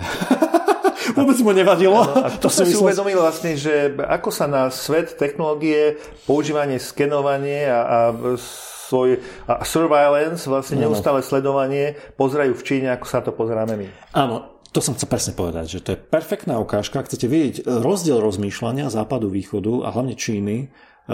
Vôbec 1.22 1.38
mu 1.46 1.54
nevadilo. 1.54 2.02
Ano, 2.02 2.26
a 2.26 2.34
to, 2.34 2.50
to 2.50 2.50
som 2.50 2.66
si 2.66 2.74
uvedomil 2.74 3.22
vlastne, 3.22 3.54
že 3.54 3.94
ako 4.02 4.34
sa 4.34 4.50
na 4.50 4.74
svet 4.74 5.14
technológie, 5.14 6.02
používanie, 6.26 6.82
skenovanie 6.82 7.70
a, 7.70 7.78
a 7.86 7.98
svoj 8.40 9.22
a 9.50 9.66
surveillance, 9.66 10.46
vlastne 10.46 10.82
neustále 10.82 11.26
sledovanie, 11.26 11.98
pozerajú 12.14 12.54
v 12.54 12.66
Číne, 12.66 12.88
ako 12.94 13.06
sa 13.10 13.26
to 13.26 13.34
pozeráme 13.34 13.74
my. 13.74 13.88
Áno, 14.14 14.53
to 14.74 14.82
som 14.82 14.98
chcel 14.98 15.06
presne 15.06 15.34
povedať, 15.38 15.66
že 15.70 15.80
to 15.86 15.90
je 15.94 16.02
perfektná 16.02 16.58
ukážka. 16.58 17.00
Ak 17.00 17.08
chcete 17.08 17.30
vidieť 17.30 17.56
rozdiel 17.70 18.18
rozmýšľania 18.18 18.90
západu, 18.90 19.30
východu 19.30 19.86
a 19.86 19.94
hlavne 19.94 20.18
Číny 20.18 20.58
e, 20.58 20.68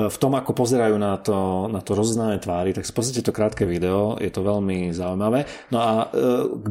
v 0.07 0.17
tom, 0.17 0.31
ako 0.39 0.55
pozerajú 0.55 0.95
na 0.95 1.19
to, 1.19 1.67
na 1.67 1.83
to 1.83 1.91
rozoznanie 1.91 2.39
tvári, 2.39 2.71
tak 2.71 2.87
si 2.87 2.95
pozrite 2.95 3.27
to 3.27 3.35
krátke 3.35 3.67
video, 3.67 4.15
je 4.15 4.31
to 4.31 4.47
veľmi 4.47 4.95
zaujímavé. 4.95 5.43
No 5.75 5.77
a 5.83 5.91
e, 5.91 6.05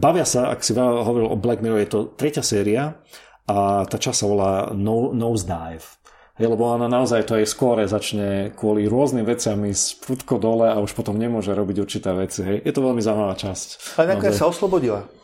bavia 0.00 0.24
sa, 0.24 0.48
ak 0.48 0.64
si 0.64 0.72
hovoril 0.72 1.28
o 1.28 1.36
Black 1.36 1.60
Mirror, 1.60 1.84
je 1.84 1.92
to 1.92 2.00
tretia 2.16 2.40
séria 2.40 2.96
a 3.44 3.84
tá 3.84 4.00
časť 4.00 4.18
sa 4.24 4.26
volá 4.26 4.52
no, 4.72 5.12
Nosedive. 5.12 6.00
Je, 6.38 6.46
lebo 6.46 6.70
ona 6.70 6.86
naozaj 6.86 7.26
to 7.26 7.34
jej 7.34 7.50
skôr 7.50 7.82
začne 7.82 8.54
kvôli 8.54 8.86
rôznym 8.86 9.26
veciam 9.26 9.58
ísť 9.58 10.06
prudko 10.06 10.38
dole 10.38 10.70
a 10.70 10.78
už 10.78 10.94
potom 10.94 11.18
nemôže 11.18 11.50
robiť 11.50 11.76
určité 11.82 12.14
veci. 12.14 12.46
Hej. 12.46 12.62
Je 12.62 12.70
to 12.70 12.86
veľmi 12.86 13.02
zaujímavá 13.02 13.34
časť. 13.34 13.98
Ale 13.98 14.14
naozaj 14.14 14.38
sa 14.38 14.46
oslobodila. 14.46 15.17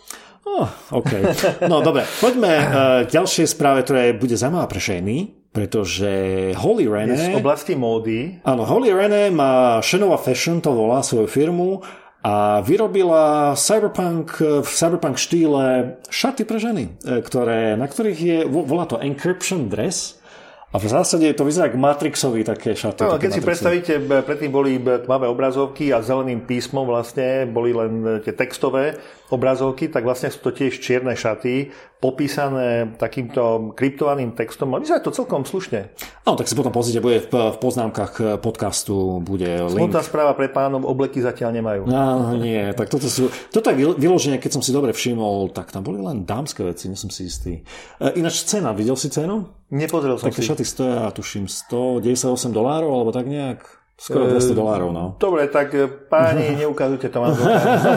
Oh, 0.44 0.68
OK. 0.92 1.10
No 1.72 1.80
dobre, 1.80 2.04
poďme 2.20 2.52
uh, 2.52 2.64
k 3.08 3.10
ďalšej 3.10 3.56
správe, 3.56 3.80
ktorá 3.84 4.12
bude 4.12 4.36
zaujímavá 4.36 4.68
pre 4.68 4.80
ženy, 4.80 5.32
pretože 5.54 6.10
Holly 6.58 6.84
Rene... 6.84 7.16
Je 7.16 7.32
z 7.32 7.40
oblasti 7.40 7.72
módy. 7.72 8.44
Áno, 8.44 8.68
Holly 8.68 8.92
Rene 8.92 9.32
má 9.32 9.80
Shenova 9.80 10.20
Fashion, 10.20 10.60
to 10.60 10.76
volá 10.76 11.00
svoju 11.00 11.30
firmu, 11.30 11.80
a 12.24 12.64
vyrobila 12.64 13.52
cyberpunk, 13.52 14.40
v 14.40 14.68
cyberpunk 14.68 15.20
štýle 15.20 16.00
šaty 16.08 16.48
pre 16.48 16.56
ženy, 16.56 16.96
e, 17.04 17.20
ktoré, 17.20 17.76
na 17.76 17.84
ktorých 17.84 18.20
je, 18.20 18.38
volá 18.48 18.88
to 18.88 18.96
encryption 18.96 19.68
dress, 19.68 20.16
a 20.74 20.82
v 20.82 20.90
zásade 20.90 21.30
to 21.38 21.46
vyzerá 21.46 21.70
ako 21.70 21.78
Matrixový 21.78 22.42
také 22.42 22.74
šaty. 22.74 23.06
No, 23.06 23.14
keď 23.14 23.30
si 23.30 23.46
predstavíte, 23.46 23.92
predtým 24.26 24.50
boli 24.50 24.82
tmavé 24.82 25.30
obrazovky 25.30 25.94
a 25.94 26.02
zeleným 26.02 26.50
písmom 26.50 26.82
vlastne 26.82 27.46
boli 27.46 27.70
len 27.70 28.18
tie 28.26 28.34
textové 28.34 28.98
obrazovky, 29.32 29.88
tak 29.88 30.05
vlastne 30.05 30.28
sú 30.28 30.40
to 30.44 30.51
tiež 30.52 30.76
čierne 30.80 31.16
šaty, 31.16 31.72
popísané 32.05 33.01
takýmto 33.01 33.72
kryptovaným 33.72 34.36
textom. 34.36 34.76
A 34.76 34.82
vyzerá 34.82 35.01
to 35.01 35.09
celkom 35.09 35.48
slušne. 35.48 35.88
Áno, 36.28 36.36
tak 36.36 36.44
si 36.44 36.52
potom 36.52 36.68
pozrite, 36.68 37.01
bude 37.01 37.24
v, 37.24 37.32
v 37.32 37.56
poznámkach 37.56 38.44
podcastu 38.44 39.24
bude 39.24 39.48
link. 39.72 39.88
Smutná 39.88 40.05
správa 40.05 40.36
pre 40.36 40.52
pánom, 40.52 40.84
obleky 40.84 41.24
zatiaľ 41.24 41.56
nemajú. 41.56 41.82
No, 41.88 42.36
nie, 42.36 42.60
tak 42.76 42.92
toto 42.92 43.09
sú, 43.09 43.32
toto 43.48 43.72
je 43.72 43.96
vyloženie, 43.96 44.36
keď 44.36 44.60
som 44.60 44.62
si 44.62 44.68
dobre 44.68 44.92
všimol, 44.92 45.48
tak 45.56 45.72
tam 45.72 45.80
boli 45.80 46.05
len 46.05 46.28
dámske 46.28 46.60
veci, 46.60 46.92
nie 46.92 46.98
som 47.01 47.09
si 47.09 47.24
istý. 47.24 47.64
E, 47.96 48.20
ináč 48.20 48.44
cena, 48.44 48.76
videl 48.76 49.01
si 49.01 49.09
cenu? 49.09 49.48
Nepozrel 49.72 50.20
som 50.20 50.28
Také 50.28 50.44
si. 50.44 50.48
šaty 50.52 50.64
stoja, 50.64 51.09
tuším, 51.09 51.48
198 51.48 52.52
dolárov, 52.52 52.92
alebo 52.92 53.10
tak 53.16 53.24
nejak. 53.24 53.84
Skoro 53.94 54.26
200 54.26 54.50
e, 54.50 54.54
dolárov, 54.58 54.90
no. 54.90 55.04
Dobre, 55.22 55.46
tak 55.46 55.70
e, 55.70 55.86
páni, 55.86 56.50
neukazujte 56.66 57.06
to 57.14 57.22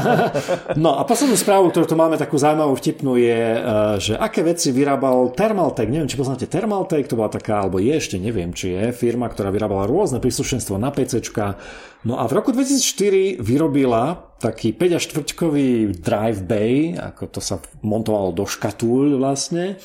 No 0.86 0.94
a 0.94 1.02
poslednú 1.02 1.34
správu, 1.34 1.74
ktorú 1.74 1.90
tu 1.90 1.98
máme 1.98 2.22
takú 2.22 2.38
zaujímavú 2.38 2.78
vtipnú 2.78 3.18
je, 3.18 3.42
e, 3.58 3.60
že 3.98 4.14
aké 4.14 4.46
veci 4.46 4.70
vyrábal 4.70 5.34
Thermaltake. 5.34 5.90
Neviem, 5.90 6.06
či 6.06 6.22
poznáte 6.22 6.46
Thermaltake, 6.46 7.10
to 7.10 7.18
bola 7.18 7.34
taká, 7.34 7.66
alebo 7.66 7.82
je 7.82 7.98
ešte, 7.98 8.22
neviem, 8.22 8.54
či 8.54 8.78
je 8.78 8.94
firma, 8.94 9.26
ktorá 9.26 9.50
vyrábala 9.50 9.90
rôzne 9.90 10.22
príslušenstvo 10.22 10.78
na 10.78 10.94
PCčka. 10.94 11.58
No 12.06 12.22
a 12.22 12.30
v 12.30 12.36
roku 12.38 12.54
2004 12.54 13.42
vyrobila 13.42 14.38
taký 14.38 14.78
5 14.78 15.02
až 15.02 15.04
štvrťkový 15.10 15.98
drive 15.98 16.46
bay, 16.46 16.94
ako 16.94 17.24
to 17.26 17.42
sa 17.42 17.58
montovalo 17.82 18.38
do 18.38 18.46
škatúľ 18.46 19.18
vlastne. 19.18 19.82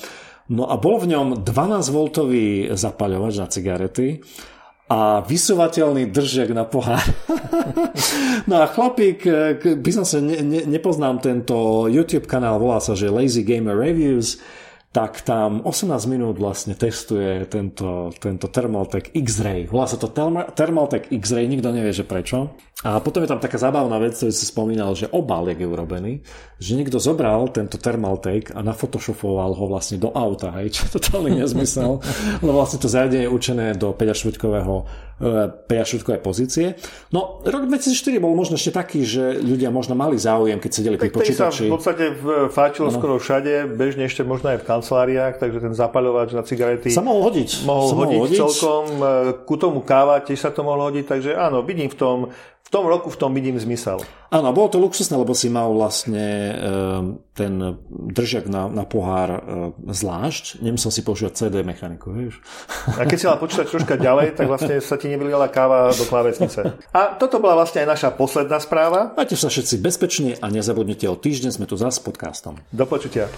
No 0.52 0.68
a 0.68 0.76
bol 0.76 1.01
v 1.01 1.16
ňom 1.16 1.40
12V 1.40 1.97
zapaľovač 2.76 3.34
na 3.40 3.48
cigarety 3.48 4.20
a 4.90 5.22
vysúvateľný 5.24 6.10
držek 6.10 6.52
na 6.52 6.66
pohár. 6.66 7.02
no 8.50 8.60
a 8.60 8.66
chlapík, 8.66 9.24
by 9.62 9.90
som 9.94 10.04
sa 10.04 10.18
ne, 10.18 10.42
ne, 10.42 10.66
nepoznám 10.66 11.22
tento 11.22 11.86
YouTube 11.88 12.26
kanál, 12.28 12.59
volá 12.59 12.82
sa, 12.82 12.98
že 12.98 13.12
Lazy 13.12 13.46
Gamer 13.46 13.78
Reviews, 13.78 14.42
tak 14.92 15.24
tam 15.24 15.64
18 15.64 15.88
minút 16.04 16.36
vlastne 16.36 16.76
testuje 16.76 17.48
tento, 17.48 18.12
tento 18.20 18.52
Thermaltake 18.52 19.16
X-Ray. 19.16 19.64
Volá 19.64 19.88
sa 19.88 19.96
to 19.96 20.12
Thermaltake 20.52 21.09
X-Ray, 21.16 21.48
nikto 21.48 21.72
nevie, 21.72 21.96
že 21.96 22.04
prečo. 22.04 22.52
A 22.82 22.98
potom 22.98 23.22
je 23.22 23.30
tam 23.30 23.38
taká 23.38 23.62
zábavná 23.62 23.94
vec, 24.02 24.18
ktorú 24.18 24.34
si 24.34 24.42
spomínal, 24.42 24.98
že 24.98 25.06
obal 25.14 25.46
je 25.46 25.62
urobený, 25.62 26.18
že 26.59 26.74
niekto 26.74 26.98
zobral 26.98 27.46
tento 27.54 27.78
Thermaltake 27.78 28.50
a 28.50 28.62
nafotoshopoval 28.62 29.54
ho 29.54 29.64
vlastne 29.70 30.02
do 30.02 30.10
auta, 30.10 30.50
hej, 30.59 30.74
čo 30.74 30.80
je 30.86 30.90
totálny 30.98 31.38
nezmysel, 31.38 32.02
lebo 32.42 32.59
vlastne 32.59 32.82
to 32.82 32.90
zariadenie 32.90 33.26
je 33.26 33.30
určené 33.30 33.66
do 33.78 33.94
5-štvrtkového 33.94 34.74
5 35.22 36.18
pozície. 36.18 36.74
No, 37.14 37.38
rok 37.46 37.70
2004 37.70 38.18
bol 38.18 38.34
možno 38.34 38.59
ešte 38.59 38.74
taký, 38.74 39.06
že 39.06 39.38
ľudia 39.38 39.70
možno 39.70 39.94
mali 39.94 40.18
záujem, 40.18 40.59
keď 40.59 40.70
sedeli 40.74 40.96
pri 40.98 41.14
počítači. 41.14 41.62
sa 41.62 41.70
v 41.70 41.74
podstate 41.78 42.04
fáčilo 42.50 42.90
ano. 42.90 42.98
skoro 42.98 43.14
všade, 43.22 43.70
bežne 43.78 44.10
ešte 44.10 44.26
možno 44.26 44.50
aj 44.50 44.59
v 44.62 44.66
kanceláriách, 44.66 45.38
takže 45.38 45.62
ten 45.62 45.74
zapáľovač 45.78 46.34
na 46.34 46.42
cigarety 46.42 46.90
sa 46.90 47.06
mohol 47.06 47.30
hodiť. 47.30 47.62
Mohol, 47.62 47.86
sa 47.86 47.94
mohol 47.94 48.02
hodiť, 48.02 48.18
hodiť 48.18 48.38
celkom. 48.42 48.84
E, 48.98 49.06
ku 49.46 49.54
tomu 49.54 49.78
káva 49.86 50.18
tiež 50.26 50.42
sa 50.42 50.50
to 50.50 50.66
mohol 50.66 50.90
hodiť, 50.90 51.04
takže 51.06 51.30
áno, 51.38 51.62
vidím 51.62 51.86
v 51.86 51.96
tom 51.96 52.16
tom 52.73 52.89
roku 52.89 53.12
v 53.12 53.20
tom 53.20 53.36
vidím 53.36 53.61
zmysel. 53.61 54.01
Áno, 54.32 54.49
bolo 54.57 54.73
to 54.73 54.81
luxusné, 54.81 55.20
lebo 55.20 55.36
si 55.36 55.53
mal 55.53 55.69
vlastne 55.77 56.57
ten 57.36 57.77
držiak 57.93 58.49
na, 58.49 58.65
na 58.73 58.89
pohár 58.89 59.44
zvlášť. 59.85 60.65
Nemusel 60.65 60.89
si 60.89 61.05
používať 61.05 61.36
CD 61.36 61.61
mechaniku, 61.61 62.16
vieš. 62.16 62.40
A 62.97 63.05
keď 63.05 63.19
si 63.20 63.28
mal 63.28 63.36
počítať 63.36 63.69
troška 63.69 64.01
ďalej, 64.01 64.40
tak 64.40 64.49
vlastne 64.49 64.81
sa 64.81 64.97
ti 64.97 65.12
nevylila 65.12 65.53
káva 65.53 65.93
do 65.93 66.09
klávesnice. 66.09 66.81
A 66.97 67.12
toto 67.20 67.44
bola 67.44 67.61
vlastne 67.61 67.85
aj 67.85 67.93
naša 67.93 68.09
posledná 68.16 68.57
správa. 68.57 69.12
Majte 69.12 69.36
sa 69.36 69.53
všetci 69.53 69.77
bezpečne 69.77 70.31
a 70.40 70.49
nezabudnite 70.49 71.05
o 71.12 71.16
týždeň 71.20 71.53
sme 71.53 71.69
tu 71.69 71.77
zás 71.77 72.01
s 72.01 72.03
podcastom. 72.03 72.57
Do 72.73 72.89
počutia. 72.89 73.28